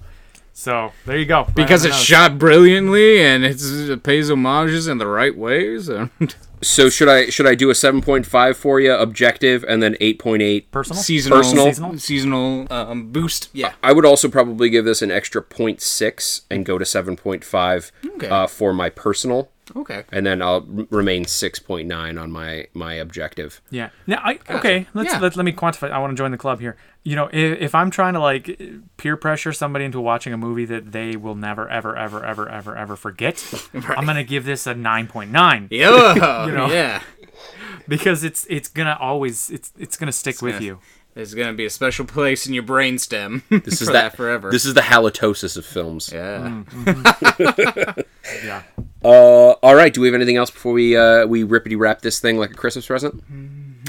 So, 0.54 0.92
there 1.04 1.18
you 1.18 1.26
go. 1.26 1.42
Right 1.42 1.54
Because 1.54 1.84
on 1.84 1.90
the 1.90 1.96
it's 1.96 2.02
shot 2.04 2.38
brilliantly 2.38 3.20
and 3.20 3.44
it's, 3.44 3.66
it 3.66 4.02
pays 4.02 4.30
homages 4.30 4.88
in 4.88 4.96
the 4.96 5.06
right 5.06 5.36
ways. 5.36 5.88
and 5.90 6.08
So 6.62 6.88
should 6.88 7.08
I 7.08 7.26
should 7.28 7.46
I 7.46 7.54
do 7.54 7.68
a 7.70 7.74
seven 7.74 8.00
point 8.00 8.24
five 8.26 8.56
for 8.56 8.80
you 8.80 8.92
objective 8.94 9.64
and 9.68 9.82
then 9.82 9.96
eight 10.00 10.18
point 10.18 10.42
eight? 10.42 10.70
personal. 10.70 11.02
seasonal, 11.02 11.38
Personal. 11.38 11.66
seasonal, 11.66 11.98
seasonal 11.98 12.66
um, 12.70 13.12
boost. 13.12 13.50
Yeah. 13.52 13.72
I 13.82 13.92
would 13.92 14.04
also 14.06 14.28
probably 14.28 14.70
give 14.70 14.84
this 14.84 15.02
an 15.02 15.10
extra 15.10 15.42
0.6 15.42 16.42
and 16.50 16.64
go 16.64 16.78
to 16.78 16.84
seven 16.84 17.16
point 17.16 17.44
five 17.44 17.92
Okay. 18.04 18.28
uh, 18.28 18.46
for 18.46 18.72
my 18.72 18.88
personal, 18.90 19.50
Okay. 19.76 20.04
and 20.10 20.24
then 20.24 20.40
I'll 20.40 20.62
remain 20.90 21.26
six 21.26 21.58
point 21.58 21.86
nine 21.86 22.16
on 22.18 22.30
my 22.32 22.66
my 22.74 22.94
objective. 22.94 23.60
Yeah. 23.70 23.90
Now, 24.06 24.20
I 24.24 24.38
okay. 24.50 24.86
Let's 24.94 25.12
Yeah. 25.12 25.20
let, 25.20 25.36
let 25.36 25.44
me 25.44 25.52
quantify. 25.52 25.90
I 25.90 25.98
want 25.98 26.12
to 26.12 26.16
join 26.16 26.30
the 26.30 26.38
club 26.38 26.60
here. 26.60 26.76
You 27.02 27.14
know, 27.14 27.28
if, 27.32 27.60
if 27.60 27.74
I'm 27.74 27.90
trying 27.90 28.14
to 28.14 28.20
like 28.20 28.60
peer 28.96 29.16
pressure 29.16 29.52
somebody 29.52 29.84
into 29.84 30.00
watching 30.00 30.32
a 30.32 30.36
movie 30.36 30.64
that 30.64 30.92
they 30.92 31.14
will 31.16 31.34
never, 31.36 31.68
ever, 31.68 31.96
ever, 31.96 32.24
ever, 32.24 32.48
ever, 32.48 32.76
ever 32.76 32.96
forget, 32.96 33.44
I'm 33.74 34.06
gonna 34.06 34.24
give 34.24 34.44
this 34.44 34.66
a 34.66 34.74
9.9 34.74 35.68
Yeah. 35.70 36.46
You 36.46 36.52
know. 36.52 36.66
Yeah. 36.68 37.02
because 37.88 38.24
it's 38.24 38.46
it's 38.48 38.68
gonna 38.68 38.96
always 39.00 39.50
it's 39.50 39.72
it's 39.78 39.96
gonna 39.96 40.12
stick 40.12 40.40
with 40.42 40.54
gonna- 40.54 40.64
you. 40.64 40.78
There's 41.16 41.32
gonna 41.32 41.54
be 41.54 41.64
a 41.64 41.70
special 41.70 42.04
place 42.04 42.46
in 42.46 42.52
your 42.52 42.62
brainstem. 42.62 43.40
This 43.64 43.74
is 43.80 43.86
for 43.88 43.94
that, 43.94 44.10
that 44.12 44.16
forever. 44.18 44.50
This 44.50 44.66
is 44.66 44.74
the 44.74 44.82
halitosis 44.82 45.56
of 45.56 45.64
films. 45.64 46.10
yeah. 46.12 46.62
Yeah. 48.44 48.62
Uh, 49.02 49.52
all 49.62 49.74
right. 49.74 49.94
Do 49.94 50.00
we 50.02 50.08
have 50.08 50.14
anything 50.14 50.36
else 50.36 50.50
before 50.50 50.72
we 50.74 50.94
uh, 50.96 51.26
we 51.26 51.42
rippity 51.42 51.78
wrap 51.78 52.02
this 52.02 52.18
thing 52.20 52.36
like 52.36 52.50
a 52.50 52.54
Christmas 52.54 52.86
present? 52.86 53.22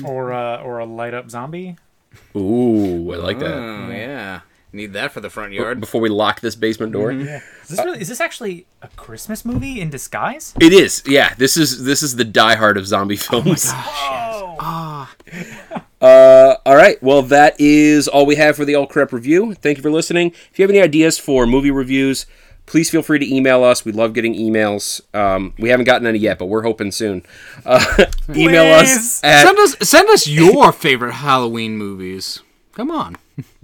Or 0.06 0.32
uh, 0.32 0.62
or 0.62 0.80
a 0.80 0.86
light 0.86 1.14
up 1.14 1.30
zombie. 1.30 1.76
Ooh, 2.36 3.12
I 3.12 3.18
like 3.18 3.40
that. 3.40 3.52
Oh 3.58 3.90
yeah. 3.92 4.42
Need 4.72 4.94
that 4.94 5.12
for 5.12 5.20
the 5.20 5.30
front 5.30 5.52
yard. 5.54 5.80
Before 5.82 6.00
we 6.00 6.08
lock 6.10 6.40
this 6.42 6.56
basement 6.56 6.94
door, 6.94 7.12
Yeah. 7.12 7.42
Is 7.64 7.70
this 7.70 7.80
really? 7.84 8.00
Is 8.00 8.08
this 8.08 8.22
actually 8.22 8.68
a 8.82 8.88
Christmas 8.90 9.44
movie 9.44 9.82
in 9.82 9.90
disguise? 9.90 10.54
it 10.62 10.72
is. 10.72 11.04
Yeah, 11.06 11.34
this 11.36 11.58
is 11.58 11.84
this 11.84 12.04
is 12.04 12.16
the 12.16 12.26
diehard 12.26 12.78
of 12.78 12.88
zombie 12.88 13.18
films. 13.18 13.70
Oh, 13.74 15.10
Uh, 16.00 16.47
all 16.68 16.76
right. 16.76 17.02
Well, 17.02 17.22
that 17.24 17.56
is 17.60 18.10
all 18.10 18.26
we 18.26 18.36
have 18.36 18.58
for 18.58 18.66
the 18.66 18.76
All 18.76 18.88
Crep 18.88 19.14
review. 19.14 19.54
Thank 19.54 19.78
you 19.78 19.82
for 19.82 19.90
listening. 19.90 20.32
If 20.52 20.60
you 20.60 20.64
have 20.64 20.70
any 20.70 20.82
ideas 20.82 21.18
for 21.18 21.48
movie 21.48 21.72
reviews, 21.72 22.26
please 22.66 22.90
feel 22.90 23.02
free 23.02 23.20
to 23.20 23.34
email 23.36 23.64
us. 23.64 23.86
We 23.86 23.94
love 23.94 24.14
getting 24.14 24.36
emails. 24.36 25.00
Um, 25.16 25.54
we 25.58 25.70
haven't 25.70 25.86
gotten 25.86 26.06
any 26.06 26.20
yet, 26.20 26.38
but 26.38 26.48
we're 26.48 26.64
hoping 26.64 26.92
soon. 26.92 27.24
Uh, 27.66 28.06
email 28.36 28.66
us 28.82 29.24
at 29.24 29.44
Send 29.44 29.58
us 29.60 29.76
send 29.90 30.10
us 30.10 30.28
your 30.28 30.74
favorite 30.74 31.14
Halloween 31.14 31.78
movies. 31.78 32.42
Come 32.74 32.92
on. 32.92 33.16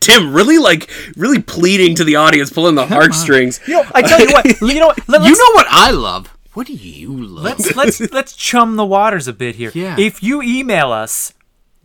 Tim. 0.00 0.34
Really, 0.34 0.58
like, 0.58 0.90
really 1.16 1.40
pleading 1.40 1.94
to 1.96 2.04
the 2.04 2.16
audience, 2.16 2.50
pulling 2.50 2.74
the 2.74 2.86
heartstrings. 2.86 3.60
you 3.66 3.74
know, 3.74 3.90
I 3.94 4.02
tell 4.02 4.20
you 4.20 4.30
what. 4.32 4.60
You 4.60 4.80
know 4.80 4.88
what? 4.88 5.08
Let, 5.08 5.22
You 5.22 5.32
know 5.32 5.54
what 5.54 5.66
I 5.70 5.90
love? 5.90 6.36
What 6.52 6.66
do 6.66 6.74
you 6.74 7.14
love? 7.14 7.44
let's 7.44 7.76
let's 7.76 8.12
let's 8.12 8.36
chum 8.36 8.76
the 8.76 8.84
waters 8.84 9.26
a 9.26 9.32
bit 9.32 9.54
here. 9.54 9.70
Yeah. 9.74 9.96
If 9.98 10.22
you 10.22 10.42
email 10.42 10.92
us, 10.92 11.32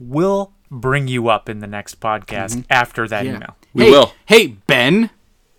we'll 0.10 0.52
bring 0.70 1.08
you 1.08 1.30
up 1.30 1.50
in 1.50 1.60
the 1.60 1.68
next 1.68 2.00
podcast 2.00 2.56
mm-hmm. 2.56 2.62
after 2.72 3.08
that 3.08 3.26
Yeah. 3.26 3.36
email. 3.36 3.56
We 3.74 3.86
hey, 3.86 3.92
will. 3.92 4.14
Hey 4.26 4.48
Ben, 4.48 5.10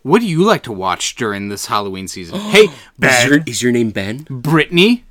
what 0.03 0.21
do 0.21 0.27
you 0.27 0.43
like 0.45 0.63
to 0.65 0.73
watch 0.73 1.15
during 1.17 1.49
this 1.49 1.67
Halloween 1.67 2.09
season? 2.09 2.39
hey 2.41 2.65
Is 2.65 2.71
Ben. 2.99 3.29
your, 3.29 3.39
is 3.47 3.63
your 3.63 3.73
name 3.73 3.91
Ben? 3.91 4.27
Brittany, 4.29 5.05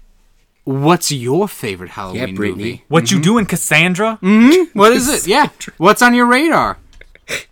what's 0.63 1.11
your 1.11 1.47
favorite 1.47 1.91
Halloween 1.91 2.29
yeah, 2.29 2.35
Brittany. 2.35 2.63
movie? 2.63 2.83
What 2.87 3.11
you 3.11 3.17
mm-hmm. 3.17 3.23
doing, 3.23 3.45
Cassandra? 3.45 4.19
Mm. 4.21 4.73
What 4.73 4.93
is 4.93 5.09
it? 5.09 5.27
Yeah. 5.33 5.49
What's 5.77 6.01
on 6.01 6.13
your 6.13 6.25
radar? 6.25 6.77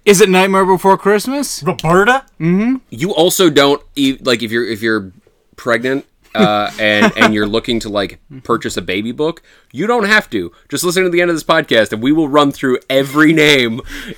Is 0.04 0.20
it 0.20 0.30
Nightmare 0.30 0.66
Before 0.66 0.98
Christmas? 0.98 1.64
Roberta? 1.64 2.26
You 2.38 3.14
also 3.14 3.50
don't 3.50 3.82
like 4.22 4.44
if 4.44 4.52
you're 4.52 4.66
if 4.66 4.82
you're 4.82 5.14
pregnant 5.56 6.06
uh, 6.36 6.72
and 6.80 7.12
and 7.18 7.34
you're 7.34 7.48
looking 7.48 7.80
to 7.82 7.90
like 7.90 8.20
purchase 8.44 8.78
a 8.78 8.82
baby 8.82 9.12
book. 9.12 9.42
You 9.72 9.88
don't 9.88 10.06
have 10.06 10.30
to. 10.32 10.52
Just 10.70 10.84
listen 10.84 11.04
to 11.04 11.10
the 11.10 11.22
end 11.22 11.30
of 11.30 11.36
this 11.36 11.44
podcast, 11.44 11.92
and 11.92 12.02
we 12.02 12.12
will 12.12 12.28
run 12.28 12.52
through 12.52 12.80
every 12.90 13.34
name 13.34 13.82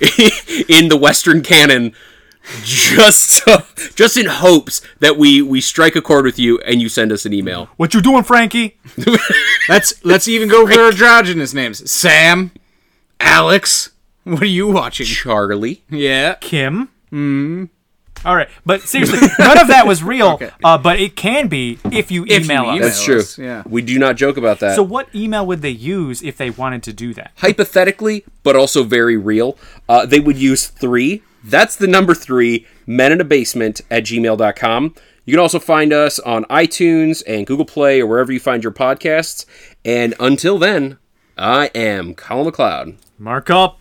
in 0.68 0.88
the 0.88 0.98
Western 1.00 1.42
canon. 1.42 1.94
Just 2.62 3.30
so, 3.30 3.62
just 3.94 4.18
in 4.18 4.26
hopes 4.26 4.82
that 5.00 5.16
we 5.16 5.40
we 5.40 5.62
strike 5.62 5.96
a 5.96 6.02
chord 6.02 6.26
with 6.26 6.38
you 6.38 6.58
and 6.60 6.80
you 6.82 6.90
send 6.90 7.10
us 7.10 7.24
an 7.24 7.32
email. 7.32 7.70
What 7.76 7.94
you 7.94 8.02
doing, 8.02 8.22
Frankie? 8.22 8.76
Let's 9.68 10.04
let's 10.04 10.28
even 10.28 10.48
go 10.48 10.66
for 10.66 10.78
androgynous 10.88 11.54
names. 11.54 11.90
Sam, 11.90 12.50
Alex. 13.18 13.90
What 14.24 14.42
are 14.42 14.46
you 14.46 14.68
watching? 14.68 15.06
Charlie. 15.06 15.84
Yeah. 15.88 16.34
Kim. 16.34 16.90
Mm. 17.10 17.70
All 18.24 18.34
right, 18.36 18.48
but 18.64 18.82
seriously, 18.88 19.18
none 19.38 19.58
of 19.58 19.68
that 19.68 19.86
was 19.86 20.02
real. 20.02 20.40
Uh, 20.62 20.78
but 20.78 20.98
it 20.98 21.16
can 21.16 21.48
be 21.48 21.78
if 21.92 22.10
you 22.10 22.24
If 22.24 22.30
you 22.30 22.54
email 22.54 22.70
us. 22.70 22.80
That's 22.80 23.04
true. 23.04 23.18
us, 23.18 23.38
yeah. 23.38 23.62
We 23.66 23.82
do 23.82 23.98
not 23.98 24.16
joke 24.16 24.36
about 24.36 24.60
that. 24.60 24.76
So, 24.76 24.82
what 24.82 25.08
email 25.14 25.46
would 25.46 25.62
they 25.62 25.70
use 25.70 26.22
if 26.22 26.36
they 26.36 26.50
wanted 26.50 26.82
to 26.84 26.92
do 26.92 27.12
that? 27.14 27.32
hypothetically, 27.36 28.24
but 28.42 28.56
also 28.56 28.84
very 28.84 29.16
real, 29.16 29.56
uh, 29.88 30.06
they 30.06 30.20
would 30.20 30.36
use 30.38 30.66
three. 30.66 31.22
That's 31.42 31.76
the 31.76 31.86
number 31.86 32.14
three, 32.14 32.66
men 32.86 33.12
in 33.12 33.20
a 33.20 33.24
basement 33.24 33.82
at 33.90 34.04
gmail.com. 34.04 34.94
You 35.26 35.32
can 35.32 35.40
also 35.40 35.58
find 35.58 35.92
us 35.92 36.18
on 36.18 36.44
iTunes 36.44 37.22
and 37.26 37.46
Google 37.46 37.64
Play 37.66 38.00
or 38.00 38.06
wherever 38.06 38.32
you 38.32 38.40
find 38.40 38.62
your 38.62 38.72
podcasts. 38.72 39.44
And 39.84 40.14
until 40.20 40.58
then, 40.58 40.98
I 41.36 41.66
am 41.74 42.14
Colin 42.14 42.52
McLeod. 42.52 42.96
Mark 43.18 43.50
up. 43.50 43.78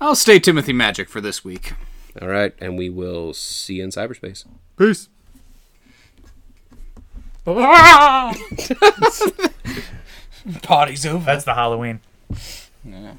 I'll 0.00 0.14
stay 0.14 0.38
Timothy 0.38 0.72
Magic 0.72 1.08
for 1.08 1.20
this 1.20 1.44
week. 1.44 1.74
All 2.22 2.28
right, 2.28 2.54
and 2.60 2.78
we 2.78 2.88
will 2.88 3.34
see 3.34 3.74
you 3.74 3.82
in 3.82 3.90
cyberspace. 3.90 4.44
Peace. 4.78 5.08
Party's 10.62 11.04
over. 11.04 11.24
That's 11.24 11.44
the 11.44 11.54
Halloween. 11.54 11.98
Yeah. 12.84 13.14